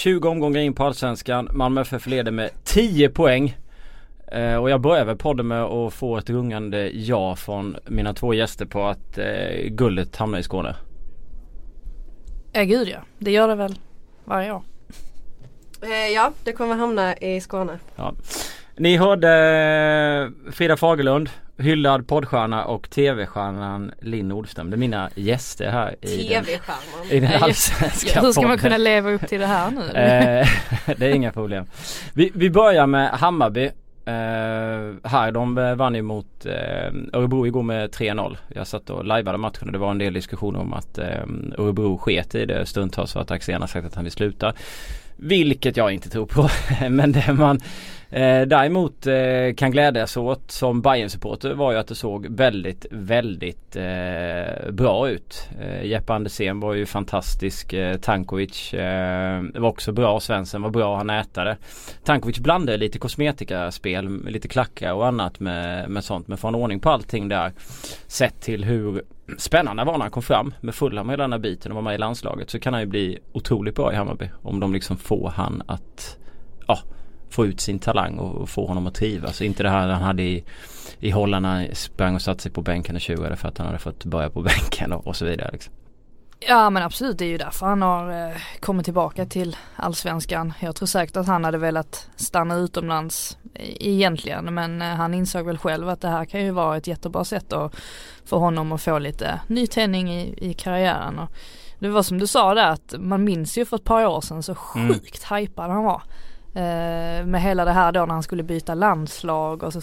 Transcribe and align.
20 0.00 0.28
omgångar 0.28 0.60
in 0.60 0.74
på 0.74 0.84
Allsvenskan. 0.84 1.48
Malmö 1.52 1.80
FF 1.80 2.06
leder 2.06 2.32
med 2.32 2.50
10 2.64 3.08
poäng. 3.08 3.56
Eh, 4.32 4.56
och 4.56 4.70
jag 4.70 4.80
börjar 4.80 5.04
väl 5.04 5.16
podden 5.16 5.48
med 5.48 5.62
att 5.62 5.94
få 5.94 6.16
ett 6.16 6.30
rungande 6.30 6.90
ja 6.90 7.36
från 7.36 7.76
mina 7.86 8.14
två 8.14 8.34
gäster 8.34 8.66
på 8.66 8.86
att 8.86 9.18
eh, 9.18 9.68
guldet 9.68 10.16
hamnar 10.16 10.38
i 10.38 10.42
Skåne. 10.42 10.76
Ja 12.52 12.62
gud 12.62 12.88
ja, 12.88 12.98
det 13.18 13.30
gör 13.30 13.48
det 13.48 13.54
väl 13.54 13.78
varje 14.24 14.52
år. 14.52 14.62
Eh, 15.82 16.12
ja, 16.14 16.32
det 16.44 16.52
kommer 16.52 16.74
hamna 16.74 17.16
i 17.16 17.40
Skåne. 17.40 17.78
Ja. 17.96 18.14
Ni 18.76 18.96
hörde 18.96 20.32
Frida 20.52 20.76
Fagerlund, 20.76 21.30
hyllad 21.60 22.08
poddstjärna 22.08 22.64
och 22.64 22.90
tv-stjärnan 22.90 23.92
Linn 24.00 24.28
Nordström. 24.28 24.70
Det 24.70 24.76
är 24.76 24.78
mina 24.78 25.10
gäster 25.14 25.70
här 25.70 25.96
i 26.00 26.06
TV-stjärnan. 26.06 27.08
den, 27.08 27.16
i 27.16 27.20
den 27.20 27.42
allsvenska 27.42 28.20
Hur 28.20 28.32
ska 28.32 28.48
man 28.48 28.58
kunna 28.58 28.76
leva 28.76 29.10
upp 29.10 29.28
till 29.28 29.40
det 29.40 29.46
här 29.46 29.70
nu? 29.70 29.80
Eh, 29.80 30.48
det 30.96 31.06
är 31.06 31.14
inga 31.14 31.32
problem. 31.32 31.66
Vi, 32.12 32.30
vi 32.34 32.50
börjar 32.50 32.86
med 32.86 33.10
Hammarby. 33.10 33.70
Eh, 34.04 35.10
här, 35.10 35.32
de 35.32 35.58
eh, 35.58 35.74
vann 35.74 35.94
ju 35.94 36.02
mot 36.02 36.46
eh, 36.46 36.92
Örebro 37.12 37.46
igår 37.46 37.62
med 37.62 37.90
3-0. 37.90 38.36
Jag 38.48 38.66
satt 38.66 38.90
och 38.90 39.04
lajvade 39.04 39.38
matchen 39.38 39.66
och 39.66 39.72
det 39.72 39.78
var 39.78 39.90
en 39.90 39.98
del 39.98 40.12
diskussioner 40.12 40.60
om 40.60 40.72
att 40.72 40.98
eh, 40.98 41.06
Örebro 41.58 41.98
sket 41.98 42.34
i 42.34 42.46
det 42.46 42.66
stundtals 42.66 43.12
för 43.12 43.20
att 43.20 43.30
Axén 43.30 43.60
har 43.60 43.68
sagt 43.68 43.86
att 43.86 43.94
han 43.94 44.04
vill 44.04 44.12
sluta. 44.12 44.52
Vilket 45.16 45.76
jag 45.76 45.92
inte 45.92 46.10
tror 46.10 46.26
på. 46.26 46.48
Men 46.90 47.12
det 47.12 47.32
man 47.32 47.60
eh, 48.10 48.42
däremot 48.42 49.06
eh, 49.06 49.54
kan 49.56 49.70
glädjas 49.70 50.16
åt 50.16 50.50
som 50.50 50.82
bayern 50.82 51.10
supporter 51.10 51.54
var 51.54 51.72
ju 51.72 51.78
att 51.78 51.86
det 51.86 51.94
såg 51.94 52.26
väldigt, 52.26 52.86
väldigt 52.90 53.76
eh, 53.76 54.70
bra 54.70 55.08
ut. 55.08 55.48
Eh, 55.60 55.84
Jeppe 55.84 56.12
Andersén 56.12 56.60
var 56.60 56.74
ju 56.74 56.86
fantastisk. 56.86 57.72
Eh, 57.72 57.96
Tankovic 57.96 58.74
eh, 58.74 59.42
var 59.54 59.68
också 59.68 59.92
bra. 59.92 60.20
Svensson 60.20 60.62
var 60.62 60.70
bra. 60.70 60.96
Han 60.96 61.10
ätade. 61.10 61.56
Tankovic 62.04 62.38
blandade 62.38 62.78
lite 62.78 62.98
kosmetikaspel, 62.98 64.24
lite 64.26 64.48
klackar 64.48 64.92
och 64.92 65.06
annat 65.06 65.40
med, 65.40 65.90
med 65.90 66.04
sånt. 66.04 66.28
Men 66.28 66.38
får 66.38 66.48
han 66.48 66.54
ordning 66.54 66.80
på 66.80 66.90
allting 66.90 67.28
där. 67.28 67.52
Sett 68.06 68.40
till 68.40 68.64
hur 68.64 69.02
spännande 69.38 69.84
var 69.84 69.92
när 69.92 70.00
han 70.00 70.10
kom 70.10 70.22
fram 70.22 70.54
med 70.60 70.74
fulla 70.74 71.04
hela 71.04 71.22
den 71.24 71.32
här 71.32 71.38
biten 71.38 71.72
och 71.72 71.76
var 71.76 71.82
med 71.82 71.94
i 71.94 71.98
landslaget 71.98 72.50
så 72.50 72.60
kan 72.60 72.72
han 72.72 72.82
ju 72.82 72.86
bli 72.86 73.18
otroligt 73.32 73.74
bra 73.74 73.92
i 73.92 73.96
Hammarby. 73.96 74.30
Om 74.42 74.60
de 74.60 74.72
liksom 74.72 74.96
får 74.96 75.28
han 75.28 75.62
att 75.66 76.18
ja, 76.66 76.78
få 77.30 77.46
ut 77.46 77.60
sin 77.60 77.78
talang 77.78 78.18
och 78.18 78.48
få 78.48 78.66
honom 78.66 78.86
att 78.86 78.94
trivas. 78.94 79.40
Inte 79.42 79.62
det 79.62 79.70
här 79.70 79.88
han 79.88 80.02
hade 80.02 80.22
i, 80.22 80.44
i 80.98 81.10
Holland 81.10 81.42
när 81.42 81.54
han 81.66 81.74
sprang 81.74 82.14
och 82.14 82.22
satte 82.22 82.42
sig 82.42 82.52
på 82.52 82.62
bänken 82.62 82.94
och 82.94 83.00
tjugade 83.00 83.36
för 83.36 83.48
att 83.48 83.58
han 83.58 83.66
hade 83.66 83.78
fått 83.78 84.04
börja 84.04 84.30
på 84.30 84.42
bänken 84.60 84.92
och, 84.92 85.06
och 85.06 85.16
så 85.16 85.24
vidare. 85.24 85.50
Liksom. 85.52 85.72
Ja 86.48 86.70
men 86.70 86.82
absolut 86.82 87.18
det 87.18 87.24
är 87.24 87.28
ju 87.28 87.38
därför 87.38 87.66
han 87.66 87.82
har 87.82 88.26
eh, 88.28 88.36
kommit 88.60 88.84
tillbaka 88.84 89.26
till 89.26 89.56
allsvenskan. 89.76 90.52
Jag 90.60 90.76
tror 90.76 90.86
säkert 90.86 91.16
att 91.16 91.26
han 91.26 91.44
hade 91.44 91.58
velat 91.58 92.08
stanna 92.16 92.54
utomlands 92.56 93.38
e- 93.54 93.76
egentligen 93.90 94.54
men 94.54 94.82
eh, 94.82 94.88
han 94.88 95.14
insåg 95.14 95.46
väl 95.46 95.58
själv 95.58 95.88
att 95.88 96.00
det 96.00 96.08
här 96.08 96.24
kan 96.24 96.44
ju 96.44 96.50
vara 96.50 96.76
ett 96.76 96.86
jättebra 96.86 97.24
sätt 97.24 97.52
att 97.52 97.76
för 98.24 98.36
honom 98.36 98.72
att 98.72 98.82
få 98.82 98.98
lite 98.98 99.40
nytändning 99.46 100.12
i, 100.12 100.34
i 100.50 100.54
karriären. 100.54 101.18
Och 101.18 101.30
det 101.78 101.88
var 101.88 102.02
som 102.02 102.18
du 102.18 102.26
sa 102.26 102.54
där 102.54 102.68
att 102.68 102.94
man 102.98 103.24
minns 103.24 103.58
ju 103.58 103.64
för 103.64 103.76
ett 103.76 103.84
par 103.84 104.06
år 104.06 104.20
sedan 104.20 104.42
så 104.42 104.56
Mm. 104.74 104.88
sjukt 104.88 105.32
hypad 105.32 105.70
han 105.70 105.84
var. 105.84 106.02
Eh, 106.54 107.26
med 107.26 107.42
hela 107.42 107.64
det 107.64 107.72
här 107.72 107.92
då 107.92 108.00
när 108.06 108.14
han 108.14 108.22
skulle 108.22 108.42
byta 108.42 108.74
landslag 108.74 109.62
och 109.62 109.72
så 109.72 109.80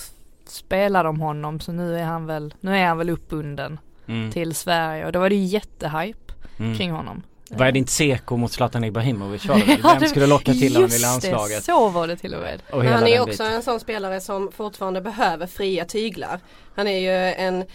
spelade 0.47 1.09
de 1.09 1.19
honom 1.21 1.59
så 1.59 1.71
nu 1.71 1.99
är 1.99 2.03
han 2.03 2.25
väl, 2.25 2.53
nu 2.59 2.77
är 2.77 2.85
han 2.85 2.97
väl 2.97 3.09
uppbunden 3.09 3.79
Mm. 4.07 4.31
till 4.31 4.55
Sverige 4.55 5.05
och 5.05 5.11
då 5.11 5.19
var 5.19 5.29
det 5.29 5.35
ju 5.35 5.43
jättehype 5.43 6.33
Mm. 6.59 6.77
kring 6.77 6.91
honom. 6.91 7.23
Vad 7.49 7.67
är 7.67 7.71
det 7.71 7.79
inte 7.79 7.91
Seko 7.91 8.37
mot 8.37 8.51
Zlatan 8.51 8.83
Ibrahimovic 8.83 9.45
var 9.45 9.55
det 9.55 9.65
väl? 9.65 9.79
Ja, 9.83 9.95
Vem 9.99 10.09
skulle 10.09 10.27
locka 10.27 10.53
till 10.53 10.75
honom 10.75 10.89
i 10.89 10.93
Just 10.93 11.01
det, 11.03 11.07
landslaget? 11.07 11.63
så 11.63 11.89
var 11.89 12.07
det 12.07 12.15
till 12.15 12.33
och 12.33 12.41
med. 12.41 12.61
Och 12.71 12.83
Men 12.83 12.93
han 12.93 13.03
är 13.03 13.07
ju 13.07 13.19
också 13.19 13.29
biten. 13.43 13.53
en 13.53 13.63
sån 13.63 13.79
spelare 13.79 14.21
som 14.21 14.51
fortfarande 14.51 15.01
behöver 15.01 15.47
fria 15.47 15.85
tyglar. 15.85 16.39
Han 16.75 16.87
är 16.87 16.99
ju 16.99 17.33
en 17.33 17.65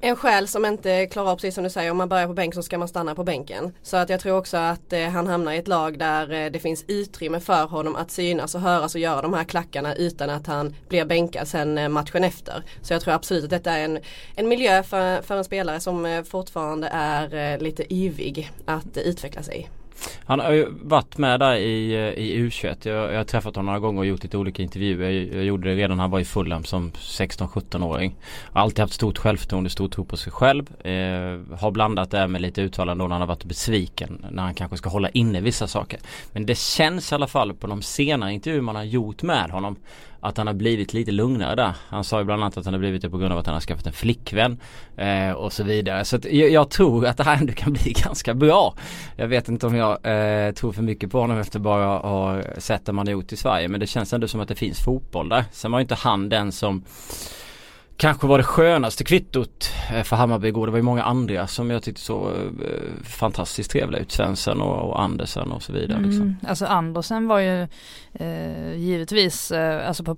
en 0.00 0.16
själ 0.16 0.48
som 0.48 0.64
inte 0.64 1.06
klarar 1.06 1.30
av 1.30 1.36
precis 1.36 1.54
som 1.54 1.64
du 1.64 1.70
säger, 1.70 1.90
om 1.90 1.96
man 1.96 2.08
börjar 2.08 2.26
på 2.26 2.34
bänk 2.34 2.54
så 2.54 2.62
ska 2.62 2.78
man 2.78 2.88
stanna 2.88 3.14
på 3.14 3.24
bänken. 3.24 3.72
Så 3.82 3.96
att 3.96 4.08
jag 4.08 4.20
tror 4.20 4.36
också 4.36 4.56
att 4.56 4.92
eh, 4.92 5.08
han 5.08 5.26
hamnar 5.26 5.52
i 5.52 5.58
ett 5.58 5.68
lag 5.68 5.98
där 5.98 6.32
eh, 6.32 6.50
det 6.50 6.58
finns 6.58 6.84
utrymme 6.88 7.40
för 7.40 7.66
honom 7.66 7.96
att 7.96 8.10
synas 8.10 8.54
och 8.54 8.60
höras 8.60 8.94
och 8.94 9.00
göra 9.00 9.22
de 9.22 9.34
här 9.34 9.44
klackarna 9.44 9.94
utan 9.94 10.30
att 10.30 10.46
han 10.46 10.74
blir 10.88 11.04
bänkad 11.04 11.48
sen 11.48 11.78
eh, 11.78 11.88
matchen 11.88 12.24
efter. 12.24 12.64
Så 12.82 12.92
jag 12.92 13.02
tror 13.02 13.14
absolut 13.14 13.44
att 13.44 13.50
detta 13.50 13.72
är 13.72 13.84
en, 13.84 13.98
en 14.36 14.48
miljö 14.48 14.82
för, 14.82 15.22
för 15.22 15.36
en 15.36 15.44
spelare 15.44 15.80
som 15.80 16.06
eh, 16.06 16.22
fortfarande 16.22 16.88
är 16.92 17.34
eh, 17.54 17.58
lite 17.60 17.94
yvig 17.94 18.50
att 18.64 18.96
eh, 18.96 19.02
utveckla 19.02 19.42
sig 19.42 19.60
i. 19.60 19.77
Han 20.24 20.40
har 20.40 20.52
ju 20.52 20.66
varit 20.82 21.18
med 21.18 21.40
där 21.40 21.54
i, 21.54 21.92
eh, 21.92 22.24
i 22.24 22.48
U21. 22.48 22.76
Jag, 22.88 23.12
jag 23.12 23.16
har 23.16 23.24
träffat 23.24 23.56
honom 23.56 23.66
några 23.66 23.78
gånger 23.78 24.00
och 24.00 24.06
gjort 24.06 24.22
lite 24.22 24.36
olika 24.36 24.62
intervjuer. 24.62 25.10
Jag, 25.10 25.34
jag 25.34 25.44
gjorde 25.44 25.68
det 25.68 25.76
redan 25.76 25.96
när 25.96 26.04
han 26.04 26.10
var 26.10 26.20
i 26.20 26.24
Fulham 26.24 26.64
som 26.64 26.90
16-17-åring. 26.92 28.16
Har 28.52 28.60
alltid 28.60 28.78
haft 28.78 28.92
stort 28.92 29.18
självförtroende, 29.18 29.70
stor 29.70 29.88
tro 29.88 30.04
på 30.04 30.16
sig 30.16 30.32
själv. 30.32 30.86
Eh, 30.86 31.58
har 31.58 31.70
blandat 31.70 32.10
det 32.10 32.28
med 32.28 32.42
lite 32.42 32.62
uttalanden 32.62 32.98
då 32.98 33.08
när 33.08 33.14
han 33.14 33.20
har 33.20 33.28
varit 33.28 33.44
besviken. 33.44 34.26
När 34.30 34.42
han 34.42 34.54
kanske 34.54 34.76
ska 34.76 34.88
hålla 34.88 35.08
inne 35.08 35.40
vissa 35.40 35.66
saker. 35.66 36.00
Men 36.32 36.46
det 36.46 36.58
känns 36.58 37.12
i 37.12 37.14
alla 37.14 37.26
fall 37.26 37.54
på 37.54 37.66
de 37.66 37.82
senare 37.82 38.32
intervjuer 38.32 38.62
man 38.62 38.76
har 38.76 38.84
gjort 38.84 39.22
med 39.22 39.50
honom 39.50 39.76
att 40.20 40.36
han 40.36 40.46
har 40.46 40.54
blivit 40.54 40.92
lite 40.92 41.10
lugnare 41.10 41.54
där. 41.54 41.72
Han 41.88 42.04
sa 42.04 42.18
ju 42.18 42.24
bland 42.24 42.42
annat 42.42 42.56
att 42.56 42.64
han 42.64 42.74
har 42.74 42.78
blivit 42.78 43.02
det 43.02 43.10
på 43.10 43.18
grund 43.18 43.32
av 43.32 43.38
att 43.38 43.46
han 43.46 43.54
har 43.54 43.60
skaffat 43.60 43.86
en 43.86 43.92
flickvän 43.92 44.60
eh, 44.96 45.30
och 45.30 45.52
så 45.52 45.64
vidare. 45.64 46.04
Så 46.04 46.16
att 46.16 46.24
jag, 46.24 46.50
jag 46.50 46.70
tror 46.70 47.06
att 47.06 47.16
det 47.16 47.24
här 47.24 47.36
ändå 47.36 47.52
kan 47.52 47.72
bli 47.82 47.92
ganska 47.92 48.34
bra. 48.34 48.74
Jag 49.16 49.28
vet 49.28 49.48
inte 49.48 49.66
om 49.66 49.74
jag 49.74 49.90
eh, 49.92 50.52
tror 50.52 50.72
för 50.72 50.82
mycket 50.82 51.10
på 51.10 51.20
honom 51.20 51.38
efter 51.38 51.58
bara 51.58 51.96
att 51.96 52.02
ha 52.02 52.42
sett 52.58 52.86
det 52.86 52.92
man 52.92 53.06
har 53.06 53.12
gjort 53.12 53.32
i 53.32 53.36
Sverige. 53.36 53.68
Men 53.68 53.80
det 53.80 53.86
känns 53.86 54.12
ändå 54.12 54.28
som 54.28 54.40
att 54.40 54.48
det 54.48 54.54
finns 54.54 54.80
fotboll 54.80 55.28
där. 55.28 55.44
Sen 55.52 55.72
var 55.72 55.78
ju 55.78 55.82
inte 55.82 55.94
han 55.94 56.28
den 56.28 56.52
som 56.52 56.84
Kanske 57.98 58.26
var 58.26 58.38
det 58.38 58.44
skönaste 58.44 59.04
kvittot 59.04 59.70
eh, 59.94 60.02
för 60.02 60.16
Hammarby 60.16 60.48
igår. 60.48 60.66
Det 60.66 60.70
var 60.72 60.78
ju 60.78 60.82
många 60.82 61.02
andra 61.02 61.46
som 61.46 61.70
jag 61.70 61.82
tyckte 61.82 62.00
så 62.02 62.28
eh, 62.28 63.04
fantastiskt 63.04 63.70
trevliga 63.70 64.00
ut. 64.02 64.12
Svensson 64.12 64.60
och, 64.60 64.90
och 64.90 65.02
Andersen 65.02 65.52
och 65.52 65.62
så 65.62 65.72
vidare. 65.72 66.00
Liksom. 66.00 66.22
Mm. 66.22 66.36
Alltså 66.48 66.66
Andersen 66.66 67.28
var 67.28 67.38
ju 67.38 67.62
eh, 68.12 68.74
givetvis, 68.76 69.50
eh, 69.50 69.88
alltså 69.88 70.04
på 70.04 70.16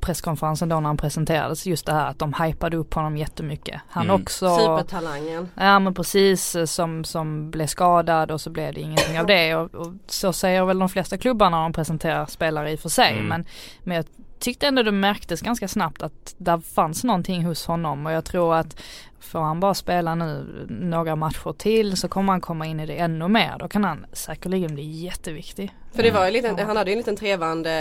presskonferensen 0.00 0.68
då 0.68 0.80
när 0.80 0.86
han 0.86 0.96
presenterades 0.96 1.66
just 1.66 1.86
det 1.86 1.92
här 1.92 2.06
att 2.10 2.18
de 2.18 2.34
hypade 2.34 2.76
upp 2.76 2.94
honom 2.94 3.16
jättemycket. 3.16 3.80
Han 3.88 4.04
Mm. 4.10 4.22
också 4.22 4.56
Supertalangen. 4.56 5.48
Ja 5.54 5.78
men 5.78 5.94
precis 5.94 6.56
som, 6.66 7.04
som 7.04 7.50
blev 7.50 7.66
skadad 7.66 8.30
och 8.30 8.40
så 8.40 8.50
blev 8.50 8.74
det 8.74 8.80
ingenting 8.80 9.20
av 9.20 9.26
det 9.26 9.54
och, 9.56 9.74
och 9.74 9.92
så 10.06 10.32
säger 10.32 10.64
väl 10.64 10.78
de 10.78 10.88
flesta 10.88 11.18
klubbar 11.18 11.50
när 11.50 11.62
de 11.62 11.72
presenterar 11.72 12.26
spelare 12.26 12.72
i 12.72 12.74
och 12.74 12.80
för 12.80 12.88
sig 12.88 13.12
Mm. 13.12 13.26
men, 13.26 13.44
men 13.84 13.96
jag 13.96 14.04
tyckte 14.38 14.66
ändå 14.66 14.82
det 14.82 14.92
märktes 14.92 15.40
ganska 15.40 15.68
snabbt 15.68 16.02
att 16.02 16.34
där 16.38 16.58
fanns 16.58 17.04
någonting 17.04 17.44
hos 17.44 17.66
honom 17.66 18.06
och 18.06 18.12
jag 18.12 18.24
tror 18.24 18.54
att 18.54 18.80
får 19.20 19.38
han 19.38 19.60
bara 19.60 19.74
spela 19.74 20.14
nu 20.14 20.66
några 20.68 21.16
matcher 21.16 21.52
till 21.52 21.96
så 21.96 22.08
kommer 22.08 22.32
han 22.32 22.40
komma 22.40 22.66
in 22.66 22.80
i 22.80 22.86
det 22.86 22.96
ännu 22.96 23.28
mer. 23.28 23.56
Då 23.58 23.68
kan 23.68 23.84
han 23.84 24.06
säkerligen 24.12 24.74
bli 24.74 24.82
jätteviktig. 24.82 25.74
För 25.92 26.02
det 26.02 26.10
var 26.10 26.24
ju 26.24 26.30
lite, 26.30 26.62
han 26.62 26.76
hade 26.76 26.90
ju 26.90 26.92
en 26.92 26.98
liten 26.98 27.16
trevande 27.16 27.72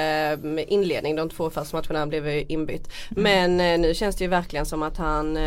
eh, 0.44 0.74
inledning 0.74 1.16
de 1.16 1.30
två 1.30 1.50
första 1.50 1.78
matcherna 1.78 2.00
han 2.00 2.10
blev 2.10 2.28
inbytt. 2.52 2.94
Men 3.10 3.60
eh, 3.60 3.80
nu 3.80 3.94
känns 3.94 4.16
det 4.16 4.24
ju 4.24 4.30
verkligen 4.30 4.66
som 4.66 4.84
att 4.84 4.98
han 4.98 5.38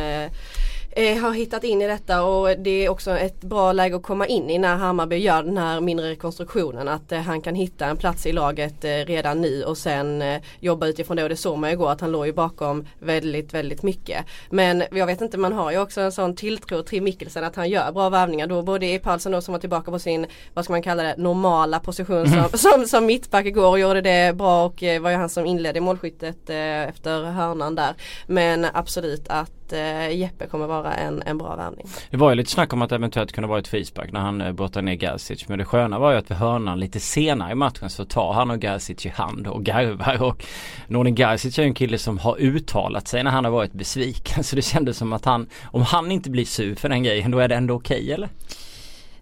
eh, 0.91 1.19
har 1.19 1.33
hittat 1.33 1.65
in 1.65 1.83
i 1.83 1.87
detta 1.87 2.23
och 2.23 2.59
det 2.59 2.85
är 2.85 2.89
också 2.89 3.11
ett 3.11 3.41
bra 3.41 3.73
läge 3.73 3.97
att 3.97 4.03
komma 4.03 4.27
in 4.27 4.51
i 4.51 4.59
när 4.59 4.77
Hammarby 4.77 5.17
gör 5.17 5.43
den 5.43 5.59
här 5.59 5.81
mindre 5.81 6.11
rekonstruktionen. 6.11 6.89
Att 6.89 7.13
eh, 7.13 7.21
han 7.21 7.41
kan 7.41 7.55
hitta 7.55 7.87
en 7.87 7.97
plats 7.97 8.27
i 8.27 8.33
laget 8.33 8.85
eh, 8.85 8.91
redan 8.91 9.41
nu 9.41 9.65
och 9.65 9.79
sen 9.79 10.23
eh, 10.23 10.41
jobba 10.61 10.87
utifrån 10.87 11.17
det 11.17 11.23
och 11.23 11.29
det 11.29 11.37
såg 11.37 11.59
man 11.59 11.71
ju 11.71 11.75
igår 11.75 11.91
att 11.91 12.01
han 12.01 12.13
låg 12.13 12.27
ju 12.27 12.33
bakom 12.33 12.87
väldigt 12.99 13.55
väldigt 13.55 13.83
mycket. 13.83 14.25
Men 14.51 14.83
jag 14.93 15.07
vet 15.07 15.21
inte 15.21 15.39
man 15.39 15.53
har 15.53 15.71
ju 15.71 15.79
också 15.79 16.01
en 16.01 16.13
sån 16.13 16.37
tilltro 16.37 16.83
till 16.83 17.03
Mikkelsen 17.03 17.45
att 17.45 17.57
han 17.57 17.69
gör 17.69 17.93
bra 17.93 18.09
värvningar 18.09 18.47
då 18.47 18.63
både 18.63 18.87
i 18.87 18.99
Paulsen 18.99 19.33
då 19.33 19.41
som 19.41 19.53
var 19.53 19.59
tillbaka 19.61 19.91
på 19.91 19.99
sin 19.99 20.27
vad 20.55 20.65
ska 20.65 20.73
man 20.73 20.83
kalla 20.83 21.03
det 21.03 21.15
normala 21.17 21.81
position 21.81 22.27
som, 22.29 22.59
som, 22.59 22.87
som 22.87 23.07
mittback 23.07 23.47
igår 23.47 23.69
och 23.69 23.79
gjorde 23.79 24.01
det 24.01 24.37
bra 24.37 24.65
och 24.65 24.83
eh, 24.83 25.01
var 25.01 25.11
ju 25.11 25.17
han 25.17 25.29
som 25.29 25.47
inledde 25.47 25.81
målskyttet 25.81 26.51
eh, 26.51 26.89
efter 26.89 27.23
hörnan 27.23 27.75
där. 27.75 27.95
Men 28.27 28.67
absolut 28.73 29.29
att 29.29 29.60
eh, 29.73 30.17
Jeppe 30.17 30.47
kommer 30.47 30.67
vara 30.67 30.95
en, 30.95 31.23
en 31.27 31.39
bra 31.39 31.57
värvning. 31.57 31.87
Det 32.11 32.17
var 32.17 32.31
ju 32.31 32.37
lite 32.37 32.51
snack 32.51 32.73
om 32.73 32.83
att 32.83 32.89
det 32.89 32.95
eventuellt 32.95 33.33
kunde 33.33 33.49
vara 33.49 33.59
ett 33.59 33.69
frispark 33.69 34.13
när 34.13 34.21
han 34.21 34.41
eh, 34.41 34.53
brottade 34.53 34.85
ner 34.85 34.97
Gerzic. 34.97 35.49
Men 35.49 35.59
det 35.59 35.65
sköna 35.65 35.99
var 35.99 36.13
ju 36.13 36.19
att 36.19 36.31
vid 36.31 36.39
hörnan 36.39 36.81
lite 36.81 37.01
senare 37.01 37.53
i 37.53 37.55
matchen 37.55 37.91
så 37.91 38.05
tar 38.05 38.33
han 38.33 38.51
och 38.51 38.63
Gerzic 38.63 39.07
i 39.07 39.09
hand 39.09 39.47
och 39.47 39.65
garvar. 39.65 40.23
Och 40.31 40.45
Nordin 40.87 41.17
Gerzic 41.17 41.59
är 41.59 41.63
ju 41.63 41.69
en 41.69 41.75
kille 41.75 41.99
som 41.99 42.19
har 42.19 42.37
uttalat 42.39 43.09
sig 43.09 43.25
när 43.25 43.31
han 43.31 43.45
har 43.45 43.53
varit 43.53 43.73
besviken. 43.73 44.45
Så 44.51 44.57
det 44.57 44.63
kändes 44.63 44.97
som 44.97 45.13
att 45.13 45.25
han, 45.25 45.47
om 45.65 45.83
han 45.83 46.11
inte 46.11 46.31
blir 46.31 46.45
sur 46.45 46.75
för 46.75 46.89
den 46.89 47.03
grejen 47.03 47.31
då 47.31 47.39
är 47.39 47.49
det 47.49 47.55
ändå 47.55 47.75
okej 47.75 48.13
eller? 48.13 48.29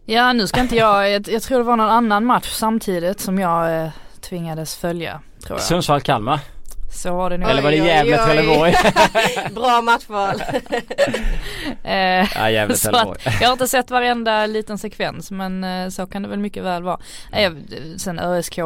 Ja 0.04 0.32
nu 0.32 0.46
ska 0.46 0.60
inte 0.60 0.76
jag, 0.76 1.10
jag, 1.10 1.28
jag 1.28 1.42
tror 1.42 1.58
det 1.58 1.64
var 1.64 1.76
någon 1.76 1.90
annan 1.90 2.24
match 2.24 2.50
samtidigt 2.50 3.20
som 3.20 3.38
jag 3.38 3.82
eh, 3.82 3.90
tvingades 4.20 4.76
följa. 4.76 5.20
Sundsvall-Kalmar. 5.58 6.38
Så 6.90 7.17
var 7.17 7.31
det 7.31 7.38
nog. 7.38 7.50
Eller 7.50 7.62
var 7.62 7.70
det 7.70 7.76
Gävle-Trelleborg? 7.76 8.75
Bra 9.55 9.82
matchval. 9.82 10.43
Eh, 11.85 12.26
ja, 12.35 12.50
jag 12.50 12.67
har 13.46 13.52
inte 13.52 13.67
sett 13.69 13.90
varenda 13.90 14.46
liten 14.46 14.79
sekvens 14.79 15.31
men 15.31 15.64
eh, 15.64 15.88
så 15.88 16.06
kan 16.06 16.23
det 16.23 16.29
väl 16.29 16.38
mycket 16.38 16.64
väl 16.64 16.82
vara. 16.82 16.99
Eh, 17.32 17.52
sen 17.96 18.19
ÖSK, 18.19 18.58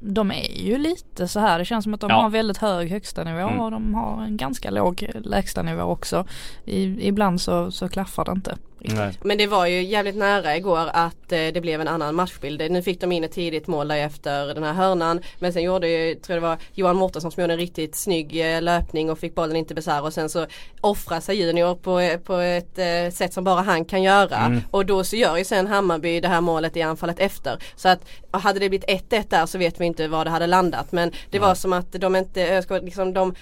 de 0.00 0.30
är 0.32 0.60
ju 0.60 0.78
lite 0.78 1.28
så 1.28 1.40
här. 1.40 1.58
Det 1.58 1.64
känns 1.64 1.84
som 1.84 1.94
att 1.94 2.00
de 2.00 2.10
Ja. 2.10 2.16
har 2.22 2.30
väldigt 2.30 2.58
hög 2.58 2.90
högsta 2.90 3.24
nivå 3.24 3.38
Mm. 3.48 3.60
och 3.60 3.70
de 3.70 3.94
har 3.94 4.22
en 4.24 4.36
ganska 4.36 4.70
låg 4.70 5.10
lägsta 5.24 5.62
nivå 5.62 5.82
också. 5.82 6.26
I, 6.64 7.08
ibland 7.08 7.40
så, 7.40 7.70
så 7.70 7.88
klaffar 7.88 8.24
det 8.24 8.32
inte. 8.32 8.56
Nej. 8.78 9.18
Men 9.22 9.38
det 9.38 9.46
var 9.46 9.66
ju 9.66 9.82
jävligt 9.82 10.16
nära 10.16 10.56
igår 10.56 10.88
att 10.92 11.32
eh, 11.32 11.38
det 11.38 11.60
blev 11.60 11.80
en 11.80 11.88
annan 11.88 12.14
matchbild. 12.14 12.70
Nu 12.70 12.82
fick 12.82 13.00
de 13.00 13.12
in 13.12 13.24
ett 13.24 13.32
tidigt 13.32 13.66
mål 13.66 13.88
där 13.88 13.96
efter 13.96 14.54
den 14.54 14.62
här 14.62 14.72
hörnan. 14.72 15.20
Men 15.38 15.52
sen 15.52 15.62
gjorde 15.62 15.88
ju, 15.88 16.14
tror 16.14 16.34
jag 16.34 16.42
det 16.42 16.48
var 16.48 16.58
Johan 16.74 16.96
Mårtensson 16.96 17.32
som 17.32 17.40
gjorde 17.40 17.52
en 17.52 17.58
riktigt 17.58 17.96
snygg 17.96 18.54
eh, 18.54 18.62
löpning 18.62 19.10
och 19.10 19.18
fick 19.18 19.34
bollen 19.34 19.56
inte 19.56 19.74
besär 19.74 20.02
och 20.02 20.12
sen 20.12 20.28
så 20.28 20.46
offrar 20.80 21.20
sig 21.20 21.36
Junior 21.36 21.74
på, 21.74 22.00
eh, 22.00 22.18
på 22.18 22.36
ett 22.36 22.78
eh, 22.78 23.10
sätt 23.12 23.32
som 23.32 23.44
bara 23.44 23.60
han 23.60 23.84
kan 23.84 24.02
göra. 24.02 24.38
Mm. 24.38 24.60
Och 24.70 24.86
då 24.86 25.04
så 25.04 25.16
gör 25.16 25.36
ju 25.36 25.44
sen 25.44 25.66
Hammarby 25.66 26.20
det 26.20 26.28
här 26.28 26.40
målet 26.40 26.76
i 26.76 26.82
anfallet 26.82 27.20
efter. 27.20 27.58
Så 27.76 27.88
att 27.88 28.00
hade 28.30 28.60
det 28.60 28.68
blivit 28.68 28.88
1-1 29.10 29.24
där 29.28 29.46
så 29.46 29.58
vet 29.58 29.80
vi 29.80 29.84
inte 29.84 30.08
var 30.08 30.24
det 30.24 30.30
hade 30.30 30.46
landat. 30.46 30.92
Men 30.92 31.12
det 31.30 31.38
var 31.38 31.54
som 31.54 31.72
att 31.72 31.92
de 31.92 32.16
inte, 32.16 32.64
liksom, 32.82 33.12
de 33.12 33.34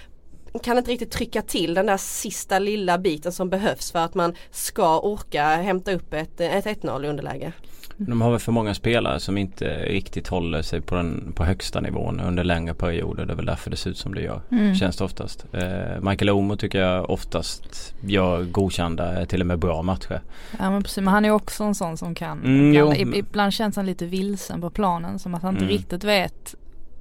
kan 0.59 0.79
inte 0.79 0.91
riktigt 0.91 1.11
trycka 1.11 1.43
till 1.43 1.75
den 1.75 1.87
där 1.87 1.97
sista 1.97 2.59
lilla 2.59 2.99
biten 2.99 3.33
som 3.33 3.51
behövs 3.51 3.93
för 3.93 3.99
att 3.99 4.15
man 4.15 4.35
ska 4.51 5.01
orka 5.01 5.45
hämta 5.45 5.93
upp 5.93 6.15
ett, 6.15 6.41
ett 6.41 6.65
1-0 6.67 7.09
underläge. 7.09 7.53
De 7.97 8.21
har 8.21 8.31
väl 8.31 8.41
för 8.41 8.53
många 8.53 8.75
spelare 8.75 9.21
som 9.21 9.39
inte 9.39 9.65
riktigt 9.85 10.29
håller 10.29 10.63
sig 10.63 10.81
på 10.81 10.95
den 10.95 11.33
på 11.37 11.45
högsta 11.45 11.81
nivån 11.81 12.21
under 12.21 12.45
längre 12.45 12.75
perioder. 12.75 13.27
Det 13.27 13.33
är 13.33 13.37
väl 13.37 13.47
därför 13.47 13.71
det 13.71 13.77
ser 13.77 13.91
ut 13.91 13.99
som 13.99 14.15
det 14.15 14.21
gör. 14.21 14.41
Mm. 14.51 14.75
Känns 14.75 14.97
det 14.97 15.05
oftast. 15.05 15.47
Eh, 15.53 16.01
Michael 16.01 16.31
Omo 16.31 16.57
tycker 16.57 16.81
jag 16.81 17.11
oftast 17.11 17.95
gör 18.01 18.45
godkända, 18.45 19.27
till 19.27 19.41
och 19.41 19.47
med 19.47 19.59
bra 19.59 19.83
matcher. 19.83 20.21
Ja 20.59 20.71
men 20.71 20.83
precis, 20.83 20.97
men 20.97 21.09
han 21.09 21.25
är 21.25 21.31
också 21.31 21.65
en 21.65 21.75
sån 21.75 21.97
som 21.97 22.15
kan. 22.15 22.39
Mm, 22.45 22.75
ibland, 22.75 23.15
ibland 23.15 23.53
känns 23.53 23.77
han 23.77 23.87
lite 23.87 24.07
vilsen 24.07 24.61
på 24.61 24.71
planen 24.71 25.19
som 25.19 25.35
att 25.35 25.43
han 25.43 25.55
inte 25.55 25.65
Mm. 25.65 25.77
riktigt 25.77 26.05
vet 26.05 26.55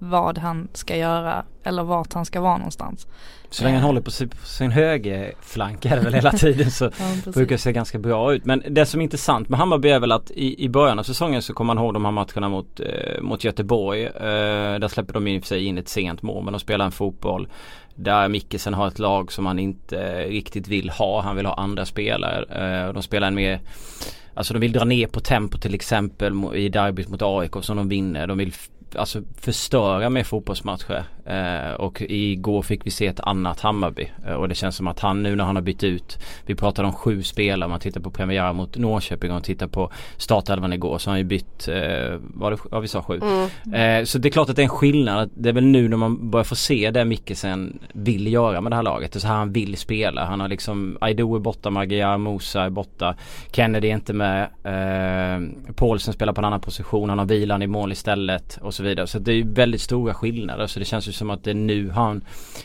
vad 0.04 0.38
han 0.38 0.68
ska 0.74 0.98
göra 0.98 1.44
eller 1.64 1.84
vart 1.84 2.14
han 2.14 2.26
ska 2.26 2.42
vara 2.42 2.58
någonstans. 2.58 3.08
Så 3.50 3.64
länge 3.64 3.76
han 3.76 3.84
Eh. 3.84 3.88
håller 3.88 4.02
på 4.02 4.12
sin, 4.46 4.72
högerflank 4.72 5.86
är 5.86 5.96
det 5.96 6.02
väl 6.02 6.14
hela 6.14 6.32
tiden 6.38 6.72
så 6.72 6.86
Ja, 6.86 7.32
brukar 7.32 7.56
det 7.56 7.58
se 7.58 7.72
ganska 7.72 8.00
bra 8.00 8.34
ut. 8.34 8.46
Men 8.46 8.64
det 8.70 8.86
som 8.86 9.02
är 9.02 9.04
intressant 9.04 9.50
med 9.50 9.60
Hammarby 9.60 9.90
är 9.90 10.00
väl 10.00 10.12
att 10.12 10.32
i, 10.32 10.64
i 10.64 10.70
början 10.70 11.00
av 11.00 11.04
säsongen 11.04 11.42
så 11.42 11.54
kommer 11.54 11.74
man 11.74 11.84
ihåg 11.84 11.94
de 11.94 12.06
här 12.06 12.12
matcherna 12.12 12.50
mot, 12.50 12.80
eh, 12.80 13.22
mot 13.22 13.44
Göteborg. 13.44 14.04
Eh, 14.06 14.80
där 14.80 14.88
släpper 14.88 15.14
de 15.14 15.28
i 15.28 15.40
och 15.40 15.42
för 15.44 15.48
sig 15.48 15.66
in 15.66 15.78
ett 15.78 15.90
sent 15.90 16.22
mål 16.22 16.44
men 16.44 16.54
de 16.54 16.60
spelar 16.60 16.86
en 16.86 16.92
fotboll 16.92 17.48
där 17.96 18.28
Mickelsen 18.30 18.74
har 18.74 18.88
ett 18.88 19.00
lag 19.00 19.32
som 19.32 19.46
han 19.46 19.60
inte 19.60 20.24
riktigt 20.28 20.68
vill 20.68 20.90
ha. 20.90 21.22
Han 21.22 21.36
vill 21.36 21.46
ha 21.46 21.54
andra 21.54 21.86
spelare. 21.86 22.86
Eh, 22.88 22.94
de 22.94 23.04
spelar 23.04 23.28
en 23.28 23.36
mer 23.36 23.60
Alltså 24.34 24.54
de 24.54 24.60
vill 24.60 24.72
dra 24.72 24.86
ner 24.86 25.08
på 25.08 25.20
tempo 25.20 25.58
till 25.58 25.76
exempel 25.76 26.34
i 26.56 26.70
derbyt 26.70 27.10
mot 27.10 27.22
AIK 27.22 27.52
som 27.62 27.78
de 27.78 27.90
vinner. 27.90 28.28
De 28.28 28.38
vill 28.38 28.54
alltså 28.96 29.22
förstöra 29.38 30.10
med 30.10 30.28
fotbollsmatcher. 30.28 31.04
Eh, 31.26 31.74
och 31.74 32.02
igår 32.02 32.62
fick 32.62 32.86
vi 32.86 32.92
se 32.92 33.08
ett 33.08 33.20
annat 33.20 33.60
Hammarby. 33.60 34.12
Eh, 34.28 34.34
och 34.34 34.50
det 34.50 34.56
känns 34.56 34.76
som 34.76 34.88
att 34.88 35.00
han 35.00 35.24
nu 35.24 35.36
när 35.36 35.44
han 35.44 35.56
har 35.56 35.64
bytt 35.64 35.84
ut. 35.84 36.18
Vi 36.46 36.56
pratade 36.56 36.88
om 36.88 36.94
sju 36.94 37.24
spelare. 37.24 37.70
Man 37.70 37.80
tittar 37.80 38.02
på 38.02 38.12
premiären 38.12 38.56
mot 38.56 38.78
Norrköping 38.78 39.32
och 39.32 39.44
tittar 39.44 39.68
på 39.68 39.92
startelvan 40.18 40.74
igår. 40.74 40.98
Så 40.98 41.10
har 41.10 41.12
han 41.12 41.20
ju 41.20 41.26
bytt, 41.26 41.68
eh, 41.68 42.20
var 42.20 42.52
det, 42.52 42.58
ja 42.72 42.80
vi 42.80 42.88
sa 42.88 43.04
sju. 43.04 43.22
Mm. 43.22 43.74
Eh, 43.74 44.06
så 44.06 44.18
det 44.18 44.28
är 44.28 44.32
klart 44.32 44.50
att 44.50 44.56
det 44.56 44.62
är 44.62 44.64
en 44.64 44.70
skillnad. 44.70 45.30
Det 45.34 45.50
är 45.50 45.54
väl 45.54 45.66
nu 45.66 45.88
när 45.88 45.98
man 45.98 46.30
börjar 46.30 46.44
få 46.44 46.56
se 46.56 46.92
det 46.92 47.06
Mikkelsen 47.06 47.80
vill 47.94 48.34
göra 48.34 48.62
med 48.62 48.72
det 48.72 48.76
här 48.76 48.84
laget. 48.84 49.12
Det 49.12 49.18
är 49.18 49.22
så 49.22 49.28
här 49.28 49.36
han 49.36 49.52
vill 49.52 49.78
spela. 49.78 50.26
Han 50.26 50.40
har 50.40 50.48
liksom 50.48 50.98
Aido 51.02 51.36
är 51.36 51.40
borta, 51.40 51.70
Magyar 51.70 52.18
Musa 52.18 52.62
är 52.62 52.70
borta. 52.70 53.16
Kennedy 53.52 53.88
är 53.88 53.94
inte 53.94 54.14
med. 54.14 54.44
Eh, 54.64 55.74
Paulsen 55.74 56.14
spelar 56.14 56.34
på 56.34 56.42
en 56.42 56.46
annan 56.46 56.62
position. 56.62 57.10
Han 57.10 57.20
har 57.20 57.26
vilan 57.26 57.62
i 57.62 57.68
mål 57.68 57.92
istället 57.92 58.60
och 58.62 58.74
så 58.74 58.81
vidare. 58.82 59.08
Så 59.08 59.20
det 59.20 59.32
är 59.32 59.36
ju 59.36 59.54
väldigt 59.54 59.82
stora 59.82 60.14
skillnader. 60.14 60.68
Så 60.68 60.80
det 60.80 60.86
känns 60.86 61.08
ju 61.08 61.12
som 61.12 61.30
att 61.30 61.44
det 61.44 61.50
är 61.50 61.56
nu 61.56 61.90
han 61.90 62.24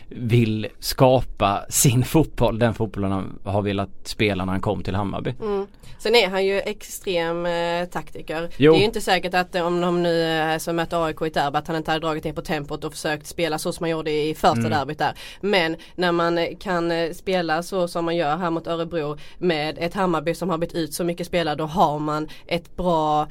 vill 0.08 0.66
skapa 0.78 1.64
sin 1.68 2.04
fotboll. 2.04 2.58
Den 2.58 2.74
fotbollen 2.74 3.12
han 3.12 3.38
har 3.44 3.62
velat 3.62 3.90
spela 4.04 4.44
när 4.44 4.52
han 4.52 4.60
kom 4.60 4.82
till 4.82 4.94
Hammarby. 4.94 5.34
Mm. 5.42 5.66
Sen 5.98 6.14
är 6.14 6.28
han 6.28 6.46
ju 6.46 6.60
extrem 6.60 7.46
eh, 7.46 7.84
taktiker. 7.84 8.48
Jo. 8.56 8.72
Det 8.72 8.78
är 8.78 8.80
ju 8.80 8.84
inte 8.84 9.00
säkert 9.00 9.34
att 9.34 9.54
eh, 9.54 9.66
om 9.66 9.80
de 9.80 10.02
nu 10.02 10.22
eh, 10.22 10.58
som 10.58 10.76
möter 10.76 11.04
AIK 11.06 11.22
i 11.22 11.26
ett 11.26 11.34
derby 11.34 11.58
att 11.58 11.66
han 11.66 11.76
inte 11.76 11.90
hade 11.90 12.06
dragit 12.06 12.24
ner 12.24 12.32
på 12.32 12.42
tempot 12.42 12.84
och 12.84 12.92
försökt 12.92 13.26
spela 13.26 13.58
så 13.58 13.72
som 13.72 13.84
man 13.84 13.90
gjorde 13.90 14.10
i 14.10 14.34
första 14.34 14.56
Mm. 14.56 14.70
derbyt 14.70 14.98
där. 14.98 15.14
Men 15.40 15.76
när 15.94 16.12
man 16.12 16.38
eh, 16.38 16.56
kan 16.60 17.14
spela 17.14 17.62
så 17.62 17.88
som 17.88 18.04
man 18.04 18.16
gör 18.16 18.36
här 18.36 18.50
mot 18.50 18.66
Örebro 18.66 19.16
med 19.38 19.78
ett 19.78 19.94
Hammarby 19.94 20.34
som 20.34 20.50
har 20.50 20.58
bytt 20.58 20.74
ut 20.74 20.94
så 20.94 21.04
mycket 21.04 21.26
spelare 21.26 21.54
då 21.54 21.64
har 21.64 21.98
man 21.98 22.28
ett 22.46 22.76
bra 22.76 23.28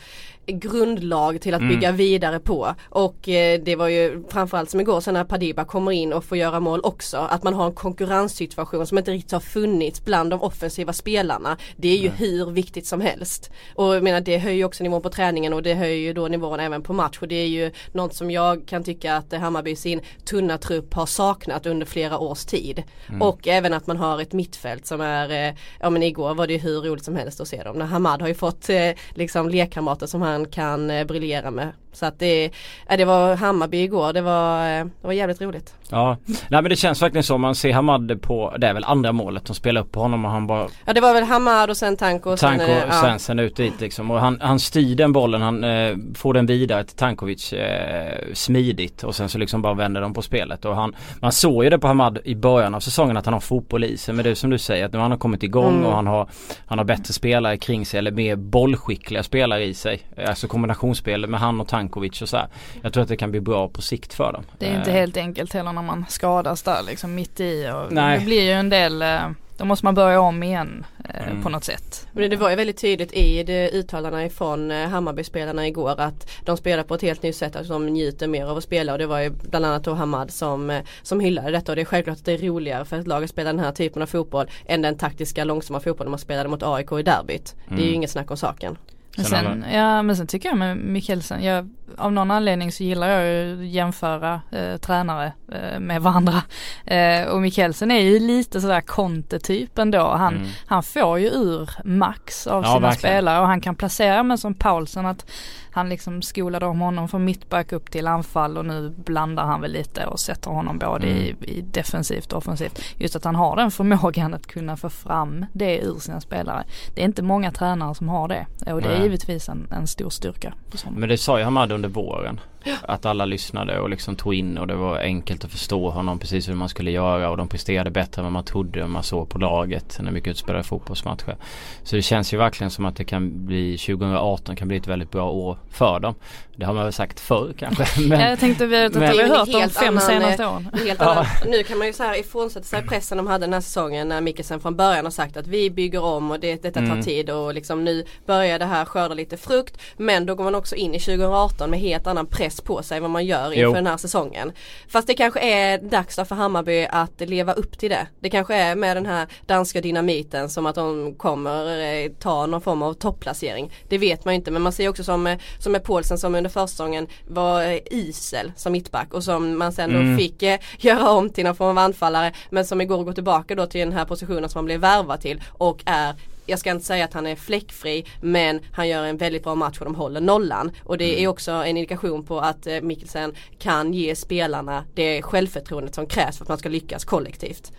grundlag 0.48 1.42
till 1.42 1.54
att 1.54 1.62
Mm. 1.62 1.74
bygga 1.76 1.92
vidare 1.92 2.40
på. 2.40 2.76
Och 2.90 3.30
eh, 3.30 3.62
det 3.64 3.76
var 3.76 3.88
ju 3.88 4.24
framförallt 4.30 4.70
som 4.70 4.80
igår 4.80 5.02
sen 5.02 5.14
när 5.14 5.24
Padiba 5.24 5.66
kommer 5.66 5.92
in 5.92 6.14
och 6.14 6.24
får 6.24 6.38
göra 6.38 6.60
mål 6.60 6.80
också. 6.84 7.18
Att 7.18 7.44
man 7.44 7.54
har 7.54 7.66
en 7.66 7.74
konkurrenssituation 7.74 8.88
som 8.88 8.98
inte 8.98 9.12
riktigt 9.12 9.32
har 9.32 9.40
funnits 9.40 10.06
bland 10.06 10.30
de 10.30 10.42
offensiva 10.42 10.94
spelarna. 10.94 11.58
Det 11.76 11.88
är 11.88 11.98
ju 11.98 12.10
hur 12.10 12.52
viktigt 12.52 12.86
som 12.88 13.02
helst. 13.02 13.52
Och 13.76 13.96
jag 13.96 14.04
menar 14.04 14.22
det 14.22 14.38
höjer 14.38 14.66
också 14.66 14.84
nivån 14.84 15.02
på 15.02 15.10
träningen 15.10 15.54
och 15.54 15.64
det 15.64 15.74
höjer 15.74 15.98
ju 15.98 16.14
då 16.14 16.28
nivån 16.28 16.60
även 16.60 16.82
på 16.84 16.94
match. 16.94 17.18
Och 17.22 17.28
det 17.28 17.36
är 17.36 17.48
ju 17.48 17.72
något 17.92 18.14
som 18.16 18.32
jag 18.32 18.66
kan 18.68 18.84
tycka 18.84 19.16
att 19.16 19.34
Hammarby 19.34 19.76
sin 19.76 20.02
tunna 20.26 20.58
trupp 20.58 20.94
har 20.94 21.06
saknat 21.06 21.66
under 21.66 21.86
flera 21.86 22.20
års 22.20 22.46
tid. 22.46 22.84
Och 23.20 23.48
även 23.48 23.74
att 23.74 23.88
man 23.88 23.98
har 23.98 24.22
ett 24.22 24.34
mittfält 24.34 24.86
som 24.86 25.02
är, 25.02 25.48
eh, 25.50 25.56
ja 25.80 25.90
men 25.90 26.04
igår 26.04 26.36
var 26.36 26.48
det 26.48 26.54
ju 26.54 26.60
hur 26.60 26.82
roligt 26.82 27.04
som 27.06 27.16
helst 27.16 27.42
att 27.42 27.48
se 27.48 27.64
dem. 27.64 27.76
När 27.78 27.86
Hamad 27.86 28.22
har 28.22 28.28
ju 28.28 28.34
fått 28.34 28.70
eh, 28.70 28.92
liksom 29.14 29.50
lekkamrater 29.50 30.08
som 30.08 30.22
han 30.22 30.35
kan 30.46 30.90
eh, 30.90 31.06
briljera 31.06 31.52
med. 31.52 31.72
Så 31.96 32.06
att 32.06 32.20
det, 32.20 32.52
det 32.98 33.06
var 33.06 33.36
Hammarby 33.36 33.78
igår, 33.78 34.14
det 34.14 34.22
var, 34.22 34.80
eh, 34.80 34.86
det 35.02 35.08
var 35.08 35.14
jävligt 35.14 35.42
roligt. 35.42 35.74
Ja, 35.90 36.18
nej 36.28 36.62
men 36.62 36.70
det 36.70 36.76
känns 36.76 37.02
verkligen 37.02 37.24
så. 37.24 37.38
Man 37.38 37.56
ser 37.56 37.74
Hamad 37.74 38.22
på, 38.22 38.54
det 38.58 38.68
är 38.68 38.74
väl 38.74 38.84
andra 38.84 39.12
målet. 39.12 39.46
De 39.46 39.54
spelar 39.56 39.82
upp 39.82 39.92
på 39.92 40.00
honom 40.00 40.26
och 40.26 40.32
han 40.32 40.48
bara 40.48 40.68
Ja 40.86 40.94
det 40.94 41.02
var 41.02 41.14
väl 41.14 41.24
Hamad 41.24 41.70
och 41.70 41.78
sen 41.78 41.98
Tanko 41.98 42.32
och 42.32 42.40
sen, 42.40 42.50
Tanko 42.50 42.72
eh, 42.72 42.84
ja. 42.88 43.02
Svensson 43.02 43.40
ut 43.40 43.56
dit 43.56 43.82
liksom. 43.82 44.12
Och 44.12 44.20
han, 44.20 44.42
han 44.42 44.60
styr 44.60 44.96
den 44.96 45.14
bollen, 45.14 45.42
han 45.42 45.64
eh, 45.64 45.96
får 46.16 46.34
den 46.34 46.46
vidare 46.46 46.84
till 46.84 46.96
Tankovic 46.96 47.54
eh, 47.54 48.20
smidigt 48.34 49.04
och 49.04 49.16
sen 49.16 49.30
så 49.30 49.38
liksom 49.38 49.62
bara 49.62 49.74
vänder 49.74 50.02
de 50.02 50.14
på 50.14 50.22
spelet. 50.22 50.66
Och 50.66 50.76
han, 50.76 50.96
man 51.20 51.32
såg 51.32 51.64
ju 51.64 51.70
det 51.70 51.80
på 51.80 51.88
Hamad 51.88 52.20
i 52.24 52.36
början 52.36 52.76
av 52.76 52.80
säsongen 52.80 53.18
att 53.18 53.26
han 53.26 53.34
har 53.34 53.42
fotboll 53.42 53.84
i 53.84 53.98
sig. 53.98 54.14
Men 54.14 54.24
det 54.24 54.30
är 54.30 54.36
som 54.36 54.50
du 54.50 54.58
säger 54.58 54.86
att 54.86 54.94
nu 54.94 55.00
har 55.00 55.10
han 55.10 55.18
kommit 55.18 55.44
igång 55.44 55.76
Mm. 55.76 55.86
och 55.86 55.94
han 55.96 56.08
har, 56.08 56.28
han 56.66 56.78
har 56.78 56.86
bättre 56.86 57.14
spelare 57.14 57.58
kring 57.58 57.86
sig 57.86 57.98
eller 57.98 58.12
mer 58.12 58.36
bollskickliga 58.36 59.24
spelare 59.24 59.64
i 59.64 59.74
sig. 59.74 60.02
Alltså 60.28 60.48
kombinationsspel 60.48 61.28
med 61.28 61.40
han 61.40 61.62
och 61.62 61.68
Tankovic 61.86 62.22
och 62.22 62.30
så 62.30 62.38
här. 62.38 62.48
Jag 62.82 62.94
tror 62.94 63.04
att 63.04 63.10
det 63.10 63.18
kan 63.18 63.32
bli 63.32 63.42
bra 63.42 63.68
på 63.70 63.82
sikt 63.82 64.14
för 64.14 64.34
dem. 64.34 64.44
Det 64.60 64.66
är 64.68 64.78
inte 64.78 64.90
Eh, 64.92 64.96
helt 64.98 65.18
enkelt 65.18 65.54
heller 65.54 65.74
när 65.74 65.82
man 65.82 66.06
skadas 66.10 66.64
där 66.64 66.84
liksom 66.84 67.16
mitt 67.16 67.40
i 67.40 67.70
och 67.74 67.92
Nej. 67.94 68.20
det 68.20 68.26
blir 68.26 68.42
ju 68.42 68.52
en 68.52 68.70
del, 68.70 69.02
eh, 69.02 69.20
då 69.58 69.66
måste 69.66 69.86
man 69.86 69.96
börja 69.96 70.20
om 70.22 70.44
igen 70.44 70.86
eh, 71.10 71.28
Mm. 71.28 71.44
på 71.44 71.50
något 71.50 71.64
sätt. 71.64 72.08
Men 72.12 72.30
det 72.30 72.36
var 72.36 72.50
ju 72.50 72.56
väldigt 72.56 72.78
tydligt 72.78 73.14
i 73.14 73.44
det 73.44 73.70
uttalarna 73.74 74.26
ifrån 74.26 74.72
eh, 74.72 74.88
Hammarby-spelarna 74.90 75.68
igår 75.68 76.00
att 76.00 76.32
de 76.46 76.58
spelar 76.58 76.84
på 76.84 76.96
ett 76.96 77.02
helt 77.02 77.24
nytt 77.24 77.36
sätt, 77.36 77.56
att 77.56 77.68
de 77.68 77.86
njuter 77.86 78.28
mer 78.28 78.46
av 78.46 78.58
att 78.58 78.64
spela 78.64 78.92
och 78.92 78.98
det 78.98 79.08
var 79.08 79.20
ju 79.20 79.30
bland 79.30 79.66
annat 79.66 79.84
då 79.84 79.94
Hamad 79.94 80.32
som, 80.32 80.70
eh, 80.70 80.82
som 81.04 81.20
hyllade 81.20 81.52
detta 81.52 81.72
och 81.72 81.76
det 81.76 81.82
är 81.82 81.86
självklart 81.86 82.18
att 82.18 82.26
det 82.26 82.34
är 82.34 82.38
roligare 82.38 82.86
för 82.86 83.00
ett 83.00 83.08
lag 83.08 83.24
att 83.24 83.30
spela 83.30 83.50
den 83.54 83.60
här 83.60 83.72
typen 83.72 84.02
av 84.02 84.06
fotboll 84.06 84.48
än 84.66 84.82
den 84.82 84.98
taktiska 84.98 85.44
långsamma 85.44 85.80
fotbollen 85.80 86.12
man 86.12 86.20
spelade 86.20 86.50
mot 86.50 86.64
AIK 86.64 86.92
i 87.00 87.04
derbyt. 87.04 87.56
Det 87.68 87.74
är 87.74 87.78
ju 87.78 87.84
Mm. 87.84 87.96
inget 87.96 88.12
snack 88.12 88.32
om 88.32 88.38
saken. 88.38 88.78
Men 89.18 89.26
Sen 89.26 89.44
sen, 89.62 89.74
ja, 89.74 90.02
men 90.02 90.16
sen 90.16 90.28
tycker 90.28 90.50
jag 90.50 90.58
med 90.58 90.78
Mikkelsen, 90.78 91.44
jag, 91.44 91.70
av 91.98 92.12
någon 92.12 92.32
anledning 92.32 92.72
så 92.72 92.84
gillar 92.84 93.08
jag 93.10 93.26
ju 93.28 93.54
att 93.62 93.68
jämföra 93.68 94.42
eh, 94.52 94.78
tränare 94.78 95.34
eh, 95.52 95.80
med 95.80 96.02
varandra. 96.02 96.42
Eh, 96.86 97.28
och 97.28 97.42
Mikkelsen 97.42 97.92
är 97.92 98.00
ju 98.00 98.20
lite 98.20 98.62
sådär 98.62 98.82
Conte-typ 98.82 99.78
ändå. 99.78 100.08
Han, 100.08 100.36
Mm. 100.36 100.48
han 100.68 100.84
får 100.84 101.20
ju 101.20 101.28
ur 101.28 101.70
max 101.84 102.48
av 102.48 102.64
Ja, 102.64 102.68
sina 102.74 102.80
verkligen. 102.88 103.14
spelare 103.14 103.40
och 103.40 103.48
han 103.48 103.62
kan 103.62 103.76
placera 103.76 104.24
men 104.24 104.38
som 104.38 104.54
Paulsen 104.54 105.06
att 105.06 105.32
han 105.76 105.90
liksom 105.90 106.22
skolade 106.22 106.66
om 106.66 106.80
honom 106.80 107.08
från 107.10 107.26
mittback 107.26 107.72
upp 107.72 107.92
till 107.92 108.08
anfall 108.08 108.58
och 108.58 108.66
nu 108.66 108.90
blandar 108.98 109.44
han 109.46 109.62
väl 109.62 109.72
lite 109.72 110.06
och 110.06 110.20
sätter 110.20 110.50
honom 110.52 110.80
både 110.80 111.08
i, 111.08 111.30
Mm. 111.32 111.44
i 111.44 111.62
defensivt 111.62 112.32
och 112.32 112.38
offensivt. 112.38 112.82
Just 112.98 113.16
att 113.16 113.24
han 113.24 113.36
har 113.36 113.56
den 113.56 113.72
förmågan 113.72 114.34
att 114.34 114.48
kunna 114.48 114.78
få 114.78 114.90
fram 114.90 115.46
det 115.54 115.80
ur 115.80 116.00
sina 116.00 116.22
spelare. 116.22 116.64
Det 116.96 117.02
är 117.02 117.06
inte 117.06 117.22
många 117.24 117.52
tränare 117.52 117.96
som 117.96 118.10
har 118.10 118.28
det 118.28 118.46
och 118.74 118.82
det 118.82 118.88
är 118.88 118.94
Nej. 118.94 119.02
givetvis 119.04 119.50
en, 119.50 119.68
en 119.72 119.88
stor 119.88 120.10
styrka. 120.10 120.54
Men 120.92 121.10
det 121.10 121.18
sa 121.18 121.38
ju 121.38 121.44
Hamad 121.44 121.72
under 121.72 121.90
våren. 121.90 122.40
Att 122.82 123.06
alla 123.06 123.26
lyssnade 123.26 123.80
och 123.80 123.90
liksom 123.90 124.16
tog 124.16 124.34
in 124.34 124.58
och 124.58 124.68
det 124.68 124.76
var 124.76 124.98
enkelt 124.98 125.46
att 125.46 125.52
förstå 125.52 125.90
honom 125.90 126.20
precis 126.20 126.50
hur 126.50 126.54
man 126.54 126.70
skulle 126.70 126.92
göra 126.92 127.30
och 127.30 127.38
de 127.38 127.48
presterade 127.48 127.92
bättre 127.92 128.20
än 128.20 128.24
vad 128.24 128.34
man 128.34 128.44
trodde 128.44 128.84
om 128.84 128.92
man 128.92 129.04
såg 129.04 129.30
på 129.30 129.38
laget 129.38 129.98
när 130.02 130.12
mycket 130.12 130.32
utspelade 130.32 130.64
fotbollsmatcher. 130.64 131.36
Så 131.84 131.96
det 131.96 132.02
känns 132.02 132.34
ju 132.34 132.38
verkligen 132.38 132.72
som 132.72 132.86
att 132.86 132.96
det 132.96 133.06
kan 133.06 133.46
bli 133.46 133.78
2018 133.78 134.56
kan 134.56 134.68
bli 134.68 134.78
ett 134.78 134.88
väldigt 134.88 135.12
bra 135.12 135.30
år 135.32 135.58
för 135.70 136.00
dem. 136.00 136.16
Det 136.56 136.66
har 136.66 136.74
man 136.74 136.84
väl 136.84 136.94
sagt 136.94 137.20
förr 137.20 137.54
kanske. 137.58 138.02
Men, 138.08 138.20
jag 138.20 138.40
tänkte 138.40 138.66
vi, 138.66 138.90
men, 138.90 139.12
vi 139.12 139.22
har 139.22 139.38
hört 139.38 139.52
de 139.52 139.70
fem 139.70 139.88
annan, 139.88 140.02
senaste 140.02 140.46
åren. 140.46 140.70
Helt 140.86 141.00
ja. 141.00 141.26
Nu 141.46 141.64
kan 141.64 141.78
man 141.78 141.88
ju 141.88 141.94
så 141.94 142.04
här 142.04 142.20
ifrånsätta 142.20 142.66
sig 142.66 142.84
pressen 142.84 143.18
de 143.18 143.28
hade 143.28 143.46
den 143.46 143.54
här 143.54 143.62
säsongen 143.62 144.10
när 144.10 144.22
Mikkelsen 144.22 144.60
från 144.60 144.76
början 144.76 145.06
har 145.06 145.12
sagt 145.12 145.38
att 145.38 145.48
vi 145.48 145.70
bygger 145.72 146.04
om 146.04 146.32
och 146.32 146.40
det, 146.40 146.64
detta 146.64 146.80
tar 146.80 146.86
mm. 146.86 147.04
tid 147.04 147.30
och 147.30 147.54
liksom 147.54 147.84
nu 147.84 148.06
börjar 148.26 148.60
det 148.60 148.66
här 148.66 148.86
skörda 148.86 149.14
lite 149.14 149.38
frukt. 149.38 149.78
Men 149.98 150.26
då 150.26 150.36
går 150.36 150.44
man 150.44 150.56
också 150.56 150.76
in 150.76 150.96
i 150.96 151.00
2018 151.00 151.70
med 151.70 151.80
helt 151.80 152.08
annan 152.08 152.26
press 152.26 152.62
på 152.62 152.84
sig 152.84 153.00
vad 153.00 153.10
man 153.10 153.26
gör 153.26 153.46
inför 153.46 153.62
jo. 153.62 153.74
den 153.74 153.88
här 153.88 153.98
säsongen. 153.98 154.52
Fast 154.88 155.08
det 155.08 155.14
kanske 155.14 155.40
är 155.40 155.78
dags 155.78 156.16
för 156.16 156.36
Hammarby 156.36 156.88
att 156.90 157.22
leva 157.22 157.54
upp 157.54 157.78
till 157.78 157.90
det. 157.90 158.08
Det 158.20 158.30
kanske 158.30 158.56
är 158.56 158.76
med 158.76 158.98
den 158.98 159.06
här 159.06 159.28
danska 159.46 159.82
dynamiten 159.82 160.50
som 160.50 160.66
att 160.66 160.76
de 160.76 161.16
kommer 161.16 161.84
eh, 161.84 162.12
ta 162.20 162.46
någon 162.46 162.62
form 162.62 162.82
av 162.82 162.94
topplacering. 162.94 163.74
Det 163.90 163.98
vet 163.98 164.26
man 164.26 164.34
inte 164.34 164.52
men 164.52 164.62
man 164.62 164.72
ser 164.72 164.90
också 164.90 165.04
som, 165.04 165.28
eh, 165.28 165.38
som 165.60 165.72
med 165.72 165.84
Paulsen 165.84 166.18
som 166.18 166.36
under 166.46 166.54
försäsongen 166.54 167.08
var 167.28 167.64
eh, 167.64 167.80
isel 167.92 168.52
som 168.56 168.72
mittback 168.72 169.14
och 169.14 169.24
som 169.24 169.58
man 169.58 169.72
sen 169.72 169.94
då 169.94 170.00
mm. 170.00 170.18
fick 170.18 170.44
göra 170.78 171.10
om 171.10 171.30
till 171.30 171.44
någon 171.44 171.56
form 171.56 171.70
av 171.70 171.78
anfallare 171.78 172.34
men 172.50 172.66
som 172.66 172.82
igår 172.82 173.04
går 173.04 173.14
tillbaka 173.14 173.56
då 173.56 173.66
till 173.66 173.80
den 173.80 173.94
här 173.94 174.06
positionen 174.06 174.50
som 174.50 174.60
han 174.60 174.66
blev 174.66 174.80
värvad 174.80 175.22
till 175.22 175.42
och 175.58 175.84
är 175.86 176.16
jag 176.48 176.60
ska 176.60 176.72
inte 176.72 176.86
säga 176.86 177.06
att 177.06 177.14
han 177.14 177.28
är 177.28 177.36
fläckfri 177.36 178.06
men 178.22 178.60
han 178.72 178.88
gör 178.90 179.04
en 179.04 179.18
väldigt 179.18 179.44
bra 179.44 179.56
match 179.56 179.80
och 179.80 179.86
de 179.86 179.96
håller 179.96 180.22
nollan. 180.22 180.72
Och 180.84 180.98
det 180.98 181.12
mm. 181.12 181.24
är 181.24 181.28
också 181.28 181.52
en 181.52 181.78
indikation 181.78 182.24
på 182.24 182.40
att 182.40 182.68
eh, 182.68 182.82
Mikkelsen 182.82 183.34
kan 183.60 183.94
ge 183.94 184.16
spelarna 184.16 184.84
det 184.94 185.22
självförtroendet 185.22 185.96
som 185.96 186.06
krävs 186.06 186.38
för 186.38 186.44
att 186.44 186.50
man 186.50 186.58
ska 186.58 186.70
lyckas 186.70 187.06
kollektivt. 187.06 187.72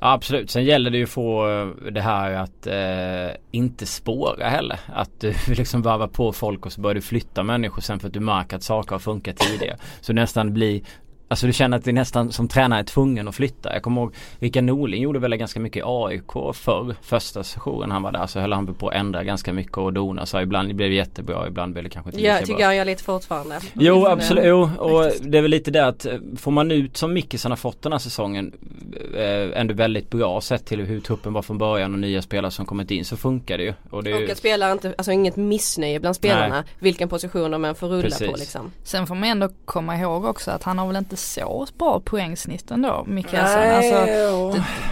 Ja, 0.00 0.12
absolut. 0.12 0.50
Sen 0.50 0.64
gäller 0.64 0.90
det 0.90 0.98
ju 0.98 1.04
att 1.04 1.10
få 1.10 1.48
eh, 1.48 1.90
det 1.90 2.00
här 2.00 2.32
att 2.32 2.66
eh, 2.66 3.36
inte 3.50 3.86
spåra 3.86 4.48
heller. 4.48 4.80
Att 4.94 5.20
du 5.20 5.34
liksom 5.54 5.82
varvar 5.82 6.08
på 6.08 6.32
folk 6.32 6.66
och 6.66 6.72
så 6.72 6.80
börjar 6.80 6.94
du 6.94 7.00
flytta 7.00 7.42
människor 7.42 7.82
sen 7.82 8.00
för 8.00 8.06
att 8.06 8.14
du 8.14 8.20
märker 8.20 8.56
att 8.56 8.62
saker 8.62 8.90
har 8.90 8.98
funkat 8.98 9.36
tidigare. 9.36 9.76
Så 10.00 10.12
nästan 10.12 10.52
blir 10.52 10.82
Alltså 11.30 11.46
du 11.46 11.52
känner 11.52 11.76
att 11.76 11.84
det 11.84 11.92
nästan 11.92 12.32
som 12.32 12.48
tränare 12.48 12.80
är 12.80 12.84
tvungen 12.84 13.28
att 13.28 13.34
flytta. 13.34 13.72
Jag 13.72 13.82
kommer 13.82 14.00
ihåg 14.00 14.14
Rickard 14.38 14.64
Norling 14.64 15.02
gjorde 15.02 15.18
väl 15.18 15.36
ganska 15.36 15.60
mycket 15.60 15.80
i 15.80 15.82
AIK 15.84 16.54
förr. 16.54 16.94
Första 17.02 17.44
sessionen 17.44 17.90
han 17.90 18.02
var 18.02 18.12
där 18.12 18.26
så 18.26 18.40
höll 18.40 18.52
han 18.52 18.74
på 18.74 18.88
att 18.88 18.94
ändra 18.94 19.24
ganska 19.24 19.52
mycket 19.52 19.78
och 19.78 19.92
dona. 19.92 20.26
Så 20.26 20.40
ibland 20.40 20.74
blev 20.74 20.90
det 20.90 20.96
jättebra, 20.96 21.46
ibland 21.46 21.72
blev 21.72 21.84
det 21.84 21.90
kanske 21.90 22.08
inte 22.08 22.18
lika 22.18 22.28
bra. 22.28 22.38
Jag 22.38 22.46
tycker 22.46 22.60
jag 22.60 22.76
gör 22.76 22.84
lite 22.84 23.02
fortfarande. 23.02 23.60
Jo 23.72 24.06
absolut, 24.06 24.44
jo, 24.46 24.70
och 24.78 25.12
det 25.20 25.38
är 25.38 25.42
väl 25.42 25.50
lite 25.50 25.70
det 25.70 25.86
att 25.86 26.06
eh, 26.06 26.12
får 26.36 26.50
man 26.50 26.70
ut 26.70 26.96
som 26.96 27.12
Mickelsson 27.12 27.52
har 27.52 27.56
fått 27.56 27.82
den 27.82 27.92
här 27.92 27.98
säsongen 27.98 28.52
eh, 29.14 29.60
ändå 29.60 29.74
väldigt 29.74 30.10
bra 30.10 30.40
sett 30.40 30.66
till 30.66 30.80
hur 30.80 31.00
truppen 31.00 31.32
var 31.32 31.42
från 31.42 31.58
början 31.58 31.92
och 31.92 31.98
nya 31.98 32.22
spelare 32.22 32.50
som 32.50 32.66
kommit 32.66 32.90
in 32.90 33.04
så 33.04 33.16
funkar 33.16 33.58
det 33.58 33.64
ju. 33.64 33.74
Och, 33.90 34.04
det 34.04 34.14
och 34.14 34.30
att 34.30 34.38
spelare 34.38 34.72
inte, 34.72 34.94
alltså 34.98 35.12
inget 35.12 35.36
missnöje 35.36 36.00
bland 36.00 36.16
spelarna 36.16 36.54
Nej. 36.54 36.64
vilken 36.78 37.08
position 37.08 37.50
de 37.50 37.64
än 37.64 37.74
får 37.74 37.88
rulla 37.88 38.02
Precis. 38.02 38.30
på 38.30 38.36
liksom. 38.36 38.72
Sen 38.84 39.06
får 39.06 39.14
man 39.14 39.28
ändå 39.28 39.48
komma 39.64 39.96
ihåg 39.96 40.24
också 40.24 40.50
att 40.50 40.62
han 40.62 40.78
har 40.78 40.86
väl 40.86 40.96
inte 40.96 41.16
så 41.20 41.66
bra 41.78 42.00
poängsnitt 42.00 42.70
ändå 42.70 43.04
Mikaelsson. 43.06 43.62
Alltså, 43.62 43.94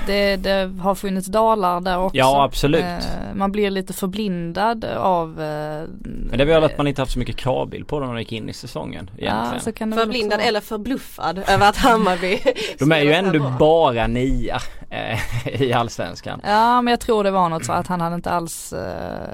det, 0.06 0.36
det, 0.36 0.36
det, 0.36 0.80
har 0.80 0.94
funnits 0.94 1.26
dalar 1.26 1.80
där 1.80 1.98
också. 1.98 2.16
Ja 2.16 2.44
absolut. 2.44 2.82
Eh, 2.82 3.34
man 3.34 3.52
blir 3.52 3.70
lite 3.70 3.92
förblindad 3.92 4.84
av 4.84 5.28
eh, 5.30 5.88
Men 6.00 6.38
det 6.38 6.42
är 6.42 6.46
väl 6.46 6.64
att 6.64 6.78
man 6.78 6.86
inte 6.86 7.02
haft 7.02 7.12
så 7.12 7.18
mycket 7.18 7.36
kravbild 7.36 7.88
på 7.88 7.98
dem 7.98 8.06
när 8.08 8.12
man 8.12 8.22
gick 8.22 8.32
in 8.32 8.48
i 8.48 8.52
säsongen 8.52 9.10
egentligen. 9.18 9.54
Ja, 9.54 9.60
så 9.60 9.72
kan 9.72 9.90
det 9.90 9.96
förblindad 9.96 10.40
eller 10.40 10.60
förbluffad 10.60 11.38
över 11.38 11.68
att 11.68 11.76
Hammarby 11.76 12.38
De 12.78 12.92
är 12.92 13.00
ju 13.00 13.12
ändå 13.12 13.50
bara 13.58 14.06
nia 14.06 14.60
eh, 14.90 15.18
i 15.62 15.72
allsvenskan. 15.72 16.40
Ja 16.44 16.82
men 16.82 16.90
jag 16.90 17.00
tror 17.00 17.24
det 17.24 17.30
var 17.30 17.48
något 17.48 17.64
så 17.64 17.72
att 17.72 17.86
han 17.86 18.00
hade 18.00 18.14
inte 18.14 18.30
alls 18.30 18.72
eh, 18.72 19.28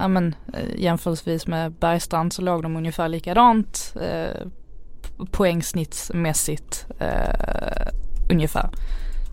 ja 0.00 0.08
men 0.08 0.34
eh, 0.54 0.80
jämförelsevis 0.80 1.46
med 1.46 1.72
Bergstrand 1.72 2.32
så 2.32 2.42
låg 2.42 2.62
de 2.62 2.76
ungefär 2.76 3.08
likadant 3.08 3.94
eh, 4.00 4.46
poängsnittsmässigt 5.30 6.86
eh, 6.98 7.92
ungefär. 8.30 8.70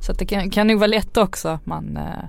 Så 0.02 0.14
det 0.14 0.26
kan, 0.26 0.50
kan 0.50 0.68
nog 0.68 0.80
vara 0.80 0.88
lätt 0.88 1.18
också 1.18 1.60
man 1.64 1.98
eh, 1.98 2.26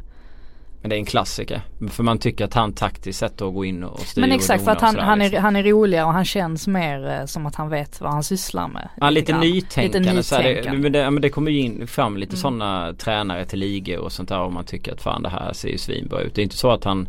men 0.87 0.91
det 0.91 0.97
är 0.97 0.99
en 0.99 1.05
klassiker. 1.05 1.61
För 1.91 2.03
man 2.03 2.19
tycker 2.19 2.45
att 2.45 2.55
han 2.55 2.73
taktiskt 2.73 3.19
sett 3.19 3.43
att 3.43 3.55
gå 3.55 3.65
in 3.65 3.85
och 3.85 4.01
styra 4.01 4.27
Men 4.27 4.37
exakt 4.37 4.65
för 4.65 4.71
att 4.71 4.81
han, 4.81 4.99
han, 4.99 5.21
är, 5.21 5.25
liksom. 5.25 5.45
han 5.45 5.57
är 5.57 5.63
roligare 5.63 6.05
och 6.05 6.13
han 6.13 6.25
känns 6.25 6.67
mer 6.67 7.11
eh, 7.11 7.27
som 7.27 7.47
att 7.47 7.55
han 7.55 7.69
vet 7.69 8.01
vad 8.01 8.13
han 8.13 8.23
sysslar 8.23 8.69
med. 8.69 8.89
Ja 9.01 9.11
lite 9.11 9.33
grann. 9.33 9.41
nytänkande. 9.41 9.99
Lite 9.99 10.15
nytänkande. 10.15 10.89
det, 10.89 11.03
men, 11.03 11.15
det, 11.15 11.21
det 11.21 11.31
kommer 11.31 11.51
ju 11.51 11.59
in 11.59 11.87
fram 11.87 12.17
lite 12.17 12.31
mm. 12.31 12.41
sådana 12.41 12.95
tränare 12.99 13.45
till 13.45 13.59
ligor 13.59 13.99
och 13.99 14.13
sånt 14.13 14.29
där 14.29 14.41
och 14.41 14.53
man 14.53 14.65
tycker 14.65 14.93
att 14.93 15.03
fan 15.03 15.23
det 15.23 15.29
här 15.29 15.53
ser 15.53 15.69
ju 15.69 15.79
svinbra 15.79 16.21
ut. 16.21 16.35
Det 16.35 16.41
är 16.41 16.45
inte 16.45 16.57
så 16.57 16.71
att 16.71 16.85
han 16.85 17.09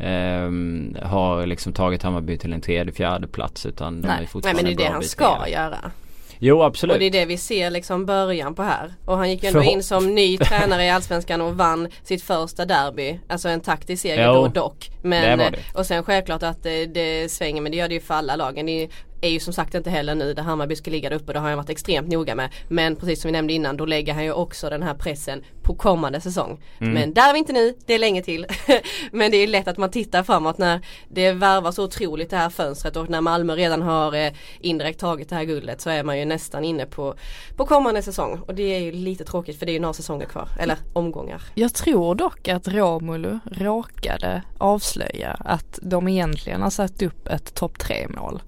Um, 0.00 0.96
har 1.02 1.46
liksom 1.46 1.72
tagit 1.72 2.02
Hammarby 2.02 2.38
till 2.38 2.52
en 2.52 2.60
tredje, 2.60 2.92
fjärde 2.92 3.26
plats 3.26 3.66
utan 3.66 4.00
Nej. 4.00 4.16
de 4.16 4.22
är 4.22 4.26
fortfarande 4.26 4.62
Nej 4.62 4.70
men 4.70 4.76
det 4.76 4.84
är 4.84 4.88
det 4.88 4.92
han 4.92 5.02
ska 5.02 5.38
ner. 5.38 5.46
göra. 5.46 5.90
Jo 6.38 6.62
absolut. 6.62 6.94
Och 6.94 7.00
det 7.00 7.06
är 7.06 7.10
det 7.10 7.24
vi 7.24 7.36
ser 7.36 7.70
liksom 7.70 8.06
början 8.06 8.54
på 8.54 8.62
här. 8.62 8.94
Och 9.04 9.16
han 9.16 9.30
gick 9.30 9.42
ju 9.42 9.48
ändå 9.48 9.62
in 9.62 9.82
som 9.82 10.14
ny 10.14 10.38
tränare 10.38 10.84
i 10.84 10.90
Allsvenskan 10.90 11.40
och 11.40 11.56
vann 11.56 11.88
sitt 12.02 12.22
första 12.22 12.64
derby. 12.64 13.20
Alltså 13.28 13.48
en 13.48 13.60
taktisk 13.60 14.02
seger 14.02 14.26
jo, 14.26 14.34
då 14.34 14.48
dock. 14.48 14.90
Men, 15.02 15.38
det 15.38 15.50
det. 15.50 15.78
och 15.78 15.86
sen 15.86 16.02
självklart 16.02 16.42
att 16.42 16.62
det, 16.62 16.86
det, 16.86 17.30
svänger 17.30 17.62
men 17.62 17.72
det 17.72 17.78
gör 17.78 17.88
det 17.88 17.94
ju 17.94 18.00
för 18.00 18.14
alla 18.14 18.36
lagen. 18.36 18.66
Det 18.66 18.82
är 18.82 18.88
ju 19.26 19.40
som 19.40 19.52
sagt 19.52 19.74
inte 19.74 19.90
heller 19.90 20.14
nu 20.14 20.34
där 20.34 20.42
Hammarby 20.42 20.76
ska 20.76 20.90
ligga 20.90 21.10
där 21.10 21.16
uppe. 21.16 21.32
Det 21.32 21.38
har 21.38 21.48
han 21.48 21.56
varit 21.56 21.70
extremt 21.70 22.08
noga 22.08 22.34
med. 22.34 22.50
Men 22.68 22.96
precis 22.96 23.22
som 23.22 23.28
vi 23.28 23.32
nämnde 23.32 23.52
innan 23.52 23.76
då 23.76 23.86
lägger 23.86 24.14
han 24.14 24.24
ju 24.24 24.32
också 24.32 24.70
den 24.70 24.82
här 24.82 24.94
pressen 24.94 25.42
på 25.62 25.74
kommande 25.74 26.20
säsong. 26.20 26.60
Mm. 26.80 26.94
Men 26.94 27.14
där 27.14 27.28
är 27.28 27.32
vi 27.32 27.38
inte 27.38 27.52
nu, 27.52 27.74
det 27.86 27.94
är 27.94 27.98
länge 27.98 28.22
till. 28.22 28.46
men 29.12 29.30
det 29.30 29.36
är 29.36 29.46
lätt 29.46 29.68
att 29.68 29.78
man 29.78 29.90
tittar 29.90 30.22
framåt 30.22 30.58
när 30.58 30.80
det 31.08 31.32
värvar 31.32 31.72
så 31.72 31.84
otroligt 31.84 32.30
det 32.30 32.36
här 32.36 32.50
fönstret 32.50 32.96
och 32.96 33.10
när 33.10 33.20
Malmö 33.20 33.56
redan 33.56 33.82
har 33.82 34.14
eh, 34.14 34.32
indirekt 34.60 35.00
tagit 35.00 35.28
det 35.28 35.36
här 35.36 35.44
guldet 35.44 35.80
så 35.80 35.90
är 35.90 36.02
man 36.02 36.18
ju 36.18 36.24
nästan 36.24 36.64
inne 36.64 36.86
på, 36.86 37.14
på 37.56 37.66
kommande 37.66 38.02
säsong. 38.02 38.40
Och 38.46 38.54
det 38.54 38.62
är 38.62 38.78
ju 38.78 38.92
lite 38.92 39.24
tråkigt 39.24 39.58
för 39.58 39.66
det 39.66 39.72
är 39.72 39.74
ju 39.74 39.80
några 39.80 39.94
säsonger 39.94 40.26
kvar, 40.26 40.48
eller 40.60 40.76
omgångar. 40.92 41.42
Jag 41.54 41.74
tror 41.74 42.14
dock 42.14 42.48
att 42.48 42.68
Romulu 42.68 43.38
råkade 43.44 44.42
avslöja 44.58 45.36
att 45.40 45.78
de 45.82 46.08
egentligen 46.08 46.62
har 46.62 46.70
satt 46.70 47.02
upp 47.02 47.28
ett 47.28 47.54
topp 47.54 47.78
3 47.78 48.08
mål. 48.08 48.42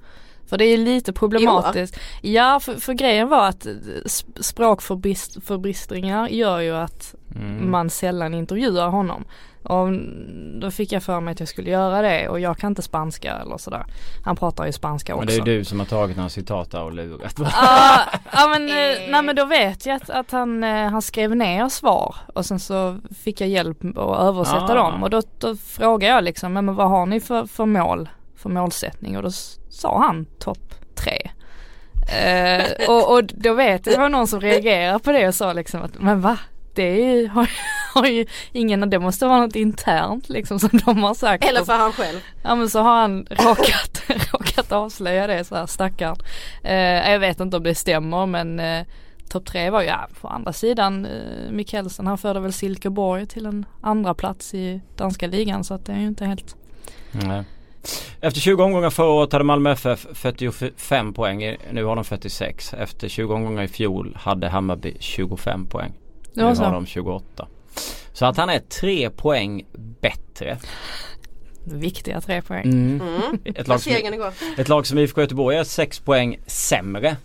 För 0.50 0.58
det 0.58 0.64
är 0.64 0.78
lite 0.78 1.12
problematiskt. 1.12 2.00
Ja, 2.20 2.60
för, 2.60 2.74
för 2.74 2.92
grejen 2.92 3.28
var 3.28 3.48
att 3.48 3.66
språkförbistringar 4.40 6.28
gör 6.28 6.60
ju 6.60 6.76
att 6.76 7.14
mm. 7.34 7.70
man 7.70 7.90
sällan 7.90 8.34
intervjuar 8.34 8.88
honom. 8.88 9.24
Och 9.62 9.88
då 10.60 10.70
fick 10.70 10.92
jag 10.92 11.02
för 11.02 11.20
mig 11.20 11.32
att 11.32 11.40
jag 11.40 11.48
skulle 11.48 11.70
göra 11.70 12.02
det 12.02 12.28
och 12.28 12.40
jag 12.40 12.58
kan 12.58 12.70
inte 12.70 12.82
spanska 12.82 13.32
eller 13.32 13.58
sådär. 13.58 13.84
Han 14.24 14.36
pratar 14.36 14.66
ju 14.66 14.72
spanska 14.72 15.14
också. 15.14 15.26
Men 15.26 15.44
det 15.44 15.52
är 15.52 15.56
du 15.58 15.64
som 15.64 15.78
har 15.78 15.86
tagit 15.86 16.16
några 16.16 16.28
citat 16.28 16.74
och 16.74 16.92
lurat 16.92 17.34
Ja 17.38 17.46
ah, 18.32 18.48
men, 18.48 18.68
eh, 18.68 19.10
nej 19.10 19.22
men 19.22 19.36
då 19.36 19.44
vet 19.44 19.86
jag 19.86 19.96
att, 19.96 20.10
att 20.10 20.30
han, 20.30 20.64
eh, 20.64 20.88
han 20.90 21.02
skrev 21.02 21.36
ner 21.36 21.68
svar 21.68 22.16
och 22.34 22.46
sen 22.46 22.60
så 22.60 22.98
fick 23.22 23.40
jag 23.40 23.48
hjälp 23.48 23.84
att 23.84 24.20
översätta 24.20 24.72
ah. 24.72 24.74
dem 24.74 25.02
och 25.02 25.10
då, 25.10 25.22
då 25.38 25.56
frågade 25.56 26.12
jag 26.12 26.24
liksom, 26.24 26.52
men 26.52 26.74
vad 26.74 26.88
har 26.88 27.06
ni 27.06 27.20
för, 27.20 27.46
för 27.46 27.66
mål, 27.66 28.08
för 28.40 28.48
målsättning? 28.48 29.16
Och 29.16 29.22
då 29.22 29.30
sa 29.70 29.98
han 29.98 30.26
topp 30.38 30.74
tre. 30.94 31.30
Eh, 32.10 32.88
och, 32.88 33.12
och 33.12 33.24
då 33.24 33.54
vet 33.54 33.86
jag 33.86 33.94
det 33.94 34.00
var 34.00 34.08
någon 34.08 34.26
som 34.26 34.40
reagerade 34.40 34.98
på 34.98 35.12
det 35.12 35.28
och 35.28 35.34
sa 35.34 35.52
liksom 35.52 35.82
att 35.82 35.98
men 35.98 36.20
va? 36.20 36.38
Det 36.74 37.26
har, 37.26 37.50
har 37.94 38.06
ju 38.06 38.26
ingen, 38.52 38.90
det 38.90 38.98
måste 38.98 39.26
vara 39.26 39.40
något 39.40 39.56
internt 39.56 40.28
liksom 40.28 40.60
som 40.60 40.80
de 40.84 41.02
har 41.02 41.14
sagt. 41.14 41.44
Eller 41.44 41.64
för 41.64 41.72
han 41.72 41.92
själv. 41.92 42.20
Ja 42.42 42.54
men 42.54 42.70
så 42.70 42.80
har 42.80 43.00
han 43.00 43.26
råkat, 43.30 44.02
råkat 44.32 44.72
avslöja 44.72 45.26
det 45.26 45.44
så 45.44 45.56
här 45.56 45.66
stackarn. 45.66 46.16
Eh, 46.62 47.10
jag 47.10 47.18
vet 47.18 47.40
inte 47.40 47.56
om 47.56 47.62
det 47.62 47.74
stämmer 47.74 48.26
men 48.26 48.60
eh, 48.60 48.86
topp 49.28 49.46
tre 49.46 49.70
var 49.70 49.80
ju, 49.80 49.86
ja, 49.86 50.08
på 50.20 50.28
andra 50.28 50.52
sidan 50.52 51.06
eh, 51.06 51.52
Mikkelsen 51.52 52.06
han 52.06 52.18
förde 52.18 52.40
väl 52.40 52.52
Silkeborg 52.52 53.26
till 53.26 53.46
en 53.46 53.66
andra 53.80 54.14
plats 54.14 54.54
i 54.54 54.80
danska 54.96 55.26
ligan 55.26 55.64
så 55.64 55.74
att 55.74 55.86
det 55.86 55.92
är 55.92 55.98
ju 55.98 56.06
inte 56.06 56.24
helt 56.24 56.56
Nej. 57.12 57.44
Efter 58.20 58.40
20 58.40 58.62
omgångar 58.62 58.90
förra 58.90 59.06
året 59.06 59.32
hade 59.32 59.44
Malmö 59.44 59.72
FF 59.72 60.06
45 60.12 61.14
poäng. 61.14 61.56
Nu 61.72 61.84
har 61.84 61.96
de 61.96 62.04
46. 62.04 62.74
Efter 62.74 63.08
20 63.08 63.34
omgångar 63.34 63.62
i 63.62 63.68
fjol 63.68 64.16
hade 64.20 64.48
Hammarby 64.48 64.96
25 65.00 65.66
poäng. 65.66 65.92
Nu 66.34 66.44
har 66.44 66.72
de 66.72 66.86
28. 66.86 67.48
Så 68.12 68.26
att 68.26 68.36
han 68.36 68.50
är 68.50 68.58
tre 68.58 69.10
poäng 69.10 69.66
bättre. 70.00 70.58
Viktiga 71.64 72.20
tre 72.20 72.42
poäng. 72.42 72.64
Mm. 72.64 73.00
Mm. 73.00 73.38
Ett, 73.44 73.68
lag 73.68 73.80
som, 73.80 73.92
ett 74.56 74.68
lag 74.68 74.86
som 74.86 74.98
IFK 74.98 75.20
Göteborg 75.20 75.56
är 75.56 75.64
sex 75.64 75.98
poäng 76.00 76.38
sämre. 76.46 77.16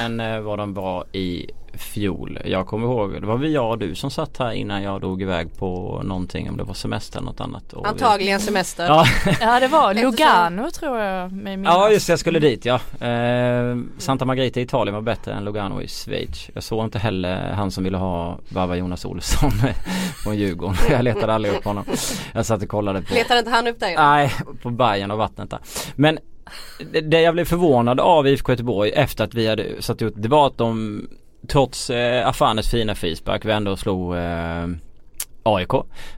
Än 0.00 0.20
eh, 0.20 0.40
vad 0.40 0.58
de 0.58 0.74
var 0.74 1.04
i 1.12 1.50
fjol. 1.78 2.38
Jag 2.44 2.66
kommer 2.66 2.86
ihåg, 2.86 3.20
det 3.20 3.26
var 3.26 3.36
väl 3.36 3.52
jag 3.52 3.70
och 3.70 3.78
du 3.78 3.94
som 3.94 4.10
satt 4.10 4.38
här 4.38 4.52
innan 4.52 4.82
jag 4.82 5.00
drog 5.00 5.22
iväg 5.22 5.56
på 5.58 6.00
någonting 6.04 6.50
om 6.50 6.56
det 6.56 6.64
var 6.64 6.74
semester 6.74 7.18
eller 7.18 7.26
något 7.30 7.40
annat. 7.40 7.72
Och 7.72 7.88
Antagligen 7.88 8.40
semester. 8.40 8.84
Ja. 8.86 9.06
Ja 9.40 9.60
det 9.60 9.68
var 9.68 9.94
Lugano 9.94 10.70
tror 10.70 10.98
jag 10.98 11.32
med 11.32 11.58
minnas. 11.58 11.74
ja 11.74 11.90
just 11.90 12.08
jag 12.08 12.18
skulle 12.18 12.38
dit 12.38 12.64
ja. 12.64 12.74
Eh, 13.06 13.76
Santa 13.98 14.24
Margarita 14.24 14.60
i 14.60 14.62
Italien 14.62 14.94
var 14.94 15.02
bättre 15.02 15.32
än 15.32 15.44
Lugano 15.44 15.82
i 15.82 15.88
Schweiz. 15.88 16.50
Jag 16.54 16.62
såg 16.62 16.84
inte 16.84 16.98
heller 16.98 17.52
han 17.52 17.70
som 17.70 17.84
ville 17.84 17.96
ha 17.96 18.38
Baba 18.48 18.74
Jonas 18.74 19.04
Olsson 19.04 19.50
från 20.24 20.36
Djurgården. 20.36 20.76
Jag 20.90 21.04
letade 21.04 21.34
aldrig 21.34 21.54
upp 21.54 21.64
honom. 21.64 21.84
Jag 22.32 22.46
satt 22.46 22.62
och 22.62 22.68
kollade 22.68 23.02
på 23.02 23.14
Letade 23.14 23.38
inte 23.38 23.50
han 23.50 23.66
upp 23.66 23.80
dig? 23.80 23.94
Nej, 23.96 24.32
på 24.62 24.70
Bayern 24.70 25.10
och 25.10 25.18
vattnet 25.18 25.50
där. 25.50 25.58
Men 25.94 26.18
det, 27.02 27.20
jag 27.20 27.34
blev 27.34 27.44
förvånad 27.44 28.00
av 28.00 28.26
IFK 28.28 28.52
Göteborg 28.52 28.90
efter 28.90 29.24
att 29.24 29.34
vi 29.34 29.46
hade 29.46 29.82
satt 29.82 30.02
ut 30.02 30.14
det 30.16 30.28
var 30.28 30.46
att 30.46 30.58
de 30.58 31.02
trots 31.48 31.90
eh, 31.90 32.28
Afanes 32.28 32.70
fina 32.70 32.94
frispark 32.94 33.44
vände 33.44 33.70
och 33.70 33.78
slog 33.78 34.16
eh, 34.16 34.66
AIK. 35.42 35.70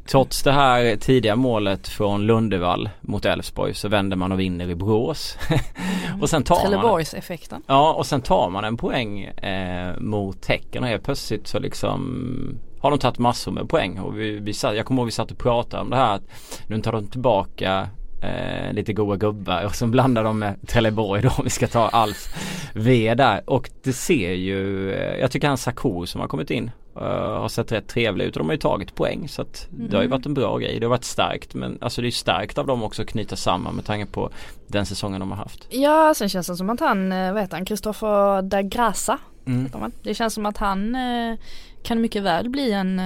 Trots 0.07 0.43
det 0.43 0.53
här 0.53 0.97
tidiga 0.97 1.37
målet 1.37 1.89
från 1.89 2.27
Lundevall 2.27 2.91
mot 3.01 3.25
Elfsborg 3.25 3.75
så 3.75 3.89
vänder 3.89 4.17
man 4.17 4.33
och 4.33 4.41
vinner 4.41 4.71
i 4.71 4.75
Borås. 4.75 5.39
och 6.21 6.31
sen 6.31 6.43
tar 6.43 6.55
man 6.55 6.63
Trelleborgs-effekten. 6.63 7.63
Ja 7.67 7.93
och 7.93 8.07
sen 8.07 8.21
tar 8.21 8.51
man 8.51 8.65
en 8.65 8.77
poäng 8.77 9.23
eh, 9.23 9.99
mot 9.99 10.47
Häcken 10.47 10.83
och 10.83 10.89
helt 10.89 11.05
plötsligt 11.05 11.47
så 11.47 11.59
liksom 11.59 12.59
har 12.81 12.91
de 12.91 12.99
tagit 12.99 13.19
massor 13.19 13.53
med 13.53 13.69
poäng 13.69 13.99
och 13.99 14.19
vi, 14.19 14.39
vi 14.39 14.55
satt, 14.55 14.77
jag 14.77 14.87
kommer 14.87 15.03
ihåg 15.03 15.07
vi 15.07 15.13
satt 15.13 15.31
och 15.31 15.39
pratade 15.39 15.83
om 15.83 15.91
det 15.91 15.97
här 15.97 16.15
att 16.15 16.23
nu 16.67 16.81
tar 16.81 16.93
de 16.93 17.07
tillbaka 17.07 17.89
eh, 18.23 18.73
lite 18.73 18.93
goa 18.93 19.17
gubbar 19.17 19.65
och 19.65 19.75
så 19.75 19.87
blandar 19.87 20.25
de 20.25 20.39
med 20.39 20.57
Trelleborg 20.69 21.23
då 21.23 21.29
om 21.29 21.45
vi 21.45 21.51
ska 21.51 21.67
ta 21.67 21.89
Alf 21.89 22.27
V 22.75 23.15
där 23.15 23.51
och 23.51 23.71
det 23.83 23.93
ser 23.93 24.33
ju, 24.33 24.93
eh, 24.93 25.21
jag 25.21 25.31
tycker 25.31 25.49
han 25.49 25.59
Sakur 25.59 26.07
som 26.07 26.21
har 26.21 26.29
kommit 26.29 26.51
in 26.51 26.71
eh, 26.97 27.03
har 27.41 27.49
sett 27.49 27.73
rätt 27.73 27.89
trevlig 27.89 28.25
ut 28.25 28.37
och 28.37 28.41
de 28.41 28.47
har 28.47 28.55
ju 28.55 28.59
tagit 28.59 28.95
poäng 28.95 29.29
så 29.29 29.43
att 29.43 29.67
det 29.71 29.97
har 29.97 30.03
ju 30.03 30.07
Mm. 30.07 30.11
varit 30.19 30.27
en 30.27 30.35
bra 30.35 30.59
grej. 30.59 30.79
Det 30.81 30.87
har 30.87 30.91
varit 30.91 31.05
starkt 31.05 31.55
men 31.55 31.79
alltså 31.81 32.03
det 32.03 32.09
är 32.09 32.11
starkt 32.11 32.59
av 32.59 32.67
dem 32.67 32.83
också 32.83 33.03
att 33.03 33.09
knyta 33.09 33.37
samman 33.37 33.75
med 33.75 33.85
tanke 33.85 34.07
på 34.13 34.31
den 34.67 34.87
säsongen 34.87 35.21
de 35.21 35.31
har 35.31 35.39
haft. 35.39 35.67
Ja 35.71 36.15
sen 36.17 36.29
känns 36.29 36.47
det 36.47 36.57
som 36.57 36.71
att 36.71 36.81
han, 36.81 37.13
eh, 37.13 37.33
vad 37.33 37.43
heter 37.43 37.57
han, 37.57 37.65
Kristoffer 37.65 38.43
da 38.43 38.63
Grassa. 38.63 39.19
Mm. 39.47 39.71
Det 40.03 40.15
känns 40.15 40.35
som 40.35 40.47
att 40.47 40.57
han 40.57 40.95
eh, 40.95 41.37
kan 41.83 42.01
mycket 42.01 42.23
väl 42.23 42.49
bli 42.51 42.73
en 42.73 43.01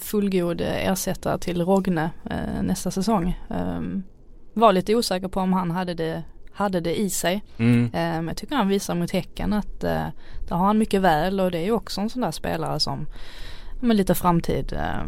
fullgod 0.00 0.60
ersättare 0.60 1.38
till 1.38 1.64
Rogne 1.64 2.10
nästa 2.62 2.90
säsong. 2.90 3.38
Var 4.54 4.72
lite 4.72 4.94
osäker 4.94 5.28
på 5.28 5.40
om 5.40 5.52
han 5.52 5.70
hade 5.70 5.94
det, 5.94 6.22
hade 6.52 6.80
det 6.80 7.00
i 7.00 7.10
sig. 7.10 7.42
Mm. 7.56 7.84
Eh, 7.84 7.90
Men 7.92 8.28
jag 8.28 8.36
tycker 8.36 8.56
han 8.56 8.68
visar 8.68 8.94
mot 8.94 9.10
Häcken 9.10 9.52
att 9.52 9.84
eh, 9.84 10.06
där 10.48 10.56
har 10.56 10.66
han 10.66 10.78
mycket 10.78 11.02
väl 11.02 11.40
och 11.40 11.50
det 11.50 11.58
är 11.58 11.64
ju 11.64 11.72
också 11.72 12.00
en 12.00 12.10
sån 12.10 12.22
där 12.22 12.30
spelare 12.30 12.80
som 12.80 13.06
med 13.80 13.96
lite 13.96 14.14
framtid, 14.14 14.72
eh, 14.72 15.06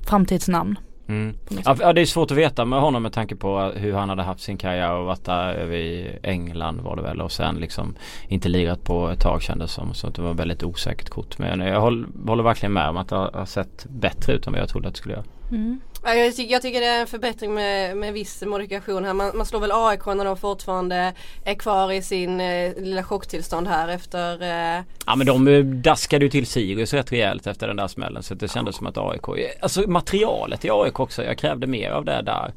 framtidsnamn. 0.00 0.78
Mm. 1.08 1.36
Ja, 1.64 1.92
det 1.92 2.00
är 2.00 2.06
svårt 2.06 2.30
att 2.30 2.36
veta 2.36 2.64
med 2.64 2.80
honom 2.80 3.02
med 3.02 3.12
tanke 3.12 3.36
på 3.36 3.72
hur 3.76 3.92
han 3.92 4.08
hade 4.08 4.22
haft 4.22 4.40
sin 4.40 4.56
karriär 4.56 4.92
och 4.92 5.06
varit 5.06 5.24
där 5.24 5.54
över 5.54 5.76
i 5.76 6.18
England 6.22 6.80
var 6.80 6.96
det 6.96 7.02
väl 7.02 7.20
och 7.20 7.32
sen 7.32 7.54
liksom 7.54 7.94
inte 8.28 8.48
lirat 8.48 8.84
på 8.84 9.08
ett 9.08 9.20
tag 9.20 9.42
kändes 9.42 9.72
som 9.72 9.94
så 9.94 10.06
att 10.06 10.14
det 10.14 10.22
var 10.22 10.34
väldigt 10.34 10.62
osäkert 10.62 11.08
kort 11.08 11.38
men 11.38 11.60
jag 11.60 11.80
håller, 11.80 12.08
håller 12.26 12.42
verkligen 12.42 12.72
med 12.72 12.88
om 12.88 12.96
att 12.96 13.08
det 13.08 13.16
har, 13.16 13.30
har 13.32 13.44
sett 13.44 13.86
bättre 13.88 14.32
ut 14.32 14.46
än 14.46 14.52
vad 14.52 14.62
jag 14.62 14.68
trodde 14.68 14.88
att 14.88 14.94
det 14.94 14.98
skulle 14.98 15.14
göra. 15.14 15.24
Mm. 15.50 15.80
Ja, 16.04 16.14
Jag, 16.14 16.36
ty- 16.36 16.46
jag 16.46 16.62
tycker 16.62 16.80
det 16.80 16.86
är 16.86 17.00
en 17.00 17.06
förbättring 17.06 17.54
med, 17.54 17.96
med 17.96 18.12
viss 18.12 18.42
modifikation 18.42 19.04
här. 19.04 19.12
Man, 19.12 19.36
man 19.36 19.46
slår 19.46 19.60
väl 19.60 19.72
AIK 19.72 20.06
när 20.06 20.24
de 20.24 20.36
fortfarande 20.36 21.12
är 21.44 21.54
kvar 21.54 21.92
i 21.92 22.02
sin 22.02 22.40
eh, 22.40 22.72
lilla 22.76 23.02
chocktillstånd 23.02 23.68
här 23.68 23.88
efter 23.88 24.42
eh, 24.42 24.82
Ja 25.06 25.16
men 25.16 25.26
de 25.26 25.48
eh, 25.48 25.64
daskade 25.64 26.24
ju 26.24 26.30
till 26.30 26.46
Sirius 26.46 26.92
rätt 26.94 27.12
rejält 27.12 27.46
efter 27.46 27.66
den 27.66 27.76
där 27.76 27.88
smällen 27.88 28.22
så 28.22 28.34
det 28.34 28.48
kändes 28.48 28.76
som 28.76 28.86
att 28.86 28.98
AIK, 28.98 29.22
alltså 29.60 29.90
materialet 29.90 30.64
i 30.64 30.70
AIK 30.70 31.00
också, 31.00 31.24
jag 31.24 31.38
krävde 31.38 31.66
mer 31.66 31.90
av 31.90 32.04
det 32.04 32.22
där. 32.22 32.52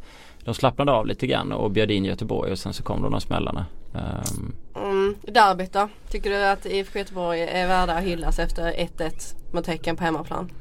De 0.45 0.53
slappnade 0.53 0.91
av 0.91 1.07
lite 1.07 1.27
grann 1.27 1.51
och 1.51 1.71
bjöd 1.71 1.91
in 1.91 2.05
Göteborg 2.05 2.51
och 2.51 2.59
sen 2.59 2.73
så 2.73 2.83
kom 2.83 3.01
de 3.01 3.11
de 3.11 3.21
smällarna. 3.21 3.65
Ehm, 3.95 4.55
mm, 4.75 5.15
derbyt 5.21 5.73
då. 5.73 5.89
Tycker 6.11 6.29
du 6.29 6.45
att 6.45 6.65
IFK 6.65 6.99
Göteborg 6.99 7.41
är 7.41 7.67
värda 7.67 7.93
att 7.93 8.03
hyllas 8.03 8.39
efter 8.39 8.71
1-1 8.71 9.35
mot 9.53 9.67
Häcken 9.67 9.95
på 9.95 10.03
hemmaplan? 10.03 10.51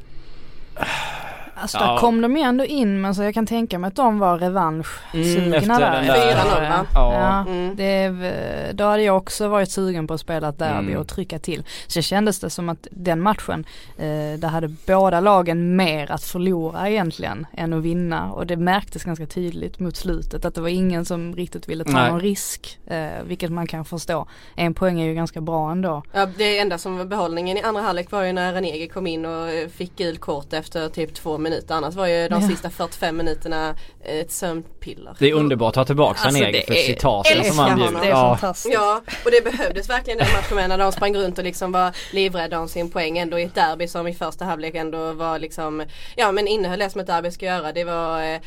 Alltså 1.61 1.79
Ja. 1.79 1.87
där 1.93 1.99
kom 1.99 2.21
de 2.21 2.37
ju 2.37 2.43
ändå 2.43 2.65
in 2.65 3.01
men 3.01 3.15
så 3.15 3.23
jag 3.23 3.35
kan 3.35 3.47
tänka 3.47 3.79
mig 3.79 3.89
att 3.89 3.97
de 3.97 4.19
var 4.19 4.39
revanschsugna 4.39 5.57
Mm, 5.57 5.69
där. 5.69 5.93
den 5.93 6.07
där- 6.07 6.35
4-0, 6.35 6.69
va? 6.69 6.87
Ja. 6.95 7.15
Ja. 7.15 7.53
Mm. 7.53 7.77
Det, 7.77 8.73
då 8.73 8.85
hade 8.85 9.03
jag 9.03 9.17
också 9.17 9.49
varit 9.49 9.71
sugen 9.71 10.07
på 10.07 10.15
att 10.15 10.21
spela 10.21 10.49
ett 10.49 10.59
derby 10.59 10.89
Mm. 10.89 11.01
och 11.01 11.09
trycka 11.09 11.39
till. 11.39 11.65
Så 11.87 12.03
kändes 12.03 12.41
det 12.41 12.51
som 12.51 12.69
att 12.69 12.87
den 12.91 13.21
matchen, 13.21 13.67
eh, 13.99 14.05
där 14.39 14.49
hade 14.49 14.69
båda 14.87 15.21
lagen 15.21 15.77
mer 15.77 16.11
att 16.13 16.23
förlora 16.25 16.89
egentligen 16.91 17.47
än 17.57 17.73
att 17.73 17.83
vinna. 17.83 18.33
Och 18.33 18.47
det 18.47 18.57
märktes 18.57 19.05
ganska 19.05 19.27
tydligt 19.27 19.79
mot 19.79 19.97
slutet 19.97 20.45
att 20.45 20.55
det 20.55 20.61
var 20.61 20.69
ingen 20.69 21.05
som 21.05 21.35
riktigt 21.37 21.69
ville 21.69 21.85
ta 21.85 21.91
Nej. 21.93 22.11
någon 22.11 22.21
risk. 22.21 22.79
Eh, 22.87 23.09
vilket 23.27 23.51
man 23.53 23.67
kan 23.67 23.85
förstå. 23.85 24.27
En 24.57 24.75
poäng 24.75 25.01
är 25.01 25.07
ju 25.07 25.15
ganska 25.15 25.41
bra 25.41 25.71
ändå. 25.71 26.03
Ja, 26.13 26.27
det 26.39 26.59
enda 26.59 26.79
som 26.79 26.99
var 26.99 27.05
behållningen 27.05 27.57
i 27.57 27.63
andra 27.63 27.83
halvlek 27.83 28.11
var 28.11 28.23
ju 28.23 28.33
när 28.33 28.53
Ranegi 28.53 28.89
kom 28.89 29.07
in 29.07 29.27
och 29.27 29.49
fick 29.73 29.97
gult 29.97 30.21
kort 30.21 30.53
efter 30.53 30.89
typ 30.89 31.15
två 31.15 31.39
minuter. 31.39 31.48
Annars 31.69 31.95
var 31.95 32.07
ju 32.07 32.29
de 32.29 32.43
Ja. 32.43 32.49
sista 32.49 32.71
45 32.71 33.17
minuterna 33.17 33.75
ett 34.05 34.33
sömnpiller. 34.33 35.17
Det 35.19 35.31
är 35.31 35.35
underbart 35.35 35.71
att 35.73 35.77
ha 35.77 35.85
tillbaka 35.85 36.21
Alltså, 36.25 36.43
Ranegi 36.43 36.59
det 36.59 36.67
för 36.67 36.75
citaten 36.75 37.45
som 37.45 37.59
han 37.59 37.79
bjuder. 37.79 38.01
Det 38.01 38.07
är 38.07 38.11
Ja. 38.11 38.37
fantastiskt. 38.41 38.75
Ja, 38.75 39.03
och 39.25 39.31
det 39.31 39.45
behövdes 39.45 39.89
verkligen 39.91 40.19
den 40.19 40.29
matchen 40.33 40.57
med 40.57 40.69
när 40.69 40.79
de 40.79 40.93
sprang 40.93 41.17
runt 41.17 41.39
och 41.39 41.45
liksom 41.45 41.73
var 41.73 41.97
livrädda 42.13 42.59
om 42.61 42.69
sin 42.69 42.91
poäng 42.91 43.19
ändå 43.19 43.39
i 43.39 43.43
ett 43.43 43.55
derby 43.55 43.89
som 43.89 44.07
i 44.09 44.15
första 44.15 44.45
halvlek 44.45 44.75
ändå 44.75 45.13
var 45.13 45.39
liksom 45.39 45.85
Ja 46.17 46.33
men 46.33 46.49
innehöll 46.49 46.79
det 46.79 46.91
som 46.91 47.01
ett 47.01 47.07
derby 47.07 47.31
ska 47.31 47.47
göra. 47.47 47.73
Det 47.73 47.85
var 47.85 48.23
eh, 48.35 48.39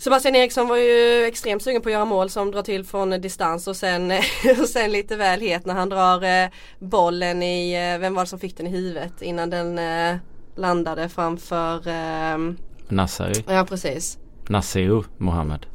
Sebastian 0.00 0.34
Eriksson 0.36 0.68
var 0.68 0.76
ju 0.76 1.24
extremt 1.24 1.62
sugen 1.62 1.82
på 1.82 1.88
att 1.88 1.92
göra 1.92 2.04
mål 2.04 2.30
som 2.30 2.50
drar 2.50 2.62
till 2.62 2.84
från 2.84 3.10
distans 3.20 3.66
och 3.68 3.76
sen, 3.76 4.12
och 4.62 4.68
sen 4.68 4.92
lite 4.92 5.16
väl 5.16 5.40
het 5.40 5.66
när 5.66 5.74
han 5.74 5.88
drar 5.88 6.24
eh, 6.44 6.48
bollen 6.78 7.42
i, 7.42 7.72
eh, 7.94 7.98
vem 8.00 8.14
var 8.14 8.22
det 8.22 8.28
som 8.28 8.38
fick 8.38 8.56
den 8.56 8.66
i 8.66 8.70
huvudet 8.70 9.22
innan 9.22 9.50
den 9.50 9.78
eh, 9.78 10.16
landade 10.58 11.08
framför, 11.08 11.88
eh, 11.88 12.38
Nasseri, 12.88 13.44
ja 13.48 13.64
precis. 13.64 14.18
Nasiru 14.48 15.02
Mohammed. 15.18 15.66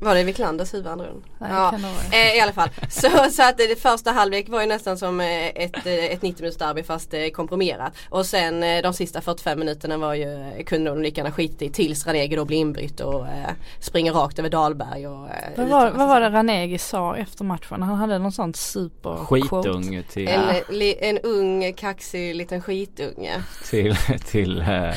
Var 0.00 0.14
det 0.14 0.24
Wiklanders 0.24 0.74
huvud 0.74 0.86
andra 0.86 1.06
gången? 1.06 1.22
Ja. 1.38 1.74
Eh, 2.12 2.36
I 2.36 2.40
alla 2.40 2.52
fall. 2.52 2.68
Så, 2.90 3.10
så 3.30 3.42
att 3.42 3.58
det 3.58 3.80
första 3.82 4.10
halvlek 4.10 4.48
var 4.48 4.60
ju 4.60 4.66
nästan 4.66 4.98
som 4.98 5.20
eh, 5.20 5.46
ett, 5.46 5.86
eh, 5.86 6.04
ett 6.04 6.22
90 6.22 6.42
minuters 6.42 6.58
derby 6.58 6.82
fast 6.82 7.14
eh, 7.14 7.28
komprimerat. 7.28 7.92
Och 8.08 8.26
sen 8.26 8.60
de 8.82 8.92
sista 8.92 9.20
45 9.20 9.58
minuterna 9.58 9.96
var 9.98 10.14
ju, 10.14 10.62
kunde 10.66 10.90
de 10.90 11.02
lika 11.02 11.20
gärna 11.20 11.32
skita 11.32 11.64
i 11.64 11.70
tills 11.70 12.06
Ranegi 12.06 12.36
då 12.36 12.44
blir 12.44 12.58
inbytt 12.58 13.00
och 13.00 13.26
eh, 13.26 13.50
springer 13.80 14.12
rakt 14.12 14.38
över 14.38 14.50
Dahlberg 14.50 15.06
och 15.06 15.28
eh, 15.28 15.34
Vad 15.56 15.68
var, 15.68 15.90
vad 15.90 16.08
var 16.08 16.20
det 16.20 16.30
Ranegi 16.30 16.78
sa 16.78 17.16
efter 17.16 17.44
matchen? 17.44 17.82
Han 17.82 17.94
hade 17.96 18.18
någon 18.18 18.32
sån 18.32 18.54
super 18.54 19.16
Skitung 19.16 20.02
till, 20.12 20.28
En, 20.28 20.54
li, 20.68 20.96
en 21.00 21.18
ung 21.18 21.72
kaxig 21.72 22.34
liten 22.34 22.62
skitunge. 22.62 23.42
till, 23.70 23.96
till 24.30 24.60
eh, 24.60 24.90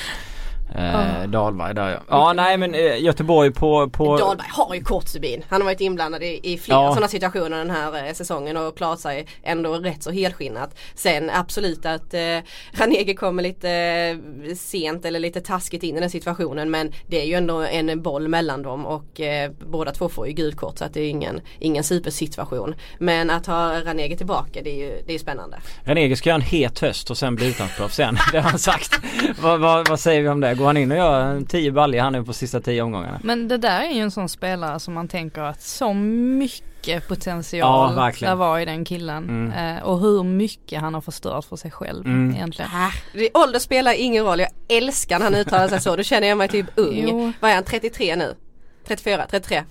eh, 0.76 1.22
Ah. 1.24 1.28
Dahlberg 1.28 1.74
där 1.76 1.90
ja. 1.90 2.00
Ja 2.10 2.34
nej 2.34 2.58
men 2.58 2.76
eh, 2.76 3.02
Göteborg 3.04 3.52
på, 3.52 3.90
på 3.90 4.18
Dahlberg 4.18 4.48
har 4.52 4.76
ju 4.76 4.84
kort 4.84 5.08
stubin. 5.08 5.44
Han 5.50 5.62
har 5.62 5.66
varit 5.66 5.82
inblandad 5.82 6.24
i, 6.24 6.40
i 6.44 6.58
flera 6.58 6.80
Ja. 6.80 6.90
sådana 6.94 7.08
situationer 7.08 7.58
den 7.58 7.70
här 7.70 8.08
eh, 8.08 8.14
säsongen 8.14 8.58
och 8.58 8.78
klarat 8.78 9.00
sig 9.00 9.28
ändå 9.44 9.74
rätt 9.74 10.04
så 10.04 10.12
helskinnat. 10.12 10.76
Sen 10.96 11.30
absolut 11.30 11.86
att 11.86 12.14
eh, 12.14 12.20
Ranegi 12.74 13.16
kommer 13.16 13.44
lite 13.44 13.70
eh, 14.50 14.56
sent 14.56 15.06
eller 15.06 15.20
lite 15.20 15.42
taskigt 15.42 15.84
in 15.84 15.98
i 15.98 16.00
den 16.00 16.10
situationen 16.10 16.72
men 16.72 16.92
det 17.08 17.22
är 17.22 17.26
ju 17.26 17.34
ändå 17.34 17.62
en 17.62 18.02
boll 18.02 18.28
mellan 18.28 18.62
dem 18.62 18.86
och 18.86 19.22
eh, 19.22 19.52
båda 19.72 19.92
två 19.92 20.10
får 20.10 20.28
ju 20.28 20.34
gult 20.34 20.56
kort 20.56 20.78
så 20.78 20.86
att 20.86 20.94
det 20.94 21.02
är 21.02 21.10
ingen, 21.10 21.42
ingen 21.60 21.84
supersituation. 21.84 22.76
Men 23.00 23.30
att 23.30 23.46
ha 23.46 23.82
Ranegi 23.84 24.18
tillbaka 24.18 24.60
det 24.64 24.70
är 24.70 24.76
ju 24.86 25.02
det 25.08 25.14
är 25.16 25.20
spännande. 25.20 25.58
Ranegi 25.84 26.16
ska 26.16 26.30
göra 26.30 26.36
en 26.36 26.42
het 26.42 26.80
höst 26.80 27.10
och 27.12 27.18
sen 27.18 27.36
bli 27.36 27.48
utlandsproffs 27.50 27.96
sen. 27.96 28.18
Det 28.32 28.40
har 28.40 28.50
han 28.50 28.60
sagt. 28.60 29.00
vad, 29.42 29.60
vad, 29.60 29.88
vad 29.90 30.00
säger 30.00 30.22
vi 30.22 30.28
om 30.30 30.40
det? 30.40 30.56
Går 30.62 30.68
han 30.68 30.78
in 30.78 30.92
och 30.92 30.98
gör 30.98 31.22
en 31.22 31.46
10 31.46 31.72
baljor 31.72 32.02
han 32.02 32.14
nu 32.14 32.24
på 32.24 32.34
sista 32.34 32.62
10 32.62 32.82
omgångarna? 32.82 33.20
Men 33.24 33.48
det 33.48 33.58
där 33.58 33.82
är 33.82 33.92
ju 33.94 34.00
en 34.02 34.12
sån 34.12 34.30
spelare 34.30 34.80
som 34.80 34.94
man 34.94 35.08
tänker 35.08 35.42
att 35.42 35.62
så 35.62 35.94
mycket 35.94 37.08
potential 37.08 37.94
Ja, 37.98 38.12
där 38.20 38.36
var 38.36 38.60
i 38.60 38.66
den 38.66 38.86
killen. 38.86 39.24
Mm. 39.30 39.78
Eh, 39.78 39.84
och 39.84 40.00
hur 40.00 40.24
mycket 40.24 40.82
han 40.82 40.94
har 40.94 41.02
förstört 41.02 41.46
för 41.46 41.56
sig 41.56 41.72
själv 41.72 42.06
Mm. 42.06 42.36
egentligen. 42.36 42.72
Det, 43.14 43.30
ålder 43.34 43.60
spelar 43.60 43.94
ingen 43.94 44.26
roll. 44.26 44.40
Jag 44.40 44.50
älskar 44.68 45.20
när 45.20 45.26
han 45.26 45.36
uttalar 45.36 45.68
sig 45.68 45.82
så. 45.82 45.96
Då 45.96 46.04
känner 46.04 46.28
jag 46.28 46.38
mig 46.38 46.48
typ 46.48 46.66
ung. 46.76 47.06
Jo. 47.08 47.32
Vad 47.40 47.52
är 47.52 47.56
han? 47.56 47.64
33 47.64 48.16
nu? 48.16 48.36
34? 48.88 49.26
33? 49.32 49.64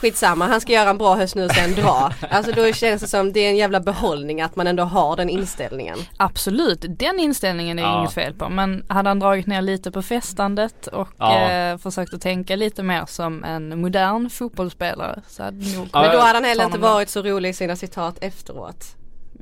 Skitsamma, 0.00 0.46
han 0.46 0.60
ska 0.60 0.72
göra 0.72 0.90
en 0.90 0.98
bra 0.98 1.14
höst 1.14 1.34
nu 1.34 1.44
och 1.44 1.50
sen 1.54 1.74
dra. 1.74 2.12
Alltså 2.30 2.52
då 2.52 2.72
känns 2.72 3.02
det 3.02 3.08
som 3.08 3.32
det 3.32 3.40
är 3.40 3.48
en 3.50 3.56
jävla 3.56 3.80
behållning 3.80 4.40
att 4.42 4.56
man 4.56 4.66
ändå 4.66 4.82
har 4.82 5.16
den 5.16 5.28
inställningen. 5.28 5.98
Absolut, 6.16 6.84
den 6.88 7.20
inställningen 7.20 7.78
är 7.78 7.82
Ja. 7.82 7.98
inget 8.00 8.12
fel 8.12 8.34
på. 8.34 8.48
Men 8.48 8.84
hade 8.88 9.10
han 9.10 9.18
dragit 9.18 9.46
ner 9.46 9.62
lite 9.62 9.90
på 9.90 10.02
festandet 10.02 10.86
och 10.86 11.08
Ja. 11.18 11.50
eh, 11.50 11.78
försökt 11.78 12.14
att 12.14 12.20
tänka 12.20 12.56
lite 12.56 12.82
mer 12.82 13.04
som 13.06 13.44
en 13.44 13.80
modern 13.80 14.30
fotbollsspelare 14.30 15.20
så 15.28 15.42
hade 15.42 15.76
nog 15.78 15.88
Ja, 15.92 16.00
Men 16.02 16.12
då 16.12 16.18
hade 16.18 16.34
han 16.36 16.44
heller 16.44 16.64
inte 16.64 16.78
varit 16.78 17.08
så 17.10 17.22
rolig 17.22 17.48
i 17.48 17.52
sina 17.52 17.76
citat 17.76 18.18
efteråt. 18.20 18.84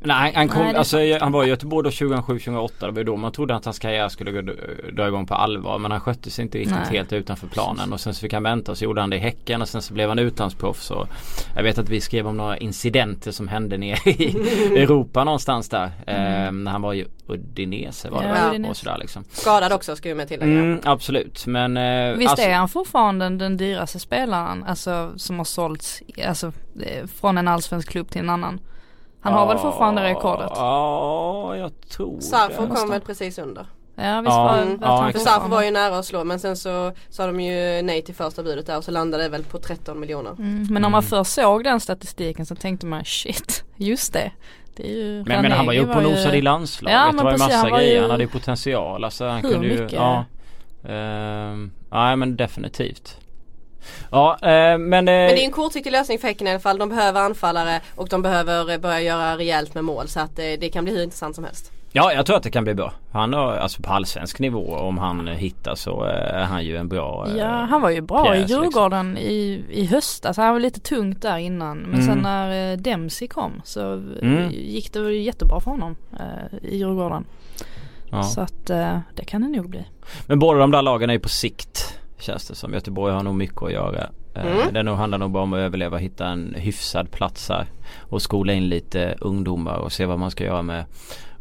Nej 0.06 0.32
han, 0.34 0.48
kom, 0.48 0.62
Nej, 0.62 0.72
det 0.72 0.78
alltså, 0.78 0.98
han 1.20 1.32
var 1.32 1.44
i 1.44 1.48
Göteborg 1.48 1.84
då 1.84 1.90
2007-2008. 1.90 2.70
Det 2.80 2.90
var 2.90 3.04
då 3.04 3.16
man 3.16 3.32
trodde 3.32 3.54
att 3.56 3.64
hans 3.64 3.78
karriär 3.78 4.08
skulle 4.08 4.30
gå, 4.42 4.52
dra 4.92 5.08
igång 5.08 5.26
på 5.26 5.34
allvar. 5.34 5.78
Men 5.78 5.90
han 5.90 6.00
skötte 6.00 6.30
sig 6.30 6.42
inte 6.42 6.58
riktigt 6.58 6.76
Nej. 6.76 6.96
helt 6.96 7.12
utanför 7.12 7.46
planen. 7.46 7.92
Och 7.92 8.00
sen 8.00 8.14
så 8.14 8.20
fick 8.20 8.32
han 8.32 8.42
vänta 8.42 8.72
och 8.72 8.78
så 8.78 8.84
gjorde 8.84 9.00
han 9.00 9.10
det 9.10 9.16
i 9.16 9.18
Häcken 9.18 9.62
och 9.62 9.68
sen 9.68 9.82
så 9.82 9.94
blev 9.94 10.08
han 10.08 10.18
utlandsproffs. 10.18 10.90
Och 10.90 11.08
jag 11.56 11.62
vet 11.62 11.78
att 11.78 11.88
vi 11.88 12.00
skrev 12.00 12.26
om 12.28 12.36
några 12.36 12.56
incidenter 12.56 13.30
som 13.30 13.48
hände 13.48 13.78
nere 13.78 14.10
i 14.10 14.36
Europa 14.82 15.24
någonstans 15.24 15.68
där. 15.68 15.84
Eh, 16.06 16.52
när 16.52 16.70
han 16.70 16.82
var 16.82 16.94
i 16.94 17.06
Udinese 17.28 18.10
var 18.10 18.22
det 18.22 18.28
Ja? 18.28 18.48
Udinese. 18.50 18.70
och 18.70 18.76
sådär 18.76 18.98
liksom. 18.98 19.24
Skadad 19.32 19.72
också 19.72 19.96
ska 19.96 20.08
vi 20.08 20.14
med 20.14 20.28
tillägga. 20.28 20.52
Mm, 20.52 20.80
absolut 20.84 21.46
men 21.46 21.76
eh, 21.76 22.16
Visst 22.18 22.30
alltså- 22.30 22.46
är 22.46 22.54
han 22.54 22.68
fortfarande 22.68 23.28
den 23.28 23.56
dyraste 23.56 23.98
spelaren 23.98 24.64
alltså, 24.64 25.12
som 25.16 25.38
har 25.38 25.44
sålts 25.44 26.02
alltså, 26.26 26.52
eh, 26.82 27.06
från 27.06 27.38
en 27.38 27.48
allsvensk 27.48 27.88
klubb 27.90 28.10
till 28.10 28.20
en 28.20 28.30
annan? 28.30 28.60
Han 29.26 29.38
har 29.38 29.46
väl 29.46 29.58
fortfarande 29.58 30.02
rekordet? 30.04 30.50
Ja, 30.54 31.56
jag 31.56 31.72
tror 31.90 32.20
Sarfo 32.20 32.66
det. 32.66 32.74
kom 32.74 32.90
väl 32.90 33.00
precis 33.00 33.38
under. 33.38 33.66
Ja 33.98 34.20
visst 34.20 34.30
Ja, 34.36 34.42
var 34.44 34.58
Mm. 34.62 34.78
ja, 34.82 34.88
han 34.88 35.02
För 35.12 35.18
exakt. 35.18 35.24
Sarfo 35.34 35.48
var 35.48 35.62
ju 35.62 35.70
nära 35.70 35.98
att 35.98 36.04
slå 36.04 36.24
men 36.24 36.40
sen 36.40 36.56
så 36.56 36.92
sa 37.08 37.26
de 37.26 37.40
ju 37.40 37.82
nej 37.82 38.02
till 38.02 38.14
första 38.14 38.42
budet 38.42 38.66
där 38.66 38.76
och 38.78 38.84
så 38.84 38.90
landade 38.90 39.22
det 39.22 39.28
väl 39.28 39.44
på 39.44 39.58
13 39.58 40.00
miljoner. 40.00 40.30
Mm, 40.30 40.66
men 40.70 40.84
om 40.84 40.92
man 40.92 41.02
först 41.02 41.30
såg 41.32 41.64
den 41.64 41.80
statistiken 41.80 42.46
så 42.46 42.54
tänkte 42.54 42.86
man 42.86 43.04
shit, 43.04 43.64
just 43.76 44.12
det. 44.12 44.32
det 44.76 44.90
är 44.90 44.94
ju, 44.96 45.24
Men, 45.26 45.42
men 45.42 45.52
han 45.52 45.66
var 45.66 45.72
ju 45.72 45.80
uppe 45.80 45.96
och 45.96 46.02
nosade 46.02 46.36
i 46.36 46.42
landslaget. 46.42 46.94
Ja, 46.98 47.12
det 47.18 47.24
var 47.24 47.32
ju 47.32 47.38
massa 47.38 47.56
han 47.56 47.70
var 47.70 47.78
grejer. 47.78 47.94
ju- 47.94 48.00
Han 48.00 48.10
hade 48.10 48.22
ju 48.22 48.28
potential. 48.28 49.04
Alltså, 49.04 49.26
han 49.28 49.40
Hur 49.42 49.50
kunde 49.52 49.66
ju, 49.66 49.72
mycket? 49.82 49.92
Ja. 49.92 50.24
Ehm, 50.88 51.70
Nej 51.90 52.16
men 52.16 52.36
definitivt. 52.36 53.18
Ja 54.10 54.38
eh, 54.42 54.48
men, 54.48 54.82
eh, 54.82 54.88
Men 54.88 55.04
det 55.06 55.40
är 55.42 55.44
en 55.44 55.50
kortsiktig 55.50 55.90
lösning 55.92 56.18
för 56.18 56.28
Häcken 56.28 56.46
i 56.46 56.50
alla 56.50 56.60
fall. 56.60 56.78
De 56.78 56.88
behöver 56.88 57.20
anfallare 57.20 57.80
och 57.94 58.08
de 58.08 58.22
behöver 58.22 58.70
eh, 58.72 58.78
börja 58.78 59.00
göra 59.00 59.36
rejält 59.38 59.74
med 59.74 59.84
mål 59.84 60.08
så 60.08 60.20
att 60.20 60.38
eh, 60.38 60.44
det 60.60 60.68
kan 60.72 60.84
bli 60.84 60.94
hur 60.94 61.02
intressant 61.02 61.34
som 61.34 61.44
helst. 61.44 61.72
Ja 61.92 62.12
jag 62.12 62.26
tror 62.26 62.36
att 62.36 62.42
det 62.42 62.50
kan 62.50 62.64
bli 62.64 62.74
bra. 62.74 62.92
Han 63.12 63.32
har 63.32 63.52
alltså 63.56 63.82
på 63.82 63.90
allsvensk 63.92 64.38
nivå 64.38 64.76
om 64.76 64.98
han 64.98 65.28
eh, 65.28 65.34
hittar 65.34 65.74
så 65.74 66.04
eh, 66.04 66.34
är 66.34 66.44
han 66.44 66.64
ju 66.64 66.76
en 66.76 66.88
bra 66.88 67.26
eh, 67.28 67.36
Ja 67.36 67.46
han 67.70 67.82
var 67.82 67.90
ju 67.90 68.00
bra 68.00 68.24
pjäs, 68.24 68.36
i 68.36 68.40
liksom. 68.40 68.62
Djurgården 68.64 69.18
i, 69.18 69.64
i 69.70 69.86
höstas. 69.86 70.36
Han 70.36 70.52
var 70.52 70.60
lite 70.60 70.80
tungt 70.80 71.22
där 71.22 71.36
innan. 71.38 71.78
Men 71.78 71.94
Mm. 71.94 72.06
sen 72.06 72.18
när 72.18 72.72
eh, 72.72 72.76
Dempsey 72.78 73.28
kom 73.28 73.52
så 73.64 73.92
eh, 73.92 73.98
Mm. 74.22 74.50
gick 74.50 74.92
det 74.92 75.12
jättebra 75.12 75.60
för 75.60 75.70
honom 75.70 75.96
eh, 76.20 76.58
i 76.68 76.76
Djurgården. 76.76 77.24
ja. 78.10 78.22
Så 78.22 78.40
att 78.40 78.70
eh, 78.70 78.98
det 79.14 79.24
kan 79.24 79.40
det 79.42 79.48
nog 79.48 79.70
bli. 79.70 79.84
Men 80.26 80.38
båda 80.38 80.58
de 80.60 80.70
där 80.70 80.82
lagen 80.82 81.10
är 81.10 81.14
ju 81.14 81.20
på 81.20 81.28
sikt 81.28 81.98
Känns 82.18 82.48
det 82.48 82.54
som. 82.54 82.72
Göteborg 82.72 83.14
har 83.14 83.22
nog 83.22 83.34
mycket 83.34 83.62
att 83.62 83.72
göra. 83.72 83.98
Eh, 84.34 84.46
Mm. 84.46 84.74
Det 84.74 84.82
nog 84.82 84.96
handlar 84.96 85.18
nog 85.18 85.30
bara 85.30 85.42
om 85.42 85.52
att 85.52 85.58
överleva, 85.58 85.96
hitta 85.98 86.26
en 86.26 86.54
hyfsad 86.58 87.10
plats 87.10 87.48
här. 87.48 87.66
Och 88.00 88.22
skola 88.22 88.52
in 88.52 88.68
lite 88.68 89.14
ungdomar 89.20 89.76
och 89.76 89.92
se 89.92 90.06
vad 90.06 90.18
man 90.18 90.30
ska 90.30 90.44
göra 90.44 90.62
med 90.62 90.84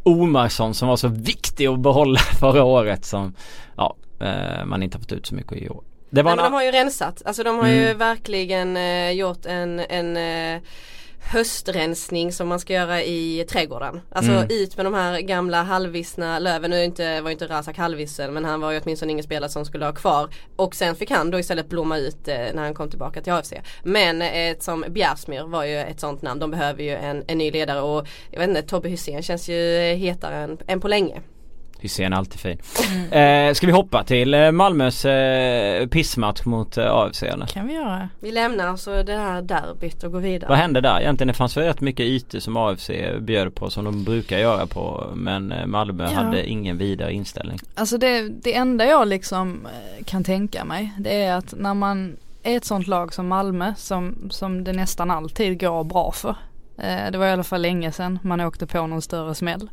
Omarsson 0.03 0.73
som 0.73 0.87
var 0.87 0.95
så 0.95 1.07
viktig 1.07 1.65
att 1.67 1.79
behålla 1.79 2.19
förra 2.39 2.63
året 2.63 3.05
som 3.05 3.33
ja, 3.77 3.95
eh, 4.19 4.65
man 4.65 4.83
inte 4.83 4.97
har 4.97 5.01
fått 5.01 5.11
ut 5.11 5.25
så 5.25 5.35
mycket 5.35 5.57
i 5.57 5.69
år. 5.69 5.83
Det 6.09 6.21
var 6.21 6.31
Nej, 6.31 6.35
men 6.35 6.45
en, 6.45 6.51
de 6.51 6.55
har 6.55 6.63
ju 6.63 6.71
rensat. 6.71 7.21
Alltså 7.25 7.43
de 7.43 7.59
har 7.59 7.67
ju 7.67 7.85
Mm. 7.85 7.97
verkligen 7.97 8.77
eh, 8.77 9.11
gjort 9.11 9.45
en, 9.45 9.79
en 9.79 10.17
eh, 10.55 10.61
höstrensning 11.27 12.31
som 12.31 12.47
man 12.47 12.59
ska 12.59 12.73
göra 12.73 13.03
i 13.03 13.45
trädgården. 13.49 14.01
Alltså 14.11 14.31
Mm. 14.31 14.47
ut 14.49 14.77
med 14.77 14.85
de 14.85 14.93
här 14.93 15.19
gamla 15.19 15.63
halvvissna 15.63 16.39
löven. 16.39 16.71
Nu 16.71 16.83
inte, 16.83 17.21
var 17.21 17.31
inte 17.31 17.47
Razak 17.47 17.77
halvvissen 17.77 18.33
men 18.33 18.45
han 18.45 18.61
var 18.61 18.71
ju 18.71 18.79
åtminstone 18.83 19.11
ingen 19.11 19.23
spelare 19.23 19.49
som 19.49 19.65
skulle 19.65 19.85
ha 19.85 19.93
kvar. 19.93 20.29
Och 20.55 20.75
sen 20.75 20.95
fick 20.95 21.11
han 21.11 21.31
då 21.31 21.39
istället 21.39 21.69
blomma 21.69 21.97
ut 21.97 22.27
eh, 22.27 22.37
när 22.37 22.63
han 22.63 22.73
kom 22.73 22.89
tillbaka 22.89 23.21
till 23.21 23.33
AFC. 23.33 23.53
Men 23.83 24.21
eh, 24.21 24.55
som 24.59 24.85
Bjärsmyr 24.89 25.43
var 25.43 25.63
ju 25.63 25.77
ett 25.77 25.99
sånt 25.99 26.21
namn. 26.21 26.39
De 26.39 26.51
behöver 26.51 26.83
ju 26.83 26.95
en, 26.95 27.23
en 27.27 27.37
ny 27.37 27.51
ledare 27.51 27.81
och 27.81 28.07
jag 28.31 28.39
vet 28.39 28.49
inte, 28.49 28.61
Tobbe 28.61 28.89
Hysén 28.89 29.23
känns 29.23 29.49
ju 29.49 29.79
hetare 29.95 30.35
än, 30.35 30.57
än 30.67 30.79
på 30.81 30.87
länge. 30.87 31.21
Hysén 31.85 32.13
är 32.13 32.17
alltid 32.17 32.39
fin. 32.39 32.57
Eh, 33.11 33.53
ska 33.53 33.67
vi 33.67 33.73
hoppa 33.73 34.03
till 34.03 34.33
eh, 34.33 34.51
Malmös 34.51 35.05
eh, 35.05 35.87
pissmatch 35.87 36.45
mot 36.45 36.77
eh, 36.77 36.91
AFC 36.95 37.23
eller? 37.23 37.45
Kan 37.45 37.67
vi 37.67 37.73
göra. 37.73 38.09
Vi 38.19 38.31
lämnar 38.31 38.67
alltså 38.67 39.03
det 39.03 39.17
här 39.17 39.41
derbyt 39.41 40.03
och 40.03 40.11
går 40.11 40.19
vidare. 40.19 40.49
Vad 40.49 40.57
hände 40.57 40.81
där? 40.81 40.99
Egentligen 41.01 41.27
det 41.27 41.33
fanns 41.33 41.57
väl 41.57 41.63
rätt 41.63 41.81
mycket 41.81 42.05
ytor 42.05 42.39
som 42.39 42.57
AFC 42.57 42.89
bjöd 43.19 43.55
på 43.55 43.69
som 43.69 43.85
de 43.85 44.03
brukar 44.03 44.37
göra 44.37 44.65
på 44.67 45.11
men 45.15 45.51
eh, 45.51 45.65
Malmö 45.65 46.03
Ja. 46.03 46.09
hade 46.21 46.49
ingen 46.49 46.77
vidare 46.77 47.13
inställning. 47.13 47.59
Alltså 47.75 47.97
det, 47.97 48.29
det 48.29 48.55
enda 48.55 48.85
jag 48.85 49.07
liksom 49.07 49.65
eh, 49.65 50.03
kan 50.05 50.23
tänka 50.23 50.65
mig 50.65 50.91
det 50.99 51.21
är 51.23 51.33
att 51.35 51.53
när 51.57 51.73
man 51.73 52.17
är 52.43 52.57
ett 52.57 52.65
sånt 52.65 52.87
lag 52.87 53.13
som 53.13 53.27
Malmö 53.27 53.73
som, 53.77 54.15
som 54.29 54.63
det 54.63 54.73
nästan 54.73 55.11
alltid 55.11 55.59
går 55.59 55.83
bra 55.83 56.11
för. 56.11 56.35
Eh, 56.77 57.11
det 57.11 57.17
var 57.17 57.27
i 57.27 57.31
alla 57.31 57.43
fall 57.43 57.61
länge 57.61 57.91
sedan 57.91 58.19
man 58.23 58.41
åkte 58.41 58.67
på 58.67 58.87
någon 58.87 59.01
större 59.01 59.35
smäll. 59.35 59.69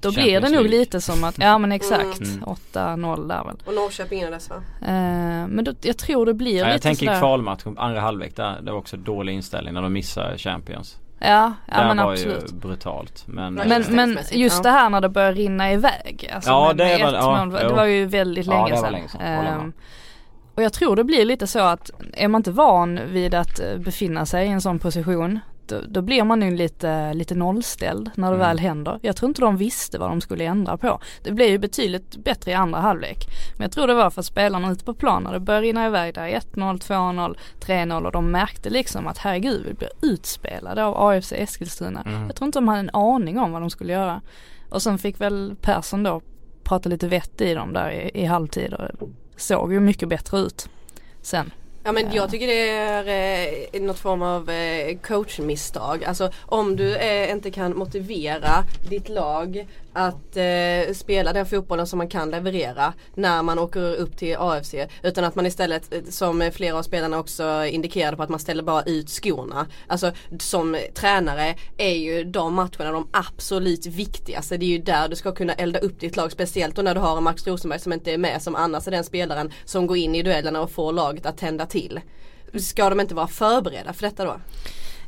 Då 0.00 0.12
blir 0.12 0.40
det 0.40 0.48
nog 0.48 0.52
League. 0.52 0.68
lite 0.78 1.00
som 1.00 1.24
att, 1.24 1.38
ja 1.38 1.58
men 1.58 1.72
exakt, 1.72 2.20
Mm. 2.20 2.44
8-0 2.72 3.28
där 3.28 3.44
väl. 3.44 3.56
Och 3.66 3.74
Norrköping 3.74 4.18
innan 4.20 4.32
dess 4.32 4.50
va? 4.50 4.56
Eh, 4.82 5.46
men 5.48 5.64
då, 5.64 5.72
jag 5.82 5.98
tror 5.98 6.26
det 6.26 6.34
blir 6.34 6.56
Ja, 6.58 6.64
lite 6.64 6.70
jag 6.74 6.82
tänker 6.82 7.06
sådär. 7.06 7.18
kvalmatch, 7.18 7.62
andra 7.76 8.00
halvlek 8.00 8.36
där. 8.36 8.60
Det 8.62 8.70
var 8.72 8.78
också 8.78 8.96
dålig 8.96 9.32
inställning 9.34 9.74
när 9.74 9.82
de 9.82 9.92
missar 9.92 10.36
Champions. 10.36 10.98
Ja, 11.20 11.52
ja 11.66 11.80
det 11.80 11.86
men 11.94 11.96
var 11.96 12.12
absolut. 12.12 12.52
ju 12.52 12.56
brutalt. 12.56 13.22
Men, 13.26 13.58
eh, 13.58 13.66
Men, 13.66 13.78
just 13.78 13.90
men 13.90 14.18
just 14.32 14.62
det 14.62 14.70
här 14.70 14.90
när 14.90 15.00
det 15.00 15.08
börjar 15.08 15.32
rinna 15.32 15.72
iväg. 15.72 16.30
Alltså 16.34 16.50
Ja, 16.50 16.72
det 16.72 16.84
var- 16.84 17.08
ett 17.08 17.14
ja, 17.14 17.44
mål, 17.44 17.50
det 17.60 17.68
var 17.68 17.84
ju 17.84 18.06
väldigt 18.06 18.46
Ja, 18.46 18.52
länge 18.52 18.68
det 18.68 18.74
var 18.74 18.82
sedan. 18.82 18.92
länge 18.92 19.08
sedan. 19.08 19.20
Ehm, 19.22 19.72
och 20.54 20.62
jag 20.62 20.72
tror 20.72 20.96
det 20.96 21.04
blir 21.04 21.24
lite 21.24 21.46
så 21.46 21.58
att 21.60 21.90
är 22.12 22.28
man 22.28 22.38
inte 22.38 22.50
van 22.50 23.00
vid 23.06 23.34
att 23.34 23.60
eh, 23.60 23.76
befinna 23.78 24.26
sig 24.26 24.46
i 24.46 24.50
en 24.50 24.60
sån 24.60 24.78
position 24.78 25.40
då, 25.68 25.80
då 25.88 26.02
blir 26.02 26.24
man 26.24 26.42
ju 26.42 26.56
lite, 26.56 27.14
lite 27.14 27.34
nollställd 27.34 28.10
när 28.14 28.28
det 28.30 28.36
Mm. 28.36 28.48
väl 28.48 28.58
händer. 28.58 28.98
Jag 29.02 29.16
tror 29.16 29.28
inte 29.28 29.40
de 29.40 29.56
visste 29.56 29.98
vad 29.98 30.10
de 30.10 30.20
skulle 30.20 30.44
ändra 30.44 30.76
på. 30.76 31.00
Det 31.22 31.32
blev 31.32 31.48
ju 31.48 31.58
betydligt 31.58 32.16
bättre 32.16 32.50
i 32.50 32.54
andra 32.54 32.80
halvlek. 32.80 33.26
Men 33.56 33.62
jag 33.62 33.72
tror 33.72 33.86
det 33.86 33.94
var 33.94 34.10
för 34.10 34.22
spelarna 34.22 34.70
ute 34.72 34.84
på 34.84 34.94
planen, 34.94 35.32
det 35.32 35.40
började 35.40 35.66
rinna 35.66 35.86
iväg 35.86 36.14
där 36.14 36.28
1-0, 36.28 36.78
2-0, 36.78 37.36
3-0 37.60 38.04
och 38.06 38.12
de 38.12 38.30
märkte 38.30 38.70
liksom 38.70 39.06
att 39.06 39.18
herregud 39.18 39.66
vi 39.66 39.74
blir 39.74 39.90
utspelade 40.02 40.84
av 40.84 40.96
AFC 41.08 41.32
Eskilstuna. 41.32 42.02
Mm. 42.06 42.26
Jag 42.26 42.36
tror 42.36 42.46
inte 42.46 42.58
de 42.58 42.68
hade 42.68 42.80
en 42.80 42.90
aning 42.92 43.38
om 43.38 43.52
vad 43.52 43.62
de 43.62 43.70
skulle 43.70 43.92
göra. 43.92 44.20
Och 44.70 44.82
sen 44.82 44.98
fick 44.98 45.20
väl 45.20 45.56
Persson 45.60 46.02
då 46.02 46.20
prata 46.62 46.88
lite 46.88 47.08
vett 47.08 47.40
i 47.40 47.54
dem 47.54 47.72
där 47.72 47.90
i, 47.90 48.10
i 48.22 48.24
halvtid 48.24 48.74
och 48.74 49.08
såg 49.36 49.72
ju 49.72 49.80
mycket 49.80 50.08
bättre 50.08 50.38
ut 50.38 50.68
sen. 51.22 51.50
Ja 51.84 51.92
men 51.92 52.04
Ja. 52.06 52.10
jag 52.16 52.30
tycker 52.30 52.46
det 52.46 52.68
är 52.70 53.68
eh, 53.72 53.80
något 53.82 53.98
form 53.98 54.22
av 54.22 54.50
eh, 54.50 54.96
coachmisstag. 54.98 56.04
Alltså 56.04 56.30
om 56.46 56.76
du 56.76 56.96
eh, 56.96 57.30
inte 57.30 57.50
kan 57.50 57.76
motivera 57.76 58.64
ditt 58.90 59.08
lag 59.08 59.66
att 59.92 60.36
eh, 60.36 60.94
spela 60.94 61.32
den 61.32 61.46
fotbollen 61.46 61.86
som 61.86 61.98
man 61.98 62.08
kan 62.08 62.30
leverera 62.30 62.92
när 63.14 63.42
man 63.42 63.58
åker 63.58 63.94
upp 63.94 64.16
till 64.16 64.36
AFC. 64.38 64.74
Utan 65.02 65.24
att 65.24 65.34
man 65.34 65.46
istället, 65.46 65.94
eh, 65.94 66.02
som 66.10 66.50
flera 66.54 66.78
av 66.78 66.82
spelarna 66.82 67.18
också 67.18 67.64
indikerade 67.64 68.16
på, 68.16 68.22
att 68.22 68.28
man 68.28 68.40
ställer 68.40 68.62
bara 68.62 68.82
ut 68.82 69.10
skorna. 69.10 69.66
Alltså 69.86 70.12
som 70.38 70.76
tränare 70.94 71.54
är 71.76 71.94
ju 71.94 72.24
de 72.24 72.54
matcherna 72.54 72.92
de 72.92 73.08
absolut 73.10 73.86
viktigaste. 73.86 74.56
Det 74.56 74.66
är 74.66 74.68
ju 74.68 74.78
där 74.78 75.08
du 75.08 75.16
ska 75.16 75.32
kunna 75.32 75.52
elda 75.52 75.78
upp 75.78 76.00
ditt 76.00 76.16
lag. 76.16 76.32
Speciellt 76.32 76.76
då 76.76 76.82
när 76.82 76.94
du 76.94 77.00
har 77.00 77.16
en 77.16 77.22
Max 77.22 77.46
Rosenberg 77.46 77.80
som 77.80 77.92
inte 77.92 78.12
är 78.12 78.18
med 78.18 78.42
som 78.42 78.54
annars 78.54 78.86
är 78.86 78.90
den 78.90 79.04
spelaren 79.04 79.52
som 79.64 79.86
går 79.86 79.96
in 79.96 80.14
i 80.14 80.22
duellerna 80.22 80.60
och 80.60 80.70
får 80.70 80.92
laget 80.92 81.26
att 81.26 81.38
tända 81.38 81.66
till. 81.66 82.00
Ska 82.54 82.90
de 82.90 83.00
inte 83.00 83.14
vara 83.14 83.26
förberedda 83.26 83.92
för 83.92 84.02
detta 84.02 84.24
då? 84.24 84.40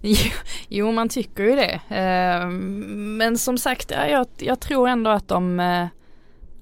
Jo, 0.69 0.93
man 0.93 1.09
tycker 1.09 1.43
ju 1.45 1.57
det. 1.57 1.81
Eh, 1.97 2.49
men 2.91 3.39
som 3.39 3.59
sagt, 3.59 3.91
ja, 3.91 4.07
jag, 4.07 4.27
jag 4.39 4.61
tror 4.61 4.89
ändå 4.89 5.11
att 5.11 5.29
de, 5.29 5.61
eh, 5.61 5.87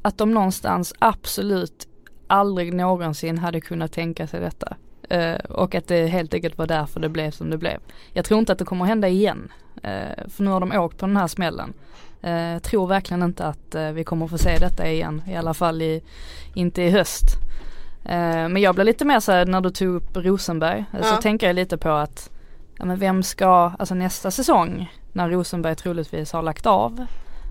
att 0.02 0.18
de 0.18 0.34
någonstans 0.34 0.94
absolut 0.98 1.88
aldrig 2.26 2.74
någonsin 2.74 3.38
hade 3.38 3.60
kunnat 3.60 3.92
tänka 3.92 4.26
sig 4.26 4.40
detta. 4.40 4.76
Eh, 5.10 5.34
och 5.34 5.74
att 5.74 5.86
det 5.88 6.06
helt 6.06 6.34
enkelt 6.34 6.58
var 6.58 6.66
därför 6.66 7.00
det 7.00 7.08
blev 7.08 7.30
som 7.30 7.50
det 7.50 7.58
blev. 7.58 7.78
Jag 8.12 8.24
tror 8.24 8.40
inte 8.40 8.52
att 8.52 8.58
det 8.58 8.64
kommer 8.64 8.84
hända 8.84 9.08
igen. 9.08 9.52
För 10.28 10.42
nu 10.42 10.50
har 10.50 10.60
de 10.60 10.72
åkt 10.72 10.98
på 10.98 11.06
den 11.06 11.16
här 11.16 11.26
smällen. 11.26 11.72
Jag 12.20 12.62
tror 12.62 12.86
verkligen 12.86 13.22
inte 13.22 13.44
att 13.46 13.74
vi 13.94 14.04
kommer 14.04 14.24
att 14.24 14.30
få 14.30 14.38
se 14.38 14.56
detta 14.58 14.88
igen. 14.90 15.22
I 15.28 15.36
alla 15.36 15.54
fall 15.54 15.82
i, 15.82 16.02
inte 16.54 16.82
i 16.82 16.90
höst. 16.90 17.24
Men 18.04 18.56
jag 18.56 18.74
blev 18.74 18.84
lite 18.86 19.04
mer 19.04 19.20
så 19.20 19.32
här 19.32 19.46
när 19.46 19.60
du 19.60 19.70
tog 19.70 19.94
upp 19.94 20.16
Rosenberg. 20.16 20.84
eh, 20.92 21.02
Så 21.02 21.14
Ja. 21.14 21.20
tänker 21.22 21.46
jag 21.46 21.56
lite 21.56 21.76
på 21.78 21.88
att 21.90 22.30
ja, 22.78 22.84
men 22.84 22.98
vem 22.98 23.22
ska, 23.22 23.72
alltså 23.78 23.94
nästa 23.94 24.30
säsong 24.30 24.92
när 25.12 25.28
Rosenberg 25.30 25.74
troligtvis 25.74 26.32
har 26.32 26.42
lagt 26.42 26.66
av. 26.66 27.06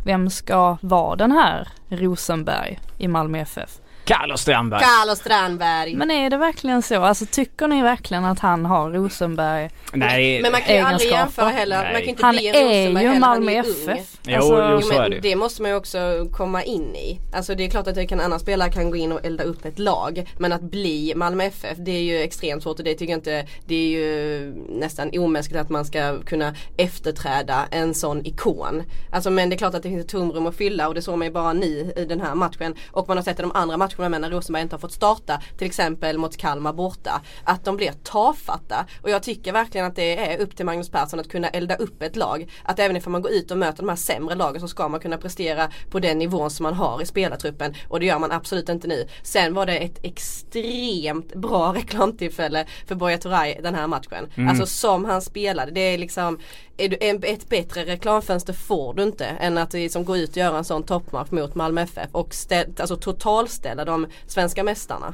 Vem 0.05 0.29
ska 0.29 0.77
vara 0.81 1.15
den 1.15 1.31
här 1.31 1.67
Rosenberg 1.89 2.79
i 2.97 3.07
Malmö 3.07 3.39
FF? 3.39 3.69
Carlos 4.05 4.41
Strandberg! 4.41 4.81
Carlos 4.81 5.19
Strandberg. 5.19 5.95
Men 5.95 6.11
är 6.11 6.29
det 6.29 6.37
verkligen 6.37 6.81
så? 6.81 7.03
Alltså 7.03 7.25
tycker 7.25 7.67
ni 7.67 7.81
verkligen 7.81 8.25
att 8.25 8.39
han 8.39 8.65
har 8.65 8.91
Rosenberg? 8.91 9.69
Nej, 9.93 10.41
Men 10.41 10.51
man 10.51 10.61
kan 10.61 10.75
ju 10.75 10.81
aldrig 10.81 11.11
jämföra 11.11 11.49
heller. 11.49 11.83
Man 11.83 12.01
kan 12.01 12.09
inte 12.09 12.25
Han 12.25 12.35
bli 12.35 12.47
en 12.47 12.55
är 12.55 12.59
Rosenberg 12.81 13.03
ju 13.03 13.09
heller. 13.09 13.19
Malmö. 13.19 13.51
FF. 13.51 14.16
Alltså- 14.35 14.69
jo 14.71 14.77
Jo, 14.81 14.81
så 14.81 14.93
är 15.01 15.09
det 15.09 15.19
det 15.19 15.35
måste 15.35 15.61
man 15.61 15.71
ju 15.71 15.77
också 15.77 16.27
komma 16.31 16.63
in 16.63 16.95
i. 16.95 17.19
Alltså 17.33 17.55
det 17.55 17.65
är 17.65 17.69
klart 17.69 17.87
att 17.87 18.09
kan, 18.09 18.19
annan 18.19 18.39
spelare 18.39 18.71
kan 18.71 18.89
gå 18.89 18.95
in 18.95 19.11
och 19.11 19.25
elda 19.25 19.43
upp 19.43 19.65
ett 19.65 19.79
lag. 19.79 20.29
Men 20.37 20.53
att 20.53 20.61
bli 20.61 21.13
Malmö 21.15 21.43
FF 21.43 21.77
det 21.77 21.91
är 21.91 22.01
ju 22.01 22.17
extremt 22.21 22.63
svårt 22.63 22.79
och 22.79 22.85
det 22.85 22.93
tycker 22.93 23.13
jag 23.13 23.17
inte 23.17 23.47
Det 23.65 23.75
är 23.75 23.87
ju 23.87 24.53
nästan 24.69 25.11
omänskligt 25.13 25.61
att 25.61 25.69
man 25.69 25.85
ska 25.85 26.19
kunna 26.21 26.55
efterträda 26.77 27.67
en 27.71 27.93
sån 27.93 28.25
ikon. 28.25 28.83
Alltså 29.11 29.29
men 29.29 29.49
det 29.49 29.55
är 29.55 29.57
klart 29.57 29.73
att 29.73 29.83
det 29.83 29.89
finns 29.89 30.05
ett 30.05 30.11
tomrum 30.11 30.47
att 30.47 30.55
fylla 30.55 30.87
och 30.87 30.93
det 30.93 31.01
såg 31.01 31.17
man 31.17 31.27
ju 31.27 31.33
bara 31.33 31.53
nu 31.53 31.93
i 31.97 32.05
den 32.05 32.21
här 32.21 32.35
matchen. 32.35 32.75
Och 32.91 33.07
man 33.07 33.17
har 33.17 33.23
sett 33.23 33.39
i 33.39 33.41
de 33.41 33.51
andra 33.51 33.77
matcherna 33.77 34.09
med 34.09 34.21
när 34.21 34.29
Rosenberg 34.29 34.63
inte 34.63 34.75
har 34.75 34.79
fått 34.79 34.93
starta. 34.93 35.41
Till 35.57 35.67
exempel 35.67 36.17
mot 36.17 36.37
Kalmar 36.37 36.73
borta. 36.73 37.21
Att 37.43 37.65
de 37.65 37.77
blir 37.77 37.91
tafatta. 38.03 38.85
Och 39.01 39.09
jag 39.09 39.23
tycker 39.23 39.51
verkligen 39.53 39.87
att 39.87 39.95
det 39.95 40.31
är 40.31 40.37
upp 40.41 40.55
till 40.55 40.65
Magnus 40.65 40.89
Persson 40.89 41.19
att 41.19 41.29
kunna 41.29 41.47
elda 41.49 41.75
upp 41.75 42.01
ett 42.01 42.15
lag. 42.15 42.51
Att 42.63 42.79
även 42.79 42.97
ifall 42.97 43.11
man 43.11 43.21
går 43.21 43.31
ut 43.31 43.51
och 43.51 43.57
möter 43.57 43.77
de 43.77 43.89
här 43.89 43.95
sämre 44.17 44.35
lagen 44.35 44.61
så 44.61 44.67
ska 44.67 44.87
man 44.87 44.99
kunna 44.99 45.17
prestera 45.17 45.69
på 45.89 45.99
den 45.99 46.17
nivån 46.17 46.49
som 46.49 46.63
man 46.63 46.73
har 46.73 47.01
i 47.01 47.05
spelartruppen. 47.05 47.73
Och 47.87 47.99
det 47.99 48.05
gör 48.05 48.19
man 48.19 48.31
absolut 48.31 48.69
inte 48.69 48.87
nu. 48.87 49.07
Sen 49.23 49.53
var 49.53 49.65
det 49.65 49.77
ett 49.77 49.99
extremt 50.03 51.35
bra 51.35 51.73
reklamtillfälle 51.75 52.65
för 52.87 52.95
Buya 52.95 53.17
Turay 53.17 53.61
den 53.61 53.75
här 53.75 53.87
matchen. 53.87 54.27
Mm. 54.35 54.49
Alltså 54.49 54.65
som 54.65 55.05
han 55.05 55.21
spelade. 55.21 55.71
Det 55.71 55.81
är 55.81 55.97
liksom 55.97 56.39
ett 56.77 57.49
bättre 57.49 57.85
reklamfönster 57.85 58.53
får 58.53 58.93
du 58.93 59.03
inte 59.03 59.25
än 59.25 59.57
att 59.57 59.73
liksom 59.73 60.05
gå 60.05 60.17
ut 60.17 60.29
och 60.29 60.37
göra 60.37 60.57
en 60.57 60.63
sån 60.63 60.83
toppmatch 60.83 61.31
mot 61.31 61.55
Malmö 61.55 61.81
FF 61.81 62.09
och 62.11 62.33
ställ, 62.33 62.73
alltså 62.79 62.95
totalställa 62.95 63.85
de 63.85 64.07
svenska 64.27 64.63
mästarna. 64.63 65.13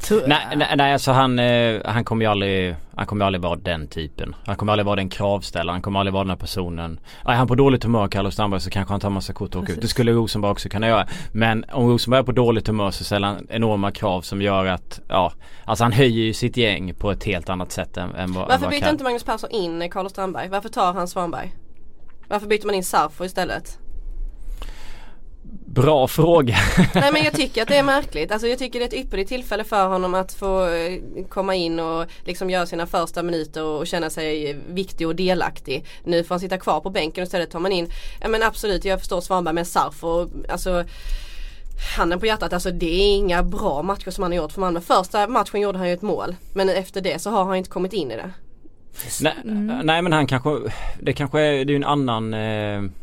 Tu- 0.00 0.22
Nej, 0.26 0.38
nej, 0.56 0.74
nej 0.76 0.92
alltså 0.92 1.12
han, 1.12 1.38
eh, 1.38 1.80
han 1.84 2.04
kommer 2.04 2.24
ju 2.24 2.30
aldrig 2.30 2.76
Han 2.94 3.06
kommer 3.06 3.24
aldrig 3.24 3.42
vara 3.42 3.56
den 3.56 3.88
typen. 3.88 4.34
Han 4.46 4.56
kommer 4.56 4.72
aldrig 4.72 4.86
vara 4.86 4.96
den 4.96 5.08
kravställaren. 5.08 5.74
Han 5.74 5.82
kommer 5.82 6.00
aldrig 6.00 6.12
vara 6.12 6.24
den 6.24 6.30
här 6.30 6.36
personen. 6.36 7.00
Är 7.24 7.32
han 7.34 7.46
på 7.46 7.54
dåligt 7.54 7.84
humör 7.84 8.08
Carlos 8.08 8.34
Strandberg 8.34 8.60
så 8.60 8.70
kanske 8.70 8.92
han 8.92 9.00
tar 9.00 9.10
massa 9.10 9.32
kort 9.32 9.54
och 9.54 9.62
åker 9.62 9.72
ut. 9.72 9.80
Det 9.80 9.88
skulle 9.88 10.12
Rosenberg 10.12 10.50
också 10.52 10.68
kunna 10.68 10.88
göra. 10.88 11.06
Men 11.32 11.64
om 11.72 11.88
Rosenberg 11.88 12.18
är 12.20 12.24
på 12.24 12.32
dåligt 12.32 12.66
humör 12.68 12.90
så 12.90 13.04
ställer 13.04 13.26
han 13.28 13.46
enorma 13.50 13.90
krav 13.90 14.20
som 14.22 14.42
gör 14.42 14.66
att 14.66 15.00
ja 15.08 15.32
Alltså 15.64 15.84
han 15.84 15.92
höjer 15.92 16.24
ju 16.24 16.32
sitt 16.34 16.56
gäng 16.56 16.94
på 16.94 17.10
ett 17.10 17.24
helt 17.24 17.48
annat 17.48 17.72
sätt 17.72 17.96
än, 17.96 18.14
än 18.14 18.32
vad 18.32 18.48
Varför 18.48 18.70
byter 18.70 18.90
inte 18.90 19.04
Magnus 19.04 19.24
Persson 19.24 19.50
in 19.50 19.90
Carlos 19.90 20.12
Strandberg? 20.12 20.48
Varför 20.48 20.68
tar 20.68 20.92
han 20.92 21.08
Svanberg? 21.08 21.54
Varför 22.28 22.46
byter 22.46 22.66
man 22.66 22.74
in 22.74 22.84
Sarfo 22.84 23.24
istället? 23.24 23.78
Bra 25.76 26.08
fråga. 26.08 26.56
Nej 26.94 27.12
men 27.12 27.24
jag 27.24 27.32
tycker 27.32 27.62
att 27.62 27.68
det 27.68 27.76
är 27.76 27.82
märkligt. 27.96 28.32
Alltså 28.32 28.48
jag 28.48 28.58
tycker 28.58 28.78
det 28.78 28.84
är 28.84 28.88
ett 28.88 29.04
ypperligt 29.04 29.28
tillfälle 29.28 29.64
för 29.64 29.86
honom 29.86 30.14
att 30.14 30.32
få 30.32 30.68
eh, 30.68 31.00
komma 31.28 31.54
in 31.54 31.80
och 31.80 32.06
liksom 32.24 32.50
göra 32.50 32.66
sina 32.66 32.86
första 32.86 33.22
minuter 33.22 33.64
och, 33.64 33.86
känna 33.86 34.10
sig 34.10 34.58
viktig 34.68 35.06
och 35.06 35.16
delaktig. 35.16 35.86
Nu 36.04 36.24
får 36.24 36.34
han 36.34 36.40
sitta 36.40 36.58
kvar 36.58 36.80
på 36.80 36.90
bänken 36.90 37.22
och 37.22 37.26
istället 37.26 37.50
tar 37.50 37.60
man 37.60 37.72
in, 37.72 37.92
ja 38.20 38.28
men 38.28 38.42
absolut 38.42 38.84
jag 38.84 38.98
förstår 38.98 39.20
Svanberg 39.20 39.54
med 39.54 39.66
Sarf 39.66 40.04
och 40.04 40.28
alltså 40.48 40.84
Handen 41.96 42.20
på 42.20 42.26
hjärtat, 42.26 42.52
alltså 42.52 42.70
det 42.70 43.02
är 43.02 43.16
inga 43.16 43.42
bra 43.42 43.82
matcher 43.82 44.10
som 44.10 44.22
han 44.22 44.32
har 44.32 44.36
gjort 44.36 44.52
för 44.52 44.60
Malmö. 44.60 44.80
Första 44.80 45.28
matchen 45.28 45.60
gjorde 45.60 45.78
han 45.78 45.88
ju 45.88 45.94
ett 45.94 46.02
mål. 46.02 46.36
Men 46.54 46.68
efter 46.68 47.00
det 47.00 47.18
så 47.18 47.30
har 47.30 47.44
han 47.44 47.56
inte 47.56 47.70
kommit 47.70 47.92
in 47.92 48.10
i 48.10 48.16
det. 48.16 48.30
Nej, 49.20 49.34
nej 49.84 50.02
men 50.02 50.12
han 50.12 50.26
kanske 50.26 50.50
Det 51.00 51.12
kanske 51.12 51.40
är, 51.40 51.64
det 51.64 51.72
är 51.72 51.76
en 51.76 51.84
annan 51.84 52.34
eh, 52.34 52.38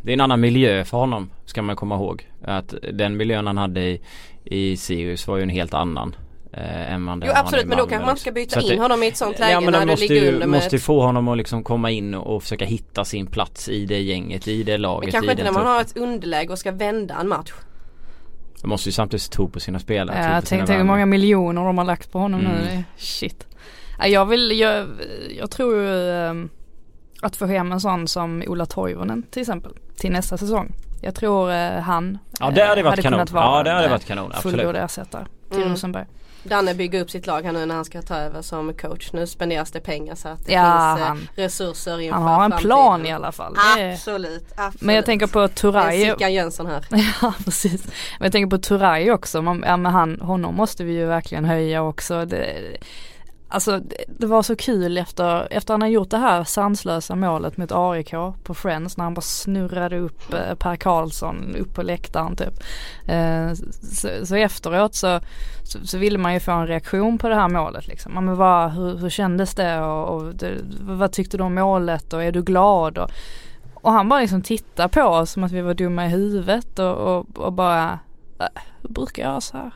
Det 0.01 0.11
är 0.11 0.13
en 0.13 0.21
annan 0.21 0.39
miljö 0.41 0.85
för 0.85 0.97
honom 0.97 1.29
Ska 1.45 1.61
man 1.61 1.75
komma 1.75 1.95
ihåg. 1.95 2.29
Att 2.45 2.73
den 2.93 3.17
miljön 3.17 3.47
han 3.47 3.57
hade 3.57 3.81
i, 3.81 4.01
i 4.43 4.77
Sirius 4.77 5.27
var 5.27 5.37
ju 5.37 5.43
en 5.43 5.49
helt 5.49 5.73
annan. 5.73 6.15
Eh, 6.53 6.93
än 6.93 7.05
vad 7.05 7.19
den 7.19 7.29
Jo 7.29 7.33
absolut 7.35 7.65
men 7.65 7.77
då 7.77 7.85
kanske 7.87 8.05
man 8.05 8.17
ska 8.17 8.31
byta 8.31 8.61
in 8.61 8.67
det- 8.69 8.77
honom 8.79 9.03
i 9.03 9.07
ett 9.07 9.17
sånt 9.17 9.39
läge 9.39 9.51
Ja 9.51 9.59
men 9.61 9.71
när 9.71 9.79
de 9.79 9.85
du 9.85 9.91
måste 9.91 10.05
ligger 10.07 10.21
ju, 10.21 10.27
under 10.33 10.47
med 10.47 10.49
måste 10.49 10.75
ju 10.75 10.79
få 10.79 11.01
honom 11.01 11.27
att 11.27 11.37
liksom 11.37 11.63
komma 11.63 11.91
in 11.91 12.13
och, 12.15 12.43
försöka 12.43 12.65
hitta 12.65 13.05
sin 13.05 13.25
plats 13.27 13.69
i 13.69 13.85
det 13.85 14.01
gänget, 14.01 14.47
i 14.47 14.63
det 14.63 14.77
laget. 14.77 15.05
Men 15.05 15.11
kanske 15.11 15.31
inte 15.31 15.43
när 15.43 15.51
man 15.51 15.65
har 15.65 15.81
ett 15.81 15.97
underläge 15.97 16.49
och 16.51 16.59
ska 16.59 16.71
vända 16.71 17.15
en 17.21 17.27
match. 17.27 17.51
Man 18.61 18.69
måste 18.69 18.89
ju 18.89 18.93
samtidigt 18.93 19.31
tro 19.31 19.49
på 19.49 19.59
sina 19.59 19.79
spelare. 19.79 20.31
Ja, 20.33 20.41
tänkte 20.41 20.73
hur 20.73 20.83
många 20.83 21.05
miljoner 21.05 21.63
de 21.65 21.77
har 21.77 21.85
lagt 21.85 22.11
på 22.11 22.19
honom 22.19 22.39
Mm. 22.39 22.51
nu. 22.57 22.83
Shit. 22.97 23.47
Ja, 24.03 24.07
Jag 24.09 24.25
vill, 24.25 24.59
jag, 24.59 24.87
jag 25.37 25.51
tror 25.51 25.75
um, 25.77 26.49
att 27.21 27.35
få 27.35 27.45
hem 27.45 27.71
en 27.71 27.79
sån 27.79 28.07
som 28.07 28.43
Ola 28.47 28.65
Toivonen 28.65 29.23
till 29.23 29.41
exempel 29.41 29.71
till 29.97 30.11
nästa 30.11 30.37
säsong. 30.37 30.71
Jag 31.01 31.15
tror 31.15 31.49
uh, 31.51 31.79
han 31.79 32.17
Ja 32.39 32.51
det 32.51 32.63
hade 32.63 32.81
eh, 32.81 32.85
varit 32.85 33.01
kanon. 33.01 33.11
kunnat 33.17 33.31
vara 33.31 33.43
Ja 33.57 33.63
det 33.63 33.71
hade 33.71 33.83
en, 33.85 33.91
varit 33.91 34.05
kanon. 34.05 34.31
eh, 34.31 34.39
fullgod 34.39 34.75
ersättare 34.75 35.25
till 35.49 35.57
Mm. 35.59 35.71
Rosenberg. 35.71 36.05
Danne 36.45 36.73
bygger 36.75 37.01
upp 37.01 37.09
sitt 37.09 37.27
lag 37.27 37.41
här 37.45 37.51
nu 37.51 37.65
när 37.65 37.75
han 37.75 37.85
ska 37.85 38.01
ta 38.01 38.15
över 38.15 38.41
som 38.41 38.73
coach. 38.73 39.13
Nu 39.13 39.27
spenderas 39.27 39.71
det 39.71 39.79
pengar 39.79 40.15
så 40.15 40.27
att 40.27 40.45
det 40.45 40.53
Ja, 40.53 40.95
finns 40.95 41.01
eh, 41.01 41.07
han- 41.07 41.27
resurser 41.35 41.99
inför 41.99 42.13
Han 42.19 42.23
har 42.27 42.33
en 42.45 42.51
framtiden. 42.51 42.69
plan 42.69 43.05
i 43.05 43.11
alla 43.11 43.31
fall. 43.31 43.55
Absolut, 43.57 44.43
absolut. 44.55 44.81
Men 44.81 44.95
jag 44.95 45.05
tänker 45.05 45.27
på 45.27 45.47
Turay. 45.47 46.05
Sickan 46.11 46.33
Jönsson 46.33 46.65
här. 46.65 46.85
Ja 47.21 47.33
precis. 47.45 47.85
Men 48.19 48.25
jag 48.25 48.31
tänker 48.31 48.57
på 48.57 48.61
Turay 48.61 49.11
också. 49.11 49.41
Man, 49.41 49.63
ja, 49.67 49.77
men 49.77 49.91
han, 49.91 50.19
honom 50.21 50.55
måste 50.55 50.83
vi 50.83 50.93
ju 50.93 51.05
verkligen 51.05 51.45
höja 51.45 51.83
också. 51.83 52.25
Det, 52.25 52.47
alltså 53.53 53.81
det, 54.07 54.27
var 54.27 54.43
så 54.43 54.55
kul 54.55 54.97
efter, 54.97 55.47
efter 55.53 55.73
han 55.73 55.81
har 55.81 55.89
gjort 55.89 56.09
det 56.09 56.17
här 56.17 56.43
sanslösa 56.43 57.15
målet 57.15 57.57
mot 57.57 57.71
AIK 57.71 58.13
på 58.43 58.53
Friends 58.53 58.97
när 58.97 59.03
han 59.03 59.13
bara 59.13 59.21
snurrade 59.21 59.99
upp 59.99 60.33
eh, 60.33 60.55
Per 60.55 60.75
Karlsson 60.75 61.55
upp 61.55 61.73
på 61.73 61.83
läktaren 61.83 62.35
typ. 62.35 62.63
Eh, 63.07 63.53
så, 63.81 64.25
så 64.25 64.35
efteråt 64.35 64.95
så, 64.95 65.19
så, 65.63 65.87
så 65.87 65.97
ville 65.97 66.17
man 66.17 66.33
ju 66.33 66.39
få 66.39 66.51
en 66.51 66.67
reaktion 66.67 67.17
på 67.17 67.29
det 67.29 67.35
här 67.35 67.49
målet 67.49 67.87
liksom. 67.87 68.11
Ja, 68.15 68.21
Men 68.21 68.35
vad, 68.35 68.71
hur, 68.71 68.97
hur 68.97 69.09
kändes 69.09 69.55
det 69.55 69.81
och, 69.81 70.15
och 70.15 70.35
det, 70.35 70.57
vad 70.81 71.11
tyckte 71.11 71.37
du 71.37 71.43
om 71.43 71.55
målet 71.55 72.13
och 72.13 72.23
är 72.23 72.31
du 72.31 72.41
glad? 72.41 72.97
Och, 72.97 73.11
och 73.73 73.91
han 73.91 74.09
bara 74.09 74.19
liksom 74.19 74.41
tittar 74.41 74.87
på 74.87 75.01
oss 75.01 75.31
som 75.31 75.43
att 75.43 75.51
vi 75.51 75.61
var 75.61 75.73
dumma 75.73 76.05
i 76.05 76.09
huvudet 76.09 76.79
och, 76.79 76.95
och, 76.95 77.39
och 77.39 77.53
bara, 77.53 77.99
äh, 78.39 78.61
hur 78.81 78.89
brukar 78.89 79.23
jag 79.23 79.29
göra 79.29 79.41
så 79.41 79.57
här? 79.57 79.73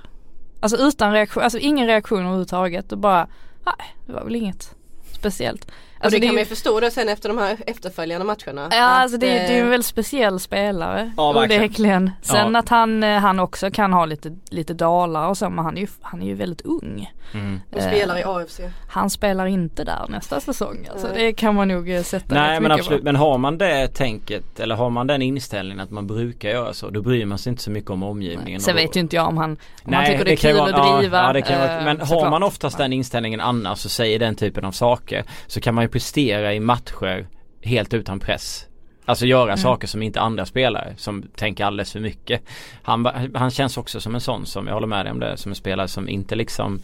Alltså 0.60 0.78
utan 0.78 1.14
reaktion, 1.14 1.44
alltså 1.44 1.60
ingen 1.60 1.88
reaktion 1.88 2.20
överhuvudtaget 2.20 2.92
och 2.92 2.98
bara, 2.98 3.28
nej 3.68 3.96
det 4.06 4.14
var 4.14 4.24
väl 4.24 4.36
inget 4.36 4.76
speciellt. 5.12 5.72
Alltså, 6.08 6.20
det 6.20 6.26
kan 6.26 6.30
är 6.30 6.34
man 6.34 6.38
ju- 6.40 6.44
ju 6.44 6.46
förstå 6.56 6.80
då 6.80 6.90
sen 6.90 7.10
efter 7.10 7.30
de 7.30 7.38
här 7.38 7.58
efterföljande 7.68 8.26
matcherna. 8.26 8.68
Ja 8.72 8.84
alltså 8.84 9.18
det, 9.18 9.28
är- 9.30 9.34
det 9.48 9.54
är 9.54 9.54
ju 9.54 9.58
eh, 9.58 9.64
en 9.64 9.70
väldigt 9.70 9.86
speciell 9.88 10.40
spelare. 10.40 11.12
Ja, 11.18 11.32
verkligen. 11.32 11.62
onekligen. 11.62 12.12
Sen 12.22 12.54
Ja. 12.54 12.60
att 12.60 12.70
han, 12.70 13.04
eh, 13.04 13.18
han 13.20 13.40
också 13.40 13.72
kan 13.72 13.94
ha 13.94 14.06
lite, 14.06 14.36
lite 14.50 14.74
dalar 14.74 15.28
och 15.28 15.38
så 15.38 15.50
men 15.50 15.66
han 15.66 15.78
är 15.78 15.82
ju, 15.82 15.88
han 16.02 16.22
är 16.22 16.26
ju 16.26 16.34
väldigt 16.34 16.62
ung. 16.62 17.12
Mm. 17.34 17.62
Och 17.76 17.82
spelar 17.82 18.18
i 18.20 18.24
AFC. 18.24 18.60
Han 18.90 19.10
spelar 19.10 19.46
inte 19.46 19.84
där 19.84 20.06
nästa 20.10 20.40
säsong. 20.40 20.88
Alltså 20.92 21.08
det 21.16 21.34
kan 21.34 21.56
man 21.56 21.68
nog 21.68 21.90
eh, 21.90 22.02
sätta 22.02 22.36
Nej 22.36 22.54
men 22.60 22.64
mycket 22.64 22.80
absolut, 22.80 23.00
på. 23.02 23.06
men 23.06 23.16
har 23.16 23.38
man 23.38 23.58
det 23.58 23.88
tänket 23.88 24.60
eller 24.60 24.76
har 24.76 24.90
man 24.90 25.08
den 25.08 25.22
inställningen 25.22 25.80
att 25.80 25.92
man 25.92 26.08
brukar 26.08 26.50
göra 26.50 26.74
så 26.74 26.90
då 26.90 27.02
bryr 27.02 27.26
man 27.26 27.38
sig 27.38 27.50
inte 27.50 27.64
så 27.64 27.72
mycket 27.72 27.90
om 27.92 28.04
omgivningen. 28.04 28.62
Sen 28.62 28.76
vet 28.76 28.96
ju 28.96 29.00
inte 29.00 29.16
jag 29.16 29.28
om 29.28 29.38
han, 29.38 29.52
om 29.52 29.58
han 29.94 30.04
Nej, 30.04 30.12
tycker 30.12 30.26
det 30.26 30.32
är 30.32 30.36
kan 30.36 30.52
ju 30.52 30.58
kul 30.58 30.72
vara- 30.74 30.84
att 30.96 31.00
driva. 31.00 31.18
Ja, 31.24 31.34
det 31.34 31.42
kan 31.42 31.56
ju 31.56 31.62
vara, 31.68 31.78
eh, 31.80 31.84
men 31.86 32.02
har 32.02 32.30
man 32.30 32.44
oftast 32.44 32.78
den 32.78 32.94
inställningen 32.94 33.42
annars 33.42 33.86
och 33.86 33.92
säger 33.92 34.20
den 34.20 34.36
typen 34.36 34.66
av 34.66 34.72
saker 34.72 35.24
så 35.48 35.62
kan 35.62 35.76
man 35.76 35.84
ju 35.84 35.88
prestera 35.98 36.54
i 36.54 36.60
matcher 36.60 37.28
helt 37.62 37.94
utan 37.94 38.20
press. 38.20 38.68
Alltså 39.06 39.26
göra 39.26 39.44
Mm. 39.44 39.58
saker 39.58 39.88
som 39.88 40.02
inte 40.04 40.20
andra 40.22 40.46
spelare 40.46 40.94
som 40.98 41.24
tänker 41.36 41.66
alldeles 41.66 41.92
för 41.92 42.00
mycket. 42.00 42.42
Han, 42.84 43.06
han 43.34 43.52
känns 43.52 43.78
också 43.78 44.00
som 44.00 44.16
en 44.16 44.22
sån 44.22 44.46
som, 44.46 44.68
jag 44.68 44.74
håller 44.74 44.88
med 44.88 45.06
dig 45.06 45.12
om 45.12 45.20
det, 45.20 45.38
som 45.38 45.52
en 45.52 45.56
spelare 45.56 45.88
som 45.88 46.10
inte 46.10 46.36
liksom 46.36 46.80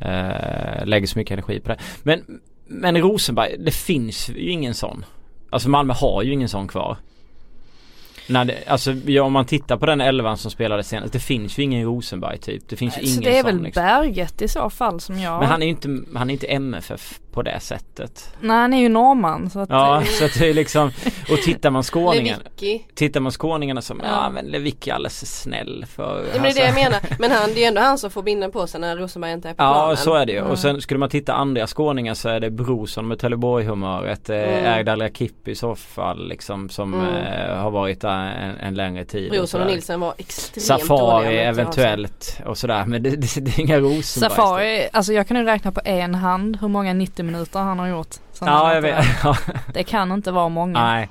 eh, 0.00 0.84
lägger 0.86 1.06
så 1.06 1.18
mycket 1.18 1.32
energi 1.32 1.60
på 1.60 1.68
det. 1.68 1.78
Men, 2.02 2.40
men 2.66 2.96
Rosenberg, 2.96 3.56
det 3.58 3.70
finns 3.74 4.28
ju 4.28 4.50
ingen 4.50 4.74
sån. 4.74 5.04
Alltså 5.50 5.68
Malmö 5.68 5.94
har 5.94 6.22
ju 6.22 6.32
ingen 6.32 6.48
sån 6.48 6.68
kvar. 6.68 6.96
Nej, 8.28 8.46
det, 8.46 8.64
alltså 8.66 8.92
ja, 8.92 9.22
om 9.22 9.32
man 9.32 9.44
tittar 9.46 9.76
på 9.76 9.86
den 9.86 10.00
elvan 10.00 10.36
som 10.36 10.50
spelade 10.50 10.82
senast, 10.82 11.12
det 11.12 11.20
finns 11.20 11.58
ju 11.58 11.62
ingen 11.62 11.84
Rosenberg 11.84 12.38
typ. 12.38 12.68
Det 12.68 12.76
finns 12.76 12.98
ju 12.98 13.02
Så 13.02 13.06
ingen 13.08 13.22
det 13.22 13.38
är 13.38 13.42
sån 13.42 13.52
väl 13.54 13.62
liksom. 13.62 13.82
Berget 13.82 14.42
i 14.42 14.48
så 14.48 14.70
fall 14.70 15.00
som 15.00 15.18
jag. 15.18 15.40
Men 15.40 15.48
han 15.48 15.62
är 15.62 15.66
ju 15.66 15.70
inte, 15.70 15.88
han 16.14 16.30
är 16.30 16.32
inte 16.32 16.46
MFF 16.46 17.20
på 17.36 17.42
det 17.42 17.60
sättet. 17.60 18.34
Nej 18.40 18.56
han 18.56 18.74
är 18.74 18.80
ju 18.80 18.88
norrman 18.88 19.50
så 19.50 19.60
att 19.60 19.70
Ja, 19.70 20.02
så 20.18 20.24
att 20.24 20.38
det 20.38 20.48
är 20.50 20.54
liksom, 20.54 20.90
och 21.30 21.38
tittar 21.44 21.70
man 21.70 21.82
skåningen, 21.82 22.38
Lewicki. 22.38 22.86
tittar 22.94 23.20
man 23.20 23.32
skåningarna 23.32 23.82
som, 23.82 24.00
ja, 24.04 24.08
Ja. 24.10 24.30
men 24.30 24.44
Lewicki 24.44 24.90
är 24.90 24.94
alldeles 24.94 25.40
snäll 25.42 25.84
för 25.96 26.24
Ja, 26.34 26.40
men 26.40 26.42
det 26.42 26.48
är 26.48 26.54
det 26.54 26.60
jag 26.66 26.74
menar. 26.74 27.00
Men 27.18 27.30
han, 27.30 27.50
det 27.54 27.64
är 27.64 27.68
ändå 27.68 27.80
han 27.80 27.98
som 27.98 28.10
får 28.10 28.22
binden 28.22 28.50
på 28.52 28.66
sig 28.66 28.80
när 28.80 28.96
Rosenberg 28.96 29.32
inte 29.32 29.48
är 29.48 29.54
på 29.54 29.62
Ja 29.62 29.72
planen. 29.74 29.96
så 29.96 30.14
är 30.14 30.26
det 30.26 30.32
ju. 30.32 30.38
Mm. 30.38 30.50
Och 30.50 30.58
sen 30.58 30.80
skulle 30.80 30.98
man 31.00 31.08
titta 31.08 31.32
andra 31.32 31.66
skåningar 31.66 32.14
så 32.14 32.28
är 32.28 32.40
det 32.40 32.50
Brorsson 32.50 33.08
med 33.08 33.18
Trelleborg-humöret. 33.18 34.28
Mm. 34.30 34.42
Mm. 34.48 34.64
Erdal 34.80 35.00
Rakip 35.02 35.48
i 35.48 35.54
så 35.54 35.74
fall 35.74 36.28
liksom 36.28 36.68
som 36.68 36.94
Mm. 36.94 37.14
eh, 37.16 37.56
har 37.56 37.70
varit 37.70 38.00
där 38.00 38.26
en, 38.26 38.56
en 38.56 38.74
längre 38.74 39.04
tid. 39.04 39.30
Brorsson 39.30 39.42
och 39.42 39.48
sådär. 39.48 39.64
Nilsen 39.66 40.00
var 40.00 40.14
extremt 40.18 40.68
dåliga. 40.68 40.78
Safari 40.78 41.26
har 41.36 41.42
eventuellt 41.44 42.40
och 42.46 42.58
sådär 42.58 42.84
men 42.86 43.02
det, 43.02 43.10
det, 43.10 43.40
det 43.40 43.50
är 43.58 43.60
inga 43.60 43.78
Rosenberg. 43.78 44.30
Safari, 44.30 44.88
alltså 44.92 45.12
jag 45.12 45.28
kan 45.28 45.36
ju 45.36 45.44
räkna 45.44 45.72
på 45.72 45.80
en 45.84 46.14
hand 46.14 46.58
hur 46.60 46.68
många 46.68 46.92
90 46.94 47.22
minuter 47.26 47.60
han 47.60 47.78
har 47.78 47.86
gjort. 47.86 48.14
Ja 48.40 48.74
jag 48.74 48.82
vet. 48.82 49.04
Det 49.74 49.84
kan 49.84 50.12
inte 50.12 50.30
vara 50.32 50.48
många. 50.48 50.84
Nej. 50.84 51.08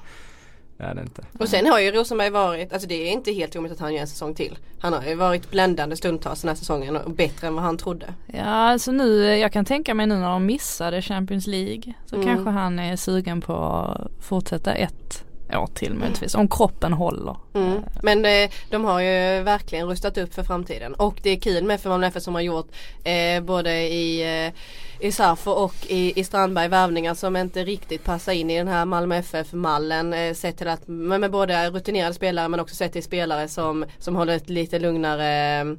Det 0.77 0.83
är 0.83 0.95
det 0.95 1.01
inte. 1.01 1.23
Och 1.39 1.49
sen 1.49 1.65
har 1.67 1.79
ju 1.79 1.91
Rosenberg 1.91 2.29
varit, 2.29 2.73
alltså 2.73 2.87
det 2.87 2.95
är 3.07 3.11
inte 3.11 3.31
helt 3.31 3.55
omöjligt 3.55 3.77
att 3.77 3.81
han 3.81 3.93
gör 3.93 4.01
en 4.01 4.07
säsong 4.07 4.35
till. 4.35 4.57
Han 4.79 4.93
har 4.93 5.03
ju 5.03 5.15
varit 5.15 5.51
bländande 5.51 5.95
stundtals 5.95 6.41
den 6.41 6.49
här 6.49 6.55
säsongen 6.55 6.95
och 6.97 7.11
bättre 7.11 7.47
än 7.47 7.55
vad 7.55 7.63
han 7.63 7.77
trodde. 7.77 8.13
Ja 8.27 8.43
alltså 8.43 8.91
nu, 8.91 9.23
jag 9.37 9.51
kan 9.51 9.65
tänka 9.65 9.93
mig 9.93 10.05
nu 10.07 10.15
när 10.17 10.29
de 10.29 10.45
missade 10.45 11.01
Champions 11.01 11.47
League 11.47 11.93
så 12.05 12.15
Mm. 12.15 12.27
kanske 12.27 12.49
han 12.49 12.79
är 12.79 12.95
sugen 12.95 13.41
på 13.41 13.53
att 13.55 14.23
fortsätta 14.23 14.73
ett 14.73 15.23
år 15.57 15.67
till 15.67 15.93
möjligtvis. 15.93 16.35
Om 16.35 16.47
kroppen 16.47 16.93
håller. 16.93 17.35
Mm. 17.53 17.83
Men 18.03 18.25
eh, 18.25 18.49
de 18.69 18.85
har 18.85 18.99
ju 18.99 19.43
verkligen 19.43 19.87
rustat 19.87 20.17
upp 20.17 20.33
för 20.33 20.43
framtiden 20.43 20.93
och 20.93 21.19
det 21.23 21.29
är 21.29 21.39
kul 21.39 21.63
med 21.63 21.81
för 21.81 21.89
Malmö 21.89 22.07
FF 22.07 22.23
som 22.23 22.33
har 22.33 22.41
gjort 22.41 22.67
eh, 23.03 23.43
både 23.43 23.71
i 23.81 24.45
eh, 24.45 24.53
i 24.99 25.11
Safo 25.11 25.51
och 25.51 25.75
i, 25.87 26.19
i 26.19 26.23
Strandberg 26.23 26.67
värvningar 26.67 27.13
som 27.13 27.35
inte 27.35 27.63
riktigt 27.63 28.03
passar 28.03 28.33
in 28.33 28.49
i 28.49 28.57
den 28.57 28.67
här 28.67 28.85
Malmö 28.85 29.15
FF-mallen. 29.15 30.13
Eh, 30.13 30.33
sett 30.33 30.57
till 30.57 30.67
att, 30.67 30.87
med, 30.87 31.19
med 31.19 31.31
både 31.31 31.69
rutinerade 31.69 32.13
spelare 32.13 32.47
men 32.47 32.59
också 32.59 32.75
sett 32.75 32.93
till 32.93 33.03
spelare 33.03 33.47
som, 33.47 33.85
som 33.99 34.15
håller 34.15 34.35
ett 34.35 34.49
lite 34.49 34.79
lugnare 34.79 35.77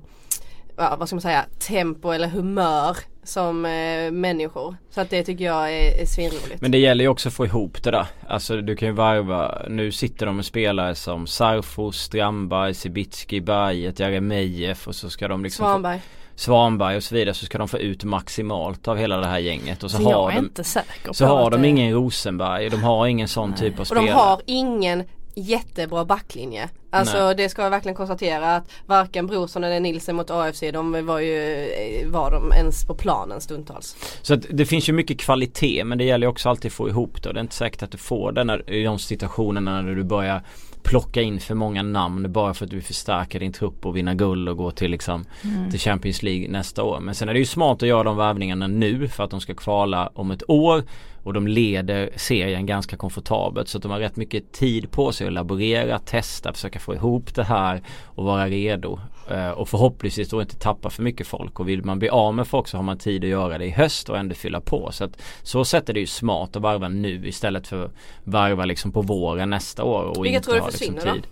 ja, 0.77 0.97
vad 0.99 1.09
ska 1.09 1.17
man 1.17 1.21
säga, 1.21 1.45
tempo 1.59 2.11
eller 2.11 2.29
humör 2.29 2.97
som 3.23 3.67
eh, 3.67 4.11
människor. 4.11 4.77
Så 4.91 5.01
att 5.01 5.11
det 5.11 5.23
tycker 5.25 5.45
jag 5.45 5.73
är, 5.73 6.01
är 6.03 6.07
svinroligt. 6.07 6.61
Men 6.61 6.71
det 6.71 6.79
gäller 6.79 7.05
ju 7.05 7.09
också 7.09 7.29
att 7.29 7.35
få 7.35 7.47
ihop 7.47 7.83
det 7.83 7.91
där. 7.91 8.07
Alltså 8.29 8.57
du 8.57 8.77
kan 8.77 8.89
ju 8.89 8.95
varva, 8.95 9.63
nu 9.69 9.93
sitter 9.93 10.27
de 10.27 10.37
med 10.37 10.45
spelare 10.45 10.95
som 10.95 11.27
Sarfo, 11.27 11.93
Strandberg, 11.93 12.75
Sibitski, 12.75 13.41
Berget, 13.41 14.01
Jeremejeff 14.01 14.89
och 14.89 14.95
så 14.95 15.11
ska 15.11 15.29
de 15.29 15.43
liksom 15.43 15.65
Svanberg. 15.65 15.99
Få, 15.99 16.07
Svanberg 16.35 16.97
och 16.97 17.03
så 17.03 17.15
vidare 17.15 17.35
så 17.35 17.47
ska 17.47 17.59
de 17.59 17.69
få 17.69 17.79
ut 17.79 18.05
maximalt 18.05 18.89
av 18.89 18.97
hela 18.97 19.17
det 19.17 19.27
här 19.27 19.39
gänget. 19.39 19.83
Och 19.83 19.91
så, 19.91 19.97
Så 19.97 20.13
har 20.13 20.33
de, 20.33 21.15
så 21.15 21.27
har 21.27 21.51
de 21.51 21.65
ingen 21.65 21.93
Rosenberg, 21.93 22.69
de 22.71 22.83
har 22.83 23.07
ingen 23.07 23.29
sån 23.29 23.55
typ 23.55 23.75
av 23.75 23.81
Och 23.81 23.87
spelare. 23.87 24.07
de 24.07 24.13
har 24.13 24.41
ingen 24.47 25.05
jättebra 25.37 26.05
backlinje. 26.05 26.69
Alltså 26.91 27.27
Nej. 27.27 27.35
det 27.35 27.49
ska 27.49 27.63
jag 27.63 27.71
verkligen 27.71 27.95
konstatera 27.95 28.57
att 28.57 28.71
varken 28.87 29.27
Brorsson 29.27 29.65
eller 29.65 29.81
Nilsen 29.81 30.17
mot 30.17 30.31
AFC 30.31 30.61
de 30.73 31.07
var 31.07 31.19
ju, 31.19 31.65
eh, 31.65 32.09
var 32.09 32.31
de 32.31 32.53
ens 32.53 32.87
på 32.87 32.95
planen 32.95 33.41
stundtals. 33.41 33.97
Så 34.23 34.35
att 34.35 34.47
det 34.51 34.67
finns 34.67 34.89
ju 34.89 34.93
mycket 34.93 35.21
kvalitet 35.21 35.85
men 35.85 35.99
det 35.99 36.05
gäller 36.05 36.27
också 36.27 36.49
alltid 36.49 36.69
att 36.69 36.73
få 36.75 36.89
ihop 36.89 37.23
det 37.23 37.29
och 37.29 37.35
det 37.35 37.41
är 37.41 37.43
inte 37.43 37.55
säkert 37.55 37.83
att 37.83 37.91
du 37.91 37.99
får 37.99 38.33
det 38.33 38.45
när, 38.45 38.71
i 38.71 38.83
de 38.83 38.99
situationerna 38.99 39.83
när 39.83 39.95
du 39.95 40.05
börjar 40.05 40.43
plocka 40.87 41.23
in 41.23 41.41
för 41.41 41.55
många 41.55 41.83
namn 41.83 42.33
bara 42.33 42.55
för 42.55 42.65
att 42.65 42.71
du 42.71 42.77
vill 42.77 42.85
förstärka 42.85 43.39
din 43.39 43.53
trupp 43.53 43.87
och 43.87 43.97
vinna 43.97 44.15
guld 44.15 44.49
och 44.49 44.57
gå 44.57 44.71
till 44.71 44.91
liksom 44.91 45.25
Mm. 45.45 45.71
till 45.71 45.81
Champions 45.81 46.23
League 46.23 46.49
nästa 46.49 46.83
år. 46.83 47.01
Men 47.01 47.15
sen 47.15 47.29
är 47.29 47.33
det 47.33 47.39
ju 47.39 47.45
smart 47.47 47.83
att 47.83 47.89
göra 47.89 48.03
de 48.03 48.17
värvningarna 48.17 48.67
nu 48.67 49.09
för 49.09 49.25
att 49.25 49.31
de 49.31 49.41
ska 49.41 49.55
kvala 49.55 50.11
om 50.15 50.31
ett 50.31 50.43
år 50.51 50.83
och 51.23 51.33
de 51.33 51.47
leder 51.47 52.11
serien 52.17 52.67
ganska 52.67 52.97
komfortabelt 52.97 53.69
så 53.69 53.79
att 53.79 53.83
de 53.83 53.91
har 53.91 53.99
rätt 53.99 54.17
mycket 54.17 54.53
tid 54.53 54.91
på 54.91 55.13
sig 55.13 55.27
att 55.27 55.33
laborera, 55.33 55.99
testa, 55.99 56.53
försöka 56.53 56.79
få 56.79 56.95
ihop 56.95 57.35
det 57.35 57.45
här 57.45 57.83
och 58.05 58.25
vara 58.25 58.47
redo. 58.49 58.99
Eh, 59.31 59.51
Och 59.51 59.69
förhoppningsvis 59.69 60.29
då 60.29 60.41
inte 60.41 60.57
tappa 60.57 60.91
för 60.91 61.03
mycket 61.03 61.27
folk 61.27 61.61
och 61.61 61.69
vill 61.69 61.85
man 61.85 61.99
bli 61.99 62.09
av 62.09 62.35
med 62.35 62.47
folk 62.47 62.69
så 62.69 62.77
har 62.79 62.83
man 62.83 62.99
tid 62.99 63.25
att 63.25 63.31
göra 63.31 63.59
det 63.59 63.65
i 63.65 63.71
höst 63.71 64.09
och 64.09 64.19
ändå 64.19 64.35
fylla 64.35 64.61
på. 64.61 64.93
Så 64.93 65.05
att 65.05 65.23
så 65.43 65.65
sätt 65.65 65.89
är 65.89 65.93
det 65.95 66.01
ju 66.01 66.07
smart 66.07 66.57
att 66.57 66.63
varva 66.63 66.89
nu 66.89 67.29
istället 67.29 67.67
för 67.67 67.91
varva 68.25 68.65
liksom 68.65 68.93
på 68.93 69.03
våren 69.03 69.51
nästa 69.51 69.85
år 69.85 70.03
och 70.03 70.25
Vilka 70.25 70.37
inte 70.37 70.45
tror 70.45 70.55
du 70.55 70.61
ha 70.61 70.67
liksom 70.69 70.79
försvinner 70.95 71.07
då? 71.07 71.13
tid. 71.21 71.27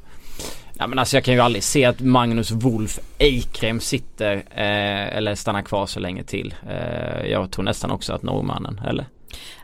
Ja 0.78 0.86
men 0.86 0.98
alltså 0.98 1.16
jag 1.16 1.24
kan 1.24 1.34
ju 1.34 1.40
aldrig 1.40 1.62
se 1.62 1.84
att 1.84 2.00
Magnus 2.00 2.50
Wolf 2.50 2.98
Eikrem 3.18 3.80
sitter 3.80 4.36
eh, 4.36 5.16
eller 5.16 5.34
stannar 5.34 5.62
kvar 5.62 5.86
så 5.86 6.00
länge 6.00 6.22
till. 6.24 6.54
Eh, 6.70 7.26
jag 7.26 7.50
tror 7.50 7.64
nästan 7.64 7.90
också 7.90 8.12
att 8.12 8.22
norrmannen 8.22 8.80
eller? 8.88 9.06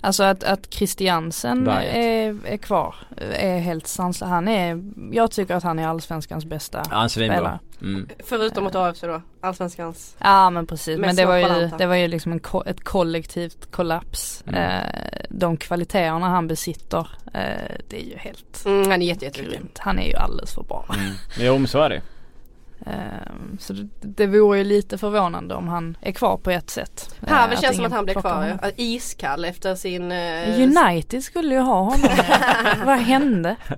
Alltså 0.00 0.22
att, 0.22 0.44
att 0.44 0.74
Christiansen 0.74 1.68
är, 1.68 2.36
är 2.46 2.56
kvar 2.56 2.94
är 3.32 3.58
helt 3.58 3.86
sanslöst. 3.86 4.30
Han 4.30 4.48
är, 4.48 4.82
jag 5.12 5.30
tycker 5.30 5.54
att 5.54 5.62
han 5.62 5.78
är 5.78 5.88
allsvenskans 5.88 6.44
bästa 6.44 6.82
Ja, 6.90 7.08
spelare. 7.08 7.58
Mm. 7.82 8.08
Förutom 8.24 8.64
mot 8.64 8.74
AFC 8.74 9.00
då, 9.00 9.22
Allsvenskans. 9.40 10.16
Ja 10.18 10.50
men 10.50 10.66
precis, 10.66 10.98
men 10.98 11.16
det 11.16 11.26
var 11.26 11.36
ju, 11.36 11.70
det 11.78 11.86
var 11.86 11.94
ju 11.94 12.08
liksom 12.08 12.32
en 12.32 12.40
ko- 12.40 12.62
ett 12.66 12.84
kollektivt 12.84 13.70
kollaps. 13.70 14.44
Mm. 14.46 14.54
Eh, 14.80 14.86
de 15.30 15.56
kvaliteterna 15.56 16.28
han 16.28 16.46
besitter, 16.48 17.08
eh, 17.34 17.74
det 17.88 18.02
är 18.02 18.06
ju 18.06 18.16
helt 18.16 18.62
Mm, 18.66 18.90
han 18.90 19.02
är 19.02 19.06
jätte, 19.06 19.24
jätteduktig. 19.24 19.58
grymt. 19.58 19.78
Han 19.78 19.98
är 19.98 20.08
ju 20.08 20.14
alldeles 20.16 20.54
för 20.54 20.62
bra. 20.62 20.84
Mm. 20.98 21.12
Jo 21.38 21.58
men 21.58 21.68
så 21.68 21.78
är 21.82 21.88
det 21.88 22.02
så 23.58 23.72
det, 23.72 23.88
det 24.00 24.26
vore 24.26 24.58
ju 24.58 24.64
lite 24.64 24.98
förvånande 24.98 25.54
om 25.54 25.68
han 25.68 25.96
är 26.00 26.12
kvar 26.12 26.36
på 26.36 26.50
ett 26.50 26.70
sätt. 26.70 27.14
Eh, 27.22 27.28
Pavel 27.28 27.58
känns 27.58 27.76
som 27.76 27.84
att 27.84 27.92
han 27.92 28.04
blir 28.04 28.14
kvar. 28.14 28.34
honom. 28.34 28.58
ja. 28.62 28.70
Iskall 28.76 29.44
efter 29.44 29.74
sin... 29.74 30.12
eh, 30.12 30.62
United 30.62 31.24
skulle 31.24 31.54
ju 31.54 31.60
ha 31.60 31.80
honom. 31.80 32.10
Vad 32.84 32.98
hände? 32.98 33.56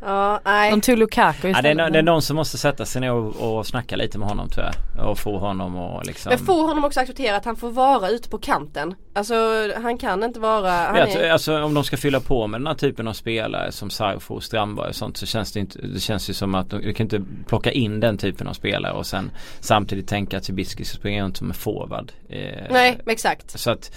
Ja, 0.00 0.40
nej. 0.44 0.70
De 0.70 0.80
tog 0.80 0.98
Lukaku 0.98 1.48
ja, 1.48 1.62
det, 1.62 1.68
är, 1.68 1.72
istället. 1.72 1.86
no- 1.88 1.92
det 1.92 1.98
är 1.98 2.02
någon 2.02 2.22
som 2.22 2.36
måste 2.36 2.58
sätta 2.58 2.84
sig 2.84 3.00
ner 3.00 3.12
och, 3.12 3.56
och 3.58 3.66
snacka 3.66 3.96
lite 3.96 4.18
med 4.18 4.28
honom 4.28 4.48
tror 4.48 4.66
jag. 4.66 5.06
Och 5.10 5.18
få 5.18 5.38
honom 5.38 5.76
och 5.76 6.06
liksom 6.06 6.30
Men 6.30 6.38
får 6.46 6.66
honom 6.66 6.84
också 6.84 7.00
acceptera 7.00 7.36
att 7.36 7.44
han 7.44 7.56
får 7.56 7.70
vara 7.70 8.08
ute 8.08 8.28
på 8.28 8.38
kanten. 8.38 8.94
Alltså 9.14 9.34
han 9.82 9.98
kan 9.98 10.22
inte 10.24 10.40
vara... 10.40 10.70
Han 10.70 10.94
tror- 11.10 11.22
är, 11.22 11.30
Alltså 11.30 11.62
om 11.62 11.74
de 11.74 11.84
ska 11.84 11.96
fylla 11.96 12.20
på 12.20 12.46
med 12.46 12.60
den 12.60 12.66
här 12.66 12.74
typen 12.74 13.08
av 13.08 13.12
spelare 13.12 13.72
som 13.72 13.90
Sarfo 13.90 14.34
och 14.34 14.42
Strandberg 14.42 14.88
och 14.88 14.94
sånt 14.94 15.16
så 15.16 15.26
känns 15.26 15.52
det 15.52 15.60
inte 15.60 15.78
Det 15.86 16.00
känns 16.00 16.30
ju 16.30 16.34
som 16.34 16.54
att 16.54 16.70
de, 16.70 16.80
du 16.82 16.92
kan 16.94 17.04
inte 17.06 17.22
plocka 17.46 17.72
in 17.72 18.00
den 18.00 18.18
typen 18.18 18.48
av 18.48 18.52
spelare 18.52 18.92
och 18.92 19.06
sen 19.06 19.30
samtidigt 19.60 20.08
tänka 20.08 20.36
att 20.36 20.44
Sibicki 20.44 20.84
ska 20.84 20.98
springa 20.98 21.24
runt 21.24 21.36
som 21.36 21.48
en 21.48 21.54
forward. 21.54 22.12
Eh, 22.28 22.38
nej, 22.70 22.98
exakt. 23.06 23.58
Så 23.60 23.70
att 23.70 23.92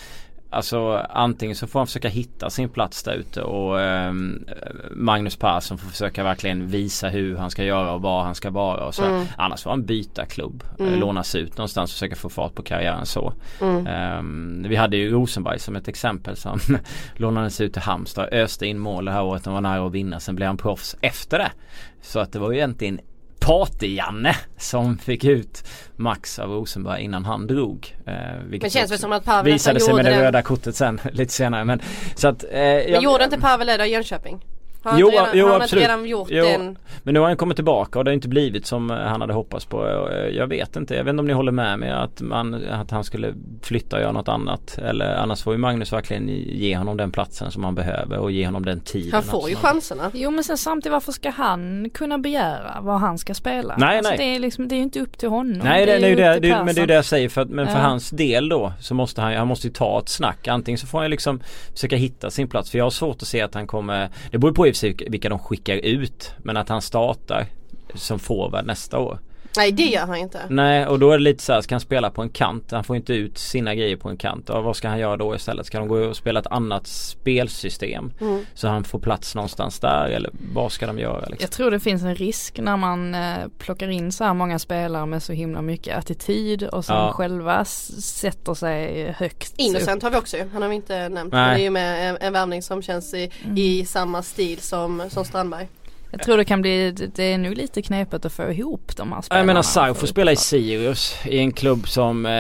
Alltså 0.54 1.06
antingen 1.10 1.56
så 1.56 1.68
får 1.68 1.80
han 1.80 1.88
försöka 1.88 2.08
hitta 2.10 2.50
sin 2.50 2.70
plats 2.70 3.04
där 3.04 3.14
ute 3.14 3.42
och 3.42 3.82
ehm, 3.82 4.46
Magnus 4.92 5.36
Persson 5.36 5.78
får 5.78 5.90
försöka 5.90 6.24
verkligen 6.24 6.68
visa 6.68 7.10
hur 7.10 7.38
han 7.38 7.52
ska 7.52 7.64
göra 7.64 7.92
och 7.94 8.02
var 8.02 8.24
han 8.24 8.36
ska 8.36 8.50
vara 8.50 8.86
och 8.88 8.96
så. 8.96 9.04
Mm. 9.06 9.26
Annars 9.38 9.64
får 9.64 9.70
han 9.70 9.86
byta 9.86 10.26
klubb, 10.26 10.64
Mm. 10.80 10.94
eh, 10.94 11.00
lånas 11.00 11.36
ut 11.36 11.58
någonstans 11.58 11.92
och 11.92 11.94
försöka 11.94 12.16
få 12.16 12.30
fart 12.30 12.56
på 12.56 12.64
karriären 12.64 13.06
så. 13.06 13.34
Mm. 13.62 13.88
Ehm, 13.88 14.66
vi 14.70 14.76
hade 14.76 14.98
ju 14.98 15.12
Rosenberg 15.12 15.60
som 15.60 15.76
ett 15.76 15.88
exempel 15.88 16.36
som 16.36 16.60
lånades 17.16 17.62
ut 17.62 17.74
till 17.74 17.82
Halmstad, 17.82 18.30
öste 18.32 18.66
in 18.68 18.80
mål 18.80 19.06
det 19.06 19.12
här 19.12 19.24
året, 19.24 19.46
han 19.46 19.54
var 19.54 19.62
nära 19.62 19.86
att 19.86 19.92
vinna, 19.92 20.20
sen 20.20 20.36
blev 20.36 20.48
han 20.48 20.58
proffs 20.58 20.96
efter 21.02 21.38
det. 21.38 21.52
Så 22.02 22.20
att 22.20 22.32
det 22.34 22.40
var 22.40 22.52
ju 22.52 22.58
egentligen 22.58 23.00
Party-Janne 23.46 24.36
som 24.58 24.98
fick 24.98 25.24
ut 25.24 25.64
max 25.96 26.40
av 26.40 26.50
Rosenberg 26.52 27.04
innan 27.04 27.26
han 27.26 27.48
drog. 27.48 27.96
Eh, 28.08 28.14
vilket 28.44 28.62
Men 28.62 28.70
känns 28.70 28.92
väl 28.92 29.00
som 29.00 29.12
att 29.12 29.26
Pavel 29.26 29.54
visade 29.54 29.80
sig 29.80 29.94
med 29.94 30.06
det 30.06 30.22
röda 30.24 30.42
kortet 30.42 30.76
sen 30.76 31.00
lite 31.12 31.34
senare 31.34 31.66
men 31.66 31.82
så 32.16 32.28
att 32.28 32.44
eh, 32.44 32.50
Men 32.52 32.92
jag- 32.92 33.04
gjorde 33.04 33.24
inte 33.24 33.40
Pavel 33.40 33.68
det 33.68 33.78
då 33.78 33.86
i 33.86 33.92
Jönköping? 33.92 34.46
Har 34.84 35.00
Jo, 35.00 35.10
redan, 35.10 35.28
jo, 35.34 35.46
har 35.46 35.54
han 35.54 35.62
absolut. 35.62 35.84
redan 35.84 36.06
gjort 36.06 36.28
Jo. 36.32 36.44
den? 36.46 36.78
Men 37.04 37.14
nu 37.14 37.20
har 37.20 37.28
han 37.28 37.38
kommit 37.38 37.58
tillbaka 37.58 38.00
och 38.00 38.06
det 38.06 38.12
har 38.12 38.14
inte 38.14 38.28
blivit 38.28 38.66
som 38.66 38.92
eh, 38.92 38.98
han 38.98 39.22
hade 39.22 39.34
hoppats 39.34 39.66
på. 39.66 39.88
Eh, 39.88 40.16
Jag 40.38 40.48
vet 40.48 40.76
inte, 40.76 40.96
jag 40.96 41.04
vet 41.04 41.10
inte 41.12 41.20
om 41.20 41.28
ni 41.28 41.34
håller 41.34 41.52
med 41.52 41.80
mig 41.80 41.90
att, 41.92 42.22
man, 42.22 42.66
att 42.70 42.92
han 42.92 43.04
skulle 43.04 43.34
flytta 43.62 43.96
och 43.96 44.02
göra 44.02 44.12
något 44.12 44.28
annat. 44.28 44.78
Eller 44.78 45.16
annars 45.16 45.44
får 45.44 45.54
ju 45.54 45.58
Magnus 45.58 45.94
verkligen 45.94 46.28
ge 46.48 46.78
honom 46.78 46.98
den 46.98 47.12
platsen 47.12 47.52
som 47.52 47.64
han 47.64 47.76
behöver 47.76 48.18
och 48.18 48.32
ge 48.32 48.46
honom 48.46 48.66
den 48.66 48.80
tiden. 48.80 49.14
Han 49.14 49.24
får 49.24 49.50
ju 49.50 49.56
chanserna. 49.56 50.12
Jo 50.14 50.32
men 50.32 50.44
sen 50.44 50.58
samtidigt 50.58 50.92
varför 50.94 51.12
ska 51.12 51.30
han 51.30 51.90
kunna 51.94 52.18
begära 52.18 52.78
vad 52.82 53.00
han 53.00 53.18
ska 53.18 53.34
spela? 53.34 53.76
Nej, 53.78 53.98
alltså, 53.98 54.10
nej. 54.12 54.18
Det 54.18 54.36
är 54.36 54.40
liksom, 54.40 54.68
det 54.68 54.76
är 54.76 54.78
ju 54.78 54.84
inte 54.84 55.00
upp 55.00 55.18
till 55.18 55.30
honom. 55.30 55.62
Nej 55.64 55.86
det, 55.86 55.98
det 56.00 56.06
är 56.06 56.10
ju 56.10 56.16
det, 56.16 56.40
det, 56.40 56.64
men 56.66 56.76
det 56.76 56.82
är 56.82 56.88
det 56.88 56.94
jag 56.94 57.06
säger 57.06 57.30
för 57.30 57.42
att, 57.42 57.50
men 57.50 57.68
för 57.68 57.74
Ja. 57.76 57.80
hans 57.82 58.10
del 58.10 58.50
då 58.50 58.74
så 58.80 58.94
måste 58.94 59.22
han, 59.22 59.34
han 59.34 59.48
måste 59.48 59.68
ju 59.68 59.74
ta 59.74 60.00
ett 60.00 60.10
snack. 60.10 60.48
Antingen 60.48 60.78
så 60.78 60.88
får 60.88 61.00
han 61.02 61.10
liksom 61.10 61.40
försöka 61.74 61.96
hitta 61.96 62.30
sin 62.32 62.48
plats 62.48 62.72
för 62.72 62.78
jag 62.78 62.86
har 62.86 62.90
svårt 62.90 63.22
att 63.22 63.28
se 63.28 63.42
att 63.42 63.54
han 63.54 63.68
kommer 63.68 64.10
Det 64.32 64.38
beror 64.38 64.54
på 64.54 64.68
i 64.72 64.74
och 64.74 64.76
för 64.76 64.80
sig 64.80 64.96
vilka 65.10 65.30
de 65.30 65.40
skickar 65.40 65.76
ut 65.76 66.32
men 66.38 66.58
att 66.58 66.70
han 66.70 66.82
startar 66.82 67.48
som 67.94 68.20
forward 68.20 68.66
nästa 68.66 69.00
år. 69.00 69.20
Nej 69.58 69.72
det 69.72 69.84
gör 69.84 70.06
han 70.06 70.16
inte. 70.16 70.40
Nej 70.50 70.88
och 70.88 71.00
då 71.00 71.12
är 71.12 71.18
det 71.18 71.24
lite 71.24 71.44
så 71.44 71.54
här, 71.54 71.62
ska 71.62 71.76
han 71.76 71.80
spela 71.82 72.10
på 72.12 72.22
en 72.22 72.30
kant? 72.30 72.72
Han 72.72 72.84
får 72.84 72.96
inte 72.96 73.14
ut 73.14 73.38
sina 73.38 73.76
grejer 73.76 73.96
på 73.98 74.10
en 74.10 74.18
kant. 74.18 74.46
Ja, 74.50 74.62
vad 74.62 74.76
ska 74.76 74.88
han 74.90 75.00
göra 75.00 75.18
då 75.18 75.36
istället? 75.36 75.66
Ska 75.66 75.80
de 75.80 75.88
gå 75.88 75.98
och 75.98 76.16
spela 76.18 76.40
ett 76.40 76.48
annat 76.48 76.88
spelsystem? 76.88 78.12
Mm. 78.22 78.46
Så 78.54 78.68
han 78.68 78.84
får 78.84 79.00
plats 79.00 79.36
någonstans 79.36 79.80
där 79.80 80.06
eller 80.08 80.32
vad 80.54 80.72
ska 80.72 80.88
de 80.88 81.00
göra 81.00 81.20
liksom? 81.20 81.38
Jag 81.40 81.52
tror 81.52 81.72
det 81.72 81.80
finns 81.80 82.04
en 82.04 82.16
risk 82.16 82.60
när 82.60 82.78
man 82.78 83.16
eh, 83.16 83.38
plockar 83.58 83.88
in 83.90 84.12
så 84.12 84.24
här 84.24 84.34
många 84.34 84.60
spelare 84.60 85.06
med 85.06 85.24
så 85.24 85.34
himla 85.34 85.62
mycket 85.62 85.98
attityd 85.98 86.64
och 86.64 86.86
som 86.86 86.96
Ja. 86.96 87.12
själva 87.14 87.66
sätter 87.66 88.54
sig 88.54 89.12
högst 89.18 89.54
upp. 89.54 89.60
Innocent 89.60 90.04
har 90.04 90.10
vi 90.12 90.18
också 90.18 90.38
ju. 90.38 90.50
Han 90.54 90.62
har 90.62 90.70
vi 90.70 90.76
inte 90.76 91.10
nämnt. 91.10 91.34
Nej. 91.34 91.56
Det 91.56 91.62
är 91.62 91.64
ju 91.64 91.70
med 91.70 92.10
en, 92.10 92.18
en 92.22 92.34
värvning 92.34 92.62
som 92.62 92.82
känns 92.82 93.14
i, 93.14 93.32
Mm. 93.44 93.58
i 93.58 93.86
samma 93.86 94.24
stil 94.24 94.60
som, 94.60 95.04
som 95.10 95.26
Strandberg. 95.26 95.68
Jag 96.12 96.24
tror 96.24 96.38
det 96.38 96.46
kan 96.46 96.62
bli, 96.62 96.92
det 97.16 97.24
är 97.24 97.38
nog 97.38 97.58
lite 97.58 97.82
knepigt 97.82 98.26
att 98.26 98.34
få 98.34 98.52
ihop 98.52 98.96
de 98.98 99.12
här 99.12 99.22
spelarna. 99.22 99.40
Jag 99.40 99.48
menar 99.48 99.62
Sarr 99.62 99.88
få 99.88 99.94
får 99.94 100.08
spela 100.08 100.32
i. 100.32 100.36
Sirius 100.36 101.16
i 101.26 101.40
en 101.40 101.52
klubb 101.52 101.88
som 101.88 102.26
eh, 102.26 102.32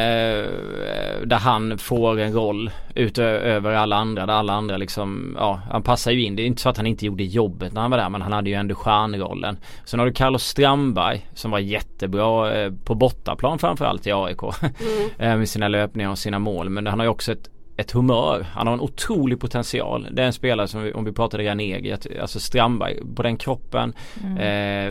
där 1.25 1.39
han 1.39 1.77
får 1.77 2.19
en 2.19 2.33
roll 2.33 2.71
utöver 2.95 3.73
alla 3.73 3.95
andra. 3.95 4.25
Där 4.25 4.33
alla 4.33 4.53
andra 4.53 4.77
liksom, 4.77 5.35
ja 5.39 5.61
han 5.69 5.83
passar 5.83 6.11
ju 6.11 6.23
in. 6.23 6.35
Det 6.35 6.43
är 6.43 6.45
inte 6.45 6.61
så 6.61 6.69
att 6.69 6.77
han 6.77 6.87
inte 6.87 7.05
gjorde 7.05 7.23
jobbet 7.23 7.73
när 7.73 7.81
han 7.81 7.91
var 7.91 7.97
där 7.97 8.09
men 8.09 8.21
han 8.21 8.31
hade 8.31 8.49
ju 8.49 8.55
ändå 8.55 8.75
stjärnrollen. 8.75 9.57
Sen 9.85 9.99
har 9.99 10.07
du 10.07 10.13
Carlos 10.13 10.43
Strandberg 10.43 11.27
som 11.33 11.51
var 11.51 11.59
jättebra 11.59 12.53
eh, 12.53 12.71
på 12.83 12.95
bortaplan 12.95 13.59
framförallt 13.59 14.07
i 14.07 14.11
AIK. 14.11 14.41
Mm. 14.41 15.09
eh, 15.19 15.37
med 15.37 15.49
sina 15.49 15.67
löpningar 15.67 16.09
och 16.09 16.19
sina 16.19 16.39
mål. 16.39 16.69
Men 16.69 16.87
han 16.87 16.99
har 16.99 17.05
ju 17.05 17.09
också 17.09 17.31
ett 17.31 17.49
ett 17.81 17.91
humör. 17.91 18.45
Han 18.53 18.67
har 18.67 18.73
en 18.73 18.79
otrolig 18.79 19.39
potential. 19.39 20.07
Det 20.11 20.21
är 20.21 20.25
en 20.25 20.33
spelare 20.33 20.67
som 20.67 20.83
vi, 20.83 20.93
om 20.93 21.05
vi 21.05 21.11
pratade 21.11 21.49
Ranegi, 21.49 21.95
alltså 22.21 22.39
Strandberg 22.39 22.99
på 23.15 23.23
den 23.23 23.37
kroppen, 23.37 23.93
Mm. 24.23 24.37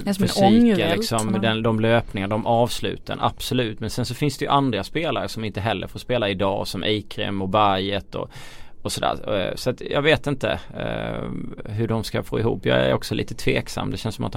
eh, 0.06 0.14
fysiken 0.14 0.90
liksom, 0.90 1.38
den, 1.42 1.62
de 1.62 1.80
löpningar, 1.80 2.28
de 2.28 2.46
avsluten, 2.46 3.18
absolut. 3.20 3.80
Men 3.80 3.90
sen 3.90 4.04
så 4.06 4.14
finns 4.14 4.38
det 4.38 4.44
ju 4.44 4.50
andra 4.50 4.84
spelare 4.84 5.28
som 5.28 5.44
inte 5.44 5.60
heller 5.60 5.86
får 5.86 5.98
spela 5.98 6.28
idag 6.28 6.66
som 6.66 6.82
Eikrem 6.82 7.42
och 7.42 7.48
Berget 7.48 8.14
och 8.14 8.30
och 8.82 8.92
sådär. 8.92 9.38
Eh, 9.38 9.54
så 9.54 9.70
att 9.70 9.80
jag 9.80 10.02
vet 10.02 10.26
inte 10.26 10.60
eh, 10.76 11.30
hur 11.72 11.88
de 11.88 12.04
ska 12.04 12.22
få 12.22 12.38
ihop. 12.40 12.66
Jag 12.66 12.78
är 12.78 12.94
också 12.94 13.14
lite 13.14 13.34
tveksam. 13.34 13.90
Det 13.90 13.96
känns 13.96 14.14
som 14.14 14.24
att 14.24 14.36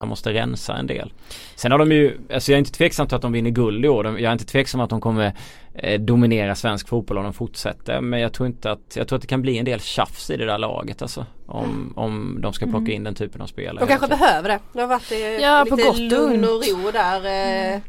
Man 0.00 0.08
måste 0.08 0.32
rensa 0.32 0.76
en 0.76 0.86
del. 0.86 1.12
Sen 1.56 1.72
har 1.72 1.78
de 1.78 1.92
ju, 1.92 2.18
alltså 2.32 2.52
jag 2.52 2.56
är 2.56 2.58
inte 2.58 2.72
tveksam 2.72 3.06
till 3.06 3.16
att 3.16 3.22
de 3.22 3.32
vinner 3.32 3.50
guld 3.50 3.84
i 3.84 3.88
år. 3.88 4.06
Jag 4.06 4.20
är 4.20 4.32
inte 4.32 4.44
tveksam 4.44 4.80
att 4.80 4.90
de 4.90 5.00
kommer 5.00 5.32
eh, 5.74 6.00
dominera 6.00 6.54
svensk 6.54 6.88
fotboll 6.88 7.18
om 7.18 7.24
de 7.24 7.32
fortsätter. 7.32 8.00
Men 8.00 8.20
jag 8.20 8.32
tror 8.32 8.46
inte 8.46 8.70
att, 8.70 8.96
jag 8.96 9.08
tror 9.08 9.16
att 9.16 9.22
det 9.22 9.28
kan 9.28 9.42
bli 9.42 9.58
en 9.58 9.64
del 9.64 9.80
tjafs 9.80 10.30
i 10.30 10.36
det 10.36 10.44
där 10.44 10.58
laget 10.58 11.02
alltså. 11.02 11.26
Om, 11.46 11.92
om 11.96 12.38
de 12.40 12.52
ska 12.52 12.64
plocka 12.64 12.78
mm. 12.78 12.92
in 12.92 13.04
den 13.04 13.14
typen 13.14 13.40
av 13.40 13.46
spelare. 13.46 13.84
De 13.84 13.88
kanske 13.88 14.08
behöver 14.08 14.48
det. 14.48 14.58
Det 14.72 14.80
har 14.80 14.88
varit 14.88 15.12
eh, 15.12 15.18
ja, 15.18 15.64
lite 15.64 15.76
på 15.76 15.82
gott 15.82 15.98
lugn 15.98 16.44
och 16.44 16.50
ro 16.50 16.90
där. 16.92 17.24
Eh, 17.24 17.66
mm. 17.66 17.80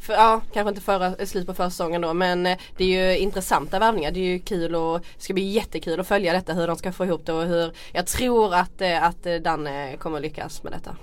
För, 0.00 0.12
ja, 0.12 0.40
kanske 0.52 0.68
inte 0.68 0.80
förra, 0.80 1.26
slut 1.26 1.46
på 1.46 1.54
försäsongen 1.54 2.00
då 2.00 2.14
men 2.14 2.46
eh, 2.46 2.58
det 2.76 2.84
är 2.84 3.12
ju 3.12 3.18
intressanta 3.18 3.78
värvningar. 3.78 4.10
Det 4.10 4.20
är 4.20 4.32
ju 4.32 4.38
kul 4.38 4.74
och 4.74 4.98
det 4.98 5.22
ska 5.22 5.34
bli 5.34 5.50
jättekul 5.50 6.00
att 6.00 6.08
följa 6.08 6.32
detta 6.32 6.52
hur 6.52 6.66
de 6.66 6.76
ska 6.76 6.92
få 6.92 7.04
ihop 7.04 7.26
det 7.26 7.32
och 7.32 7.46
hur 7.46 7.72
jag 7.92 8.06
tror 8.06 8.54
att, 8.54 8.80
eh, 8.80 9.04
att 9.04 9.26
Danne 9.42 9.96
kommer 9.96 10.20
lyckas 10.20 10.62
med 10.62 10.72
detta. 10.72 10.96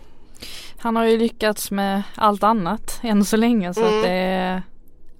Han 0.77 0.95
har 0.95 1.05
ju 1.05 1.17
lyckats 1.17 1.71
med 1.71 2.03
allt 2.15 2.43
annat 2.43 2.99
än 3.03 3.25
så 3.25 3.37
länge 3.37 3.73
så 3.73 3.81
mm. 3.81 3.97
att 3.97 4.03
det 4.03 4.11
är, 4.11 4.61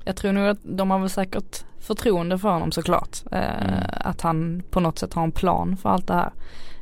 Jag 0.04 0.16
tror 0.16 0.32
nog 0.32 0.48
att 0.48 0.60
de 0.64 0.92
har 0.92 1.00
väl 1.00 1.10
säkert 1.10 1.64
förtroende 1.80 2.40
för 2.40 2.50
honom 2.50 2.72
såklart. 2.72 3.18
Eh, 3.32 3.62
mm. 3.62 3.84
Att 3.94 4.22
han 4.22 4.64
på 4.70 4.80
något 4.80 5.00
sätt 5.00 5.14
har 5.14 5.24
en 5.24 5.32
plan 5.32 5.78
för 5.78 5.90
allt 5.90 6.08
det 6.08 6.14
här. 6.14 6.32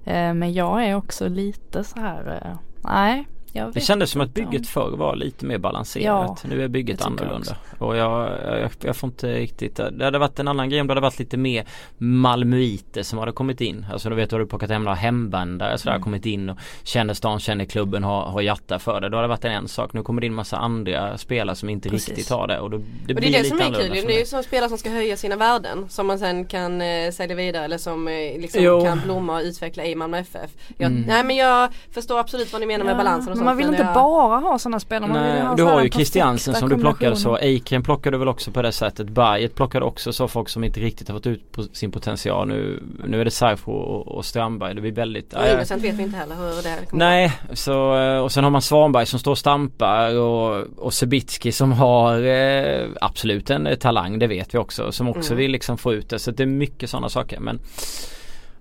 Eh, 0.04 0.34
men 0.34 0.54
jag 0.54 0.86
är 0.86 0.96
också 0.96 1.28
lite 1.28 1.84
så 1.84 2.00
här, 2.00 2.42
eh, 2.44 2.58
nej 2.82 3.28
det 3.54 3.82
kändes 3.82 4.12
som 4.12 4.22
att 4.22 4.34
bygget 4.34 4.68
förr 4.68 4.98
var 4.98 5.16
lite 5.16 5.46
mer 5.46 5.58
balanserat. 5.58 6.06
Ja, 6.06 6.38
nu 6.50 6.64
är 6.64 6.68
bygget 6.68 7.02
annorlunda. 7.02 7.56
Och 7.80 7.98
jag, 7.98 8.30
jag, 8.46 8.72
jag, 8.82 8.96
får 8.96 9.08
inte 9.08 9.34
riktigt 9.34 9.76
Det 9.76 10.06
hade 10.06 10.20
varit 10.20 10.40
en 10.40 10.48
annan 10.48 10.70
grej 10.70 10.82
om 10.82 10.88
det 10.88 10.92
hade 10.92 11.02
varit 11.02 11.20
lite 11.20 11.38
mer 11.38 11.66
Malmöiter 11.98 13.04
som 13.04 13.20
hade 13.20 13.32
kommit 13.32 13.62
in. 13.62 13.86
Alltså 13.92 14.10
du 14.10 14.16
vet 14.16 14.30
du 14.30 14.36
hade 14.36 14.46
plockat 14.46 14.70
hem 14.70 14.84
några 14.84 14.96
hembändare 14.96 15.78
sådär 15.78 15.92
mm. 15.92 16.04
kommit 16.04 16.26
in 16.26 16.50
och 16.50 16.58
känner 16.84 17.14
stan, 17.14 17.40
känner 17.40 17.66
klubben, 17.66 18.04
har, 18.04 18.26
har 18.26 18.42
hjärta 18.42 18.80
för 18.80 19.02
det. 19.02 19.10
Då 19.10 19.18
hade 19.18 19.28
det 19.28 19.30
varit 19.30 19.46
en, 19.46 19.52
en 19.52 19.68
sak. 19.68 19.94
Nu 19.94 20.04
kommer 20.04 20.22
det 20.22 20.28
in 20.28 20.34
massa 20.34 20.58
andra 20.58 21.18
spelare 21.18 21.56
som 21.56 21.70
inte 21.70 21.90
Precis. 21.90 22.10
riktigt 22.10 22.30
har 22.30 22.48
det. 22.48 22.60
Och, 22.60 22.70
då, 22.70 22.78
det, 22.78 23.14
och 23.14 23.22
det 23.22 23.28
är 23.28 23.44
det 23.44 23.50
som 23.50 23.60
är 23.60 23.66
kul. 23.66 23.92
Det 24.08 24.16
är 24.16 24.20
ju 24.20 24.26
som 24.26 24.44
spelare 24.44 24.70
som 24.70 24.78
ska 24.78 24.90
höja 24.90 25.18
sina 25.18 25.36
värden. 25.36 25.90
Som 25.90 26.08
man 26.08 26.20
sen 26.20 26.46
kan 26.46 26.82
eh, 26.82 27.12
sälja 27.12 27.36
vidare 27.36 27.66
eller 27.66 27.78
som 27.78 28.08
eh, 28.08 28.14
liksom 28.40 28.84
kan 28.84 29.02
blomma 29.06 29.36
och 29.36 29.44
utveckla 29.44 29.86
i 29.86 29.96
Malmö 29.96 30.18
FF. 30.18 30.52
Jag, 30.78 30.92
mm. 30.92 31.04
Nej 31.08 31.24
men 31.24 31.36
jag 31.36 31.70
förstår 31.92 32.20
absolut 32.20 32.52
vad 32.54 32.62
ni 32.62 32.68
menar 32.68 32.86
ja. 32.86 32.88
med 32.88 32.98
balansen 32.98 33.39
sånt. 33.40 33.46
Man 33.46 33.58
vill 33.58 33.68
inte 33.68 33.92
bara 33.94 34.38
ha 34.38 34.60
sådana 34.60 34.80
spelare. 34.80 35.12
Man 35.12 35.24
Nej, 35.24 35.42
ha 35.42 35.56
du 35.56 35.64
har 35.64 35.84
ju 35.84 35.90
Christiansen 35.90 36.54
som 36.54 36.70
du 36.70 36.78
plockade 36.78 37.16
så. 37.16 37.38
Eiken 37.38 37.84
plockade 37.84 38.18
väl 38.18 38.28
också 38.28 38.52
på 38.52 38.62
det 38.62 38.72
sättet. 38.72 39.10
Bayet 39.10 39.56
plockade 39.56 39.86
också 39.86 40.14
så 40.14 40.28
folk 40.28 40.50
som 40.50 40.64
inte 40.64 40.80
riktigt 40.80 41.08
har 41.08 41.16
fått 41.16 41.28
ut 41.28 41.52
på 41.52 41.64
sin 41.64 41.92
potential. 41.92 42.48
Nu, 42.48 42.84
nu 43.08 43.22
är 43.22 43.26
det 43.26 43.32
Saifo 43.32 43.72
och, 43.72 44.08
och 44.08 44.26
Strandberg. 44.26 44.76
Det 44.76 44.82
blir 44.82 44.92
väldigt... 44.92 45.34
Och 45.34 45.48
Innocent 45.54 45.84
vet 45.84 45.96
vi 45.96 46.04
inte 46.04 46.18
heller 46.18 46.36
hur 46.36 46.64
det 46.64 46.86
kommer 46.90 47.06
Nej, 47.06 47.32
så, 47.54 47.98
eh, 47.98 48.20
och 48.20 48.32
sen 48.32 48.44
har 48.44 48.52
man 48.52 48.62
Svanberg 48.62 49.06
som 49.06 49.20
står 49.20 49.32
och 49.32 49.38
stampar 49.38 50.18
och, 50.18 50.66
och 50.78 50.94
Sebitski 50.94 51.52
som 51.52 51.72
har 51.72 52.24
eh, 52.24 52.88
absolut 53.02 53.50
en 53.50 53.78
talang, 53.80 54.20
det 54.20 54.28
vet 54.28 54.54
vi 54.54 54.58
också. 54.58 54.92
Som 54.92 55.10
också 55.10 55.32
mm. 55.32 55.38
vill 55.38 55.52
liksom 55.52 55.78
få 55.78 55.94
ut 55.94 56.10
det. 56.10 56.20
Så 56.20 56.32
det 56.32 56.44
är 56.44 56.48
mycket 56.48 56.90
sådana 56.90 57.10
saker. 57.10 57.40
Men 57.40 57.60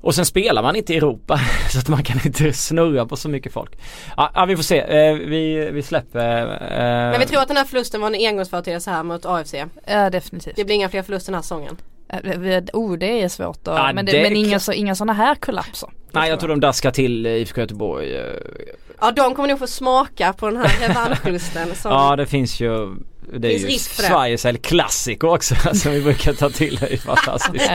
och 0.00 0.14
sen 0.14 0.26
spelar 0.26 0.62
man 0.62 0.76
inte 0.76 0.94
i 0.94 0.96
Europa 0.96 1.40
så 1.72 1.78
att 1.78 1.88
man 1.88 2.02
kan 2.02 2.20
inte 2.26 2.52
snurra 2.52 3.06
på 3.06 3.16
så 3.16 3.28
mycket 3.28 3.52
folk. 3.52 3.78
Ja, 4.16 4.30
ja 4.34 4.44
vi 4.44 4.56
får 4.56 4.62
se. 4.62 4.78
Eh, 4.78 5.14
vi, 5.14 5.70
vi 5.72 5.82
släpper. 5.82 6.46
Eh. 6.46 7.10
Men 7.10 7.20
vi 7.20 7.26
tror 7.26 7.40
att 7.40 7.48
den 7.48 7.56
här 7.56 7.64
förlusten 7.64 8.00
var 8.00 8.08
en 8.08 8.26
engångsföreteelse 8.28 8.90
här 8.90 9.02
mot 9.02 9.26
AFC. 9.26 9.54
Ja 9.86 10.10
definitivt. 10.10 10.56
Det 10.56 10.64
blir 10.64 10.74
inga 10.74 10.88
fler 10.88 11.02
förluster 11.02 11.32
den 11.32 11.34
här 11.34 11.42
säsongen. 11.42 11.76
Eh, 12.08 12.62
oh 12.72 12.98
det 12.98 13.22
är 13.22 13.28
svårt 13.28 13.64
då. 13.64 13.70
Ja, 13.70 13.92
men, 13.92 14.06
det, 14.06 14.22
men 14.22 14.36
inga, 14.36 14.60
så, 14.60 14.72
inga 14.72 14.94
sådana 14.94 15.12
här 15.12 15.34
kollapser. 15.34 15.88
Nej 16.12 16.30
jag 16.30 16.40
tror 16.40 16.48
de 16.48 16.60
daskar 16.60 16.90
till 16.90 17.26
IFK 17.26 17.60
Göteborg. 17.60 18.16
Eh. 18.16 18.24
Ja 19.00 19.10
de 19.10 19.34
kommer 19.34 19.48
nog 19.48 19.58
få 19.58 19.66
smaka 19.66 20.32
på 20.32 20.46
den 20.50 20.56
här 20.56 20.88
revanschförlusten. 20.88 21.68
ja 21.84 22.16
det 22.16 22.26
finns 22.26 22.60
ju 22.60 22.96
det 23.32 23.54
är 23.54 23.58
ju 23.58 23.78
Sveriges 23.78 24.44
El 24.44 24.58
Clasico 24.58 25.26
också 25.26 25.54
som 25.74 25.92
vi 25.92 26.02
brukar 26.02 26.32
ta 26.32 26.50
till. 26.50 26.76
Det 26.76 26.92
är 26.92 26.96
fantastiskt. 26.96 27.70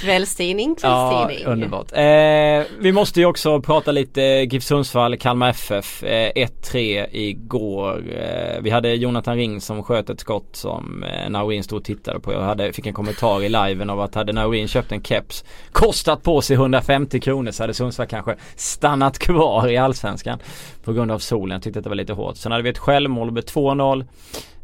kvällstidning, 0.00 0.74
kvällstidning. 0.74 1.40
Ja, 1.44 1.52
underbart. 1.52 1.92
Eh, 1.92 2.76
vi 2.80 2.92
måste 2.92 3.20
ju 3.20 3.26
också 3.26 3.60
prata 3.60 3.92
lite 3.92 4.20
GIF 4.20 4.62
Sundsvall, 4.62 5.16
Kalmar 5.16 5.50
FF. 5.50 6.02
Eh, 6.02 6.30
1-3 6.34 7.06
igår. 7.12 8.04
Eh, 8.18 8.62
vi 8.62 8.70
hade 8.70 8.94
Jonathan 8.94 9.36
Ring 9.36 9.60
som 9.60 9.82
sköt 9.82 10.10
ett 10.10 10.20
skott 10.20 10.48
som 10.56 11.02
eh, 11.02 11.30
Naurin 11.30 11.64
stod 11.64 11.78
och 11.78 11.84
tittade 11.84 12.20
på. 12.20 12.32
Jag 12.32 12.40
hade, 12.40 12.72
fick 12.72 12.86
en 12.86 12.94
kommentar 12.94 13.42
i 13.42 13.48
liven 13.48 13.90
av 13.90 14.00
att 14.00 14.14
hade 14.14 14.32
Naurin 14.32 14.68
köpt 14.68 14.92
en 14.92 15.02
keps 15.02 15.44
kostat 15.72 16.22
på 16.22 16.42
sig 16.42 16.54
150 16.54 17.20
kronor 17.20 17.50
så 17.50 17.62
hade 17.62 17.74
Sundsvall 17.74 18.06
kanske 18.06 18.36
stannat 18.56 19.18
kvar 19.18 19.68
i 19.68 19.76
Allsvenskan 19.76 20.38
på 20.84 20.92
grund 20.92 21.10
av 21.10 21.18
solen. 21.18 21.54
Jag 21.54 21.62
tyckte 21.62 21.78
att 21.78 21.84
det 21.84 21.88
var 21.88 21.96
lite 21.96 22.12
hårt. 22.12 22.36
Sen 22.36 22.52
hade 22.52 22.64
vi 22.64 22.70
ett 22.70 22.78
självmål 22.78 23.30
med 23.30 23.44
2-0. 23.44 24.04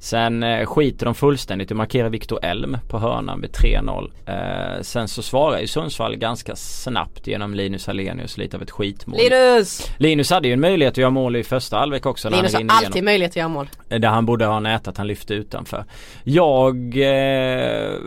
Sen 0.02 0.42
eh, 0.42 0.66
skiter 0.66 1.06
de 1.06 1.14
fullständigt 1.14 1.70
i 1.70 1.74
att 1.74 1.76
markera 1.76 2.08
Viktor 2.08 2.44
Elm 2.44 2.78
på 2.88 2.98
hörnan 2.98 3.40
med 3.40 3.50
3-0. 3.50 4.10
Eh, 4.26 4.82
sen 4.82 5.08
så 5.08 5.22
svarar 5.22 5.60
ju 5.60 5.66
Sundsvall 5.66 6.16
ganska 6.16 6.56
snabbt 6.56 7.26
genom 7.26 7.54
Linus 7.54 7.88
Alenius 7.88 8.38
lite 8.38 8.56
av 8.56 8.62
ett 8.62 8.70
skitmål. 8.70 9.20
Linus! 9.20 9.90
Linus 9.98 10.30
hade 10.30 10.48
ju 10.48 10.54
en 10.54 10.60
möjlighet 10.60 10.92
att 10.92 10.98
göra 10.98 11.10
mål 11.10 11.36
i 11.36 11.44
första 11.44 11.76
halvlek 11.76 12.06
också. 12.06 12.30
Linus 12.30 12.54
har 12.54 12.60
alltid 12.60 12.88
igenom. 12.90 13.04
möjlighet 13.04 13.32
att 13.32 13.36
göra 13.36 13.48
mål. 13.48 13.68
Eh, 13.88 14.00
där 14.00 14.08
han 14.08 14.26
borde 14.26 14.44
ha 14.44 14.60
nätat, 14.60 14.96
han 14.96 15.06
lyfte 15.06 15.34
utanför. 15.34 15.84
Jag 16.24 16.76
eh, 16.96 17.98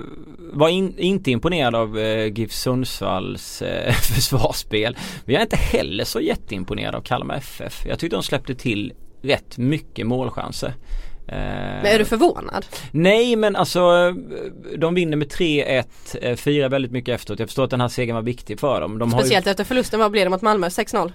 var 0.53 0.69
in, 0.69 0.97
inte 0.97 1.31
imponerad 1.31 1.75
av 1.75 1.99
eh, 1.99 2.25
GIF 2.25 2.51
Sundsvalls 2.51 3.61
eh, 3.61 3.91
försvarsspel. 4.15 4.97
Men 5.25 5.33
jag 5.33 5.39
är 5.39 5.45
inte 5.45 5.55
heller 5.55 6.03
så 6.03 6.19
jätteimponerad 6.19 6.95
av 6.95 7.01
Kalmar 7.01 7.35
FF. 7.35 7.85
Jag 7.85 7.99
tyckte 7.99 8.15
de 8.15 8.23
släppte 8.23 8.55
till 8.55 8.93
rätt 9.21 9.57
mycket 9.57 10.07
målchanser. 10.07 10.73
Eh, 11.27 11.37
men 11.37 11.85
är 11.85 11.99
du 11.99 12.05
förvånad? 12.05 12.65
Nej 12.91 13.35
men 13.35 13.55
alltså 13.55 14.13
de 14.77 14.95
vinner 14.95 15.17
med 15.17 15.27
3-1, 15.27 15.85
eh, 16.21 16.35
firar 16.35 16.69
väldigt 16.69 16.91
mycket 16.91 17.15
efteråt. 17.15 17.39
Jag 17.39 17.47
förstår 17.47 17.63
att 17.63 17.69
den 17.69 17.81
här 17.81 17.87
segern 17.87 18.15
var 18.15 18.23
viktig 18.23 18.59
för 18.59 18.81
dem. 18.81 18.99
De 18.99 19.11
Speciellt 19.11 19.47
ju... 19.47 19.51
efter 19.51 19.63
förlusten, 19.63 19.99
vad 19.99 20.11
blev 20.11 20.25
det 20.25 20.29
mot 20.29 20.41
Malmö? 20.41 20.67
6-0? 20.67 21.11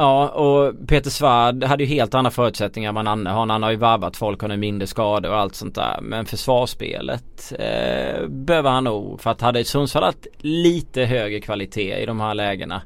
Ja 0.00 0.28
och 0.28 0.88
Peter 0.88 1.10
Svärd 1.10 1.64
hade 1.64 1.84
ju 1.84 1.88
helt 1.88 2.14
andra 2.14 2.30
förutsättningar 2.30 2.88
än 2.88 2.94
vad 2.94 3.04
Nanne 3.04 3.30
har. 3.30 3.46
Han 3.46 3.62
har 3.62 3.70
ju 3.70 3.76
varvat 3.76 4.16
folk, 4.16 4.40
har 4.40 4.48
nu 4.48 4.56
mindre 4.56 4.86
skador 4.86 5.30
och 5.30 5.38
allt 5.38 5.54
sånt 5.54 5.74
där. 5.74 5.98
Men 6.02 6.26
försvarsspelet 6.26 7.52
eh, 7.58 8.26
behöver 8.28 8.70
han 8.70 8.84
nog. 8.84 9.20
För 9.20 9.30
att 9.30 9.40
hade 9.40 9.64
Sundsvall 9.64 10.02
haft 10.04 10.26
lite 10.38 11.04
högre 11.04 11.40
kvalitet 11.40 12.02
i 12.02 12.06
de 12.06 12.20
här 12.20 12.34
lägena 12.34 12.82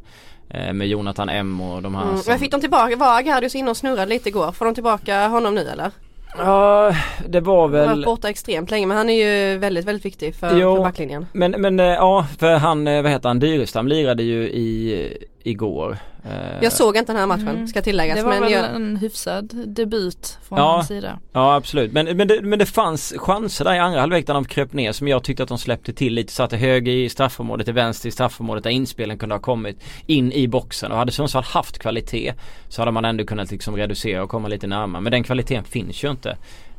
eh, 0.51 0.73
med 0.73 0.89
Jonathan 0.89 1.29
M 1.29 1.61
och 1.61 1.83
de 1.83 1.95
här 1.95 2.03
mm. 2.03 2.17
som... 2.17 2.31
Men 2.31 2.39
fick 2.39 2.51
de 2.51 2.61
tillbaka, 2.61 2.97
var 2.97 3.19
Agardius 3.19 3.55
inne 3.55 3.71
och 3.71 3.77
snurrade 3.77 4.07
lite 4.07 4.29
igår? 4.29 4.53
Får 4.53 4.65
de 4.65 4.75
tillbaka 4.75 5.29
honom 5.29 5.55
nu 5.55 5.69
eller? 5.69 5.91
Ja 6.37 6.95
det 7.29 7.41
var 7.41 7.69
väl 7.69 7.81
Han 7.81 7.89
har 7.89 7.97
varit 7.97 8.05
borta 8.05 8.29
extremt 8.29 8.71
länge 8.71 8.87
men 8.87 8.97
han 8.97 9.11
är 9.11 9.25
ju 9.25 9.59
väldigt 9.59 9.85
väldigt 9.85 10.05
viktig 10.05 10.35
för, 10.35 10.59
jo, 10.59 10.77
för 10.77 10.83
backlinjen. 10.83 11.27
Men, 11.33 11.51
men 11.51 11.81
eh, 11.81 11.87
ja 11.87 12.27
för 12.39 12.55
han, 12.55 12.87
eh, 12.87 13.03
vad 13.03 13.13
heter 13.13 13.29
han, 13.29 13.39
Dyrestam 13.39 13.89
lirade 13.89 14.23
ju 14.23 14.43
i 14.43 15.27
igår. 15.45 15.99
Eh, 16.25 16.63
Jag 16.63 16.73
såg 16.73 16.97
inte 16.97 17.13
den 17.13 17.21
här 17.21 17.27
matchen 17.27 17.49
Mm. 17.49 17.67
ska 17.69 17.83
tilläggas. 17.83 18.17
Det 18.17 18.23
var 18.23 18.31
men 18.31 18.43
väl 18.43 18.53
jag, 18.53 18.75
en 18.75 18.97
hyfsad 18.97 19.53
debut 19.67 20.39
från 20.49 20.59
Ja. 20.59 20.65
hans 20.73 20.89
sida. 20.89 21.19
Ja 21.33 21.55
absolut 21.55 21.93
men, 21.93 22.17
men, 22.17 22.29
det, 22.29 22.41
men 22.43 22.59
det 22.59 22.67
fanns 22.67 23.15
chanser 23.17 23.65
där 23.65 23.75
i 23.75 23.79
andra 23.79 24.01
halvlek 24.01 24.27
där 24.27 24.35
de 24.35 24.45
kröp 24.45 24.73
ner 24.73 24.93
som 24.93 25.09
jag 25.09 25.23
tyckte 25.25 25.43
att 25.43 25.49
de 25.49 25.59
släppte 25.59 25.93
till 25.93 26.15
lite. 26.15 26.33
Satte 26.33 26.57
höger 26.57 26.93
i 26.93 27.09
straffområdet, 27.09 27.67
till 27.67 27.75
vänster 27.75 28.09
i 28.09 28.13
straffområdet 28.13 28.65
där 28.65 28.71
inspelen 28.71 29.19
kunde 29.19 29.35
ha 29.35 29.41
kommit 29.41 29.85
in 30.07 30.33
i 30.33 30.49
boxen. 30.49 30.93
Och 30.93 30.99
hade 30.99 31.13
Sundsvall 31.13 31.45
haft 31.45 31.79
kvalitet 31.79 32.33
så 32.69 32.83
hade 32.83 32.93
man 32.93 33.05
ändå 33.05 33.25
kunnat 33.25 33.51
liksom 33.51 33.77
reducera 33.77 34.23
och 34.23 34.31
komma 34.31 34.49
lite 34.49 34.67
närmare. 34.67 35.03
Men 35.03 35.13
den 35.13 35.23
kvaliteten 35.25 35.65
finns 35.65 36.05
ju 36.05 36.11
inte 36.11 36.31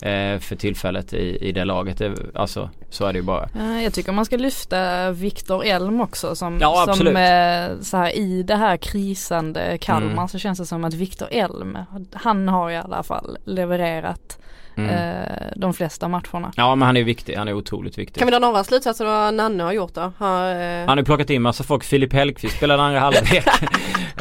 eh, 0.01 0.39
för 0.39 0.55
tillfället 0.55 1.13
i, 1.13 1.37
i 1.47 1.51
det 1.51 1.65
laget. 1.65 1.97
Det, 1.97 2.13
alltså 2.35 2.69
så 2.89 3.05
är 3.05 3.13
det 3.13 3.19
ju 3.19 3.23
bara. 3.25 3.49
Jag 3.83 3.93
tycker 3.93 4.11
man 4.11 4.25
ska 4.25 4.37
lyfta 4.37 5.11
Viktor 5.11 5.65
Elm 5.65 6.01
också 6.01 6.35
som, 6.35 6.57
Ja, 6.61 6.93
som 6.95 7.07
eh, 7.07 7.81
så 7.81 7.97
här, 7.97 8.15
i 8.17 8.43
det 8.43 8.54
här 8.57 8.77
krisande 8.77 9.77
Kalmar 9.77 10.11
Mm. 10.11 10.27
så 10.27 10.39
känns 10.39 10.59
det 10.59 10.65
som 10.65 10.83
att 10.83 10.93
Viktor 10.93 11.27
Elm, 11.31 11.77
han 12.13 12.47
har 12.47 12.69
i 12.69 12.77
alla 12.77 13.03
fall 13.03 13.37
levererat 13.45 14.39
Mm. 14.77 14.89
eh, 14.89 15.25
de 15.55 15.73
flesta 15.73 16.07
matcherna. 16.07 16.51
Ja 16.55 16.75
men 16.75 16.85
han 16.85 16.97
är 16.97 17.03
viktig, 17.03 17.35
han 17.35 17.47
är 17.47 17.53
otroligt 17.53 17.97
viktig. 17.97 18.19
kan 18.19 18.25
vi 18.27 18.31
dra 18.31 18.39
några 18.39 18.63
slutsatser 18.63 19.05
vad 19.05 19.33
Nanne 19.33 19.63
har 19.63 19.71
gjort 19.73 19.93
då? 19.93 20.11
Har, 20.17 20.49
eh, 20.55 20.87
Han 20.87 20.97
har 20.97 21.03
plockat 21.03 21.29
in 21.29 21.41
massa 21.41 21.63
folk. 21.63 21.83
Filip 21.83 22.13
Hellqvist 22.13 22.57
spelade 22.57 22.83
andra 22.83 22.99
halvlek. 22.99 23.33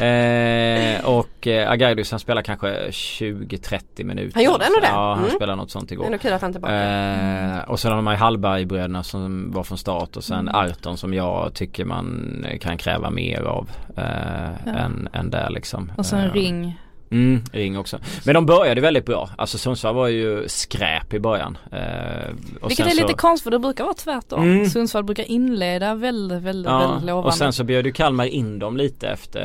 eh, 0.01 1.05
och 1.05 1.47
eh, 1.47 1.71
Agaidos 1.71 2.11
han 2.11 2.19
spelar 2.19 2.41
kanske 2.41 2.67
20-30 2.89 4.03
minuter. 4.03 4.31
Han 4.35 4.43
gjorde 4.43 4.65
ändå 4.65 4.79
det? 4.81 4.87
Ja 4.87 5.09
han 5.13 5.23
Mm. 5.25 5.35
spelade 5.35 5.55
något 5.55 5.71
sånt 5.71 5.91
igår. 5.91 6.05
Ändå 6.05 6.17
kul 6.17 6.33
att 6.33 6.41
han 6.41 6.49
är 6.49 6.53
tillbaka. 6.53 6.83
Eh, 7.63 7.69
och 7.69 7.79
sen 7.79 7.91
har 7.91 8.01
man 8.01 8.13
ju 8.13 8.17
Hallberg-bröderna 8.19 9.03
som 9.03 9.51
var 9.51 9.63
från 9.63 9.77
start 9.77 10.15
och 10.17 10.23
sen 10.23 10.39
Mm. 10.49 10.55
Arton 10.55 10.97
som 10.97 11.13
jag 11.13 11.53
tycker 11.53 11.85
man 11.85 12.45
kan 12.61 12.77
kräva 12.77 13.09
mer 13.09 13.41
av 13.41 13.69
eh, 13.97 14.03
Ja. 14.65 14.71
än, 14.71 15.09
än 15.13 15.29
där 15.29 15.49
liksom. 15.49 15.91
Och 15.97 16.05
sen 16.05 16.19
Eh, 16.19 16.31
Ring. 16.33 16.79
Mm, 17.11 17.41
Ring 17.51 17.77
också. 17.77 17.99
Men 18.25 18.33
de 18.35 18.45
började 18.45 18.81
väldigt 18.81 19.05
bra. 19.05 19.29
Alltså 19.37 19.57
Sundsvall 19.57 19.95
var 19.95 20.07
ju 20.07 20.47
skräp 20.47 21.13
i 21.13 21.19
början. 21.19 21.57
Eh, 21.71 21.79
Vilket 22.67 22.87
är 22.87 22.95
lite 22.95 23.07
så, 23.07 23.13
konstigt 23.17 23.43
för 23.43 23.51
det 23.51 23.59
brukar 23.59 23.83
vara 23.83 23.93
tvärtom. 23.93 24.43
Mm. 24.43 24.65
Sundsvall 24.65 25.03
brukar 25.03 25.23
inleda 25.31 25.95
väldigt, 25.95 26.41
väldigt, 26.41 26.71
väldigt 26.71 27.03
lovande. 27.05 27.13
och 27.13 27.33
sen 27.33 27.53
så 27.53 27.63
bjöd 27.63 27.85
ju 27.85 27.91
Kalmar 27.91 28.25
in 28.25 28.59
dem 28.59 28.77
lite 28.77 29.07
efter 29.07 29.41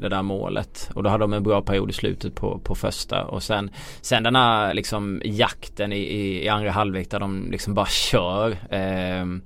det 0.00 0.08
där 0.08 0.22
målet. 0.22 0.90
Och 0.94 1.02
då 1.02 1.10
hade 1.10 1.24
de 1.24 1.32
en 1.32 1.42
bra 1.42 1.62
period 1.62 1.90
i 1.90 1.92
slutet 1.92 2.34
på, 2.34 2.58
på 2.58 2.74
första. 2.74 3.24
Och 3.24 3.42
sen, 3.42 3.70
sen 4.00 4.22
den 4.22 4.36
här 4.36 4.74
liksom 4.74 5.22
jakten 5.24 5.92
i, 5.92 5.98
i, 5.98 6.44
i 6.44 6.48
andra 6.48 6.70
halvlek 6.70 7.10
där 7.10 7.20
de 7.20 7.48
liksom 7.50 7.74
bara 7.74 7.86
kör. 7.86 8.56
ehm, 8.70 9.42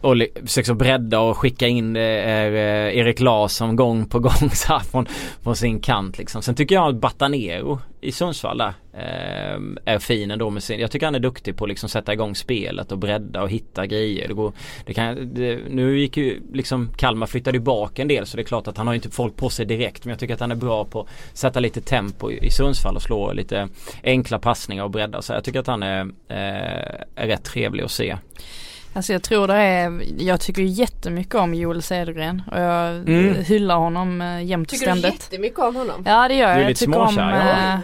och 0.00 0.16
li- 0.16 0.32
försöker 0.46 0.66
så 0.66 0.74
bredda 0.74 1.20
och 1.20 1.38
skicka 1.38 1.66
in 1.66 1.96
eh, 1.96 2.02
eh, 2.02 2.98
Erik 2.98 3.20
Larsson 3.20 3.76
gång 3.76 4.06
på 4.06 4.18
gång 4.18 4.50
så 4.52 4.72
här 4.72 4.80
från, 4.80 5.06
från 5.42 5.56
sin 5.56 5.80
kant 5.80 6.18
liksom. 6.18 6.42
Sen 6.42 6.54
tycker 6.54 6.74
jag 6.74 6.88
att 6.88 7.00
Batanero 7.00 7.80
i 8.00 8.12
Sundsvall 8.12 8.58
där 8.58 8.72
eh, 8.92 9.60
är 9.94 9.98
fin 9.98 10.30
ändå 10.30 10.50
med 10.50 10.62
sin, 10.62 10.80
jag 10.80 10.90
tycker 10.90 11.06
han 11.06 11.14
är 11.14 11.20
duktig 11.20 11.56
på 11.56 11.64
att 11.64 11.68
liksom 11.68 11.88
sätta 11.88 12.12
igång 12.12 12.34
spelet 12.34 12.92
och 12.92 12.98
bredda 12.98 13.42
och 13.42 13.50
hitta 13.50 13.86
grejer. 13.86 14.28
Det 14.28 14.34
går, 14.34 14.52
det 14.86 14.94
kan, 14.94 15.34
det, 15.34 15.58
nu 15.70 15.98
gick 16.00 16.16
ju 16.16 16.40
liksom 16.52 16.90
Kalmar 16.96 17.26
flyttade 17.26 17.56
ju 17.56 17.62
bak 17.62 17.98
en 17.98 18.08
del 18.08 18.26
så 18.26 18.36
det 18.36 18.42
är 18.42 18.44
klart 18.44 18.68
att 18.68 18.76
han 18.76 18.86
har 18.86 18.94
ju 18.94 18.96
inte 18.98 19.10
folk 19.10 19.36
på 19.36 19.50
sig 19.50 19.66
direkt 19.66 20.04
men 20.04 20.10
jag 20.10 20.18
tycker 20.18 20.34
att 20.34 20.40
han 20.40 20.50
är 20.50 20.56
bra 20.56 20.84
på 20.84 21.00
att 21.00 21.08
sätta 21.38 21.60
lite 21.60 21.80
tempo 21.80 22.30
i, 22.30 22.46
i 22.46 22.50
Sundsvall 22.50 22.96
och 22.96 23.02
slå 23.02 23.32
lite 23.32 23.68
enkla 24.02 24.38
passningar 24.38 24.84
och 24.84 24.90
bredda. 24.90 25.22
Så 25.22 25.32
jag 25.32 25.44
tycker 25.44 25.60
att 25.60 25.66
han 25.66 25.82
är, 25.82 26.00
eh, 26.28 27.00
är 27.14 27.26
rätt 27.26 27.44
trevlig 27.44 27.84
att 27.84 27.90
se. 27.90 28.16
Alltså 28.98 29.12
jag 29.12 29.22
tror 29.22 29.46
det 29.48 29.54
är, 29.54 30.02
jag 30.18 30.40
tycker 30.40 30.62
jättemycket 30.62 31.34
om 31.34 31.54
Joel 31.54 31.82
Cedergren 31.82 32.42
och 32.52 32.60
jag 32.60 32.88
Mm. 33.08 33.34
hyllar 33.44 33.76
honom 33.76 34.20
äh, 34.20 34.44
jämt 34.44 34.66
och 34.72 34.78
Tycker 34.78 34.94
du 34.94 35.00
ständigt. 35.00 35.22
jättemycket 35.30 35.58
om 35.58 35.76
honom? 35.76 36.02
Ja 36.06 36.28
det 36.28 36.34
gör 36.34 36.46
Du 36.46 36.52
är 36.52 36.56
jag. 36.56 36.62
Jag 36.62 36.68
lite 36.68 36.84
tycker 36.84 36.98
om 36.98 37.08
småkär, 37.08 37.80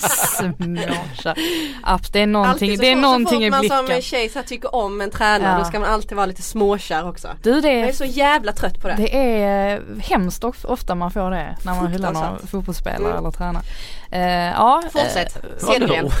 Småkär. 0.00 1.34
App, 1.82 2.12
det 2.12 2.20
är 2.20 2.26
någonting, 2.26 2.68
Alltid 2.68 2.78
så 2.78 2.82
det 2.82 2.90
är 2.92 2.96
någonting 2.96 3.44
i 3.44 3.50
Så 3.50 3.56
fort 3.56 3.68
man 3.70 3.84
blicken. 3.84 4.02
som 4.02 4.02
tjej 4.02 4.28
så 4.28 4.42
tycker 4.42 4.74
om 4.74 5.00
en 5.00 5.10
tränare 5.10 5.52
Ja. 5.52 5.58
då 5.58 5.64
ska 5.64 5.80
man 5.80 5.88
alltid 5.88 6.16
vara 6.16 6.26
lite 6.26 6.42
småkär 6.42 7.08
också. 7.08 7.28
Du 7.42 7.60
det 7.60 7.72
Jag 7.72 7.80
är 7.82 7.88
är, 7.88 7.92
så 7.92 8.04
jävla 8.04 8.52
trött 8.52 8.82
på 8.82 8.88
det. 8.88 8.94
det 8.96 9.16
är 9.42 9.82
hemskt 10.02 10.44
of- 10.44 10.64
ofta 10.64 10.94
man 10.94 11.10
får 11.10 11.30
det 11.30 11.56
när 11.62 11.74
man 11.74 11.86
hyllar 11.92 12.12
någon 12.12 12.46
fotbollsspelare 12.46 12.96
Mm. 13.10 13.18
eller 13.18 13.30
tränare. 13.30 13.62
Eh, 14.10 14.52
ja, 14.52 14.82
Fortsätt. 14.92 15.36
eh, 15.36 15.66
Cedergren. 15.66 16.10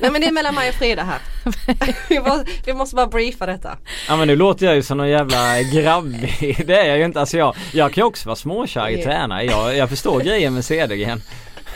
Nej 0.00 0.10
men 0.10 0.20
det 0.20 0.26
är 0.26 0.32
mellan 0.32 0.54
mig 0.54 0.68
och 0.68 0.74
Frida 0.74 1.02
här. 1.02 1.18
vi, 2.08 2.20
måste, 2.20 2.44
vi 2.66 2.74
måste 2.74 2.96
bara 2.96 3.06
briefa 3.06 3.46
detta. 3.46 3.76
Ja 4.08 4.16
men 4.16 4.28
nu 4.28 4.36
låter 4.36 4.66
jag 4.66 4.74
ju 4.74 4.82
som 4.82 4.98
någon 4.98 5.08
jävla 5.08 5.62
grabbig. 5.62 6.64
Det 6.66 6.76
är 6.80 6.84
jag 6.88 6.98
ju 6.98 7.04
inte. 7.04 7.20
Alltså 7.20 7.36
jag, 7.36 7.54
jag 7.72 7.92
kan 7.92 8.02
ju 8.02 8.06
också 8.06 8.28
vara 8.28 8.36
småkär 8.36 8.88
i 8.88 8.94
Nej. 8.94 9.04
tränare. 9.04 9.44
Jag, 9.44 9.76
jag 9.76 9.88
förstår 9.88 10.20
grejen 10.20 10.54
med 10.54 10.64
Cedergren. 10.64 11.22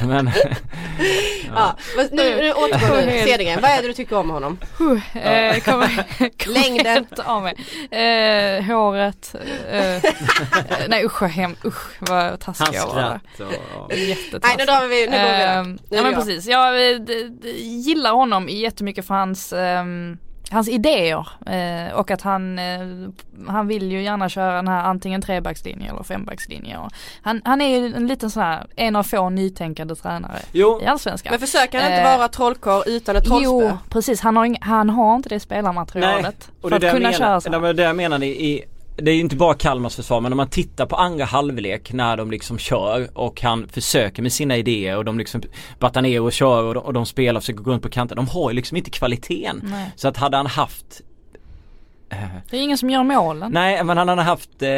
Men 0.06 0.30
Ja. 1.54 1.76
men 1.96 2.08
nu, 2.12 2.36
nu 2.36 2.52
återgår 2.52 2.96
du 2.96 3.02
Helt- 3.02 3.30
Cedergren. 3.30 3.60
Vad 3.62 3.70
är 3.70 3.82
det 3.82 3.88
du 3.88 3.92
tycker 3.94 4.16
om 4.16 4.30
honom? 4.30 4.58
Eh, 5.14 5.60
kommer, 5.60 5.88
kommer 6.44 6.54
Längden. 6.62 7.06
av 7.24 7.42
mig. 7.42 7.54
Eh, 7.90 8.64
håret. 8.64 9.34
Eh, 9.70 10.02
nej 10.88 11.04
usch 11.04 11.20
vad 11.22 11.30
hem, 11.30 11.56
usch 11.64 11.86
vad 11.98 12.40
taskig 12.40 12.64
hans 12.64 12.76
jag 12.76 12.86
var 12.94 13.20
och... 13.40 13.86
Nej 13.88 14.08
Jättetaskig. 14.08 14.58
nu 14.58 14.64
drar 14.64 14.86
vi, 14.88 15.06
nu 15.06 15.16
går 15.16 15.32
vi 15.64 15.70
Nu 15.90 15.96
ja 15.96 16.02
men 16.02 16.12
jag. 16.12 16.14
precis, 16.14 16.46
jag 16.46 16.90
eh, 16.92 16.98
gillar 17.56 18.12
honom 18.12 18.48
jättemycket 18.48 19.06
för 19.06 19.14
hans 19.14 19.52
ehm, 19.52 20.18
Hans 20.50 20.68
idéer 20.68 21.28
eh, 21.46 21.94
och 21.98 22.10
att 22.10 22.22
han, 22.22 22.58
eh, 22.58 22.64
han 23.48 23.66
vill 23.68 23.92
ju 23.92 24.02
gärna 24.02 24.28
köra 24.28 24.52
den 24.56 24.68
här 24.68 24.84
antingen 24.84 25.22
trebackslinje 25.22 25.90
eller 25.90 26.02
fembackslinje. 26.02 26.78
Han, 27.22 27.42
han 27.44 27.60
är 27.60 27.78
ju 27.78 27.94
en 27.94 28.06
liten 28.06 28.30
sån 28.30 28.42
här, 28.42 28.66
en 28.76 28.96
av 28.96 29.02
få 29.02 29.30
nytänkande 29.30 29.94
tränare 29.94 30.38
Jo, 30.52 30.80
i 30.82 30.86
Allsvenskan. 30.86 31.30
Men 31.30 31.40
försöker 31.40 31.78
han 31.80 31.90
inte 31.92 32.02
Eh, 32.02 32.16
vara 32.18 32.28
trollkarl 32.28 32.82
utan 32.86 33.16
ett 33.16 33.24
trollspö? 33.24 33.44
Jo 33.44 33.78
precis, 33.88 34.20
han 34.20 34.36
har, 34.36 34.44
ing- 34.46 34.58
han 34.60 34.90
har 34.90 35.14
inte 35.16 35.28
det 35.28 35.40
spelarmaterialet 35.40 36.50
och 36.60 36.70
för 36.70 36.78
det 36.78 36.86
att 36.88 36.94
kunna 36.94 37.08
jag 37.08 37.14
köra 37.18 37.28
menar, 37.28 37.40
så. 37.40 37.48
det 37.50 37.58
var 37.58 37.72
det 37.72 37.82
jag 37.82 37.96
menade 37.96 38.26
i, 38.26 38.64
det 38.96 39.10
är 39.10 39.14
ju 39.14 39.20
inte 39.20 39.36
bara 39.36 39.54
Kalmars 39.54 39.96
försvar 39.96 40.20
men 40.20 40.32
om 40.32 40.36
man 40.36 40.48
tittar 40.48 40.86
på 40.86 40.96
andra 40.96 41.24
halvlek 41.24 41.92
när 41.92 42.16
de 42.16 42.30
liksom 42.30 42.58
kör 42.58 43.08
och 43.14 43.42
han 43.42 43.68
försöker 43.68 44.22
med 44.22 44.32
sina 44.32 44.56
idéer 44.56 44.96
och 44.96 45.04
de 45.04 45.18
liksom 45.18 45.42
battar 45.78 46.02
ner 46.02 46.22
och 46.22 46.32
kör 46.32 46.62
och 46.62 46.74
de, 46.74 46.80
och 46.80 46.92
de 46.92 47.06
spelar 47.06 47.38
och 47.38 47.42
försöker 47.42 47.60
gå 47.62 47.70
runt 47.70 47.82
på 47.82 47.88
kanten. 47.88 48.16
De 48.16 48.28
har 48.28 48.50
ju 48.50 48.56
liksom 48.56 48.76
inte 48.76 48.90
kvaliteten. 48.90 49.60
Nej. 49.64 49.90
Så 49.96 50.08
att 50.08 50.16
hade 50.16 50.36
han 50.36 50.46
haft 50.46 51.00
eh, 52.10 52.18
Det 52.50 52.56
är 52.56 52.62
ingen 52.62 52.78
som 52.78 52.90
gör 52.90 53.02
målen. 53.02 53.52
Nej 53.52 53.84
men 53.84 53.96
han 53.98 54.08
hade 54.08 54.22
haft 54.22 54.62
eh, 54.62 54.68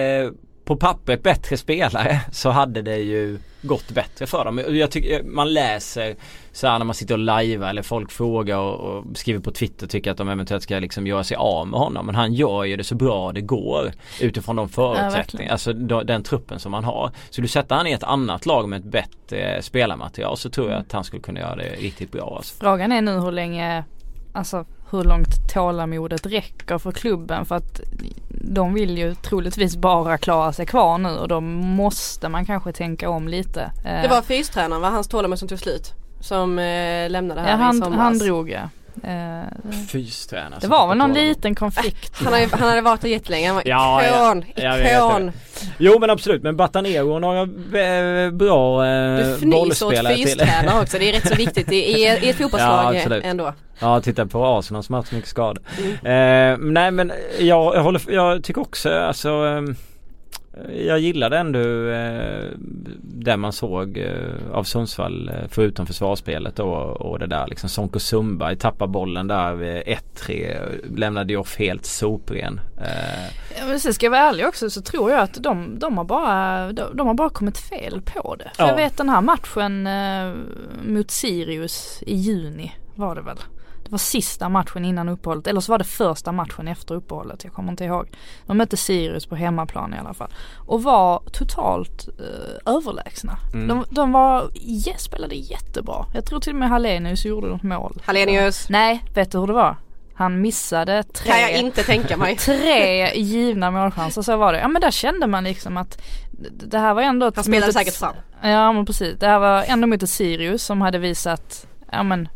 på 0.64 0.76
pappret 0.76 1.22
bättre 1.22 1.56
spelare 1.56 2.20
så 2.32 2.50
hade 2.50 2.82
det 2.82 2.96
ju 2.96 3.38
gått 3.62 3.90
bättre 3.90 4.26
för 4.26 4.44
dem. 4.44 4.60
Jag 4.68 4.90
tycker 4.90 5.22
man 5.22 5.52
läser 5.52 6.16
så 6.58 6.66
här 6.66 6.78
när 6.78 6.86
man 6.86 6.94
sitter 6.94 7.14
och 7.14 7.18
lajvar 7.18 7.68
eller 7.68 7.82
folk 7.82 8.10
frågar 8.10 8.56
och, 8.56 8.98
och 8.98 9.04
skriver 9.16 9.40
på 9.40 9.50
Twitter 9.50 9.86
och 9.86 9.90
tycker 9.90 10.10
att 10.10 10.16
de 10.16 10.28
eventuellt 10.28 10.62
ska 10.62 10.78
liksom 10.78 11.06
göra 11.06 11.24
sig 11.24 11.36
av 11.36 11.66
med 11.66 11.80
honom. 11.80 12.06
Men 12.06 12.14
han 12.14 12.34
gör 12.34 12.64
ju 12.64 12.76
det 12.76 12.84
så 12.84 12.94
bra 12.94 13.32
det 13.32 13.40
går 13.40 13.92
utifrån 14.20 14.56
de 14.56 14.68
förutsättningar, 14.68 15.16
verkligen. 15.16 15.52
alltså 15.52 15.72
då, 15.72 16.02
den 16.02 16.22
truppen 16.22 16.58
som 16.58 16.74
han 16.74 16.84
har. 16.84 17.10
Så 17.30 17.40
du 17.40 17.48
sätter 17.48 17.74
han 17.74 17.86
i 17.86 17.92
ett 17.92 18.02
annat 18.02 18.46
lag 18.46 18.68
med 18.68 18.78
ett 18.78 18.84
bättre 18.84 19.62
spelarmaterial 19.62 20.36
så 20.36 20.50
tror 20.50 20.70
jag 20.70 20.80
att 20.80 20.92
han 20.92 21.04
skulle 21.04 21.22
kunna 21.22 21.40
göra 21.40 21.56
det 21.56 21.68
riktigt 21.68 22.12
bra. 22.12 22.36
Alltså. 22.36 22.54
Frågan 22.60 22.92
är 22.92 23.02
nu 23.02 23.20
hur 23.20 23.32
länge, 23.32 23.84
alltså 24.32 24.64
hur 24.90 25.04
långt 25.04 25.52
tålamodet 25.54 26.26
räcker 26.26 26.78
för 26.78 26.92
klubben 26.92 27.44
för 27.44 27.54
att 27.54 27.80
de 28.30 28.74
vill 28.74 28.98
ju 28.98 29.14
troligtvis 29.14 29.76
bara 29.76 30.18
klara 30.18 30.52
sig 30.52 30.66
kvar 30.66 30.98
nu 30.98 31.08
och 31.08 31.28
då 31.28 31.40
måste 31.40 32.28
man 32.28 32.46
kanske 32.46 32.72
tänka 32.72 33.10
om 33.10 33.28
lite. 33.28 33.70
Det 33.82 34.08
var 34.10 34.22
fystränaren 34.22 34.82
va? 34.82 34.90
Hans 34.90 35.08
tålamod 35.08 35.38
som 35.38 35.48
tog 35.48 35.58
slut. 35.58 35.94
Som 36.20 36.58
eh, 36.58 37.10
lämnade 37.10 37.40
här 37.40 37.48
ja, 37.48 37.54
i 37.54 37.58
han, 37.62 37.74
somras. 37.82 38.00
han 38.00 38.18
drog 38.18 38.50
ja. 38.50 38.60
Eh, 39.04 39.72
Fystränare. 39.88 40.58
det 40.60 40.66
var 40.66 40.88
väl 40.88 40.98
någon 40.98 41.14
liten 41.14 41.54
konflikt. 41.54 42.12
Han, 42.24 42.32
har 42.32 42.40
ju, 42.40 42.46
han 42.50 42.68
hade 42.68 42.80
varit 42.80 43.00
där 43.00 43.08
jättelänge. 43.08 43.46
Han 43.46 43.56
var 43.56 43.62
Ja, 43.66 44.02
ikon, 44.06 44.44
ja. 44.54 44.78
Ikon. 44.96 45.32
Jo 45.78 45.98
men 45.98 46.10
absolut 46.10 46.42
men 46.42 46.56
Batanero 46.56 47.14
och 47.14 47.20
några 47.20 47.40
eh, 47.42 48.30
bra 48.30 48.86
eh, 48.86 49.16
Du 49.16 49.22
fnyser 49.34 49.46
åt 49.46 49.50
bollspelare 49.62 50.14
till. 50.14 50.24
fystränare 50.26 50.80
också. 50.82 50.98
Det 50.98 51.08
är 51.08 51.12
rätt 51.12 51.28
så 51.28 51.34
viktigt 51.44 51.72
i, 51.72 51.76
i, 51.76 52.00
i 52.02 52.28
ett 52.30 52.36
fotbollslag 52.36 52.94
Ja, 52.94 52.98
absolut. 52.98 53.24
ändå. 53.24 53.52
Ja 53.80 54.00
titta 54.00 54.26
på 54.26 54.46
Arsenal 54.46 54.82
som 54.82 54.92
har 54.94 55.00
haft 55.00 55.08
så 55.08 55.14
mycket 55.14 55.30
skador. 55.30 55.62
Mm. 55.78 56.52
Eh, 56.52 56.58
nej 56.72 56.90
men 56.90 57.12
jag, 57.38 57.74
jag 57.76 57.82
håller, 57.82 58.02
jag 58.08 58.44
tycker 58.44 58.60
också 58.60 58.90
alltså 58.98 59.28
eh, 59.46 59.62
jag 60.86 60.98
gillade 60.98 61.38
ändå 61.38 61.58
eh, 61.90 62.44
det 63.02 63.36
man 63.36 63.52
såg 63.52 63.98
eh, 63.98 64.12
av 64.52 64.64
Sundsvall 64.64 65.28
eh, 65.28 65.34
förutom 65.48 65.86
försvarsspelet 65.86 66.56
då 66.56 66.68
och 66.74 67.18
det 67.18 67.26
där 67.26 67.46
liksom 67.46 67.68
Sonko 67.68 67.98
Sundberg 67.98 68.56
tappar 68.56 68.86
bollen 68.86 69.26
där 69.26 69.54
vid 69.54 69.82
1-3 69.82 70.96
lämnade 70.96 71.32
ju 71.32 71.38
off 71.38 71.56
helt 71.58 71.84
sopren. 71.84 72.60
Eh, 72.80 73.24
Ja, 73.60 73.66
men 73.66 73.80
sen 73.80 73.94
ska 73.94 74.06
jag 74.06 74.10
vara 74.10 74.20
ärlig 74.22 74.46
också 74.46 74.70
så 74.70 74.80
tror 74.82 75.10
jag 75.10 75.20
att 75.20 75.42
de, 75.42 75.78
de, 75.78 75.96
har, 75.98 76.04
bara, 76.04 76.72
de, 76.72 76.96
de 76.96 77.06
har 77.06 77.14
bara 77.14 77.30
kommit 77.30 77.58
fel 77.58 78.00
på 78.04 78.34
det. 78.34 78.50
För 78.56 78.62
Ja. 78.62 78.68
jag 78.68 78.76
vet 78.76 78.96
den 78.96 79.08
här 79.08 79.20
matchen 79.20 79.86
eh, 79.86 80.34
mot 80.86 81.10
Sirius 81.10 82.02
i 82.06 82.14
juni 82.16 82.72
var 82.94 83.14
det 83.14 83.20
väl. 83.22 83.36
Det 83.88 83.92
var 83.92 83.98
sista 83.98 84.48
matchen 84.48 84.84
innan 84.84 85.08
uppehållet 85.08 85.46
eller 85.46 85.60
så 85.60 85.72
var 85.72 85.78
det 85.78 85.84
första 85.84 86.32
matchen 86.32 86.68
efter 86.68 86.94
uppehållet. 86.94 87.44
Jag 87.44 87.52
kommer 87.52 87.70
inte 87.70 87.84
ihåg. 87.84 88.08
De 88.46 88.56
mötte 88.58 88.76
Sirius 88.76 89.26
på 89.26 89.36
hemmaplan 89.36 89.94
i 89.94 89.98
alla 89.98 90.14
fall. 90.14 90.30
Och 90.66 90.82
var 90.82 91.22
totalt 91.32 92.08
eh, 92.18 92.72
överlägsna. 92.74 93.38
Mm. 93.54 93.68
De, 93.68 93.84
de 93.90 94.12
var, 94.12 94.50
ja, 94.54 94.92
spelade 94.98 95.34
jättebra. 95.34 96.06
Jag 96.14 96.24
tror 96.24 96.40
till 96.40 96.52
och 96.52 96.58
med 96.58 96.68
Hallenius 96.68 97.24
gjorde 97.24 97.46
något 97.48 97.62
mål. 97.62 98.02
Hallenius. 98.04 98.68
Nej, 98.68 99.04
vet 99.14 99.32
du 99.32 99.38
hur 99.38 99.46
det 99.46 99.52
var? 99.52 99.76
Han 100.14 100.40
missade 100.40 101.02
tre 101.02 101.30
Kan 101.32 101.40
jag 101.40 101.52
inte 101.52 101.82
tänka 101.82 102.16
mig. 102.16 102.36
tre 102.38 103.14
givna 103.20 103.70
målchanser 103.70 104.22
så 104.22 104.36
var 104.36 104.52
det. 104.52 104.58
Ja 104.58 104.68
men 104.68 104.80
där 104.82 104.90
kände 104.90 105.26
man 105.26 105.44
liksom 105.44 105.76
att 105.76 106.02
det 106.50 106.78
här 106.78 106.94
var 106.94 107.02
ändå 107.02 107.26
ett 107.26 107.36
Han 107.36 107.44
spelade 107.44 107.66
ett- 107.66 107.74
säkert 107.74 107.94
fram. 107.96 108.14
Ja 108.42 108.72
men 108.72 108.86
precis. 108.86 109.18
Det 109.18 109.26
här 109.26 109.38
var 109.38 109.62
ändå 109.66 109.86
mot 109.86 110.02
ett 110.02 110.10
Sirius 110.10 110.62
som 110.64 110.80
hade 110.80 110.98
visat, 110.98 111.66
ja 111.92 112.02
men 112.02 112.28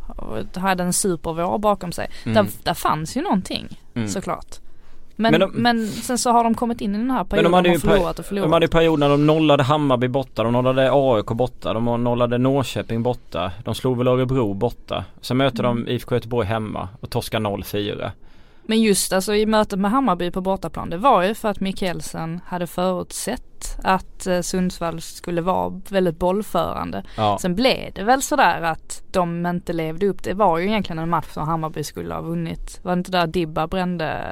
hade 0.57 0.83
en 0.83 0.93
supervår 0.93 1.59
bakom 1.59 1.93
sig. 1.93 2.09
Mm. 2.25 2.35
Där, 2.35 2.47
där 2.63 2.75
fanns 2.75 3.17
ju 3.17 3.23
någonting 3.23 3.79
Mm. 3.95 4.09
såklart. 4.09 4.47
Men, 5.17 5.33
Men 5.39 5.51
men, 5.55 5.77
de- 5.77 5.87
sen 5.87 6.19
så 6.19 6.31
har 6.33 6.45
de 6.45 6.55
kommit 6.55 6.81
in 6.81 6.95
i 6.95 6.99
den 6.99 7.11
här 7.11 7.19
Men 7.19 7.27
perioden 7.29 7.51
de 7.53 7.57
hade 7.57 7.71
och 7.75 7.81
förlorat 7.81 8.19
och 8.19 8.25
förlorat. 8.27 8.45
de 8.49 8.53
hade 8.53 8.65
ju 8.65 8.71
perioder 8.71 8.99
när 9.01 9.09
de 9.09 9.27
nollade 9.27 9.63
Hammarby 9.63 10.09
borta, 10.09 10.43
de 10.43 10.53
nollade 10.53 10.91
AIK 10.93 11.27
borta, 11.27 11.73
de 11.73 12.05
nollade 12.05 12.39
Norrköping 12.39 13.03
borta. 13.03 13.53
De 13.65 13.75
slog 13.75 13.99
väl 13.99 14.09
Örebro 14.09 14.55
borta. 14.55 15.05
Sen 15.21 15.37
möter 15.37 15.65
Mm. 15.65 15.85
de 15.85 15.91
IFK 15.93 16.15
Göteborg 16.15 16.47
hemma 16.49 16.89
och 17.01 17.11
torskar 17.11 17.41
0-4. 17.41 18.11
Men 18.63 18.81
just 18.81 19.13
alltså 19.13 19.35
i 19.35 19.47
mötet 19.47 19.79
med 19.79 19.91
Hammarby 19.91 20.31
på 20.31 20.41
bortaplan 20.41 20.91
det 20.91 20.97
var 20.97 21.23
ju 21.23 21.35
för 21.35 21.49
att 21.49 21.61
Mikkelsen 21.61 22.41
hade 22.47 22.67
förutsett 22.67 23.79
att 23.83 24.27
eh, 24.27 24.41
Sundsvall 24.41 25.01
skulle 25.01 25.41
vara 25.41 25.81
väldigt 25.89 26.19
bollförande. 26.19 27.05
Ja. 27.17 27.39
Sen 27.41 27.55
blev 27.55 27.93
det 27.95 28.03
väl 28.03 28.23
sådär 28.23 28.63
att 28.63 29.03
de 29.11 29.47
inte 29.47 29.73
levde 29.73 30.07
upp. 30.07 30.23
Det 30.23 30.35
var 30.35 30.59
ju 30.59 30.67
egentligen 30.67 30.99
en 30.99 31.09
match 31.09 31.29
som 31.31 31.49
Hammarby 31.49 31.85
skulle 31.85 32.15
ha 32.15 32.21
vunnit. 32.21 32.81
Var 32.83 32.97
det 32.97 32.99
inte 32.99 33.11
där 33.11 33.27
Dibba 33.27 33.67
brände? 33.67 34.23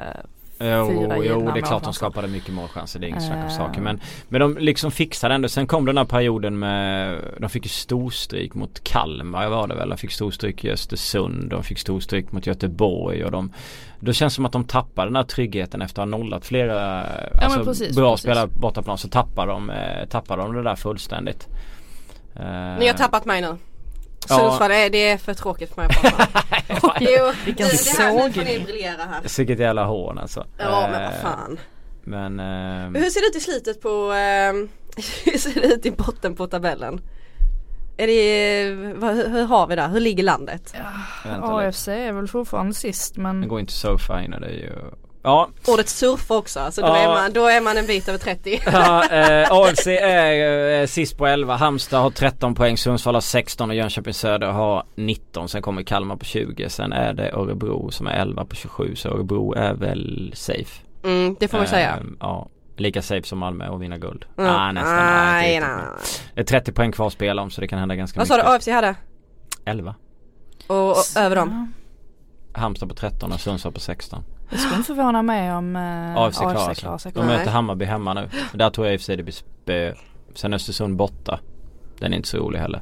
Jo, 0.63 0.87
fyra 0.87 1.17
jo 1.17 1.23
givna 1.23 1.53
det 1.53 1.59
är 1.59 1.61
klart 1.61 1.83
de 1.83 1.93
skapade 1.93 2.27
mycket 2.27 2.53
målchanser, 2.53 2.99
det 2.99 3.05
är 3.05 3.09
inget 3.09 3.23
snack 3.23 3.37
om 3.37 3.43
Eh. 3.43 3.49
saken. 3.49 3.83
Men, 3.83 3.99
men 4.29 4.41
de 4.41 4.57
liksom 4.57 4.91
fixade 4.91 5.33
ändå. 5.35 5.49
Sen 5.49 5.67
kom 5.67 5.85
den 5.85 5.97
här 5.97 6.05
perioden 6.05 6.59
med, 6.59 7.17
de 7.39 7.49
fick 7.49 7.65
ju 7.65 7.69
storstryk 7.69 8.53
mot 8.53 8.83
Kalmar 8.83 9.49
var 9.49 9.67
det 9.67 9.75
väl. 9.75 9.89
De 9.89 9.97
fick 9.97 10.11
storstryk 10.11 10.65
i 10.65 10.71
Östersund, 10.71 11.49
de 11.49 11.63
fick 11.63 11.79
storstryk 11.79 12.31
mot 12.31 12.47
Göteborg 12.47 13.25
och 13.25 13.31
de 13.31 13.53
Då 13.99 14.13
känns 14.13 14.33
det 14.33 14.35
som 14.35 14.45
att 14.45 14.51
de 14.51 14.63
tappade 14.63 15.07
den 15.07 15.15
här 15.15 15.23
tryggheten 15.23 15.81
efter 15.81 16.01
att 16.01 16.09
ha 16.09 16.17
nollat 16.17 16.45
flera 16.45 17.03
alltså, 17.41 17.63
precis, 17.65 17.95
bra 17.95 18.11
precis. 18.11 18.23
spelare 18.23 18.47
bortaplan 18.47 18.97
så 18.97 19.07
tappar 19.07 19.47
de, 19.47 19.69
eh, 19.69 20.05
tappar 20.09 20.37
de 20.37 20.53
det 20.53 20.63
där 20.63 20.75
fullständigt. 20.75 21.47
Eh, 22.35 22.79
Ni 22.79 22.87
har 22.87 22.93
tappat 22.93 23.25
mig 23.25 23.41
nu. 23.41 23.57
Ja. 24.29 24.37
Sundsvall, 24.37 24.69
det 24.69 25.09
är 25.09 25.17
för 25.17 25.33
tråkigt 25.33 25.73
för 25.73 25.81
mig 25.81 25.89
att 25.89 26.01
prata. 26.01 26.43
Jo, 26.99 27.31
Vilken 27.45 27.67
det, 27.67 27.83
det 27.85 28.01
här, 28.01 28.13
nu 28.13 28.33
får 28.33 28.41
ni 28.43 28.59
briljera 28.59 29.03
här. 29.03 29.37
Vilket 29.37 29.59
jävla 29.59 29.85
hån 29.85 30.17
alltså. 30.17 30.45
Ja 30.57 30.87
men 30.91 31.01
vad 31.01 31.13
Eh, 31.13 31.21
fan. 31.21 31.59
Men 32.03 32.39
eh, 32.39 33.01
Hur 33.01 33.09
ser 33.09 33.21
det 33.21 33.27
ut 33.27 33.35
i 33.35 33.39
slutet 33.39 33.81
på, 33.81 34.11
ehm, 34.11 34.69
hur 35.25 35.37
ser 35.37 35.61
det 35.61 35.67
ut 35.67 35.85
i 35.85 35.91
botten 35.91 36.35
på 36.35 36.47
tabellen? 36.47 37.01
Är 37.97 38.07
det, 38.07 38.93
vad, 38.95 39.15
hur, 39.15 39.29
hur 39.29 39.43
har 39.43 39.67
vi 39.67 39.75
där? 39.75 39.89
Hur 39.89 39.99
ligger 39.99 40.23
landet? 40.23 40.73
lite. 41.25 41.37
AFC 41.41 41.87
är 41.87 42.11
väl 42.11 42.27
fortfarande 42.27 42.73
sist 42.73 43.17
men 43.17 43.41
Det 43.41 43.47
går 43.47 43.59
inte 43.59 43.73
så 43.73 43.97
fine 43.97 44.31
det 44.31 44.47
är 44.47 44.51
ju 44.51 44.73
Ja, 45.23 45.49
Ordet 45.67 45.89
surfa 45.89 46.35
också, 46.37 46.59
alltså 46.59 46.81
då, 46.81 46.87
Ja. 46.87 46.97
är 46.97 47.07
man, 47.07 47.33
då 47.33 47.47
är 47.47 47.61
man 47.61 47.77
en 47.77 47.85
bit 47.87 48.07
över 48.09 48.19
30. 48.19 48.61
Ja, 48.65 49.09
eh, 49.09 49.47
AFC 49.51 49.87
är 49.87 50.81
eh, 50.81 50.87
sist 50.87 51.17
på 51.17 51.27
11. 51.27 51.55
Halmstad 51.55 52.01
har 52.01 52.09
13 52.09 52.55
poäng, 52.55 52.77
Sundsvall 52.77 53.13
har 53.15 53.21
16 53.21 53.69
och 53.69 53.75
Jönköping 53.75 54.13
Söder 54.13 54.47
har 54.47 54.83
19. 54.95 55.49
Sen 55.49 55.61
kommer 55.61 55.83
Kalmar 55.83 56.15
på 56.15 56.25
20. 56.25 56.69
Sen 56.69 56.93
är 56.93 57.13
det 57.13 57.31
Örebro 57.31 57.91
som 57.91 58.07
är 58.07 58.11
11 58.11 58.45
på 58.45 58.55
27. 58.55 58.95
Så 58.95 59.09
Örebro 59.09 59.53
är 59.53 59.73
väl 59.73 60.31
safe. 60.35 60.81
Mm, 61.03 61.35
det 61.39 61.47
får 61.47 61.57
man 61.57 61.67
säga. 61.67 61.89
Eh, 61.89 62.03
ja, 62.19 62.49
lika 62.77 63.01
safe 63.01 63.27
som 63.27 63.39
Malmö 63.39 63.67
och 63.67 63.81
vinna 63.81 63.97
guld. 63.97 64.25
Mm. 64.37 64.51
Ah, 64.55 64.71
nästan. 64.71 64.95
Nej, 64.95 65.59
nej, 65.59 65.69
nej. 65.69 65.85
Det 66.35 66.41
är 66.41 66.45
30 66.45 66.71
poäng 66.71 66.91
kvar 66.91 67.07
att 67.07 67.13
spela 67.13 67.41
om 67.41 67.49
så 67.51 67.61
det 67.61 67.67
kan 67.67 67.79
hända 67.79 67.95
ganska 67.95 68.19
Vad 68.19 68.27
sa 68.27 68.33
du 68.37 68.41
mycket. 68.43 68.55
AFC 68.55 68.67
hade? 68.67 68.95
11. 69.65 69.95
Och, 70.67 70.89
och 70.89 70.97
över 71.17 71.35
dem? 71.35 71.73
Halmstad 72.53 72.89
på 72.89 72.95
13 72.95 73.31
och 73.31 73.39
Sundsvall 73.39 73.73
på 73.73 73.79
16. 73.79 74.23
Det 74.51 74.57
skulle 74.57 74.75
inte 74.75 74.87
förvåna 74.87 75.21
mig 75.21 75.53
om 75.53 75.75
eh, 75.75 76.17
AFC 76.17 76.37
klarar 76.39 76.97
sig. 76.97 77.11
De 77.15 77.25
möter 77.25 77.51
Hammarby 77.51 77.85
hemma 77.85 78.13
nu. 78.13 78.29
Där 78.53 78.69
tror 78.69 78.87
jag 78.87 78.93
i 78.93 78.97
och 78.97 79.01
för 79.01 79.05
sig 79.05 79.17
det 79.17 79.23
blir 79.23 79.33
spö. 79.33 79.93
Sen 80.35 80.53
Östersund 80.53 80.95
borta. 80.95 81.39
Den 81.99 82.13
är 82.13 82.17
inte 82.17 82.29
så 82.29 82.37
rolig 82.37 82.59
heller. 82.59 82.81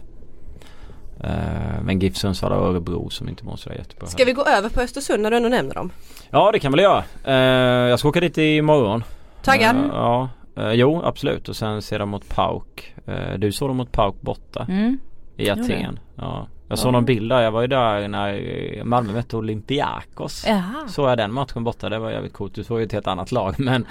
Eh, 1.23 1.81
men 1.83 1.99
GIF 1.99 2.17
Sundsvall 2.17 2.51
och 2.51 2.67
Örebro 2.67 3.09
som 3.09 3.29
inte 3.29 3.45
mår 3.45 3.55
sådär 3.55 3.75
jättebra. 3.77 4.07
Ska 4.07 4.25
vi 4.25 4.33
gå 4.33 4.45
över 4.45 4.69
på 4.69 4.81
Östersund 4.81 5.23
när 5.23 5.31
du 5.31 5.37
ändå 5.37 5.49
nämner 5.49 5.75
dem? 5.75 5.91
Ja 6.29 6.51
det 6.51 6.59
kan 6.59 6.71
vi 6.71 6.81
göra. 6.81 7.03
Eh, 7.23 7.89
jag 7.89 7.99
ska 7.99 8.07
åka 8.09 8.19
dit 8.19 8.37
imorgon. 8.37 9.03
Taggad? 9.43 9.75
Ja. 9.93 10.29
Jo 10.73 11.01
absolut 11.03 11.49
och 11.49 11.55
sen 11.55 11.81
ser 11.81 11.99
de 11.99 12.09
mot 12.09 12.29
PAOK. 12.29 12.93
Eh, 13.05 13.33
du 13.37 13.51
såg 13.51 13.69
dem 13.69 13.77
mot 13.77 13.91
PAOK 13.91 14.21
borta 14.21 14.65
Mm. 14.69 14.99
i 15.37 15.49
Aten. 15.49 15.99
Ja. 16.15 16.47
Jag 16.69 16.79
såg 16.79 16.93
någon 16.93 17.05
bild 17.05 17.29
där. 17.31 17.41
Jag 17.41 17.51
var 17.51 17.61
ju 17.61 17.67
där 17.67 18.07
när 18.07 18.83
Malmö 18.83 19.13
mötte 19.13 19.37
Olympiakos. 19.37 20.45
Jaha. 20.47 20.87
Såg 20.87 21.09
jag 21.09 21.17
den 21.17 21.33
matchen 21.33 21.63
borta. 21.63 21.89
Det 21.89 21.99
var 21.99 22.11
jävligt 22.11 22.33
coolt. 22.33 22.55
Du 22.55 22.63
såg 22.63 22.79
ju 22.79 22.85
ett 22.85 22.91
helt 22.91 23.07
annat 23.07 23.31
lag 23.31 23.55
men 23.59 23.85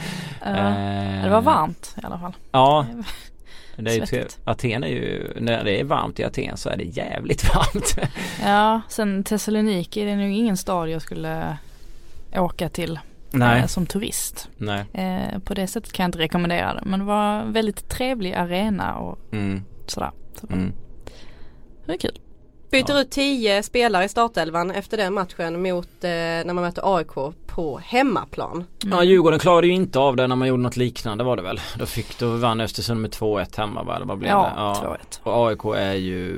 Ja. 0.44 0.48
eh, 0.56 1.24
det 1.24 1.30
var 1.30 1.40
varmt 1.42 1.94
i 2.02 2.06
alla 2.06 2.18
fall. 2.18 2.32
Ja 2.52 2.86
det 3.76 3.90
är 3.90 4.14
ju. 4.14 4.24
Aten 4.44 4.84
är 4.84 4.88
ju, 4.88 5.32
när 5.40 5.64
det 5.64 5.80
är 5.80 5.84
varmt 5.84 6.20
i 6.20 6.24
Aten 6.24 6.56
så 6.56 6.68
är 6.68 6.76
det 6.76 6.84
jävligt 6.84 7.54
varmt. 7.54 7.98
Ja, 8.44 8.80
sen 8.88 9.24
Thessaloniki 9.24 10.04
det 10.04 10.10
är 10.10 10.16
nog 10.16 10.30
ingen 10.30 10.56
stad 10.56 10.88
jag 10.88 11.02
skulle 11.02 11.56
åka 12.36 12.68
till 12.68 12.98
Nej. 13.30 13.60
eh, 13.60 13.66
som 13.66 13.86
turist. 13.86 14.48
Nej. 14.56 14.84
Eh, 14.92 15.38
på 15.38 15.54
det 15.54 15.66
sättet 15.66 15.92
kan 15.92 16.04
jag 16.04 16.08
inte 16.08 16.18
rekommendera 16.18 16.74
det. 16.74 16.82
Men 16.84 16.98
det 17.00 17.04
var 17.06 17.40
en 17.40 17.52
väldigt 17.52 17.88
trevlig 17.88 18.32
arena 18.34 18.94
och 18.94 19.18
Mm. 19.32 19.62
sådär. 19.86 20.10
Så 20.40 20.46
Mm. 20.46 20.72
Det 21.86 21.92
är 21.92 21.98
kul. 21.98 22.18
Byter 22.70 22.90
Ja. 22.94 23.00
ut 23.00 23.10
10 23.10 23.62
spelare 23.62 24.04
i 24.04 24.08
startelvan 24.08 24.70
efter 24.70 24.96
den 24.96 25.14
matchen 25.14 25.62
mot 25.62 25.88
eh, 26.04 26.10
när 26.10 26.52
man 26.54 26.64
möter 26.64 26.96
AIK 26.96 27.34
på 27.46 27.80
hemmaplan. 27.84 28.64
Ja 28.84 29.02
Djurgården 29.04 29.38
klarade 29.38 29.66
ju 29.66 29.72
inte 29.72 29.98
av 29.98 30.16
det 30.16 30.26
när 30.26 30.36
man 30.36 30.48
gjorde 30.48 30.62
något 30.62 30.76
liknande 30.76 31.24
var 31.24 31.36
det 31.36 31.42
väl. 31.42 31.60
Då 31.78 31.86
fick, 31.86 32.18
då 32.18 32.36
vann 32.36 32.60
Östersund 32.60 33.00
med 33.00 33.10
2-1 33.10 33.58
hemma 33.58 33.82
va? 33.82 33.96
Eller 33.96 34.06
vad 34.06 34.18
blev 34.18 34.28
det? 34.30 34.36
Ja, 34.56 34.96
2-1. 35.00 35.20
Och 35.22 35.48
AIK 35.48 35.64
är 35.64 35.92
ju 35.94 36.36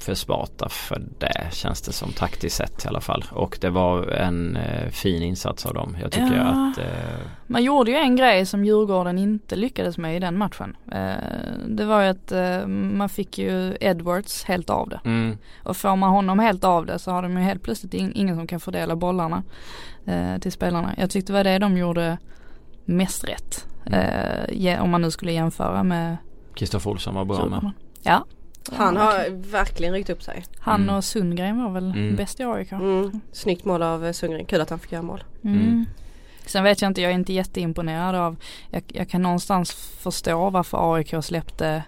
för 0.00 0.14
smarta 0.14 0.68
för 0.68 1.02
det 1.18 1.46
känns 1.52 1.82
det 1.82 1.92
som 1.92 2.12
taktiskt 2.12 2.56
sett 2.56 2.84
i 2.84 2.88
alla 2.88 3.00
fall. 3.00 3.24
Och 3.32 3.58
det 3.60 3.70
var 3.70 4.06
en 4.06 4.56
eh, 4.56 4.90
fin 4.90 5.22
insats 5.22 5.66
av 5.66 5.74
dem. 5.74 5.96
Jag 6.02 6.12
tycker 6.12 6.36
Ja. 6.36 6.70
att 6.72 6.78
eh, 6.78 7.18
Man 7.46 7.62
gjorde 7.64 7.90
ju 7.90 7.96
en 7.96 8.16
grej 8.16 8.46
som 8.46 8.64
Djurgården 8.64 9.18
inte 9.18 9.56
lyckades 9.56 9.98
med 9.98 10.16
i 10.16 10.18
den 10.18 10.38
matchen. 10.38 10.76
Eh, 10.92 11.12
det 11.68 11.84
var 11.84 12.02
ju 12.02 12.08
att 12.08 12.32
eh, 12.32 12.66
man 12.66 13.08
fick 13.08 13.38
ju 13.38 13.76
Edwards 13.80 14.44
helt 14.44 14.70
av 14.70 14.88
det. 14.88 15.00
mm, 15.04 15.37
Och 15.62 15.76
får 15.76 15.96
man 15.96 16.10
honom 16.10 16.38
helt 16.38 16.64
av 16.64 16.86
det 16.86 16.98
så 16.98 17.10
har 17.10 17.22
de 17.22 17.32
ju 17.36 17.42
helt 17.42 17.62
plötsligt 17.62 17.94
in, 17.94 18.12
ingen 18.14 18.36
som 18.36 18.46
kan 18.46 18.60
fördela 18.60 18.96
bollarna 18.96 19.42
eh, 20.06 20.38
till 20.38 20.52
spelarna. 20.52 20.94
Jag 20.98 21.10
tyckte 21.10 21.32
det 21.32 21.36
var 21.36 21.44
det 21.44 21.58
de 21.58 21.76
gjorde 21.76 22.18
mest 22.84 23.24
rätt. 23.24 23.66
Eh, 23.86 24.44
ge- 24.52 24.78
om 24.78 24.90
man 24.90 25.02
nu 25.02 25.10
skulle 25.10 25.32
jämföra 25.32 25.82
med 25.82 26.16
Kristoffer 26.54 26.90
Olsson 26.90 27.14
var 27.14 27.24
bra 27.24 27.46
med. 27.46 27.70
Ja. 28.02 28.24
Han 28.72 28.96
har 28.96 29.30
verkligen 29.50 29.92
ryckt 29.94 30.10
upp 30.10 30.22
sig. 30.22 30.44
Han 30.58 30.82
Mm. 30.82 30.94
och 30.94 31.04
Sundgren 31.04 31.62
var 31.64 31.70
väl 31.70 31.90
Mm. 31.90 32.16
bäst 32.16 32.40
i 32.40 32.44
AIK. 32.44 32.72
Mm. 32.72 33.20
Snyggt 33.32 33.64
mål 33.64 33.82
av 33.82 34.06
eh, 34.06 34.12
Sundgren, 34.12 34.44
kul 34.46 34.60
att 34.60 34.70
han 34.70 34.78
fick 34.78 34.92
göra 34.92 35.02
mål. 35.02 35.24
Mm. 35.44 35.58
Mm. 35.60 35.86
Sen 36.46 36.64
vet 36.64 36.82
jag 36.82 36.90
inte, 36.90 37.02
jag 37.02 37.10
är 37.10 37.14
inte 37.14 37.32
jätteimponerad 37.32 38.14
av, 38.14 38.36
jag, 38.70 38.82
jag 38.86 39.08
kan 39.08 39.22
någonstans 39.22 39.72
förstå 40.02 40.50
varför 40.50 40.94
AIK 40.94 41.14
släppte 41.22 41.82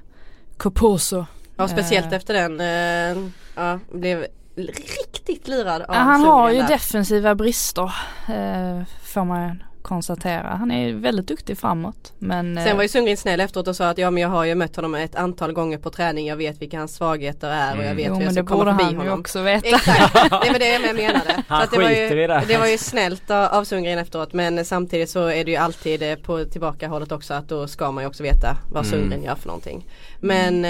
Coposo. 0.57 1.27
Ja 1.63 1.69
speciellt 1.69 2.07
Eh. 2.07 2.17
efter 2.17 2.35
den, 2.35 2.61
eh, 2.61 3.23
ja 3.57 3.79
blev 3.93 4.27
riktigt 4.57 5.49
lirad 5.49 5.83
av 5.83 5.95
Ja, 5.95 6.01
han 6.01 6.25
har 6.25 6.51
ju 6.51 6.63
defensiva 6.63 7.35
brister 7.35 7.93
eh, 8.29 8.83
får 9.03 9.25
man 9.25 9.63
konstatera. 9.83 10.49
Han 10.49 10.71
är 10.71 10.93
väldigt 10.93 11.27
duktig 11.27 11.59
framåt. 11.59 12.13
Men 12.19 12.59
eh, 12.59 12.65
Sen 12.65 12.77
var 12.77 12.83
ju 12.83 12.89
Sundgren 12.89 13.17
snäll 13.17 13.41
efteråt 13.41 13.69
och 13.69 13.77
sa 13.77 13.89
att 13.89 13.99
ja 13.99 14.11
men 14.11 14.23
jag 14.23 14.29
har 14.29 14.45
ju 14.45 14.55
mött 14.55 14.77
honom 14.77 14.95
ett 14.95 15.15
antal 15.15 15.53
gånger 15.53 15.79
på 15.79 15.91
träning. 15.91 16.27
Jag 16.27 16.37
vet 16.37 16.63
vilka 16.63 16.79
hans 16.79 16.95
svagheter 16.95 17.49
är 17.51 17.73
och 17.79 17.85
jag 17.85 17.85
Mm. 17.85 17.97
vet 17.97 18.07
jo, 18.07 18.15
hur 18.15 18.21
jag 18.21 18.25
men 18.25 18.33
ska 18.33 18.43
det 18.43 18.47
komma 18.49 18.59
borde 18.65 18.71
förbi 18.71 18.85
han 18.85 18.93
ju 18.93 18.99
honom. 18.99 19.21
också 19.21 19.43
veta. 19.43 19.69
Exakt, 19.69 20.13
det 20.45 20.51
var 20.53 20.59
det 20.59 20.69
jag 20.69 20.97
menade. 20.97 21.43
Han 21.49 21.63
att 21.63 21.71
det, 21.71 21.79
var 21.79 21.91
ju, 21.91 22.27
det. 22.27 22.45
det 22.49 22.59
var 22.59 22.67
ju 22.67 22.79
snällt 22.79 23.31
av 23.31 23.65
Sundgren 23.65 23.99
efteråt 23.99 24.33
men 24.33 24.65
samtidigt 24.65 25.11
så 25.11 25.27
är 25.27 25.45
det 25.45 25.51
ju 25.51 25.57
alltid 25.57 26.03
eh, 26.03 26.15
på 26.15 26.45
tillbakahållet 26.45 27.13
också 27.13 27.35
att 27.35 27.49
då 27.49 27.67
ska 27.69 27.91
man 27.93 28.05
ju 28.05 28.09
också 28.09 28.23
veta 28.23 28.57
vad 28.73 28.87
Mm. 28.87 28.99
Sundgren 29.01 29.23
gör 29.23 29.35
för 29.35 29.47
någonting. 29.47 29.87
Men 30.21 30.67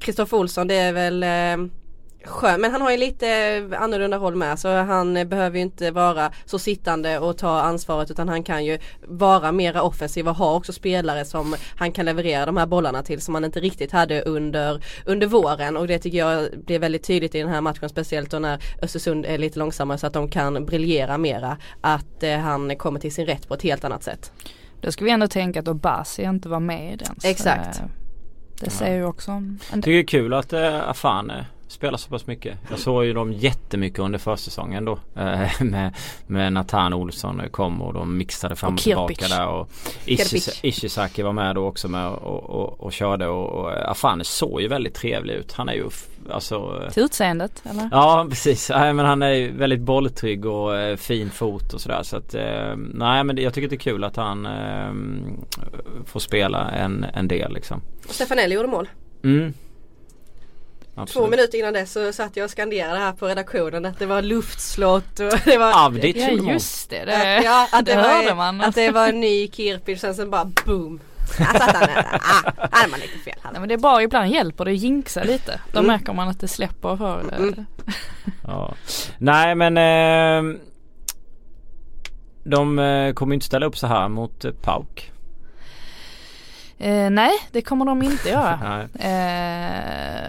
Kristoffer 0.00 0.36
Olsson 0.36 0.68
det 0.68 0.74
är 0.74 0.92
väl 0.92 1.22
eh, 1.22 1.68
skön 2.28 2.60
men 2.60 2.72
han 2.72 2.82
har 2.82 2.90
ju 2.90 2.96
lite 2.96 3.26
annorlunda 3.78 4.18
roll 4.18 4.36
med 4.36 4.58
så 4.58 4.68
han 4.68 5.14
behöver 5.28 5.56
ju 5.56 5.62
inte 5.62 5.90
vara 5.90 6.32
så 6.44 6.58
sittande 6.58 7.18
och 7.18 7.38
ta 7.38 7.60
ansvaret 7.60 8.10
utan 8.10 8.28
han 8.28 8.42
kan 8.42 8.64
ju 8.64 8.78
vara 9.06 9.52
mera 9.52 9.82
offensiv 9.82 10.28
och 10.28 10.34
ha 10.34 10.54
också 10.54 10.72
spelare 10.72 11.24
som 11.24 11.56
han 11.76 11.92
kan 11.92 12.04
leverera 12.04 12.46
de 12.46 12.56
här 12.56 12.66
bollarna 12.66 13.02
till 13.02 13.20
som 13.20 13.34
han 13.34 13.44
inte 13.44 13.60
riktigt 13.60 13.92
hade 13.92 14.22
under, 14.22 14.84
under 15.04 15.26
våren 15.26 15.76
och 15.76 15.86
det 15.86 15.98
tycker 15.98 16.18
jag 16.18 16.48
blir 16.66 16.78
väldigt 16.78 17.02
tydligt 17.02 17.34
i 17.34 17.38
den 17.38 17.48
här 17.48 17.60
matchen 17.60 17.88
speciellt 17.88 18.30
då 18.30 18.38
när 18.38 18.62
Östersund 18.82 19.26
är 19.26 19.38
lite 19.38 19.58
långsammare 19.58 19.98
så 19.98 20.06
att 20.06 20.12
de 20.12 20.28
kan 20.28 20.66
briljera 20.66 21.18
mera 21.18 21.56
att 21.80 22.22
eh, 22.22 22.38
han 22.38 22.76
kommer 22.76 23.00
till 23.00 23.14
sin 23.14 23.26
rätt 23.26 23.48
på 23.48 23.54
ett 23.54 23.62
helt 23.62 23.84
annat 23.84 24.02
sätt. 24.02 24.32
Då 24.80 24.92
ska 24.92 25.04
vi 25.04 25.10
ändå 25.10 25.26
tänka 25.28 25.60
att 25.60 25.68
Obasi 25.68 26.22
inte 26.22 26.48
var 26.48 26.60
med 26.60 27.02
ens. 27.02 27.24
Exakt. 27.24 27.78
Eh, 27.78 27.84
Det 28.60 28.70
säger 28.70 28.96
ju 28.96 29.04
också 29.04 29.30
en 29.30 29.60
det 29.74 29.90
är 29.90 30.04
kul 30.04 30.34
att 30.34 30.52
äh, 30.52 30.88
Afane 30.88 31.46
spelar 31.78 31.98
så 31.98 32.08
pass 32.10 32.26
mycket. 32.26 32.58
Jag 32.70 32.78
såg 32.78 33.04
ju 33.04 33.12
dem 33.12 33.32
jättemycket 33.32 33.98
under 33.98 34.18
försäsongen 34.18 34.84
då. 34.84 34.98
Eh, 35.16 35.48
med, 35.62 35.94
med 36.26 36.52
Nathan 36.52 36.92
Olsson 36.94 37.42
kom 37.50 37.82
och 37.82 37.94
de 37.94 38.16
mixade 38.18 38.56
fram 38.56 38.68
och, 38.68 38.74
Och 38.74 38.80
tillbaka 38.82 39.28
där. 39.28 39.46
Och. 39.48 39.68
Ishis- 40.06 40.60
Ishizaki 40.62 41.22
var 41.22 41.32
med 41.32 41.54
då 41.54 41.66
också 41.66 41.88
med 41.88 42.08
och, 42.08 42.50
och, 42.50 42.80
och 42.80 42.92
körde 42.92 43.26
och, 43.26 43.48
och 43.48 43.90
Afane 43.90 44.24
såg 44.24 44.60
ju 44.60 44.68
väldigt 44.68 44.94
trevlig 44.94 45.34
ut. 45.34 45.52
Han 45.52 45.68
är 45.68 45.72
ju 45.72 45.88
alltså 46.30 46.82
eh, 46.84 46.90
till 46.92 47.02
utseendet 47.02 47.62
eller? 47.70 47.88
Ja 47.92 48.26
precis, 48.30 48.70
nej, 48.70 48.92
men 48.92 49.06
han 49.06 49.22
är 49.22 49.32
ju 49.32 49.52
väldigt 49.52 49.80
bolltrygg 49.80 50.46
och 50.46 50.76
eh, 50.76 50.96
fin 50.96 51.30
fot 51.30 51.72
och 51.74 51.80
sådär 51.80 52.02
så 52.02 52.16
att 52.16 52.34
eh, 52.34 52.76
Nej 52.94 53.24
men 53.24 53.36
det, 53.36 53.42
jag 53.42 53.54
tycker 53.54 53.68
det 53.68 53.74
är 53.74 53.78
kul 53.78 54.04
att 54.04 54.16
han 54.16 54.46
eh, 54.46 54.92
får 56.06 56.20
spela 56.20 56.70
en, 56.70 57.06
en 57.14 57.28
del 57.28 57.52
liksom. 57.52 57.80
Och 58.08 58.14
Stefanelli 58.14 58.54
gjorde 58.54 58.68
mål. 58.68 58.88
Mm. 59.24 59.52
Två 60.98 61.02
Absolut. 61.02 61.30
minuter 61.30 61.58
innan 61.58 61.72
det 61.72 61.86
så 61.86 62.12
satt 62.12 62.36
jag 62.36 62.44
och 62.44 62.50
skanderade 62.50 62.98
här 62.98 63.12
på 63.12 63.26
redaktionen 63.28 63.84
att 63.86 63.98
det 63.98 64.06
var 64.06 64.22
luftslott 64.22 65.20
och 65.20 65.32
det 65.44 65.58
var 65.58 65.84
Avdic 65.86 66.16
Ja 66.16 66.28
just 66.52 66.90
det, 66.90 67.04
det, 67.04 67.38
Att, 67.38 67.44
ja, 67.44 67.68
att 67.72 67.86
det, 67.86 67.92
det 67.94 67.96
var, 68.02 68.08
hörde 68.08 68.34
man. 68.34 68.60
Att 68.60 68.74
det 68.74 68.90
var 68.90 69.08
en 69.08 69.20
ny 69.20 69.48
Kirpich 69.48 70.00
sen, 70.00 70.14
sen 70.14 70.30
bara 70.30 70.44
boom. 70.66 71.00
Där 71.38 71.44
satt 71.44 71.76
han. 71.76 71.88
Ah, 72.20 72.68
hade 72.70 72.90
man 72.90 73.00
lite 73.00 73.18
fel. 73.18 73.34
Nej 73.44 73.60
men 73.60 73.68
det 73.68 73.74
är 73.74 73.78
bara 73.78 74.02
ibland 74.02 74.30
hjälper 74.30 74.64
det 74.64 74.70
att 74.70 74.76
jinxa 74.78 75.22
lite. 75.22 75.60
Då 75.72 75.78
Mm. 75.78 75.92
märker 75.92 76.12
man 76.12 76.28
att 76.28 76.40
det 76.40 76.48
släpper 76.48 76.96
för 76.96 77.20
Mm. 77.36 77.66
Ja. 78.46 78.74
Nej 79.18 79.54
men 79.54 79.76
eh, 79.76 80.58
De 82.44 82.78
eh, 82.78 83.12
kommer 83.12 83.34
inte 83.34 83.46
ställa 83.46 83.66
upp 83.66 83.78
så 83.78 83.86
här 83.86 84.08
mot 84.08 84.44
eh, 84.44 84.52
Pauk. 84.52 85.12
Eh, 86.78 87.10
Nej 87.10 87.30
det 87.52 87.62
kommer 87.62 87.84
de 87.84 88.02
inte 88.02 88.28
göra. 88.28 88.88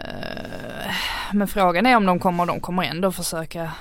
Eh, 0.09 0.93
men 1.33 1.47
frågan 1.47 1.85
är 1.85 1.97
om 1.97 2.05
de 2.05 2.19
kommer, 2.19 2.45
de 2.45 2.59
kommer 2.59 2.83
ändå 2.83 3.11
försöka 3.11 3.71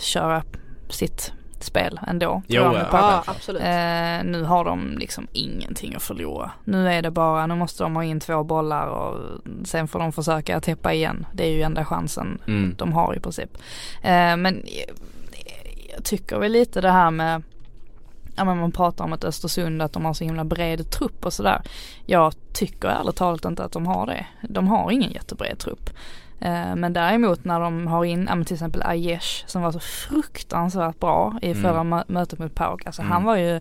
köra 0.00 0.42
sitt 0.90 1.32
spel 1.60 2.00
ändå. 2.06 2.42
Jo. 2.46 2.62
Ja 2.92 3.22
absolut. 3.26 3.62
Eh, 3.62 4.24
nu 4.24 4.42
har 4.46 4.64
de 4.64 4.98
liksom 4.98 5.26
ingenting 5.32 5.94
att 5.94 6.02
förlora. 6.02 6.50
Nu 6.64 6.88
är 6.92 7.02
det 7.02 7.10
bara, 7.10 7.46
nu 7.46 7.54
måste 7.54 7.82
de 7.82 7.96
ha 7.96 8.04
in 8.04 8.20
två 8.20 8.44
bollar 8.44 8.86
och 8.86 9.40
sen 9.64 9.88
får 9.88 9.98
de 9.98 10.12
försöka 10.12 10.60
täppa 10.60 10.92
igen. 10.92 11.26
Det 11.32 11.46
är 11.46 11.52
ju 11.52 11.62
enda 11.62 11.84
chansen 11.84 12.38
Mm. 12.46 12.74
de 12.78 12.92
har 12.92 13.14
i 13.16 13.20
princip. 13.20 13.56
Eh, 14.02 14.36
men 14.36 14.62
jag, 14.66 14.96
jag 15.96 16.04
tycker 16.04 16.38
väl 16.38 16.52
lite 16.52 16.80
det 16.80 16.90
här 16.90 17.10
med 17.10 17.42
Ja 18.36 18.44
men 18.44 18.58
man 18.58 18.72
pratar 18.72 19.04
om 19.04 19.12
att 19.12 19.24
Östersund 19.24 19.82
att 19.82 19.92
de 19.92 20.04
har 20.04 20.14
så 20.14 20.24
himla 20.24 20.44
bred 20.44 20.90
trupp 20.90 21.26
och 21.26 21.32
sådär. 21.32 21.62
Jag 22.06 22.34
tycker 22.52 22.88
ärligt 22.88 23.16
talat 23.16 23.44
inte 23.44 23.64
att 23.64 23.72
de 23.72 23.86
har 23.86 24.06
det. 24.06 24.26
De 24.48 24.68
har 24.68 24.90
ingen 24.90 25.12
jättebred 25.12 25.58
trupp. 25.58 25.90
Eh, 26.40 26.76
Men 26.76 26.92
däremot 26.92 27.44
när 27.44 27.60
de 27.60 27.86
har 27.86 28.04
in, 28.04 28.28
ja, 28.30 28.44
till 28.44 28.54
exempel 28.54 28.82
Aiesh 28.82 29.44
som 29.46 29.62
var 29.62 29.72
så 29.72 29.80
fruktansvärt 29.80 31.00
bra 31.00 31.38
i 31.42 31.50
Mm. 31.50 31.62
förra 31.62 31.80
mö- 31.84 32.04
mötet 32.08 32.38
mot 32.38 32.54
Pauk. 32.54 32.86
Alltså 32.86 33.02
Mm. 33.02 33.12
han 33.12 33.24
var 33.24 33.36
ju 33.36 33.60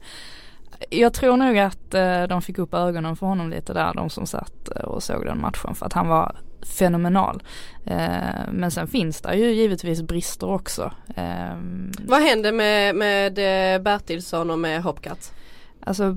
jag 0.89 1.13
tror 1.13 1.38
nog 1.38 1.57
att 1.57 1.93
eh, 1.93 2.24
de 2.24 2.41
fick 2.41 2.57
upp 2.57 2.74
ögonen 2.74 3.15
för 3.15 3.28
honom 3.28 3.49
lite 3.49 3.74
där, 3.74 3.93
de 3.93 4.09
som 4.09 4.26
satt 4.28 4.69
eh, 4.76 4.84
och 4.84 5.03
såg 5.03 5.26
den 5.26 5.41
matchen 5.41 5.76
för 5.76 5.86
att 5.86 5.93
han 5.93 6.07
var 6.07 6.36
fenomenal. 6.66 7.43
Eh, 7.86 8.51
men 8.51 8.72
sen 8.72 8.88
finns 8.88 9.22
det 9.22 9.36
ju 9.36 9.51
givetvis 9.51 10.01
brister 10.01 10.49
också. 10.49 10.91
Eh, 11.16 11.55
Vad 12.07 12.22
händer 12.22 12.51
med, 12.51 12.95
med 12.95 13.38
eh, 13.76 13.82
Bertilsson 13.82 14.49
och 14.51 14.59
med 14.59 14.84
Hopcat? 14.84 15.34
Alltså 15.86 16.15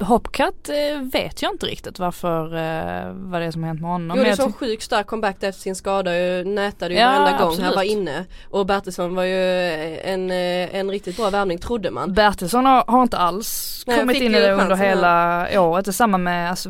Hopcat 0.00 0.68
eh, 0.68 1.02
vet 1.12 1.42
jag 1.42 1.52
inte 1.52 1.66
riktigt 1.66 1.98
varför, 1.98 2.44
eh, 2.44 3.12
vad 3.14 3.40
det 3.40 3.46
är 3.46 3.50
som 3.50 3.62
har 3.62 3.68
hänt 3.68 3.80
med 3.80 3.90
honom. 3.90 4.06
Men 4.06 4.16
Gjorde 4.16 4.28
jag 4.28 4.38
så 4.38 4.52
sjukt 4.52 4.82
stark 4.82 5.06
comeback 5.06 5.42
efter 5.42 5.60
sin 5.62 5.74
skada. 5.76 6.18
Ju, 6.18 6.44
nätade 6.44 6.94
ju 6.94 7.00
Ja, 7.00 7.06
varenda 7.06 7.30
gång 7.38 7.48
absolut. 7.48 7.66
han 7.66 7.74
var 7.74 7.82
inne. 7.82 8.24
Och 8.50 8.66
Bertilsson 8.66 9.14
var 9.14 9.24
ju 9.24 9.70
en, 10.00 10.30
eh, 10.30 10.74
en 10.74 10.90
riktigt 10.90 11.16
bra 11.16 11.30
värvning 11.30 11.58
trodde 11.58 11.90
man. 11.90 12.14
Bertilsson 12.14 12.66
har, 12.66 12.84
har 12.86 13.02
inte 13.02 13.18
alls 13.18 13.84
Nej, 13.86 13.98
kommit 13.98 14.16
in 14.16 14.34
i 14.34 14.40
det 14.40 14.52
under 14.52 14.76
hela 14.76 15.46
året. 15.60 15.84
Detsamma 15.84 16.18
med 16.18 16.50
alltså, 16.50 16.68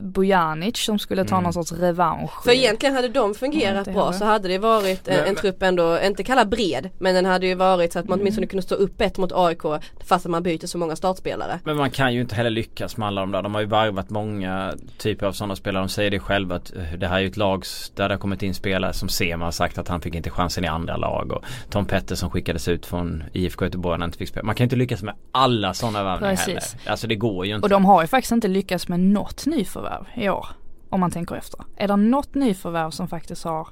Bojanic 0.00 0.76
som 0.84 0.98
skulle 0.98 1.24
ta 1.24 1.34
Mm. 1.34 1.44
någon 1.44 1.52
sorts 1.52 1.72
revansch. 1.72 2.44
För 2.44 2.50
egentligen 2.50 2.94
hade 2.94 3.08
de 3.08 3.34
fungerat 3.34 3.92
bra 3.92 4.12
så 4.12 4.24
hade 4.24 4.48
det 4.48 4.58
varit 4.58 5.08
en, 5.08 5.24
en 5.24 5.34
trupp 5.34 5.62
ändå, 5.62 6.00
inte 6.00 6.22
kalla 6.24 6.44
bred, 6.44 6.90
men 6.98 7.14
den 7.14 7.24
hade 7.26 7.46
ju 7.46 7.54
varit 7.54 7.92
så 7.92 7.98
att 7.98 8.08
man 8.08 8.20
åtminstone 8.20 8.46
kunde 8.46 8.62
stå 8.62 8.74
upp 8.74 9.00
ett 9.00 9.18
mot 9.18 9.32
AIK 9.34 9.62
fast 10.04 10.26
att 10.26 10.30
man 10.30 10.42
byter 10.42 10.66
så 10.66 10.78
många 10.78 10.96
startspelare. 10.96 11.43
Men 11.64 11.76
man 11.76 11.90
kan 11.90 12.14
ju 12.14 12.20
inte 12.20 12.34
heller 12.34 12.50
lyckas 12.50 12.96
med 12.96 13.08
alla 13.08 13.20
de 13.20 13.32
där. 13.32 13.42
De 13.42 13.54
har 13.54 13.60
ju 13.60 13.66
varvat 13.66 14.10
många 14.10 14.74
typer 14.98 15.26
av 15.26 15.32
sådana 15.32 15.56
spelare. 15.56 15.82
De 15.82 15.88
säger 15.88 16.10
det 16.10 16.18
själva 16.18 16.56
att 16.56 16.76
eh, 16.76 16.92
det 16.98 17.06
här 17.06 17.16
är 17.16 17.20
ju 17.20 17.26
ett 17.26 17.36
lag 17.36 17.64
där 17.94 18.08
det 18.08 18.14
har 18.14 18.18
kommit 18.18 18.42
in 18.42 18.54
spelare 18.54 18.92
som 18.92 19.08
Sema 19.08 19.44
har 19.44 19.52
sagt 19.52 19.78
att 19.78 19.88
han 19.88 20.00
fick 20.00 20.14
inte 20.14 20.30
chansen 20.30 20.64
i 20.64 20.68
andra 20.68 20.96
lag. 20.96 21.32
Och 21.32 21.44
Tom 21.70 21.86
Pettersson 21.86 22.30
skickades 22.30 22.68
ut 22.68 22.86
från 22.86 23.24
IFK 23.32 23.64
Göteborg 23.64 23.98
när 23.98 24.02
han 24.02 24.08
inte 24.08 24.18
fick 24.18 24.28
spela. 24.28 24.46
Man 24.46 24.54
kan 24.54 24.64
ju 24.64 24.66
inte 24.66 24.76
lyckas 24.76 25.02
med 25.02 25.14
alla 25.32 25.74
sådana 25.74 26.04
värvningar 26.04 26.36
heller. 26.36 26.62
Alltså 26.86 27.06
det 27.06 27.16
går 27.16 27.46
ju 27.46 27.54
inte. 27.54 27.64
Och 27.64 27.70
de 27.70 27.84
har 27.84 28.02
ju 28.02 28.08
faktiskt 28.08 28.32
inte 28.32 28.48
lyckats 28.48 28.88
med 28.88 29.00
något 29.00 29.46
nyförvärv 29.46 30.04
i 30.14 30.28
år. 30.28 30.46
Om 30.90 31.00
man 31.00 31.10
tänker 31.10 31.34
efter. 31.34 31.60
Är 31.76 31.88
det 31.88 31.96
något 31.96 32.34
nyförvärv 32.34 32.90
som 32.90 33.08
faktiskt 33.08 33.44
har 33.44 33.68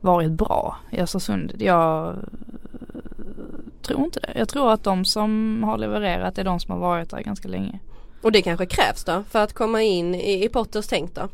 varit 0.00 0.30
bra 0.32 0.76
i 0.90 1.00
Östersund? 1.00 1.52
Jag 1.58 2.16
tror 3.86 4.04
inte 4.04 4.20
det. 4.20 4.32
Jag 4.38 4.48
tror 4.48 4.72
att 4.72 4.84
de 4.84 5.04
som 5.04 5.62
har 5.64 5.78
levererat 5.78 6.38
är 6.38 6.44
de 6.44 6.60
som 6.60 6.72
har 6.72 6.78
varit 6.78 7.10
där 7.10 7.20
ganska 7.20 7.48
länge. 7.48 7.78
Och 8.22 8.32
det 8.32 8.42
kanske 8.42 8.66
krävs 8.66 9.04
då 9.04 9.24
för 9.30 9.42
att 9.42 9.52
komma 9.52 9.82
in 9.82 10.14
i, 10.14 10.44
i 10.44 10.48
Potters 10.48 10.86
tänk 10.86 11.14
då. 11.14 11.28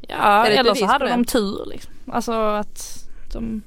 Ja, 0.00 0.46
eller 0.46 0.74
så 0.74 0.86
hade 0.86 1.08
de 1.08 1.24
tur 1.24 1.66
liksom. 1.66 1.92
Alltså 2.06 2.32
att 2.32 3.06
de 3.32 3.62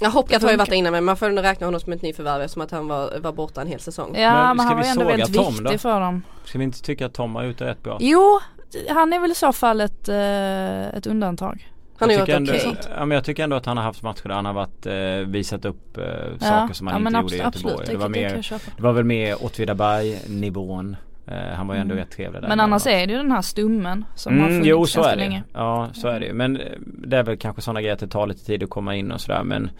Ja 0.00 0.08
Hopcat 0.08 0.40
Det 0.40 0.46
har 0.46 0.50
ju 0.50 0.56
varit 0.56 0.70
där 0.70 0.76
innan 0.76 0.92
men 0.92 1.04
man 1.04 1.16
får 1.16 1.28
ändå 1.28 1.42
räkna 1.42 1.66
honom 1.66 1.80
som 1.80 1.92
ett 1.92 2.02
nyförvärv 2.02 2.42
eftersom 2.42 2.62
att 2.62 2.70
han 2.70 2.88
var, 2.88 3.18
var 3.18 3.32
borta 3.32 3.60
en 3.60 3.66
hel 3.66 3.80
säsong. 3.80 4.16
Ja 4.16 4.32
Men 4.32 4.56
men, 4.56 4.66
ska 4.66 4.74
han 4.74 4.76
vi 4.76 4.82
var 4.82 4.90
ändå 4.90 5.04
väldigt 5.04 5.34
Tom 5.36 5.52
viktig 5.52 5.72
då? 5.72 5.78
för 5.78 6.00
dem. 6.00 6.22
Ska 6.44 6.58
vi 6.58 6.64
inte 6.64 6.82
tycka 6.82 7.06
att 7.06 7.14
Tom 7.14 7.34
har 7.34 7.44
gjort 7.44 7.58
det 7.58 7.66
rätt 7.66 7.82
bra? 7.82 7.96
Jo, 8.00 8.40
han 8.88 9.12
är 9.12 9.20
väl 9.20 9.30
i 9.30 9.34
så 9.34 9.52
fall 9.52 9.80
ett, 9.80 10.08
eh, 10.08 10.96
ett 10.96 11.06
undantag. 11.06 11.68
Han 12.00 12.08
har 12.08 12.14
gjort 12.16 12.22
okej. 12.22 12.34
ändå, 12.34 12.52
ja, 12.96 13.04
men 13.04 13.10
jag 13.14 13.24
tycker 13.24 13.44
ändå 13.44 13.56
att 13.56 13.66
han 13.66 13.76
har 13.76 13.84
haft 13.84 14.02
matcher 14.02 14.28
där 14.28 14.34
han 14.34 14.44
har 14.44 14.52
varit, 14.52 14.86
eh, 14.86 15.30
visat 15.32 15.64
upp 15.64 15.98
eh, 15.98 16.04
saker 16.38 16.74
som 16.74 16.86
han 16.86 17.02
ja, 17.02 17.08
inte 17.08 17.20
gjorde 17.20 17.34
i 17.34 17.38
Göteborg. 17.38 17.74
Absolut, 17.74 17.90
det, 17.90 17.96
var 17.96 18.08
mer, 18.08 18.42
det 18.76 18.82
var 18.82 18.92
väl 18.92 19.04
mer 19.04 19.44
Åtvidaberg 19.44 20.18
nivån. 20.28 20.96
Eh, 21.26 21.34
han 21.54 21.66
var 21.66 21.74
ju 21.74 21.80
ändå 21.80 21.92
Mm. 21.92 22.04
rätt 22.04 22.12
trevlig 22.16 22.42
där. 22.42 22.48
Men 22.48 22.60
annars 22.60 22.86
är 22.86 23.06
det 23.06 23.12
ju 23.12 23.18
den 23.18 23.32
här 23.32 23.42
stummen 23.42 24.04
som 24.14 24.32
har 24.32 24.40
Mm, 24.40 24.50
funnits 24.50 24.68
jo 24.68 24.86
så 24.86 25.02
är 25.02 25.10
det. 25.10 25.16
länge. 25.16 25.42
Ja 25.52 25.88
så 25.92 26.08
är 26.08 26.20
det. 26.20 26.32
Men 26.32 26.56
eh, 26.56 26.66
det 26.80 27.16
är 27.16 27.22
väl 27.22 27.36
kanske 27.36 27.62
sådana 27.62 27.80
grejer 27.80 27.94
att 27.94 28.00
det 28.00 28.08
tar 28.08 28.26
lite 28.26 28.44
tid 28.44 28.62
att 28.62 28.70
komma 28.70 28.94
in 28.96 29.12
och 29.12 29.20
sådär 29.20 29.42
men 29.44 29.70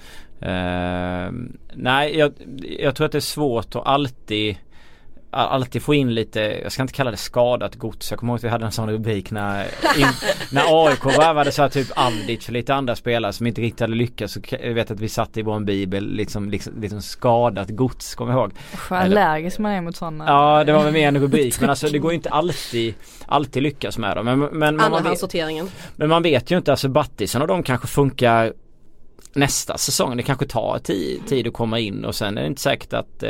eh, 0.41 1.33
Nej 1.75 2.19
jag, 2.19 2.33
jag 2.79 2.95
tror 2.95 3.05
att 3.07 3.13
det 3.13 3.19
är 3.19 3.21
svårt 3.21 3.77
att 3.77 3.87
alltid 3.87 4.57
Alltid 5.31 5.83
få 5.83 5.95
in 5.95 6.15
lite, 6.15 6.41
jag 6.41 6.73
ska 6.73 6.83
inte 6.83 6.95
kalla 6.95 7.11
det 7.11 7.17
skadat 7.17 7.75
gods. 7.75 8.11
Jag 8.11 8.21
kommer 8.21 8.33
ihåg 8.33 8.39
att 8.39 8.45
vi 8.45 8.49
hade 8.49 8.67
en 8.67 8.73
sån 8.73 8.91
rubrik 8.91 9.31
när, 9.31 9.65
in, 9.97 10.07
när 10.53 10.87
AIK 10.87 11.07
värvade 11.07 11.53
så 11.53 11.63
här 11.63 11.69
typ 11.69 11.89
Avdic 11.97 12.47
och 12.47 12.53
lite 12.53 12.75
andra 12.75 12.97
spelare 12.97 13.33
som 13.33 13.47
inte 13.47 13.61
riktigt 13.61 13.81
hade 13.81 13.95
lyckats. 13.95 14.33
Så 14.33 14.41
jag 14.51 14.75
vet 14.75 14.91
att 14.91 15.01
vi 15.01 15.09
satte 15.09 15.41
i 15.41 15.43
vår 15.43 15.61
bibel 15.61 16.13
liksom, 16.13 16.51
liksom, 16.51 16.81
liksom 16.81 17.03
skadat 17.03 17.69
gods, 17.69 18.15
kommer 18.15 18.33
jag 18.33 18.41
ihåg. 18.41 18.53
Usch, 18.75 18.91
vad 18.91 19.01
allergisk 19.01 19.59
man 19.59 19.73
är 19.73 19.81
mot 19.81 19.97
sådana. 19.97 20.25
Ja 20.27 20.65
det 20.65 20.73
var 20.73 20.85
väl 20.85 20.93
mer 20.93 21.09
en 21.09 21.21
rubrik 21.21 21.61
men 21.61 21.71
alltså 21.71 21.89
det 21.89 21.99
går 21.99 22.11
ju 22.11 22.17
inte 22.17 22.31
alltid 22.31 22.95
Alltid 23.31 23.63
lyckas 23.63 23.99
med 23.99 24.17
dem. 24.17 24.25
Men, 24.25 24.39
men, 24.39 24.51
men, 24.59 24.77
man, 24.77 25.03
vet, 25.03 25.35
men 25.97 26.09
man 26.09 26.23
vet 26.23 26.51
ju 26.51 26.57
inte, 26.57 26.71
alltså 26.71 26.89
Battisen 26.89 27.43
och 27.43 27.49
de 27.49 27.63
kanske 27.63 27.87
funkar 27.87 28.53
nästa 29.33 29.79
säsong. 29.79 30.17
Det 30.17 30.23
kanske 30.23 30.47
tar 30.47 30.79
tid, 30.79 31.21
tid 31.27 31.47
att 31.47 31.53
komma 31.53 31.79
in 31.79 32.05
och 32.05 32.15
sen 32.15 32.39
är 32.39 32.43
det 32.43 32.47
inte 32.47 32.61
säkert 32.61 32.93
att 32.93 33.23
eh, 33.23 33.29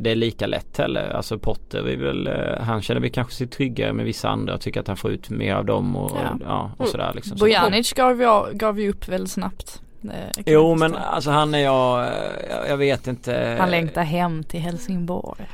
det 0.00 0.10
är 0.10 0.14
lika 0.14 0.46
lätt 0.46 0.78
heller. 0.78 1.10
Alltså 1.10 1.38
Potter, 1.38 1.82
vi 1.82 1.96
väl, 1.96 2.26
eh, 2.26 2.34
han 2.60 2.82
känner 2.82 3.00
vi 3.00 3.10
kanske 3.10 3.34
sig 3.34 3.46
tryggare 3.46 3.92
med 3.92 4.04
vissa 4.04 4.28
andra 4.28 4.54
och 4.54 4.60
tycker 4.60 4.80
att 4.80 4.88
han 4.88 4.96
får 4.96 5.10
ut 5.10 5.30
mer 5.30 5.54
av 5.54 5.64
dem 5.64 5.96
och, 5.96 6.10
Ja. 6.24 6.30
och, 6.30 6.40
ja, 6.44 6.70
och 6.78 6.88
sådär 6.88 7.12
liksom. 7.14 7.38
Så- 7.38 7.44
Bojanic 7.44 7.92
gav 7.92 8.20
ju, 8.20 8.52
gav 8.52 8.80
ju 8.80 8.90
upp 8.90 9.08
väldigt 9.08 9.30
snabbt. 9.32 9.82
Kan 10.02 10.12
Jo 10.46 10.68
jag 10.70 10.78
men 10.78 10.96
alltså 10.96 11.30
han 11.30 11.54
är 11.54 11.58
jag, 11.58 12.08
jag, 12.50 12.68
jag 12.68 12.76
vet 12.76 13.06
inte. 13.06 13.56
Han 13.60 13.70
längtar 13.70 14.02
hem 14.02 14.44
till 14.44 14.60
Helsingborg. 14.60 15.48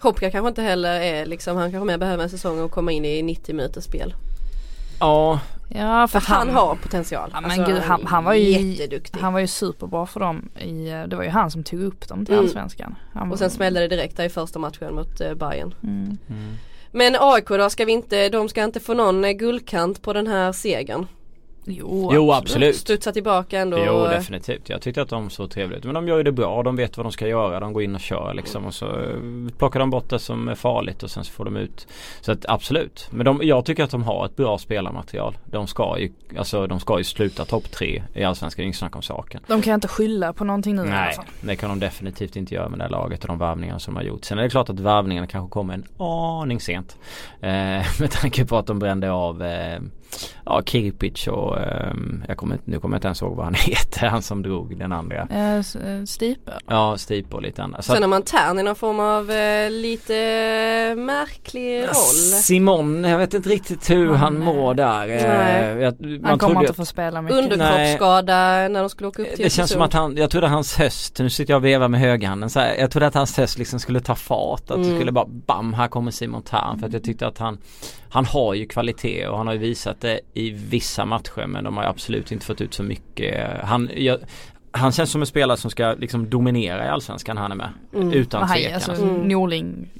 Hopcat 0.00 0.32
kanske 0.32 0.48
inte 0.48 0.62
heller 0.62 1.00
är 1.00 1.26
liksom, 1.26 1.56
han 1.56 1.70
kanske 1.70 1.86
mer 1.86 1.98
behöver 1.98 2.22
en 2.24 2.30
säsong 2.30 2.60
och 2.60 2.70
komma 2.70 2.92
in 2.92 3.04
i 3.04 3.22
90 3.22 3.54
minuters 3.54 3.84
spel. 3.84 4.14
Ja, 5.00 5.40
Ja 5.74 6.08
För 6.08 6.20
för 6.20 6.34
han 6.34 6.50
har 6.50 6.74
potential. 6.74 7.30
Ja, 7.32 7.40
men 7.40 7.50
Alltså, 7.50 7.66
gud, 7.66 7.82
han, 7.82 8.06
han 8.06 8.24
var 8.24 8.34
ju 8.34 8.48
jätteduktig. 8.48 9.20
Han 9.20 9.32
var 9.32 9.40
ju 9.40 9.46
superbra 9.46 10.06
för 10.06 10.20
dem 10.20 10.48
i, 10.58 10.90
eh, 10.90 11.02
det 11.02 11.16
var 11.16 11.22
ju 11.22 11.30
han 11.30 11.50
som 11.50 11.64
tog 11.64 11.82
upp 11.82 12.08
dem 12.08 12.26
till 12.26 12.34
Mm. 12.34 12.44
Allsvenskan. 12.44 12.94
Han 13.12 13.32
och 13.32 13.38
sen 13.38 13.50
smällde 13.50 13.80
det 13.80 13.88
direkt 13.88 14.16
där 14.16 14.24
i 14.24 14.28
första 14.28 14.58
matchen 14.58 14.94
mot 14.94 15.20
uh, 15.20 15.34
Bayern. 15.34 15.74
Mm. 15.82 16.18
Men 16.90 17.16
AIK 17.20 17.48
då, 17.48 17.70
ska 17.70 17.84
vi 17.84 17.92
inte, 17.92 18.28
de 18.28 18.48
ska 18.48 18.64
inte 18.64 18.80
få 18.80 18.94
någon 18.94 19.24
eh, 19.24 19.30
guldkant 19.32 20.02
på 20.02 20.12
den 20.12 20.26
här 20.26 20.52
segern? 20.52 21.06
Jo, 21.64 22.10
jo 22.14 22.32
absolut. 22.32 22.76
Studsa 22.76 23.12
tillbaka 23.12 23.60
ändå. 23.60 23.78
Jo 23.86 24.04
definitivt. 24.04 24.68
Jag 24.68 24.82
tyckte 24.82 25.02
att 25.02 25.08
de 25.08 25.30
såg 25.30 25.50
trevligt 25.50 25.78
ut. 25.78 25.84
Men 25.84 25.94
de 25.94 26.08
gör 26.08 26.16
ju 26.16 26.22
det 26.22 26.32
bra. 26.32 26.62
De 26.62 26.76
vet 26.76 26.96
vad 26.96 27.06
de 27.06 27.12
ska 27.12 27.28
göra. 27.28 27.60
De 27.60 27.72
går 27.72 27.82
in 27.82 27.94
och 27.94 28.00
kör 28.00 28.34
liksom. 28.34 28.66
Och 28.66 28.74
så 28.74 28.86
eh, 28.86 29.16
plockar 29.58 29.80
de 29.80 29.90
bort 29.90 30.08
det 30.08 30.18
som 30.18 30.48
är 30.48 30.54
farligt 30.54 31.02
och 31.02 31.10
sen 31.10 31.24
så 31.24 31.32
får 31.32 31.44
de 31.44 31.56
ut. 31.56 31.86
Så 32.20 32.32
att 32.32 32.44
absolut. 32.48 33.08
Men 33.10 33.24
de, 33.24 33.40
jag 33.42 33.64
tycker 33.64 33.84
att 33.84 33.90
de 33.90 34.02
har 34.02 34.26
ett 34.26 34.36
bra 34.36 34.58
spelarmaterial. 34.58 35.38
De 35.44 35.66
ska 35.66 35.98
ju, 35.98 36.12
alltså, 36.38 36.66
de 36.66 36.80
ska 36.80 36.98
ju 36.98 37.04
sluta 37.04 37.44
topp 37.44 37.70
tre 37.70 38.02
i 38.14 38.24
Allsvenskan. 38.24 38.64
Inget 38.64 38.76
snack 38.76 38.96
om 38.96 39.02
saken. 39.02 39.40
De 39.46 39.62
kan 39.62 39.74
inte 39.74 39.88
skylla 39.88 40.32
på 40.32 40.44
någonting 40.44 40.76
nu 40.76 40.84
Nej, 40.84 41.16
det 41.40 41.56
kan 41.56 41.70
de 41.70 41.80
definitivt 41.80 42.36
inte 42.36 42.54
göra 42.54 42.68
med 42.68 42.78
det 42.78 42.82
här 42.82 42.90
laget 42.90 43.22
och 43.22 43.28
de 43.28 43.38
värvningar 43.38 43.78
som 43.78 43.94
de 43.94 44.00
har 44.00 44.04
gjort. 44.04 44.24
Sen 44.24 44.38
är 44.38 44.42
det 44.42 44.50
klart 44.50 44.68
att 44.68 44.80
värvningarna 44.80 45.26
kanske 45.26 45.52
kommer 45.52 45.74
en 45.74 45.84
aning 45.98 46.60
sent. 46.60 46.96
Eh, 47.40 47.50
med 48.00 48.10
tanke 48.10 48.44
på 48.44 48.56
att 48.56 48.66
de 48.66 48.78
brände 48.78 49.10
av 49.10 49.42
eh, 49.42 49.80
ja, 50.44 50.62
Kirpic 50.66 51.26
och 51.28 51.58
eh, 51.58 51.92
jag 52.28 52.36
kommer, 52.36 52.58
nu 52.64 52.80
kommer 52.80 52.94
jag 52.94 52.98
inte 52.98 53.08
ens 53.08 53.22
ihåg 53.22 53.36
vad 53.36 53.44
han 53.44 53.54
heter. 53.58 54.06
Han 54.06 54.22
som 54.22 54.42
drog 54.42 54.78
den 54.78 54.92
andra. 54.92 55.28
Eh, 55.30 55.56
eh, 55.56 56.04
Stipe. 56.06 56.52
Ja, 56.66 56.98
Stipe 56.98 57.36
och 57.36 57.42
lite 57.42 57.62
annat. 57.62 57.84
Så 57.84 57.92
Sen 57.92 58.02
har 58.02 58.08
man 58.08 58.22
Tern 58.22 58.58
i 58.58 58.62
någon 58.62 58.74
form 58.76 59.00
av 59.00 59.30
eh, 59.30 59.70
lite 59.70 60.14
märklig 60.96 61.82
roll. 61.82 62.40
Simon, 62.42 63.04
jag 63.04 63.18
vet 63.18 63.34
inte 63.34 63.48
riktigt 63.48 63.90
hur 63.90 64.06
Han, 64.08 64.16
han 64.18 64.36
eh, 64.36 64.42
mår 64.54 64.74
där. 64.74 65.08
Eh, 65.08 65.22
nej. 65.28 65.76
jag, 65.82 65.94
Han 66.00 66.20
man 66.22 66.38
kommer 66.38 66.60
inte 66.60 66.72
få 66.74 66.84
spela 66.84 67.22
mycket. 67.22 67.38
Underkroppsskada 67.38 68.34
när 68.68 68.80
de 68.80 68.88
skulle 68.90 69.08
åka 69.08 69.22
upp 69.22 69.34
till 69.34 69.44
det 69.44 69.50
känns 69.50 69.70
som 69.70 69.82
Östersund. 69.82 69.82
att 69.82 69.92
han, 69.92 70.16
jag 70.16 70.30
trodde 70.30 70.48
hans 70.48 70.76
höst, 70.78 71.18
nu 71.18 71.30
sitter 71.30 71.52
jag 71.52 71.58
och 71.58 71.64
vevar 71.64 71.88
med 71.88 72.00
högerhanden 72.00 72.50
så 72.50 72.60
här, 72.60 72.74
jag 72.74 72.90
trodde 72.90 73.06
att 73.06 73.14
hans 73.14 73.36
höst 73.36 73.58
liksom 73.58 73.80
skulle 73.80 74.00
ta 74.00 74.14
fart. 74.14 74.60
Att 74.60 74.76
det 74.76 74.90
Mm. 74.90 74.96
skulle 74.96 75.12
bara 75.12 75.26
bam, 75.26 75.74
här 75.74 75.88
kommer 75.88 76.10
Simon 76.10 76.42
Tern. 76.42 76.78
För 76.78 76.86
att 76.86 76.92
jag 76.92 77.02
tyckte 77.04 77.26
att 77.26 77.38
han, 77.38 77.58
han 78.10 78.24
har 78.24 78.54
ju 78.54 78.66
kvalitet 78.66 79.26
och 79.26 79.38
han 79.38 79.46
har 79.46 79.54
ju 79.54 79.60
visat 79.60 79.99
det 80.00 80.20
i 80.34 80.50
vissa 80.50 81.04
matcher 81.04 81.46
men 81.46 81.64
de 81.64 81.76
har 81.76 81.84
ju 81.84 81.90
absolut 81.90 82.32
inte 82.32 82.46
fått 82.46 82.60
ut 82.60 82.74
så 82.74 82.82
mycket. 82.82 83.60
Han, 83.64 83.90
jag, 83.94 84.18
han 84.72 84.92
känns 84.92 85.10
som 85.10 85.20
en 85.20 85.26
spelare 85.26 85.56
som 85.56 85.70
ska 85.70 85.92
liksom 85.92 86.30
dominera 86.30 86.84
i 86.86 86.88
Allsvenskan 86.88 87.36
han 87.36 87.52
är 87.52 87.56
med. 87.56 87.72
Mm. 87.94 88.12
Utan 88.12 88.48
tvekan. 88.48 88.74
alltså, 88.74 88.90
alltså. 88.90 89.06
Mm. 89.06 89.28
Norling, 89.28 89.90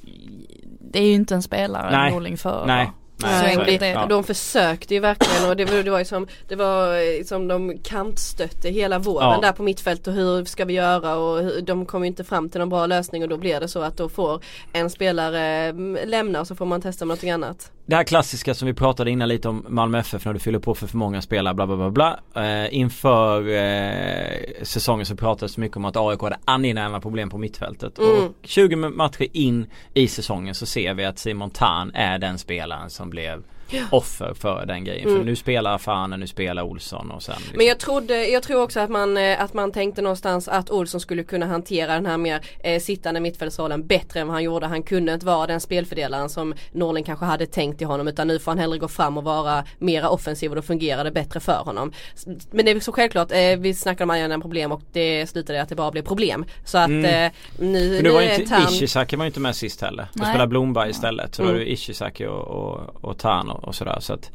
det 0.80 0.98
är 0.98 1.06
ju 1.06 1.12
inte 1.12 1.34
en 1.34 1.42
spelare 1.42 1.90
Nej. 1.90 2.12
Norling 2.12 2.38
för. 2.38 2.66
Nej. 2.66 2.90
Nej, 3.22 3.54
Så 3.54 3.62
det. 3.64 3.88
Ja. 3.88 4.06
De 4.06 4.24
försökte 4.24 4.94
ju 4.94 5.00
verkligen 5.00 5.50
och 5.50 5.56
det 5.56 5.64
var, 5.64 5.82
det 5.82 5.90
var 5.90 5.98
ju 5.98 6.04
som, 6.04 6.26
det 6.48 6.56
var 6.56 6.94
eh, 6.94 7.24
som 7.24 7.48
de 7.48 7.78
kantstötte 7.78 8.68
hela 8.68 8.98
våren 8.98 9.28
Ja. 9.28 9.38
där 9.42 9.52
på 9.52 9.62
mittfält 9.62 10.06
och 10.06 10.12
hur 10.12 10.44
ska 10.44 10.64
vi 10.64 10.72
göra 10.72 11.16
och 11.16 11.42
hur, 11.42 11.60
de 11.60 11.86
kom 11.86 12.02
ju 12.02 12.06
inte 12.06 12.24
fram 12.24 12.48
till 12.48 12.58
någon 12.60 12.68
bra 12.68 12.86
lösning 12.86 13.22
och 13.22 13.28
då 13.28 13.36
blir 13.36 13.60
det 13.60 13.68
så 13.68 13.82
att 13.82 13.96
då 13.96 14.08
får 14.08 14.44
en 14.72 14.90
spelare 14.90 15.40
mm, 15.40 16.08
lämna 16.08 16.40
och 16.40 16.46
så 16.46 16.54
får 16.54 16.66
man 16.66 16.82
testa 16.82 17.04
med 17.04 17.08
någonting 17.08 17.30
annat. 17.30 17.72
Det 17.90 17.96
här 17.96 18.04
klassiska 18.04 18.54
som 18.54 18.66
vi 18.66 18.74
pratade 18.74 19.10
innan 19.10 19.28
lite 19.28 19.48
om 19.48 19.66
Malmö 19.68 19.98
FF 19.98 20.24
när 20.24 20.32
du 20.32 20.38
fyller 20.38 20.58
på 20.58 20.74
för 20.74 20.86
för 20.86 20.96
många 20.96 21.22
spelare 21.22 21.54
bla 21.54 21.66
bla 21.66 21.76
bla 21.76 21.90
bla. 21.90 22.20
Eh, 22.44 22.74
inför 22.74 23.48
eh, 23.48 24.62
säsongen 24.62 25.06
så 25.06 25.16
pratades 25.16 25.54
det 25.54 25.60
mycket 25.60 25.76
om 25.76 25.84
att 25.84 25.96
AIK 25.96 26.20
hade 26.20 26.38
angenäma 26.44 27.00
problem 27.00 27.30
på 27.30 27.38
mittfältet. 27.38 27.98
Mm. 27.98 28.10
Och 28.10 28.32
20 28.42 28.76
matcher 28.76 29.26
in 29.32 29.66
i 29.94 30.08
säsongen 30.08 30.54
så 30.54 30.66
ser 30.66 30.94
vi 30.94 31.04
att 31.04 31.18
Simon 31.18 31.50
Tan 31.50 31.90
är 31.94 32.18
den 32.18 32.38
spelaren 32.38 32.90
som 32.90 33.10
blev 33.10 33.42
offer 33.90 34.34
för 34.34 34.66
den 34.66 34.84
grejen. 34.84 35.04
För 35.04 35.14
Mm. 35.14 35.26
nu 35.26 35.36
spelar 35.36 35.78
Fan 35.78 36.10
nu 36.10 36.26
spelar 36.26 36.62
Olsson 36.62 37.10
och 37.10 37.22
sen 37.22 37.34
liksom. 37.38 37.56
Men 37.56 37.66
jag 37.66 37.78
trodde, 37.78 38.26
jag 38.28 38.42
tror 38.42 38.62
också 38.62 38.80
att 38.80 38.90
man, 38.90 39.16
eh, 39.16 39.42
att 39.42 39.54
man 39.54 39.72
tänkte 39.72 40.02
någonstans 40.02 40.48
att 40.48 40.70
Olsson 40.70 41.00
skulle 41.00 41.22
kunna 41.24 41.46
hantera 41.46 41.94
den 41.94 42.06
här 42.06 42.16
mer 42.16 42.40
eh, 42.64 42.80
sittande 42.80 43.20
mittfältsrollen 43.20 43.86
bättre 43.86 44.20
än 44.20 44.26
vad 44.26 44.34
han 44.34 44.42
gjorde. 44.42 44.66
Han 44.66 44.82
kunde 44.82 45.14
inte 45.14 45.26
vara 45.26 45.46
den 45.46 45.60
spelfördelaren 45.60 46.28
som 46.28 46.54
Norling 46.72 47.04
kanske 47.04 47.24
hade 47.24 47.46
tänkt 47.46 47.82
i 47.82 47.84
honom 47.84 48.08
utan 48.08 48.28
nu 48.28 48.38
får 48.38 48.50
han 48.50 48.58
hellre 48.58 48.78
gå 48.78 48.88
fram 48.88 49.18
och 49.18 49.24
vara 49.24 49.64
mera 49.78 50.08
offensiv 50.08 50.50
och 50.50 50.56
då 50.56 50.62
fungerar 50.62 51.04
det 51.04 51.10
bättre 51.10 51.40
för 51.40 51.58
honom. 51.64 51.92
Men 52.50 52.64
det 52.64 52.70
är 52.70 52.80
så 52.80 52.92
självklart, 52.92 53.32
eh, 53.32 53.38
vi 53.58 53.74
snackade 53.74 54.04
om 54.04 54.10
angenäma 54.10 54.42
problem 54.42 54.72
och 54.72 54.82
det 54.92 55.26
slutade 55.26 55.62
att 55.62 55.68
det 55.68 55.74
bara 55.74 55.90
blev 55.90 56.02
problem. 56.02 56.44
Så 56.64 56.78
att 56.78 56.88
Mm. 56.88 57.04
eh, 57.24 57.32
nu, 57.58 57.90
Men 57.94 58.02
nu 58.04 58.10
var 58.10 58.22
är 58.22 58.40
inte, 58.40 58.54
Tern- 58.54 58.72
Ishizaki 58.72 59.16
var 59.16 59.24
ju 59.24 59.26
inte 59.26 59.40
med 59.40 59.56
sist 59.56 59.80
heller. 59.82 60.06
Då 60.14 60.24
spelade 60.24 60.46
Blomberg 60.48 60.90
istället. 60.90 61.34
Så 61.34 61.42
då 61.42 61.48
Mm. 61.48 61.58
var 61.58 61.64
det 61.64 61.72
Ishizaki 61.72 62.26
och, 62.26 62.48
och, 62.48 63.04
och 63.04 63.18
Tan 63.18 63.50
och, 63.62 63.68
och 63.68 63.74
sådär. 63.74 64.00
Så 64.00 64.12
att, 64.12 64.30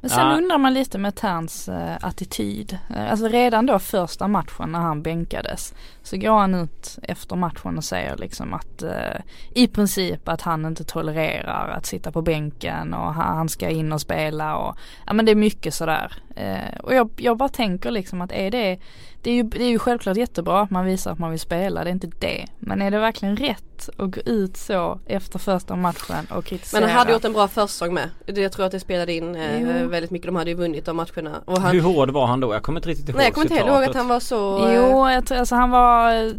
Men 0.00 0.10
sen 0.10 0.26
Ja. 0.26 0.36
undrar 0.36 0.58
man 0.58 0.74
lite 0.74 0.98
med 0.98 1.14
Terns 1.14 1.68
eh, 1.68 1.96
attityd. 2.00 2.78
Eh, 2.96 3.10
alltså 3.10 3.28
redan 3.28 3.66
då 3.66 3.78
första 3.78 4.28
matchen 4.28 4.72
när 4.72 4.78
han 4.78 5.02
bänkades 5.02 5.74
så 6.08 6.16
går 6.16 6.38
han 6.38 6.54
ut 6.54 6.98
efter 7.02 7.36
matchen 7.36 7.76
och 7.78 7.84
säger 7.84 8.16
liksom 8.16 8.54
att 8.54 8.82
eh, 8.82 9.20
i 9.54 9.66
princip 9.66 10.28
att 10.28 10.40
han 10.42 10.66
inte 10.66 10.84
tolererar 10.84 11.68
att 11.76 11.86
sitta 11.86 12.12
på 12.12 12.22
bänken 12.22 12.94
och 12.94 13.14
han, 13.14 13.36
han 13.36 13.48
ska 13.48 13.68
in 13.68 13.92
och 13.92 14.00
spela 14.00 14.56
och 14.56 14.76
ja 15.06 15.12
men 15.12 15.24
det 15.26 15.32
är 15.32 15.36
mycket 15.36 15.74
sådär. 15.74 16.12
Eh, 16.36 16.78
och 16.82 16.94
jag, 16.94 17.10
jag 17.16 17.36
bara 17.36 17.48
tänker 17.48 17.90
liksom 17.90 18.20
att 18.20 18.32
är 18.32 18.50
det 18.50 18.78
det 19.22 19.30
är, 19.30 19.34
ju, 19.34 19.42
det 19.42 19.62
är 19.64 19.68
ju 19.68 19.78
självklart 19.78 20.16
jättebra 20.16 20.60
att 20.60 20.70
man 20.70 20.84
visar 20.84 21.12
att 21.12 21.18
man 21.18 21.30
vill 21.30 21.40
spela, 21.40 21.84
det 21.84 21.90
är 21.90 21.92
inte 21.92 22.10
det. 22.18 22.46
Men 22.58 22.82
är 22.82 22.90
det 22.90 22.98
verkligen 22.98 23.36
rätt 23.36 23.88
att 23.98 24.10
gå 24.14 24.20
ut 24.20 24.56
så 24.56 25.00
efter 25.06 25.38
första 25.38 25.76
matchen 25.76 26.26
och 26.30 26.44
kritisera? 26.44 26.80
Men 26.80 26.88
han 26.90 26.98
hade 26.98 27.12
gjort 27.12 27.24
en 27.24 27.32
bra 27.32 27.48
försäsong 27.48 27.94
med. 27.94 28.10
Det- 28.26 28.40
Jag 28.40 28.52
tror 28.52 28.66
att 28.66 28.72
det 28.72 28.80
spelade 28.80 29.12
in 29.12 29.34
eh, 29.36 29.86
väldigt 29.86 30.10
mycket. 30.10 30.26
De 30.26 30.36
hade 30.36 30.50
ju 30.50 30.56
vunnit 30.56 30.84
de 30.84 30.96
matcherna. 30.96 31.42
Och 31.44 31.58
han, 31.60 31.72
hur 31.72 31.80
hård 31.80 32.10
var 32.10 32.26
han 32.26 32.40
då? 32.40 32.52
Jag 32.54 32.62
kommer 32.62 32.78
inte 32.80 32.88
riktigt 32.88 33.08
ihåg 33.08 33.16
nej 33.16 33.26
jag 33.26 33.34
kommer 33.34 33.44
inte 33.44 33.54
heller 33.54 33.72
ihåg 33.80 33.84
att 33.90 33.96
han 33.96 34.08
var 34.08 34.20
så 34.20 34.66
eh, 34.68 34.74
Jo, 34.74 35.08
jag 35.10 35.26
tror, 35.26 35.38
alltså 35.38 35.54
han 35.54 35.70
var, 35.70 35.97
jag 36.04 36.36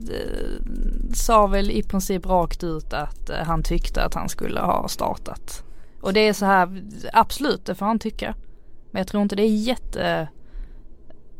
sa 1.14 1.48
väl 1.48 1.72
i 1.72 1.84
princip 1.84 2.26
rakt 2.26 2.64
ut 2.64 2.94
att 2.94 3.30
eh, 3.30 3.38
han 3.38 3.64
tyckte 3.64 4.04
att 4.04 4.14
han 4.14 4.30
skulle 4.30 4.60
ha 4.60 4.88
startat. 4.88 5.64
Och 6.02 6.14
det 6.14 6.28
är 6.28 6.34
så 6.34 6.46
här, 6.46 6.84
absolut 7.14 7.66
det 7.66 7.76
får 7.76 7.86
han 7.86 8.00
tycka. 8.00 8.36
Men 8.92 9.00
jag 9.00 9.08
tror 9.08 9.24
inte 9.24 9.36
det 9.36 9.44
är 9.44 9.56
jätte, 9.56 10.28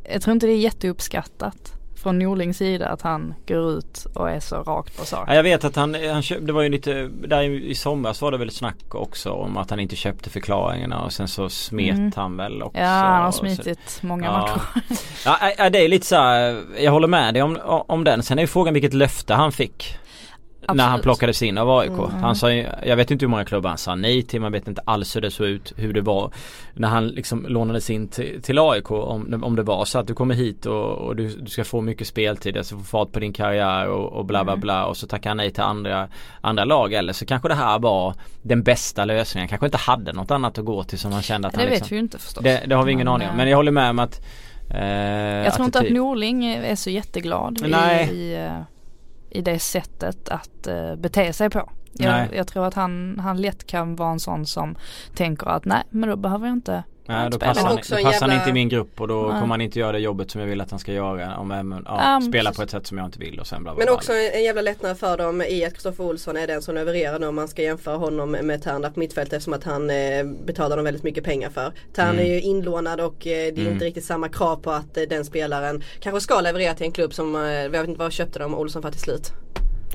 jag 0.04 0.22
tror 0.22 0.34
inte 0.34 0.48
det 0.48 0.54
är 0.54 0.58
jätteuppskattat 0.58 1.79
från 2.00 2.20
Norlings 2.20 2.58
sida 2.58 2.88
att 2.88 3.02
han 3.02 3.34
går 3.48 3.72
ut 3.78 4.06
och 4.16 4.30
är 4.30 4.40
så 4.40 4.56
rakt 4.56 4.98
på 5.00 5.06
sak. 5.06 5.26
Ja, 5.30 5.36
jag 5.36 5.44
vet 5.44 5.64
att 5.64 5.76
han, 5.76 5.96
han 6.12 6.22
köpte, 6.22 6.46
det 6.46 6.54
var 6.54 6.62
ju 6.62 6.70
lite, 6.70 7.10
där 7.28 7.42
i, 7.42 7.76
somras 7.76 8.22
var 8.22 8.32
det 8.32 8.38
väl 8.38 8.52
snack 8.52 8.96
också 8.96 9.32
om 9.32 9.58
att 9.58 9.70
han 9.70 9.80
inte 9.80 9.96
köpte 9.96 10.30
förklaringarna 10.30 11.02
och 11.02 11.14
sen 11.14 11.28
så 11.28 11.50
smet 11.50 11.90
Mm. 11.98 12.12
han 12.16 12.38
väl 12.38 12.64
också. 12.64 12.80
Ja, 12.80 12.86
han 12.88 13.22
har 13.22 13.28
Och 13.28 13.34
så- 13.34 13.40
smitit 13.46 14.00
många 14.02 14.26
Ja. 14.26 14.32
matcher. 14.32 15.56
Ja, 15.58 15.70
det 15.70 15.80
är 15.86 15.88
lite 15.90 16.06
så 16.06 16.16
här, 16.16 16.64
jag 16.80 16.92
håller 16.92 17.08
med 17.08 17.34
dig 17.34 17.44
om, 17.44 17.58
om 17.88 18.04
den. 18.04 18.24
Sen 18.24 18.38
är 18.40 18.44
ju 18.44 18.48
frågan 18.48 18.74
vilket 18.74 18.94
löfte 18.94 19.34
han 19.34 19.52
fick. 19.52 19.98
När 20.62 20.84
han 20.84 20.90
Absolut. 20.94 21.04
plockades 21.04 21.42
in 21.44 21.58
av 21.58 21.70
AIK. 21.80 21.90
Mm. 21.90 22.10
Han 22.22 22.36
sa 22.36 22.52
jag 22.52 22.96
vet 22.96 23.12
inte 23.12 23.26
hur 23.26 23.30
många 23.30 23.46
klubbar 23.46 23.70
han 23.70 23.78
sa 23.78 23.96
nej 23.96 24.24
till, 24.24 24.42
man 24.42 24.52
vet 24.52 24.68
inte 24.68 24.82
alls 24.86 25.16
hur 25.16 25.22
det 25.22 25.32
såg 25.32 25.48
ut, 25.48 25.74
hur 25.78 25.94
det 25.94 26.02
var. 26.02 26.32
När 26.74 26.88
han 26.88 27.08
liksom 27.08 27.46
lånades 27.50 27.90
in 27.90 28.08
till, 28.08 28.42
till 28.42 28.60
AIK 28.60 28.92
om, 28.92 29.44
om 29.44 29.56
det 29.56 29.64
var 29.64 29.86
så 29.86 30.00
att 30.00 30.08
du 30.08 30.14
kommer 30.14 30.36
hit 30.36 30.66
och, 30.66 30.92
och 30.92 31.16
du, 31.16 31.28
du 31.28 31.50
ska 31.50 31.64
få 31.64 31.82
mycket 31.82 32.08
speltid, 32.08 32.58
alltså 32.58 32.78
få 32.78 32.84
fart 32.84 33.12
på 33.12 33.20
din 33.20 33.34
karriär 33.34 33.88
och, 33.88 34.14
och 34.14 34.26
bla 34.26 34.44
bla 34.44 34.54
Mm. 34.54 34.62
bla 34.62 34.86
och 34.86 34.98
så 34.98 35.08
tackar 35.08 35.30
han 35.30 35.38
nej 35.38 35.52
till 35.52 35.64
andra, 35.64 36.08
andra 36.42 36.66
lag. 36.66 36.94
Eller 36.94 37.14
så 37.14 37.26
kanske 37.26 37.48
det 37.48 37.56
här 37.56 37.80
var 37.80 38.14
den 38.42 38.64
bästa 38.64 39.06
lösningen. 39.06 39.44
Han 39.44 39.50
kanske 39.50 39.66
inte 39.68 39.78
hade 39.78 40.14
något 40.14 40.32
annat 40.32 40.58
att 40.58 40.66
gå 40.66 40.84
till 40.84 41.00
som 41.00 41.12
han 41.12 41.22
kände 41.22 41.48
att 41.48 41.54
Det 41.54 41.60
han 41.60 41.70
vet 41.70 41.74
liksom, 41.80 41.88
vi 41.90 41.96
ju 41.96 42.02
inte 42.02 42.20
förstås. 42.20 42.44
det, 42.44 42.64
det 42.68 42.76
har 42.76 42.84
vi 42.84 42.92
ingen 42.92 43.06
Men, 43.06 43.14
aning 43.14 43.28
om. 43.28 43.34
eh, 43.34 43.38
Men 43.38 43.50
jag 43.50 43.58
håller 43.58 43.72
med 43.72 43.90
om 43.90 44.00
att 44.00 44.22
eh, 44.70 44.86
Jag 44.86 45.54
tror 45.54 45.66
inte 45.66 45.80
att 45.80 45.86
attityd- 45.86 45.94
Norling 45.94 46.46
är 46.46 46.76
så 46.76 46.90
jätteglad 46.90 47.66
Nej. 47.70 48.10
i, 48.14 48.16
i, 48.18 48.36
eh, 48.46 48.52
i 49.30 49.42
det 49.42 49.60
sättet 49.60 50.30
att 50.30 50.68
uh, 50.68 50.96
bete 50.96 51.34
sig 51.34 51.50
på. 51.50 51.70
Jag, 51.94 52.36
jag 52.36 52.48
tror 52.48 52.66
att 52.66 52.74
han, 52.74 53.20
han 53.20 53.42
lätt 53.42 53.68
kan 53.68 53.96
vara 53.96 54.12
en 54.12 54.20
sån 54.20 54.46
som 54.46 54.76
tänker 55.16 55.48
att 55.48 55.66
nej 55.66 55.84
men 55.90 56.10
då 56.10 56.16
behöver 56.16 56.48
jag 56.48 56.56
inte 56.56 56.84
Nej 57.10 57.30
då 57.30 57.40
passar, 57.40 57.62
Men 57.62 57.68
han, 57.68 57.78
också 57.78 57.96
då 57.96 58.04
passar 58.04 58.20
han 58.22 58.30
jävla- 58.30 58.36
inte 58.44 58.50
i 58.50 58.54
min 58.54 58.70
grupp 58.70 59.02
och 59.02 59.08
då 59.08 59.22
Nej. 59.22 59.42
kommer 59.42 59.54
han 59.54 59.62
inte 59.62 59.80
göra 59.80 59.92
det 59.92 60.00
jobbet 60.00 60.32
som 60.32 60.42
jag 60.42 60.48
vill 60.48 60.62
att 60.62 60.72
han 60.72 60.80
ska 60.80 60.94
göra. 60.94 61.38
Om 61.38 61.52
även, 61.52 61.84
ja, 61.86 62.20
men 62.20 62.22
spela 62.22 62.52
på 62.52 62.62
ett 62.62 62.70
sätt 62.70 62.88
som 62.88 62.98
jag 62.98 63.08
inte 63.08 63.20
vill 63.20 63.40
och 63.40 63.48
sen 63.48 63.64
bla 63.64 63.72
bla 63.74 63.78
Men 63.80 63.86
bla. 63.86 63.94
också 63.96 64.14
en, 64.14 64.44
jävla 64.44 64.62
lättnad 64.62 64.98
för 65.00 65.18
dem 65.18 65.42
i 65.42 65.66
att 65.66 65.74
Kristoffer 65.74 66.04
Olsson 66.04 66.38
är 66.38 66.48
den 66.48 66.62
som 66.62 66.76
levererar 66.76 67.20
nu 67.20 67.28
om 67.28 67.36
man 67.36 67.48
ska 67.48 67.62
jämföra 67.62 67.96
honom 67.98 68.32
med 68.32 68.64
Tern 68.64 68.82
på 68.94 69.00
mittfältet 69.00 69.34
eftersom 69.34 69.54
att 69.54 69.64
han 69.64 69.90
eh, 69.90 70.24
betalar 70.46 70.76
dem 70.78 70.86
väldigt 70.86 71.04
mycket 71.04 71.24
pengar 71.24 71.50
för. 71.50 71.72
Tern 71.96 72.10
Mm. 72.10 72.20
är 72.26 72.30
ju 72.30 72.42
inlånad 72.42 73.02
och 73.02 73.14
eh, 73.14 73.14
det 73.24 73.48
är 73.48 73.52
Mm. 73.60 73.74
inte 73.74 73.86
riktigt 73.86 74.06
samma 74.06 74.30
krav 74.30 74.56
på 74.56 74.72
att 74.72 74.98
eh, 74.98 75.04
den 75.10 75.26
spelaren 75.26 75.84
kanske 76.00 76.22
ska 76.22 76.42
leverera 76.42 76.74
till 76.74 76.86
en 76.86 76.92
klubb 76.92 77.14
som, 77.14 77.36
eh, 77.36 77.42
jag 77.42 77.70
vet 77.70 77.88
inte 77.88 78.00
vad 78.00 78.12
köpte 78.12 78.40
de 78.40 78.56
Olsson 78.56 78.82
för 78.82 78.92
till 78.92 79.02
slut. 79.02 79.32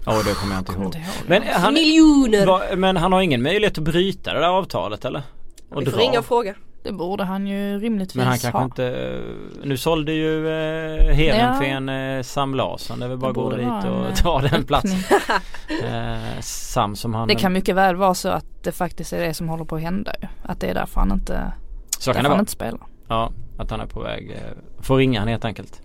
Ja 0.06 0.22
det 0.26 0.34
kommer 0.34 0.54
jag 0.54 0.60
inte 0.60 0.72
Kommer 0.72 0.84
ihåg. 0.84 0.94
inte 0.94 0.98
ihåg. 0.98 1.28
Men 1.28 1.42
han, 1.42 1.74
Miljoner! 1.74 2.46
va, 2.46 2.62
men 2.76 2.96
han 2.96 3.12
har 3.12 3.20
ingen 3.20 3.42
möjlighet 3.42 3.78
att 3.78 3.84
bryta 3.84 4.32
det 4.34 4.40
där 4.40 4.48
avtalet 4.48 5.04
eller? 5.04 5.22
Och 5.70 5.80
Vi 5.80 5.84
får 5.84 5.92
dra. 5.92 6.00
ringa 6.00 6.18
och 6.18 6.24
fråga. 6.26 6.54
Det 6.84 6.92
borde 6.92 7.24
han 7.24 7.46
ju 7.46 7.78
rimligtvis 7.78 8.14
Men 8.16 8.26
han 8.26 8.38
kanske 8.38 8.58
ha. 8.58 8.64
inte 8.64 9.20
Nu 9.62 9.76
sålde 9.76 10.12
ju 10.12 10.48
eh, 10.48 11.14
Heerenveen 11.14 11.88
eh, 11.88 12.22
Sam 12.22 12.54
Larsson. 12.54 12.98
Det 12.98 13.04
är 13.04 13.08
väl 13.08 13.18
bara 13.18 13.30
att 13.30 13.34
gå 13.36 13.50
dit 13.50 13.60
en, 13.60 13.70
och 13.92 14.06
eh, 14.08 14.14
ta 14.14 14.40
den 14.40 14.64
platsen. 14.64 14.98
öppning. 14.98 15.90
Eh, 15.94 16.40
Sam 16.40 16.96
som 16.96 17.14
han 17.14 17.28
Det 17.28 17.34
kan 17.34 17.52
mycket 17.52 17.76
väl 17.76 17.96
vara 17.96 18.14
så 18.14 18.28
att 18.28 18.46
det 18.64 18.72
faktiskt 18.72 19.12
är 19.12 19.20
det 19.20 19.34
som 19.34 19.48
håller 19.48 19.64
på 19.64 19.76
att 19.76 19.82
hända 19.82 20.12
ju. 20.22 20.28
Att 20.42 20.60
det 20.60 20.66
är 20.66 20.74
därför 20.74 21.00
han 21.00 21.12
inte 21.12 21.52
Så 21.98 22.12
kan 22.12 22.22
det 22.22 22.28
han 22.28 22.30
vara. 22.30 22.40
inte 22.40 22.52
spelar. 22.52 22.80
Ja, 23.08 23.30
att 23.58 23.70
han 23.70 23.80
är 23.80 23.86
på 23.86 24.00
väg. 24.00 24.30
eh, 24.30 24.36
Får 24.82 24.96
ringa 24.96 25.18
han 25.20 25.28
helt 25.28 25.44
enkelt. 25.44 25.80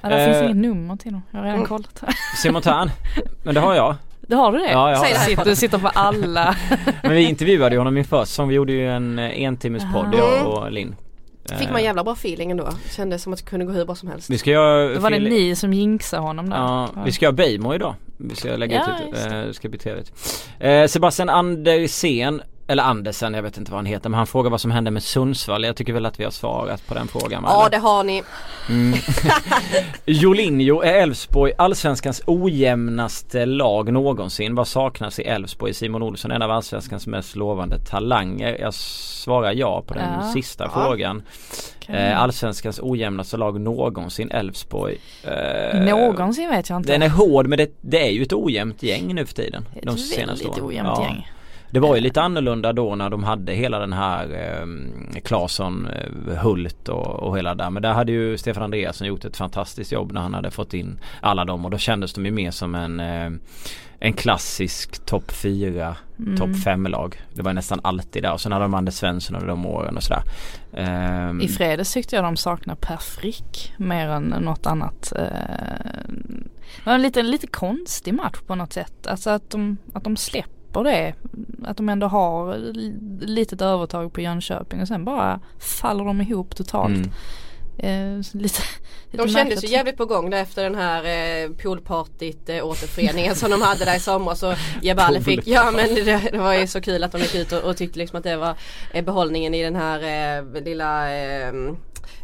Ja, 0.00 0.08
det 0.08 0.14
Eh. 0.20 0.24
finns 0.32 0.42
inget 0.42 0.56
nummer 0.56 0.96
till 0.96 1.10
honom. 1.12 1.22
Jag 1.30 1.38
har 1.38 1.44
redan 1.44 1.56
Mm. 1.58 1.68
kollat. 1.68 2.02
Simon 2.42 2.62
Tern. 2.62 2.90
Men 3.42 3.54
det 3.54 3.60
har 3.60 3.74
jag. 3.74 3.94
Det 4.28 4.34
har 4.36 4.52
du 4.52 4.58
det? 4.58 4.70
Ja, 4.70 4.90
jag 4.90 4.96
har 4.98 5.04
Säg 5.04 5.12
det 5.12 5.18
här. 5.18 5.26
Sitter, 5.28 5.54
sitter 5.54 5.78
på 5.78 5.88
alla. 5.88 6.56
Men 7.02 7.12
vi 7.12 7.22
intervjuade 7.22 7.74
ju 7.74 7.78
honom 7.78 7.96
inför 7.96 8.24
säsong. 8.24 8.48
Vi 8.48 8.54
gjorde 8.54 8.72
ju 8.72 8.88
en 8.90 9.18
eh, 9.18 9.42
en 9.42 9.56
timmes 9.56 9.82
podd 9.94 10.14
Ah. 10.14 10.18
jag 10.18 10.46
och 10.46 10.72
Linn. 10.72 10.96
Fick 11.58 11.66
Eh, 11.68 11.72
man 11.72 11.82
jävla 11.82 12.04
bra 12.04 12.12
feeling 12.12 12.50
ändå. 12.50 12.68
Kändes 12.96 13.22
som 13.22 13.32
att 13.32 13.38
det 13.38 13.44
kunde 13.44 13.66
gå 13.66 13.72
hur 13.72 13.84
bra 13.84 13.94
som 13.94 14.08
helst. 14.08 14.30
Vi 14.30 14.38
ska 14.38 14.50
göra 14.50 14.94
Då 14.94 15.00
var 15.00 15.10
det 15.10 15.18
ni 15.18 15.56
som 15.56 15.72
jinxade 15.72 16.22
honom 16.22 16.50
där. 16.50 16.56
Ja, 16.56 16.88
vi 17.04 17.12
ska 17.12 17.24
göra 17.24 17.32
Bejmo 17.32 17.74
idag. 17.74 17.94
Vi 18.16 18.34
ska 18.36 18.56
lägga 18.56 18.76
Ja, 18.76 19.08
ut 19.08 19.16
ett, 19.16 19.30
det. 19.30 19.36
eh, 19.46 19.52
ska 19.52 19.68
bli 19.68 19.78
trevligt. 19.78 20.12
Eh, 20.60 20.86
Sebastian 20.86 21.28
Andersen, 21.28 22.42
eller 22.70 22.82
Andersen, 22.82 23.34
jag 23.34 23.42
vet 23.42 23.56
inte 23.58 23.70
vad 23.70 23.78
han 23.78 23.86
heter, 23.86 24.08
men 24.10 24.18
han 24.18 24.26
frågar 24.26 24.50
vad 24.50 24.60
som 24.60 24.70
hände 24.70 24.90
med 24.90 25.02
Sundsvall. 25.02 25.64
Jag 25.64 25.76
tycker 25.76 25.92
väl 25.92 26.06
att 26.06 26.20
vi 26.20 26.24
har 26.24 26.30
svarat 26.30 26.86
på 26.86 26.94
den 26.94 27.08
frågan. 27.08 27.42
va, 27.42 27.48
Ja 27.52 27.68
det 27.68 27.78
har 27.78 28.04
ni. 28.04 28.22
Mm. 28.68 28.98
Jolinho 30.04 30.82
är 30.82 30.92
Elfsborg 31.02 31.52
allsvenskans 31.58 32.22
ojämnaste 32.26 33.46
lag 33.46 33.92
någonsin. 33.92 34.54
Vad 34.54 34.68
saknas 34.68 35.18
i 35.18 35.22
Elfsborg? 35.22 35.74
Simon 35.74 36.02
Olsson 36.02 36.30
en 36.30 36.42
av 36.42 36.50
allsvenskans 36.50 37.06
mest 37.06 37.36
lovande 37.36 37.78
talanger. 37.78 38.56
Jag 38.60 38.74
svarar 38.74 39.52
ja 39.52 39.82
på 39.86 39.94
den 39.94 40.04
Ja. 40.20 40.32
sista 40.32 40.64
Ja. 40.64 40.70
frågan. 40.82 41.22
Eh, 41.88 42.20
allsvenskans 42.22 42.80
ojämnaste 42.82 43.36
lag 43.36 43.60
någonsin 43.60 44.30
Elfsborg. 44.30 44.96
Eh, 45.24 45.80
Någonsin 45.80 46.48
vet 46.50 46.68
jag 46.70 46.76
inte. 46.76 46.92
Den 46.92 47.02
är 47.02 47.08
hård 47.08 47.46
men 47.46 47.58
det, 47.58 47.70
det 47.80 48.06
är 48.06 48.10
ju 48.10 48.22
ett 48.22 48.32
ojämnt 48.32 48.82
gäng 48.82 49.14
nu 49.14 49.26
för 49.26 49.34
tiden. 49.34 49.64
Ett 49.76 49.82
De 49.86 49.96
senaste 49.98 50.44
väldigt 50.44 50.62
åren. 50.62 50.68
ojämnt 50.68 50.92
Ja. 50.96 51.02
gäng. 51.04 51.28
Det 51.70 51.80
var 51.80 51.94
ju 51.94 52.00
lite 52.00 52.22
annorlunda 52.22 52.72
då 52.72 52.94
när 52.94 53.10
de 53.10 53.24
hade 53.24 53.52
hela 53.52 53.78
den 53.78 53.92
här 53.92 54.24
eh, 55.14 55.20
Claesson, 55.20 55.86
eh, 55.86 56.34
Hult 56.36 56.88
och, 56.88 57.06
och 57.06 57.38
hela 57.38 57.54
där. 57.54 57.70
Men 57.70 57.82
där 57.82 57.92
hade 57.92 58.12
ju 58.12 58.38
Stefan 58.38 58.62
Andreasson 58.62 59.06
gjort 59.06 59.24
ett 59.24 59.36
fantastiskt 59.36 59.92
jobb 59.92 60.12
när 60.12 60.20
han 60.20 60.34
hade 60.34 60.50
fått 60.50 60.74
in 60.74 61.00
alla 61.20 61.44
dem 61.44 61.64
och 61.64 61.70
då 61.70 61.78
kändes 61.78 62.12
de 62.12 62.24
ju 62.26 62.30
mer 62.32 62.50
som 62.50 62.74
en 62.74 63.00
eh, 63.00 63.30
en 64.00 64.12
klassisk 64.12 65.06
topp 65.06 65.32
4, 65.32 65.96
Mm. 66.18 66.36
topp 66.36 66.62
5 66.64 66.86
lag. 66.86 67.20
Det 67.34 67.42
var 67.42 67.52
nästan 67.52 67.80
alltid 67.82 68.22
där 68.22 68.32
och 68.32 68.40
sen 68.40 68.52
hade 68.52 68.64
de 68.64 68.74
Anders 68.74 68.94
Svensson 68.94 69.36
under 69.36 69.48
de 69.48 69.66
åren 69.66 69.96
och 69.96 70.02
sådär. 70.02 70.22
Ehm, 70.72 71.40
I 71.40 71.48
fredags 71.48 71.92
tyckte 71.92 72.16
jag 72.16 72.24
de 72.24 72.36
saknar 72.36 72.74
Per 72.74 72.96
Frick 72.96 73.72
mer 73.76 74.08
än 74.08 74.22
något 74.22 74.66
annat. 74.66 75.12
Eh, 75.16 75.22
Det 76.76 76.86
var 76.86 76.92
en 76.94 77.02
lite, 77.02 77.22
lite 77.22 77.46
konstig 77.46 78.14
match 78.14 78.38
på 78.46 78.54
något 78.54 78.72
sätt. 78.72 79.06
Alltså 79.06 79.30
att 79.30 79.50
de, 79.50 79.76
att 79.92 80.04
de 80.04 80.16
släpper 80.16 80.57
det. 80.82 81.14
Att 81.64 81.76
de 81.76 81.88
ändå 81.88 82.06
har 82.06 82.56
litet 83.26 83.62
övertag 83.62 84.12
på 84.12 84.20
Jönköping 84.20 84.80
och 84.80 84.88
sen 84.88 85.04
bara 85.04 85.40
faller 85.58 86.04
de 86.04 86.20
ihop 86.20 86.56
totalt. 86.56 86.96
mm. 86.96 87.10
Eh, 87.80 88.18
lite, 88.18 88.62
lite 89.10 89.24
De 89.24 89.28
kändes 89.28 89.64
ju 89.64 89.68
jävligt 89.68 89.96
på 89.96 90.04
gång 90.04 90.30
där 90.30 90.42
efter 90.42 90.64
den 90.64 90.74
här 90.74 91.04
eh, 91.04 91.50
poolpartyt 91.50 92.48
eh, 92.48 92.66
återföreningen 92.66 93.34
som 93.34 93.50
de 93.50 93.62
hade 93.62 93.84
där 93.84 93.96
i 93.96 94.00
somras 94.00 94.42
och 94.42 94.54
Jebali 94.82 95.20
fick, 95.20 95.46
ja 95.46 95.70
men 95.70 95.94
det, 95.94 96.30
det 96.32 96.38
var 96.38 96.54
ju 96.54 96.66
så 96.66 96.80
kul 96.80 97.04
att 97.04 97.12
de 97.12 97.18
gick 97.18 97.34
ut 97.34 97.52
och, 97.52 97.64
och 97.64 97.76
tyckte 97.76 97.98
liksom 97.98 98.18
att 98.18 98.24
det 98.24 98.36
var 98.36 98.54
eh, 98.92 99.04
behållningen 99.04 99.54
i 99.54 99.62
den 99.62 99.76
här 99.76 99.98
eh, 100.38 100.62
lilla 100.62 101.16
eh, 101.16 101.52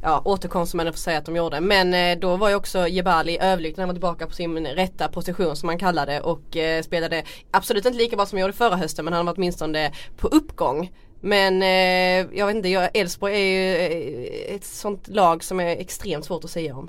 ja, 0.03 0.23
återkomst 0.25 0.71
som 0.71 0.79
man 0.79 0.87
får 0.87 0.93
säga 0.93 1.19
att 1.19 1.27
de 1.27 1.37
gjorde. 1.37 1.61
Men 1.61 1.95
eh, 1.95 2.19
då 2.19 2.37
var 2.37 2.49
ju 2.49 2.55
också 2.55 2.89
Jebali 2.89 3.39
överlycklig 3.41 3.79
när 3.79 3.83
han 3.83 3.89
var 3.89 3.95
tillbaka 3.95 4.27
på 4.27 4.33
sin 4.33 4.67
rätta 4.67 5.09
position 5.09 5.57
som 5.57 5.67
man 5.67 5.79
kallar 5.79 6.07
det 6.07 6.21
och 6.21 6.57
eh, 6.57 6.83
spelade 6.83 7.23
absolut 7.51 7.87
inte 7.87 7.99
lika 7.99 8.17
bra 8.17 8.27
som 8.27 8.37
han 8.37 8.41
gjorde 8.41 8.53
förra 8.53 8.77
hösten 8.77 9.05
men 9.05 9.15
han 9.15 9.27
var 9.27 9.35
åtminstone 9.37 9.93
på 10.17 10.29
uppgång. 10.29 10.91
Men 11.21 11.63
eh, 11.63 12.39
jag 12.39 12.47
vet 12.47 12.57
inte, 12.57 12.69
Elfsborg 12.95 13.35
är 13.35 13.39
ju 13.39 13.77
eh, 13.77 14.55
ett 14.55 14.65
sånt 14.65 15.09
lag 15.09 15.45
som 15.45 15.61
är 15.61 15.67
extremt 15.67 16.25
svårt 16.25 16.45
att 16.45 16.51
säga 16.51 16.77
om. 16.77 16.89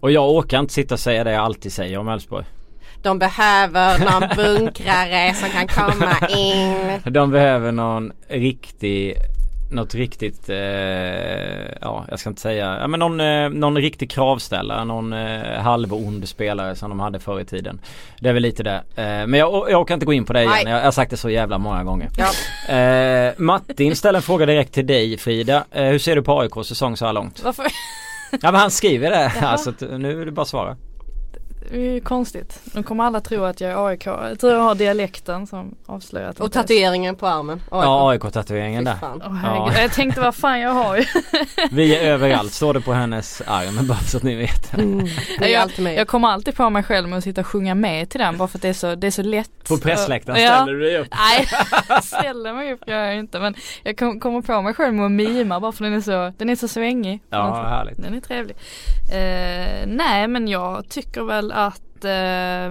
Och 0.00 0.10
jag 0.10 0.30
orkar 0.30 0.58
inte 0.58 0.74
sitta 0.74 0.94
och 0.94 1.00
säga 1.00 1.24
det 1.24 1.32
jag 1.32 1.42
alltid 1.42 1.72
säger 1.72 1.98
om 1.98 2.08
Elfsborg. 2.08 2.44
De 3.02 3.18
behöver 3.18 3.98
någon 3.98 4.36
bunkrare 4.36 5.34
som 5.34 5.48
kan 5.48 5.68
komma 5.68 6.28
in. 6.28 7.12
De 7.12 7.30
behöver 7.30 7.72
någon 7.72 8.12
riktig 8.28 9.16
något 9.70 9.94
riktigt, 9.94 10.48
eh, 10.48 10.56
ja 11.80 12.04
jag 12.10 12.18
ska 12.18 12.28
inte 12.28 12.40
säga, 12.40 12.78
ja 12.80 12.86
men 12.88 13.00
någon, 13.00 13.20
eh, 13.20 13.48
någon 13.48 13.76
riktig 13.76 14.10
kravställare, 14.10 14.84
någon 14.84 15.12
eh, 15.12 15.60
halvond 15.60 16.28
spelare 16.28 16.74
som 16.76 16.90
de 16.90 17.00
hade 17.00 17.20
förr 17.20 17.40
i 17.40 17.44
tiden. 17.44 17.80
Det 18.20 18.28
är 18.28 18.32
väl 18.32 18.42
lite 18.42 18.62
det. 18.62 18.82
Eh, 18.94 19.26
men 19.26 19.34
jag, 19.34 19.70
jag 19.70 19.80
orkar 19.80 19.94
inte 19.94 20.06
gå 20.06 20.12
in 20.12 20.24
på 20.24 20.32
det 20.32 20.42
igen, 20.42 20.54
jag, 20.64 20.78
jag 20.78 20.84
har 20.84 20.90
sagt 20.90 21.10
det 21.10 21.16
så 21.16 21.30
jävla 21.30 21.58
många 21.58 21.84
gånger. 21.84 22.08
Ja. 22.16 22.74
Eh, 22.74 23.32
Martin 23.36 23.96
ställer 23.96 24.18
en 24.18 24.22
fråga 24.22 24.46
direkt 24.46 24.74
till 24.74 24.86
dig 24.86 25.18
Frida. 25.18 25.64
Eh, 25.70 25.84
hur 25.84 25.98
ser 25.98 26.16
du 26.16 26.22
på 26.22 26.40
AIKs 26.40 26.68
säsong 26.68 26.96
så 26.96 27.06
här 27.06 27.12
långt? 27.12 27.42
Varför? 27.44 27.66
Ja 28.30 28.52
men 28.52 28.54
han 28.54 28.70
skriver 28.70 29.10
det, 29.10 29.32
Jaha. 29.40 29.48
alltså 29.48 29.72
nu 29.80 30.22
är 30.22 30.26
det 30.26 30.32
bara 30.32 30.42
att 30.42 30.48
svara. 30.48 30.76
Det 31.70 31.76
är 31.76 31.92
ju 31.92 32.00
konstigt. 32.00 32.60
Nu 32.74 32.82
kommer 32.82 33.04
alla 33.04 33.20
tro 33.20 33.44
att 33.44 33.60
jag 33.60 33.70
är 33.70 33.86
AIK. 33.86 34.06
Jag 34.06 34.40
tror 34.40 34.52
jag 34.52 34.60
har 34.60 34.74
dialekten 34.74 35.46
som 35.46 35.74
avslöjar 35.86 36.28
att 36.28 36.40
Och 36.40 36.46
är- 36.46 36.50
tatueringen 36.50 37.16
på 37.16 37.26
armen. 37.26 37.62
Oj, 37.70 37.80
Ja 37.84 38.10
AIK-tatueringen 38.10 38.84
där. 38.84 38.96
Åh, 39.02 39.34
herregud. 39.34 39.82
Jag 39.82 39.92
tänkte 39.92 40.20
vad 40.20 40.34
fan 40.34 40.60
jag 40.60 40.70
har 40.70 40.96
ju. 40.96 41.04
Vi 41.70 41.96
är 41.96 42.12
överallt, 42.12 42.52
står 42.52 42.74
det 42.74 42.80
på 42.80 42.92
hennes 42.92 43.42
arm 43.46 43.86
bara 43.86 43.98
så 43.98 44.16
att 44.16 44.22
ni 44.22 44.34
vet. 44.34 44.74
Mm. 44.74 45.06
Det 45.38 45.54
är 45.54 45.60
alltid 45.62 45.84
med. 45.84 45.94
Jag 45.94 46.08
kommer 46.08 46.28
alltid 46.28 46.56
på 46.56 46.70
mig 46.70 46.82
själv 46.82 47.08
med 47.08 47.18
att 47.18 47.24
sitta 47.24 47.40
och 47.40 47.46
sjunga 47.46 47.74
med 47.74 48.10
till 48.10 48.20
den 48.20 48.38
bara 48.38 48.48
för 48.48 48.58
att 48.58 48.62
det 48.62 48.68
är 48.68 48.72
så, 48.72 48.94
det 48.94 49.06
är 49.06 49.10
så 49.10 49.22
lätt. 49.22 49.50
På 49.68 49.76
pressläktaren 49.78 50.42
Ja. 50.42 50.54
ställer 50.56 50.72
du 50.72 50.80
dig 50.80 50.98
upp. 50.98 51.08
Nej, 51.10 51.46
ställer 52.02 52.52
mig 52.52 52.72
upp 52.72 52.80
gör 52.86 52.98
jag 53.04 53.16
inte 53.18 53.38
men 53.40 53.54
jag 53.82 53.98
kom, 53.98 54.20
kommer 54.20 54.40
på 54.42 54.62
mig 54.62 54.74
själv 54.74 54.94
med 54.94 55.04
att 55.06 55.12
mima 55.12 55.60
bara 55.60 55.72
för 55.72 55.84
den 55.84 55.94
är 55.94 56.00
så, 56.00 56.32
den 56.38 56.50
är 56.50 56.56
så 56.56 56.68
svängig. 56.68 57.20
Ja 57.30 57.54
härligt. 57.68 58.02
Den 58.02 58.14
är 58.14 58.20
trevlig. 58.20 58.56
Eh, 59.12 59.86
nej 59.86 60.28
men 60.28 60.48
jag 60.48 60.88
tycker 60.88 61.22
väl 61.22 61.52
att 61.56 62.04
eh, 62.04 62.70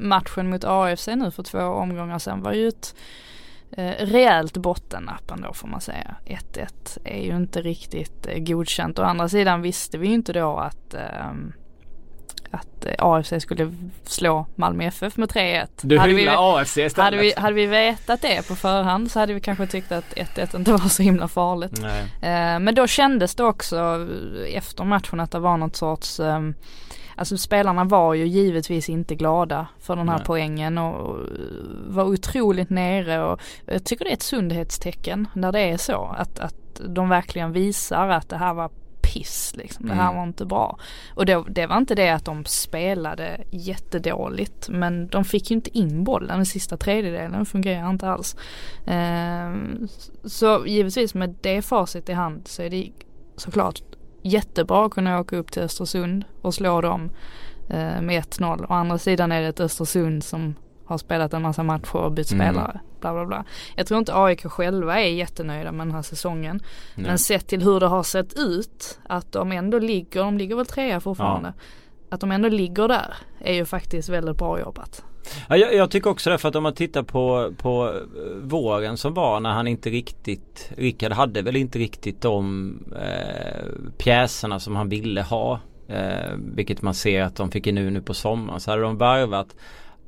matchen 0.00 0.50
mot 0.50 0.64
AFC 0.64 1.06
nu 1.06 1.30
för 1.30 1.42
två 1.42 1.58
omgångar 1.58 2.18
sedan 2.18 2.42
var 2.42 2.52
ju 2.52 2.68
ett 2.68 2.94
eh, 3.72 3.90
rejält 4.06 4.56
bottennapp 4.56 5.30
ändå 5.30 5.52
får 5.52 5.68
man 5.68 5.80
säga. 5.80 6.14
1-1 6.26 6.98
är 7.04 7.22
ju 7.22 7.36
inte 7.36 7.62
riktigt 7.62 8.26
eh, 8.26 8.38
godkänt. 8.38 8.98
Å 8.98 9.02
andra 9.02 9.28
sidan 9.28 9.62
visste 9.62 9.98
vi 9.98 10.08
ju 10.08 10.14
inte 10.14 10.32
då 10.32 10.56
att 10.56 10.94
ehm, 10.94 11.52
att 12.50 12.84
eh, 12.86 12.92
AFC 12.98 13.32
skulle 13.40 13.72
slå 14.04 14.46
Malmö 14.54 14.84
FF 14.84 15.16
med 15.16 15.28
3-1. 15.28 15.66
Du 15.82 15.98
Hade 15.98 16.12
vi- 16.14 16.28
AFC 16.28 16.76
istället. 16.76 16.96
hade 17.04 17.16
vi, 17.16 17.32
hade 17.36 17.54
vi 17.54 17.66
vetat 17.66 18.22
det 18.22 18.48
på 18.48 18.56
förhand 18.56 19.10
så 19.10 19.20
hade 19.20 19.34
vi 19.34 19.40
kanske 19.40 19.66
tyckt 19.66 19.92
att 19.92 20.14
1-1 20.14 20.56
inte 20.56 20.72
var 20.72 20.78
så 20.78 21.02
himla 21.02 21.28
farligt. 21.28 21.78
Eh, 22.22 22.58
men 22.60 22.74
då 22.74 22.86
kändes 22.86 23.34
det 23.34 23.44
också 23.44 23.76
eh, 23.76 24.56
efter 24.56 24.84
matchen 24.84 25.20
att 25.20 25.30
det 25.30 25.38
var 25.38 25.56
något 25.56 25.76
sorts 25.76 26.20
ehm, 26.20 26.54
Alltså 27.18 27.38
spelarna 27.38 27.84
var 27.84 28.14
ju 28.14 28.26
givetvis 28.26 28.88
inte 28.88 29.14
glada 29.14 29.66
för 29.80 29.96
den 29.96 30.08
här 30.08 30.16
Nej. 30.16 30.26
poängen 30.26 30.78
och 30.78 31.18
var 31.86 32.04
otroligt 32.04 32.70
nere 32.70 33.24
och 33.24 33.40
jag 33.66 33.84
tycker 33.84 34.04
det 34.04 34.10
är 34.10 34.14
ett 34.14 34.22
sundhetstecken 34.22 35.28
när 35.34 35.52
det 35.52 35.60
är 35.60 35.76
så 35.76 36.14
att, 36.18 36.38
att 36.38 36.54
de 36.88 37.08
verkligen 37.08 37.52
visar 37.52 38.08
att 38.08 38.28
det 38.28 38.36
här 38.36 38.54
var 38.54 38.70
piss 39.02 39.52
liksom. 39.56 39.86
Det 39.86 39.94
här 39.94 40.02
Mm. 40.02 40.16
var 40.16 40.22
inte 40.24 40.44
bra. 40.44 40.78
Och 41.14 41.26
då, 41.26 41.42
det 41.50 41.66
var 41.66 41.76
inte 41.76 41.94
det 41.94 42.08
att 42.08 42.24
de 42.24 42.44
spelade 42.44 43.40
jättedåligt 43.50 44.68
men 44.68 45.08
de 45.08 45.24
fick 45.24 45.50
ju 45.50 45.56
inte 45.56 45.78
in 45.78 46.04
bollen 46.04 46.36
den 46.36 46.46
sista 46.46 46.76
tredjedelen 46.76 47.46
fungerar 47.46 47.90
inte 47.90 48.08
alls. 48.10 48.36
Ehm, 48.86 49.88
så 50.24 50.66
givetvis 50.66 51.14
med 51.14 51.34
det 51.40 51.62
facit 51.62 52.08
i 52.08 52.12
hand 52.12 52.48
så 52.48 52.62
är 52.62 52.70
det 52.70 52.90
såklart 53.36 53.82
jättebra 54.22 54.86
att 54.86 54.92
kunna 54.92 55.20
åka 55.20 55.36
upp 55.36 55.52
till 55.52 55.62
Östersund 55.62 56.24
och 56.42 56.54
slå 56.54 56.80
dem 56.80 57.10
eh, 57.68 58.00
med 58.00 58.22
1-0. 58.24 58.64
Å 58.68 58.72
andra 58.72 58.98
sidan 58.98 59.32
är 59.32 59.40
det 59.42 59.48
ett 59.48 59.60
Östersund 59.60 60.24
som 60.24 60.54
har 60.84 60.98
spelat 60.98 61.34
en 61.34 61.42
massa 61.42 61.62
matcher 61.62 61.96
och 61.96 62.12
bytt 62.12 62.32
Mm. 62.32 62.46
spelare. 62.48 62.80
Bla 63.00 63.12
bla 63.12 63.26
bla. 63.26 63.44
Jag 63.76 63.86
tror 63.86 63.98
inte 63.98 64.14
AIK 64.14 64.42
själva 64.46 65.00
är 65.00 65.08
jättenöjda 65.08 65.72
med 65.72 65.86
den 65.86 65.94
här 65.94 66.02
säsongen. 66.02 66.60
Nej. 66.94 67.06
Men 67.06 67.18
sett 67.18 67.46
till 67.46 67.62
hur 67.62 67.80
det 67.80 67.86
har 67.86 68.02
sett 68.02 68.38
ut, 68.38 68.98
att 69.08 69.32
de 69.32 69.52
ändå 69.52 69.78
ligger, 69.78 70.20
de 70.22 70.38
ligger 70.38 70.56
väl 70.56 70.66
trea 70.66 71.00
fortfarande. 71.00 71.52
Att 72.10 72.20
de 72.20 72.32
ändå 72.32 72.48
ligger 72.48 72.88
där 72.88 73.14
är 73.40 73.54
ju 73.54 73.64
faktiskt 73.64 74.08
väldigt 74.08 74.36
bra 74.36 74.60
jobbat. 74.60 75.04
Ja, 75.48 75.56
jag, 75.56 75.74
jag 75.74 75.90
tycker 75.90 76.10
också 76.10 76.30
det 76.30 76.38
för 76.38 76.48
att 76.48 76.56
om 76.56 76.62
man 76.62 76.74
tittar 76.74 77.02
på, 77.02 77.52
på 77.58 77.86
eh, 77.86 78.36
våren 78.42 78.96
som 78.96 79.14
var 79.14 79.40
när 79.40 79.50
han 79.50 79.66
inte 79.66 79.90
riktigt 79.90 80.72
Rickard 80.76 81.12
hade 81.12 81.42
väl 81.42 81.56
inte 81.56 81.78
riktigt 81.78 82.22
de 82.22 82.72
eh, 83.02 83.64
pjäserna 83.98 84.60
som 84.60 84.76
han 84.76 84.88
ville 84.88 85.22
ha. 85.22 85.60
Eh, 85.88 86.34
vilket 86.54 86.82
man 86.82 86.94
ser 86.94 87.22
att 87.22 87.36
de 87.36 87.50
fick 87.50 87.66
in 87.66 87.74
nu, 87.74 87.90
nu 87.90 88.02
på 88.02 88.14
sommaren. 88.14 88.60
Så 88.60 88.70
hade 88.70 88.82
de 88.82 88.98
värvat 88.98 89.56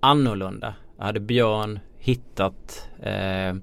annorlunda. 0.01 0.75
Hade 0.99 1.21
Björn 1.21 1.79
hittat 1.99 2.89
eh, 3.03 3.55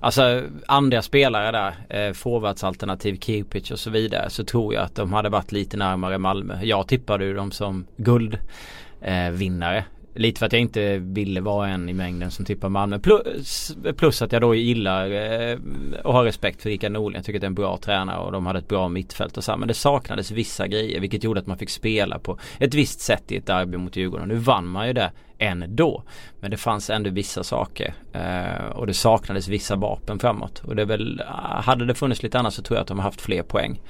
Alltså 0.00 0.42
andra 0.66 1.02
spelare 1.02 1.52
där 1.52 1.74
eh, 1.88 2.12
Forwardsalternativ, 2.12 3.18
Kirpich 3.20 3.70
och 3.70 3.78
så 3.78 3.90
vidare 3.90 4.30
Så 4.30 4.44
tror 4.44 4.74
jag 4.74 4.82
att 4.82 4.94
de 4.94 5.12
hade 5.12 5.28
varit 5.28 5.52
lite 5.52 5.76
närmare 5.76 6.18
Malmö 6.18 6.58
Jag 6.62 6.88
tippade 6.88 7.24
ju 7.24 7.34
dem 7.34 7.50
som 7.50 7.86
guldvinnare 7.96 9.26
eh, 9.26 9.30
vinnare. 9.30 9.84
Lite 10.16 10.38
för 10.38 10.46
att 10.46 10.52
jag 10.52 10.62
inte 10.62 10.98
ville 10.98 11.40
vara 11.40 11.68
en 11.68 11.88
i 11.88 11.92
mängden 11.92 12.30
som 12.30 12.44
tippar 12.44 12.68
Malmö. 12.68 12.98
Plus, 12.98 13.76
plus 13.96 14.22
att 14.22 14.32
jag 14.32 14.42
då 14.42 14.54
gillar 14.54 15.10
eh, 15.10 15.58
och 16.04 16.12
har 16.12 16.24
respekt 16.24 16.62
för 16.62 16.70
Rickard 16.70 16.92
Norling. 16.92 17.16
Jag 17.16 17.24
tycker 17.24 17.38
att 17.38 17.40
det 17.40 17.46
är 17.46 17.48
en 17.48 17.54
bra 17.54 17.76
tränare 17.76 18.18
och 18.18 18.32
de 18.32 18.46
hade 18.46 18.58
ett 18.58 18.68
bra 18.68 18.88
mittfält 18.88 19.36
och 19.36 19.44
så. 19.44 19.56
Men 19.56 19.68
det 19.68 19.74
saknades 19.74 20.30
vissa 20.30 20.66
grejer 20.66 21.00
vilket 21.00 21.24
gjorde 21.24 21.40
att 21.40 21.46
man 21.46 21.58
fick 21.58 21.70
spela 21.70 22.18
på 22.18 22.38
ett 22.58 22.74
visst 22.74 23.00
sätt 23.00 23.32
i 23.32 23.36
ett 23.36 23.46
derby 23.46 23.76
mot 23.76 23.96
Djurgården. 23.96 24.28
Nu 24.28 24.34
vann 24.34 24.66
man 24.66 24.86
ju 24.86 24.92
det 24.92 25.12
ändå. 25.38 26.02
Men 26.40 26.50
det 26.50 26.56
fanns 26.56 26.90
ändå 26.90 27.10
vissa 27.10 27.44
saker. 27.44 27.94
Eh, 28.12 28.66
och 28.66 28.86
det 28.86 28.94
saknades 28.94 29.48
vissa 29.48 29.76
vapen 29.76 30.18
framåt. 30.18 30.62
Och 30.64 30.76
det 30.76 30.82
är 30.82 30.86
väl, 30.86 31.22
ah, 31.26 31.60
hade 31.60 31.86
det 31.86 31.94
funnits 31.94 32.22
lite 32.22 32.38
annat 32.38 32.54
så 32.54 32.62
tror 32.62 32.76
jag 32.76 32.82
att 32.82 32.88
de 32.88 32.98
har 32.98 33.04
haft 33.04 33.20
fler 33.20 33.42
poäng. 33.42 33.80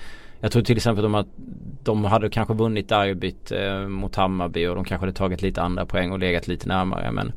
Jag 0.45 0.53
tror 0.53 0.63
till 0.63 0.77
exempel 0.77 1.15
att 1.15 1.27
de 1.83 2.05
hade 2.05 2.31
kanske 2.31 2.55
vunnit 2.55 2.89
derbyt 2.89 3.53
eh, 3.53 3.79
mot 3.79 4.17
Hammarby 4.17 4.67
och 4.67 4.75
de 4.75 4.85
kanske 4.85 5.03
hade 5.07 5.17
tagit 5.17 5.43
lite 5.43 5.63
andra 5.63 5.87
poäng 5.87 6.13
och 6.13 6.19
legat 6.19 6.49
lite 6.49 6.69
närmare 6.69 7.13
men 7.13 7.33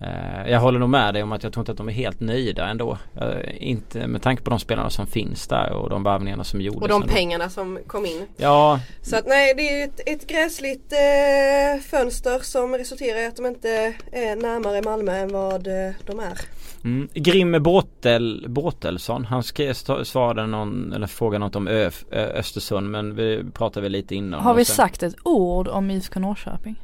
eh, 0.00 0.50
jag 0.50 0.60
håller 0.60 0.78
nog 0.78 0.88
med 0.88 1.14
dig 1.14 1.22
om 1.22 1.32
att 1.32 1.42
jag 1.42 1.52
tror 1.52 1.62
inte 1.62 1.72
att 1.72 1.78
de 1.78 1.88
är 1.88 1.92
helt 1.92 2.20
nöjda 2.20 2.68
ändå. 2.68 2.98
Eh, 3.20 3.68
inte 3.68 4.06
med 4.06 4.22
tanke 4.22 4.42
på 4.42 4.50
de 4.50 4.58
spelarna 4.58 4.90
som 4.90 5.06
finns 5.06 5.48
där 5.48 5.72
och 5.72 5.90
de 5.90 6.02
värvningarna 6.02 6.44
som 6.44 6.60
gjordes. 6.60 6.82
Och 6.82 6.88
de 6.88 7.02
ändå. 7.02 7.14
pengarna 7.14 7.50
som 7.50 7.78
kom 7.86 8.06
in. 8.06 8.26
Ja. 8.36 8.80
Så 9.02 9.16
att 9.16 9.26
nej 9.26 9.54
det 9.54 9.80
är 9.80 9.84
ett, 9.84 10.00
ett 10.06 10.26
gräsligt 10.26 10.92
eh, 10.92 11.80
fönster 11.82 12.38
som 12.42 12.74
resulterar 12.74 13.18
i 13.18 13.26
att 13.26 13.36
de 13.36 13.46
inte 13.46 13.94
är 14.12 14.36
närmare 14.36 14.82
Malmö 14.82 15.12
än 15.12 15.32
vad 15.32 15.62
de 16.06 16.20
är. 16.20 16.57
Mm. 16.84 17.08
Grim 17.14 17.62
Båtel, 17.62 18.46
Båtelsson, 18.48 19.24
han 19.24 19.42
skrev, 19.42 19.72
svarade 20.04 20.46
någon, 20.46 20.92
eller 20.92 21.06
frågade 21.06 21.44
något 21.44 21.56
om 21.56 21.68
Ö, 21.68 21.90
Ö, 22.10 22.26
Östersund 22.26 22.90
men 22.90 23.14
vi 23.14 23.44
pratade 23.54 23.82
väl 23.82 23.92
lite 23.92 24.14
innan. 24.14 24.40
Har 24.40 24.54
vi 24.54 24.64
sagt 24.64 25.02
ett 25.02 25.16
ord 25.22 25.68
om 25.68 25.90
IFK 25.90 26.20
Norrköping? 26.20 26.76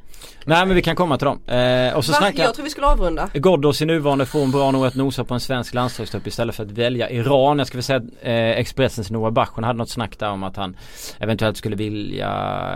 Nej 0.45 0.67
men 0.67 0.77
vi 0.77 0.83
kan 0.83 0.97
komma 0.97 1.19
till 1.19 1.25
dem. 1.25 1.41
Eh, 1.47 1.97
och 1.97 2.05
så 2.05 2.13
Va? 2.13 2.19
snacka, 2.19 2.43
Jag 2.43 2.55
tror 2.55 2.65
vi 2.65 2.71
skulle 2.71 2.87
avrunda. 2.87 3.29
Ghoddos 3.35 3.83
i 3.83 3.87
nuvarande 3.87 4.27
form 4.27 4.51
bra 4.51 4.71
nog 4.71 4.87
att 4.87 4.95
nosa 4.95 5.25
på 5.25 5.35
en 5.35 5.41
svensk 5.41 5.75
landslagstrupp 5.75 6.27
istället 6.27 6.55
för 6.55 6.65
att 6.65 6.71
välja 6.71 7.11
Iran. 7.11 7.59
Jag 7.59 7.67
ska 7.67 7.77
väl 7.77 7.83
säga 7.83 7.97
att 7.97 8.05
eh, 8.23 8.35
Expressens 8.35 9.11
Noah 9.11 9.31
Bachon 9.31 9.65
hade 9.65 9.79
något 9.79 9.91
snack 9.91 10.19
där 10.19 10.31
om 10.31 10.43
att 10.43 10.57
han 10.57 10.77
eventuellt 11.19 11.57
skulle 11.57 11.77
vilja 11.77 12.29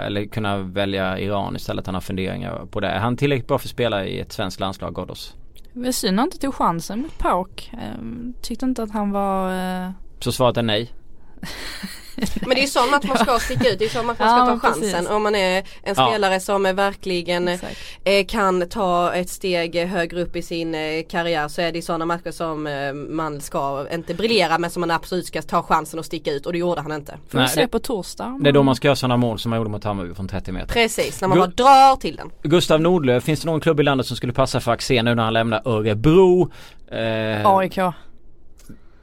eller 0.07 0.25
kunna 0.27 0.59
välja 0.59 1.19
Iran 1.19 1.57
istället. 1.57 1.87
Han 1.87 1.95
har 1.95 2.03
funderingar 2.03 2.67
på 2.71 2.81
det. 2.81 2.89
Är 2.89 2.99
han 2.99 3.17
tillräckligt 3.17 3.49
bra 3.49 3.59
för 3.59 3.67
att 3.67 3.71
spela 3.71 4.05
i 4.07 4.21
ett 4.21 4.33
svenskt 4.33 4.61
landslag, 4.61 4.95
Ghoddos? 4.95 5.35
Är 5.75 5.93
synd 5.93 6.21
inte 6.21 6.39
tog 6.39 6.55
chansen 6.55 7.03
mot 7.03 7.19
Pauk. 7.19 7.73
Ehm, 7.73 8.35
tyckte 8.43 8.67
inte 8.67 8.83
att 8.83 8.91
han 8.91 9.11
var... 9.11 9.53
Eh... 9.85 9.91
Så 10.21 10.33
svaret 10.33 10.57
är 10.57 10.63
nej? 10.63 10.93
Men 12.47 12.51
det 12.57 12.63
är 12.63 12.67
sån 12.67 12.95
att 12.95 13.05
man 13.05 13.19
ska 13.19 13.39
sticka 13.39 13.69
ut, 13.69 13.79
det 13.79 13.85
är 13.85 13.89
sån 13.89 14.01
att 14.01 14.07
man 14.07 14.17
ska 14.17 14.25
Ja, 14.25 14.47
ta 14.47 14.59
chansen. 14.59 14.83
precis. 14.93 15.11
Om 15.11 15.23
man 15.23 15.35
är 15.35 15.59
en 15.83 15.95
Ja. 15.97 16.09
spelare 16.09 16.41
som 16.41 16.67
är 16.67 16.73
verkligen 16.73 17.49
Exakt. 17.49 17.77
eh, 18.05 18.27
kan 18.27 18.69
ta 18.69 19.13
ett 19.15 19.29
steg 19.29 19.77
högre 19.87 20.23
upp 20.23 20.37
i 20.37 20.43
sin 20.43 20.75
eh, 20.75 20.81
karriär 21.11 21.49
så 21.49 21.63
är 21.63 21.73
det 21.73 21.83
sådana 21.83 22.05
matcher 22.05 22.31
som 22.31 22.67
eh, 22.67 22.93
man 22.93 23.41
ska, 23.41 23.87
inte 23.93 24.15
briljera 24.15 24.59
men 24.59 24.71
som 24.71 24.81
man 24.81 24.91
absolut 24.91 25.27
ska 25.27 25.43
ta 25.43 25.63
chansen 25.63 25.99
och 25.99 26.05
sticka 26.05 26.33
ut 26.33 26.47
och 26.47 26.53
det 26.53 26.59
gjorde 26.59 26.81
han 26.81 26.93
inte. 26.93 27.13
Får 27.13 27.39
vi 27.39 27.45
Nej, 27.45 27.49
se 27.49 27.61
det- 27.61 27.69
på 27.69 27.79
torsdag. 27.79 28.39
Det 28.41 28.49
är 28.49 28.53
då 28.53 28.63
man 28.63 28.75
ska 28.75 28.89
göra 28.89 28.97
sådana 28.97 29.17
mål 29.17 29.39
som 29.39 29.51
man 29.51 29.57
gjorde 29.57 29.71
mot 29.71 29.85
Hammarby 29.85 30.15
från 30.15 30.29
30 30.29 30.53
meter. 30.53 30.73
Precis, 30.75 31.21
när 31.21 31.29
man 31.29 31.39
Gu- 31.39 31.41
bara 31.41 31.51
drar 31.91 31.97
till 31.97 32.17
den. 32.17 32.31
Gustav 32.43 32.81
Nordlöf, 32.81 33.25
finns 33.25 33.41
det 33.41 33.47
någon 33.47 33.61
klubb 33.61 33.81
i 33.81 33.83
landet 33.83 34.07
som 34.07 34.17
skulle 34.17 34.33
passa 34.33 34.61
för 34.61 34.73
Axén 34.73 35.05
nu 35.05 35.15
när 35.15 35.23
han 35.25 35.33
lämnar 35.33 35.63
Örebro? 35.69 36.51
Eh, 36.91 37.47
AIK. 37.47 37.79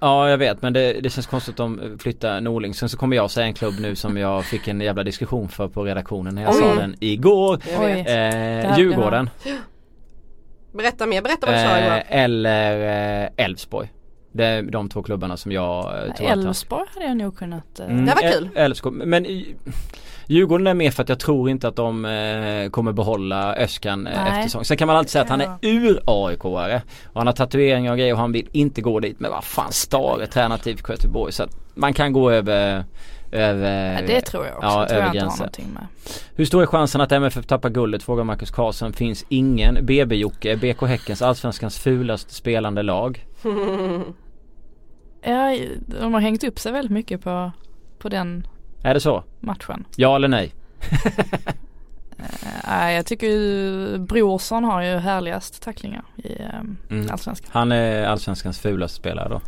Ja 0.06 0.30
jag 0.30 0.38
vet 0.38 0.62
men 0.62 0.74
det, 0.74 0.94
det 0.94 1.10
känns 1.10 1.28
konstigt 1.28 1.54
att 1.54 1.58
de 1.58 1.98
flyttar 2.00 2.42
Norling. 2.42 2.74
Sen 2.74 2.90
så 2.90 2.98
kommer 2.98 3.16
jag 3.16 3.32
säga 3.32 3.46
en 3.48 3.54
klubb 3.54 3.74
nu 3.80 3.96
som 3.96 4.18
jag 4.18 4.46
fick 4.46 4.68
en 4.68 4.82
jävla 4.82 5.04
diskussion 5.04 5.50
för 5.50 5.68
på 5.68 5.84
redaktionen 5.84 6.36
när 6.36 6.42
jag 6.42 6.54
Oj. 6.56 6.60
sa 6.62 6.76
den 6.76 6.96
igår. 7.00 7.60
Eh, 7.84 8.78
Djurgården. 8.80 9.30
Berätta 10.74 11.06
mer, 11.06 11.22
berätta 11.22 11.46
vad 11.48 11.56
du 11.56 11.60
sa 11.60 11.78
igår. 11.80 11.92
Eh, 11.92 12.04
eller 12.24 13.24
eh, 13.38 13.46
Elfsborg. 13.46 13.92
Det 14.32 14.46
är 14.46 14.62
de 14.64 14.90
två 14.90 15.04
klubbarna 15.04 15.38
som 15.38 15.52
jag 15.52 15.86
eh, 16.08 16.14
tror 16.14 16.28
att 16.32 16.38
Elfsborg 16.38 16.86
hade 16.94 17.06
jag 17.06 17.18
nog 17.18 17.38
kunnat... 17.38 17.80
eh, 17.80 17.86
Mm, 17.86 18.06
Det 18.06 18.14
var 18.22 18.32
kul. 18.32 18.50
Elfsborg. 18.56 18.96
Men 19.06 19.26
i- 19.26 19.56
Djurgården 20.28 20.68
är 20.68 20.74
mer 20.74 20.92
för 20.92 21.04
att 21.04 21.10
jag 21.10 21.20
tror 21.20 21.50
inte 21.50 21.68
att 21.68 21.76
de 21.76 22.06
eh, 22.06 22.70
kommer 22.70 22.92
behålla 22.92 23.56
Öskan 23.56 24.08
eh, 24.08 24.28
efter 24.28 24.44
säsongen. 24.44 24.66
Sen 24.66 24.78
kan 24.78 24.88
man 24.88 24.96
alltid 24.96 25.10
säga 25.10 25.24
att 25.24 25.30
han 25.30 25.42
är 25.42 25.58
ur 25.62 26.00
AIK-are. 26.06 26.82
Och 27.06 27.20
han 27.20 27.28
har 27.28 27.34
tatueringar 27.34 27.92
och 27.92 27.98
grejer 27.98 28.14
och 28.14 28.20
han 28.20 28.32
vill 28.32 28.50
inte 28.52 28.82
gå 28.82 29.00
dit. 29.00 29.20
Men 29.20 29.32
vad 29.32 29.44
fan, 29.44 29.72
Stare 29.72 30.28
tränar 30.28 30.58
till 30.58 30.72
IFK 30.74 30.94
Göteborg. 30.94 31.34
Så 31.34 31.44
att 31.44 31.58
man 31.76 31.94
kan 31.94 32.14
gå 32.14 32.32
över 32.32 32.84
över, 33.32 33.94
ja, 33.94 34.02
det 34.08 34.22
tror 34.22 34.46
jag 34.46 34.58
också. 34.58 34.68
ja, 34.68 34.88
tror 34.88 34.98
över 34.98 35.06
jag 35.06 35.16
inte 35.16 35.20
har 35.20 35.26
gränsen. 35.26 35.40
någonting 35.40 35.74
med. 35.74 35.88
Hur 36.36 36.46
stor 36.46 36.62
är 36.62 36.66
chansen 36.66 37.02
att 37.02 37.12
MFF 37.12 37.46
tappar 37.46 37.70
guldet? 37.70 38.04
Frågar 38.04 38.24
Marcus 38.24 38.52
Karlsson. 38.52 38.94
Finns 38.94 39.26
ingen. 39.30 39.86
BB-Jocke, 39.86 40.56
BK 40.56 40.82
Häckens 40.82 41.22
allsvenskans 41.22 41.80
fulaste 41.80 42.34
spelande 42.34 42.82
lag. 42.84 43.26
Ja, 45.28 45.58
de 46.02 46.14
har 46.14 46.22
hängt 46.22 46.44
upp 46.44 46.60
sig 46.60 46.72
väldigt 46.72 46.92
mycket 46.92 47.24
på, 47.24 47.52
på 48.00 48.10
den 48.10 48.48
Är 48.86 48.94
det 48.94 49.00
så? 49.00 49.24
matchen. 49.40 49.86
Ja 49.96 50.16
eller 50.16 50.28
nej? 50.28 50.54
Uh, 52.68 52.92
jag 52.92 53.06
tycker 53.06 53.28
ju 53.28 53.98
Brorsson 53.98 54.64
har 54.64 54.82
ju 54.82 54.98
härligast 54.98 55.62
tacklingar 55.64 56.04
i 56.18 56.30
um, 56.60 56.78
Mm. 56.90 57.12
Allsvenskan. 57.12 57.50
Han 57.54 57.72
är 57.72 58.04
allsvenskans 58.06 58.60
fulaste 58.60 58.96
spelare 58.98 59.30
då? 59.30 59.42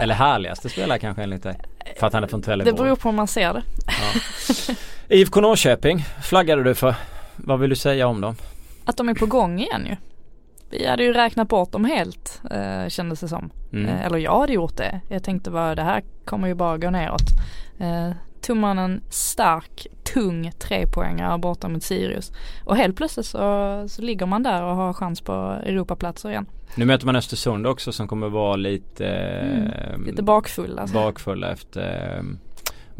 Eller 0.00 0.14
härligaste 0.14 0.68
spelare 0.68 0.98
kanske 0.98 1.22
enligt 1.22 1.42
dig? 1.42 1.58
För 2.00 2.06
att 2.06 2.12
han 2.12 2.24
är 2.24 2.28
från 2.28 2.40
Det 2.40 2.44
Trelleborg. 2.46 2.76
beror 2.76 2.96
på 2.96 3.08
hur 3.08 3.16
man 3.16 3.26
ser 3.28 3.52
det. 3.54 3.62
IFK 5.16 5.40
Norrköping 5.40 6.04
flaggade 6.22 6.62
du 6.62 6.74
för. 6.74 6.94
Vad 7.36 7.60
vill 7.60 7.70
du 7.70 7.76
säga 7.76 8.06
om 8.06 8.20
dem? 8.20 8.36
Att 8.84 8.96
de 8.96 9.08
är 9.08 9.14
på 9.14 9.26
gång 9.26 9.60
igen 9.60 9.86
ju. 9.86 9.96
Vi 10.70 10.86
hade 10.86 11.04
ju 11.04 11.12
räknat 11.12 11.48
bort 11.48 11.72
dem 11.72 11.84
helt 11.84 12.40
uh, 12.52 12.88
kändes 12.88 13.20
det 13.20 13.28
som. 13.28 13.50
Mm. 13.72 13.88
Eh, 13.88 14.06
eller 14.06 14.18
jag 14.18 14.40
hade 14.40 14.52
gjort 14.52 14.76
det. 14.76 15.00
Jag 15.08 15.22
tänkte 15.22 15.50
bara 15.50 15.74
det 15.74 15.82
här 15.82 16.02
kommer 16.24 16.48
ju 16.48 16.54
bara 16.54 16.78
gå 16.78 16.90
neråt. 16.90 17.30
Uh, 17.80 18.10
tog 18.40 18.56
man 18.56 18.78
en 18.78 19.00
stark, 19.10 19.86
tung 20.14 20.52
trepoängare 20.58 21.38
borta 21.38 21.68
mot 21.68 21.82
Sirius. 21.82 22.32
Och 22.64 22.76
helt 22.76 22.96
plötsligt 22.96 23.26
så, 23.26 23.84
så 23.88 24.02
ligger 24.02 24.26
man 24.26 24.42
där 24.42 24.62
och 24.62 24.76
har 24.76 24.92
chans 24.92 25.20
på 25.20 25.32
Europaplatser 25.64 26.30
igen. 26.30 26.46
Nu 26.74 26.84
möter 26.84 27.06
man 27.06 27.16
Östersund 27.16 27.66
också 27.66 27.92
som 27.92 28.08
kommer 28.08 28.28
vara 28.28 28.56
lite, 28.56 29.06
Mm, 29.06 29.66
eh, 29.66 29.98
Lite 30.06 30.22
bakfull 30.22 30.78
alltså. 30.78 30.94
bakfulla 30.94 31.52
efter 31.52 32.24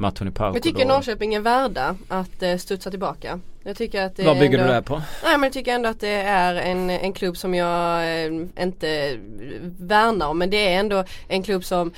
matchen 0.00 0.28
i 0.28 0.30
Pauko. 0.30 0.56
Jag 0.56 0.62
tycker 0.62 0.84
då. 0.84 0.88
Norrköping 0.88 1.34
är 1.34 1.40
värda 1.40 1.96
att 2.08 2.42
eh, 2.42 2.56
studsa 2.56 2.90
tillbaka. 2.90 3.40
Jag 3.62 3.76
tycker 3.76 4.02
att 4.02 4.16
det 4.16 4.24
Vad 4.24 4.38
bygger 4.38 4.58
ändå... 4.58 4.64
du 4.64 4.68
det 4.68 4.74
här 4.74 4.82
på? 4.82 5.02
Nej 5.24 5.32
men 5.32 5.42
jag 5.42 5.52
tycker 5.52 5.74
ändå 5.74 5.88
att 5.88 6.00
det 6.00 6.08
är 6.22 6.54
en, 6.54 6.90
en 6.90 7.12
klubb 7.12 7.36
som 7.36 7.54
jag 7.54 8.02
eh, 8.02 8.32
inte 8.60 9.18
värnar 9.78 10.26
om 10.26 10.38
men 10.38 10.50
det 10.50 10.72
är 10.72 10.78
ändå 10.80 11.04
en 11.28 11.42
klubb 11.42 11.64
som 11.64 11.92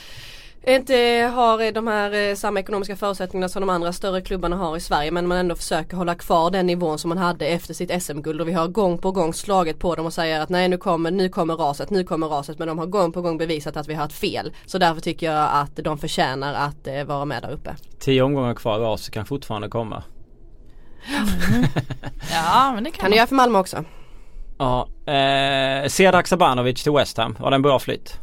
inte 0.67 0.95
har 1.35 1.73
de 1.73 1.87
här 1.87 2.29
eh, 2.31 2.35
samma 2.35 2.61
ekonomiska 2.61 2.97
förutsättningarna 2.97 3.49
som 3.49 3.61
de 3.61 3.71
andra 3.71 3.93
större 3.93 4.21
klubbarna 4.21 4.57
har 4.57 4.77
i 4.77 4.81
Sverige 4.81 5.11
men 5.11 5.27
man 5.27 5.39
ändå 5.39 5.55
försöker 5.55 5.97
hålla 5.97 6.15
kvar 6.15 6.51
den 6.51 6.67
nivån 6.67 6.99
som 6.99 7.09
man 7.09 7.19
hade 7.19 7.47
efter 7.47 7.75
sitt 7.75 8.03
SM-guld 8.03 8.41
och 8.41 8.49
vi 8.49 8.53
har 8.53 8.69
gång 8.69 8.99
på 8.99 9.11
gång 9.11 9.35
slagit 9.35 9.79
på 9.79 9.95
dem 9.95 10.07
och 10.07 10.13
säger 10.13 10.41
att 10.41 10.49
nej 10.49 10.69
nu 10.69 10.77
kommer, 10.77 11.11
nu 11.11 11.29
kommer 11.29 11.57
raset, 11.57 11.91
nu 11.91 12.05
kommer 12.05 12.27
raset 12.27 12.59
men 12.59 12.69
de 12.69 12.79
har 12.79 12.87
gång 12.87 13.13
på 13.13 13.23
gång 13.23 13.39
bevisat 13.39 13.77
att 13.77 13.89
vi 13.89 13.95
har 13.95 14.03
haft 14.03 14.19
fel. 14.19 14.53
Så 14.67 14.79
därför 14.79 15.01
tycker 15.01 15.33
jag 15.33 15.49
att 15.53 15.77
de 15.77 15.99
förtjänar 15.99 16.55
att 16.55 16.87
eh, 16.87 17.05
vara 17.05 17.25
med 17.25 17.43
där 17.43 17.51
uppe. 17.51 17.77
Tio 17.99 18.23
omgångar 18.23 18.55
kvar, 18.55 18.79
ras 18.79 19.09
kan 19.09 19.27
fortfarande 19.27 19.69
komma. 19.69 20.03
Ja 22.31 22.73
men 22.75 22.85
det 22.85 22.91
kan, 22.91 23.01
Kan 23.01 23.11
du 23.11 23.17
göra 23.17 23.27
för 23.27 23.35
Malmö 23.35 23.59
också? 23.59 23.85
Ja, 24.59 24.89
eh, 25.07 25.89
Sead 25.89 26.27
Sabanovic 26.27 26.83
till 26.83 26.93
West 26.93 27.17
Ham. 27.17 27.37
Var 27.41 27.51
det 27.51 27.55
en 27.55 27.63
bra 27.63 27.79
flytt? 27.79 28.19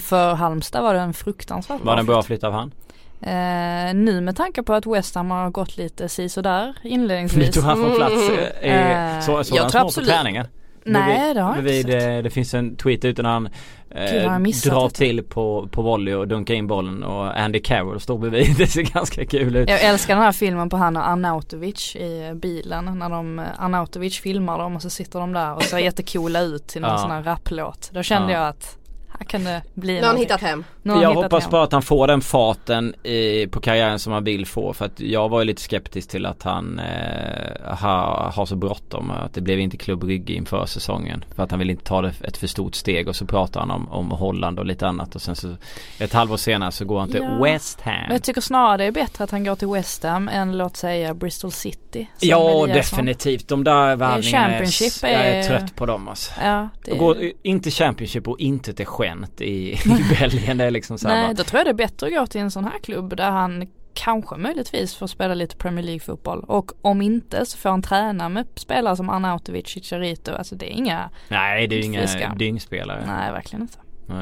För 0.00 0.34
Halmstad 0.34 0.82
var 0.82 0.94
det 0.94 1.00
en 1.00 1.12
fruktansvärt 1.14 1.80
Var 1.84 1.94
det 1.96 2.00
en 2.00 2.06
bra 2.06 2.22
flytt. 2.22 2.44
av 2.44 2.52
han? 2.52 2.72
Eh, 3.20 3.94
nu 3.94 4.20
med 4.20 4.36
tanke 4.36 4.62
på 4.62 4.74
att 4.74 4.86
West 4.86 5.14
Ham 5.14 5.30
har 5.30 5.50
gått 5.50 5.76
lite 5.76 6.08
sisådär 6.08 6.74
Nu 6.84 6.90
inledningsvis. 6.90 7.50
tog 7.54 7.64
han 7.64 7.76
från 7.84 7.94
plats. 7.96 8.28
Mm. 8.28 8.38
Eh, 8.60 9.16
Eh, 9.16 9.20
så 9.20 9.44
så 9.44 9.56
jag 9.56 9.62
han 9.62 9.70
tror 9.70 9.80
små 9.80 9.80
på 9.80 9.86
absolut- 9.86 10.08
träningen? 10.08 10.46
Nej 10.84 11.34
det 11.34 11.40
har 11.40 11.56
jag 11.56 11.66
inte 11.76 11.92
sett. 11.92 12.02
eh, 12.02 12.22
det 12.22 12.30
finns 12.30 12.54
en 12.54 12.76
tweet 12.76 13.04
ute 13.04 13.22
när 13.22 13.30
han 13.30 13.46
eh, 13.90 14.38
drar 14.64 14.88
till 14.88 15.22
på, 15.24 15.68
på 15.72 15.82
volley 15.82 16.14
och 16.14 16.28
dunkar 16.28 16.54
in 16.54 16.66
bollen 16.66 17.02
och 17.02 17.38
Andy 17.40 17.60
Carroll 17.60 18.00
står 18.00 18.18
bredvid. 18.18 18.54
Det 18.58 18.66
ser 18.66 18.82
ganska 18.82 19.24
kul 19.26 19.56
ut. 19.56 19.68
Jag 19.68 19.82
älskar 19.84 20.14
den 20.14 20.24
här 20.24 20.32
filmen 20.32 20.68
på 20.70 20.76
han 20.76 20.96
och 20.96 21.08
Arnautovic 21.08 21.96
i 21.96 22.32
bilen 22.34 22.98
när 22.98 23.08
de, 23.10 23.42
Arnautovic 23.58 24.20
filmar 24.20 24.58
dem 24.58 24.76
och 24.76 24.82
så 24.82 24.90
sitter 24.90 25.20
de 25.20 25.32
där 25.32 25.54
och 25.54 25.62
ser 25.62 25.78
jättecoola 25.88 26.40
ut 26.40 26.66
till 26.66 26.80
någon 26.82 26.90
Ja. 26.90 26.98
sån 26.98 27.10
här 27.10 27.22
rapplåt. 27.22 27.90
Då 27.92 28.02
kände 28.02 28.32
Ja. 28.32 28.38
jag 28.38 28.48
att 28.48 28.77
här 29.18 29.24
kan 29.26 29.44
det 29.44 29.62
bli 29.74 30.00
någonting. 30.00 30.22
hittat 30.22 30.40
hem. 30.40 30.64
Jag 30.88 31.14
hoppas 31.14 31.50
bara 31.50 31.62
att 31.62 31.72
han 31.72 31.82
får 31.82 32.06
den 32.06 32.20
farten 32.20 32.94
i, 33.06 33.46
på 33.46 33.60
karriären 33.60 33.98
som 33.98 34.12
han 34.12 34.24
vill 34.24 34.46
få 34.46 34.72
för 34.72 34.84
att 34.84 35.00
jag 35.00 35.28
var 35.28 35.38
ju 35.40 35.44
lite 35.44 35.62
skeptisk 35.62 36.10
till 36.10 36.26
att 36.26 36.42
han 36.42 36.78
eh, 36.78 37.74
har, 37.74 38.32
har 38.34 38.46
så 38.46 38.56
bråttom 38.56 39.10
att 39.10 39.34
det 39.34 39.40
blev 39.40 39.60
inte 39.60 39.76
Klubb 39.76 40.00
Brygge 40.00 40.32
inför 40.32 40.66
säsongen 40.66 41.24
för 41.36 41.42
att 41.42 41.50
han 41.50 41.58
vill 41.58 41.70
inte 41.70 41.84
ta 41.84 42.02
det 42.02 42.12
ett 42.24 42.36
för 42.36 42.46
stort 42.46 42.74
steg 42.74 43.08
och 43.08 43.16
så 43.16 43.26
pratar 43.26 43.60
han 43.60 43.70
om, 43.70 43.88
om 43.88 44.10
Holland 44.10 44.58
och 44.58 44.66
lite 44.66 44.86
annat 44.86 45.14
och 45.14 45.22
sen 45.22 45.36
så 45.36 45.56
ett 45.98 46.12
halvår 46.12 46.36
senare 46.36 46.72
så 46.72 46.84
går 46.84 46.98
han 47.00 47.08
till 47.10 47.20
Ja. 47.22 47.44
West 47.44 47.80
Men 47.84 47.94
Ham. 47.94 48.12
jag 48.12 48.22
tycker 48.22 48.40
snarare 48.40 48.76
det 48.76 48.84
är 48.84 48.92
bättre 48.92 49.24
att 49.24 49.30
han 49.30 49.44
går 49.44 49.54
till 49.54 49.68
West 49.68 50.02
Ham 50.02 50.28
än 50.28 50.58
låt 50.58 50.76
säga 50.76 51.14
Bristol 51.14 51.52
City. 51.52 52.08
Ja 52.20 52.66
definitivt 52.66 53.48
de 53.48 53.64
där 53.64 53.96
värvningarna 53.96 54.48
Championship 54.48 55.04
är, 55.04 55.08
jag 55.12 55.20
är 55.26 55.34
är- 55.34 55.42
trött 55.42 55.74
på 55.76 55.86
dem 55.86 56.08
alltså. 56.08 56.32
Ja, 56.44 56.68
det 56.84 56.96
går, 56.96 57.16
inte 57.42 57.70
Championship 57.70 58.28
och 58.28 58.40
inte 58.40 58.72
till 58.72 58.86
skämt 58.86 59.40
i, 59.40 59.72
i 59.72 59.78
Belgien 60.20 60.60
är 60.60 60.70
liksom 60.78 60.98
så 60.98 61.08
här 61.08 61.14
Nej, 61.14 61.26
bara, 61.26 61.34
då 61.34 61.44
tror 61.44 61.58
jag 61.58 61.66
det 61.66 61.70
är 61.70 61.86
bättre 61.88 62.06
att 62.06 62.12
gå 62.14 62.26
till 62.26 62.40
en 62.40 62.50
sån 62.50 62.64
här 62.64 62.78
klubb 62.78 63.16
där 63.16 63.30
han 63.30 63.66
kanske 63.94 64.36
möjligtvis 64.36 64.96
får 64.96 65.06
spela 65.06 65.34
lite 65.34 65.56
Premier 65.56 65.84
League 65.84 66.00
fotboll 66.00 66.44
och 66.44 66.72
om 66.82 67.02
inte 67.02 67.46
så 67.46 67.58
får 67.58 67.70
han 67.70 67.82
träna 67.82 68.28
med 68.28 68.46
spelare 68.54 68.96
som 68.96 69.10
Arnautovic, 69.10 69.66
Chicharito, 69.66 70.32
alltså 70.32 70.54
det 70.54 70.66
är 70.66 70.76
inga, 70.76 71.10
Nej 71.28 71.66
det 71.66 71.74
är 71.76 71.84
inga 71.84 72.00
Friska. 72.00 72.34
dyngspelare. 72.38 73.04
nej 73.06 73.32
verkligen 73.32 73.62
inte. 73.62 73.78
Nej. 74.06 74.18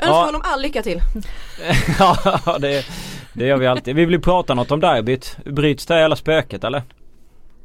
Önskar 0.00 0.06
Ja. 0.06 0.24
honom 0.26 0.40
all 0.44 0.62
lycka 0.62 0.82
till. 0.82 1.00
ja 1.98 2.58
det, 2.60 2.84
det 3.32 3.46
gör 3.46 3.56
vi 3.56 3.66
alltid. 3.66 3.96
Vi 3.96 4.04
vill 4.04 4.20
prata 4.20 4.54
något 4.54 4.70
om 4.70 4.80
derbyt. 4.80 5.36
Bryts 5.44 5.86
det 5.86 6.00
jävla 6.00 6.16
spöket 6.16 6.64
eller? 6.64 6.82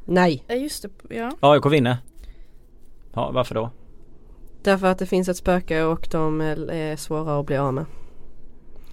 Nej. 0.06 0.44
Ja 0.48 0.56
just 0.56 0.84
det, 1.10 1.16
ja. 1.16 1.32
AIK 1.40 1.66
vinner. 1.66 1.98
Ja 3.14 3.32
varför 3.32 3.56
då? 3.56 3.70
Därför 4.64 4.88
att 4.88 5.00
det 5.00 5.06
finns 5.06 5.30
ett 5.30 5.38
spöke 5.38 5.84
och 5.84 6.08
de 6.12 6.42
är 6.42 6.96
svåra 6.96 7.40
att 7.40 7.46
bli 7.46 7.58
av 7.58 7.74
med. 7.74 7.86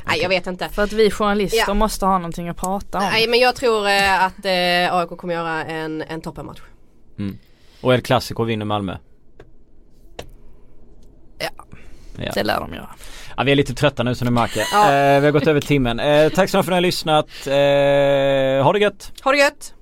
Nej 0.08 0.20
jag 0.22 0.28
vet 0.28 0.46
inte. 0.46 0.68
För 0.68 0.82
att 0.82 0.92
vi 0.92 1.10
journalister 1.10 1.64
Ja. 1.68 1.74
måste 1.74 2.06
ha 2.06 2.18
någonting 2.18 2.48
att 2.48 2.56
prata 2.56 2.98
om. 2.98 3.04
Nej 3.04 3.28
men 3.28 3.38
jag 3.40 3.54
tror 3.56 3.88
eh, 3.88 4.24
att 4.24 4.44
eh, 4.44 4.94
AIK 4.96 5.08
kommer 5.18 5.34
göra 5.34 5.64
en, 5.64 6.02
en 6.02 6.20
toppenmatch. 6.20 6.60
Och 7.80 7.94
El 7.94 8.00
Clasico 8.02 8.44
vinner 8.44 8.64
Malmö. 8.64 8.96
Ja. 11.38 11.48
Ja. 12.24 12.30
Det 12.34 12.42
lär 12.42 12.60
de 12.60 12.74
göra. 12.74 12.88
ja 13.36 13.42
vi 13.42 13.52
är 13.52 13.56
lite 13.56 13.74
trötta 13.74 14.02
nu 14.02 14.14
som 14.14 14.24
ni 14.24 14.30
märker. 14.30 14.62
Ja. 14.72 14.92
Eh, 14.92 15.20
vi 15.20 15.26
har 15.26 15.32
gått 15.32 15.46
över 15.46 15.60
timmen. 15.60 16.00
Eh, 16.00 16.28
tack 16.28 16.50
så 16.50 16.56
mycket 16.56 16.64
för 16.64 16.72
att 16.72 16.74
ni 16.74 16.74
har 16.74 16.80
lyssnat. 16.80 17.26
Eh, 17.46 18.64
ha 18.64 18.72
det 18.72 18.78
gött! 18.78 19.12
Ha 19.24 19.32
det 19.32 19.38
gött! 19.38 19.74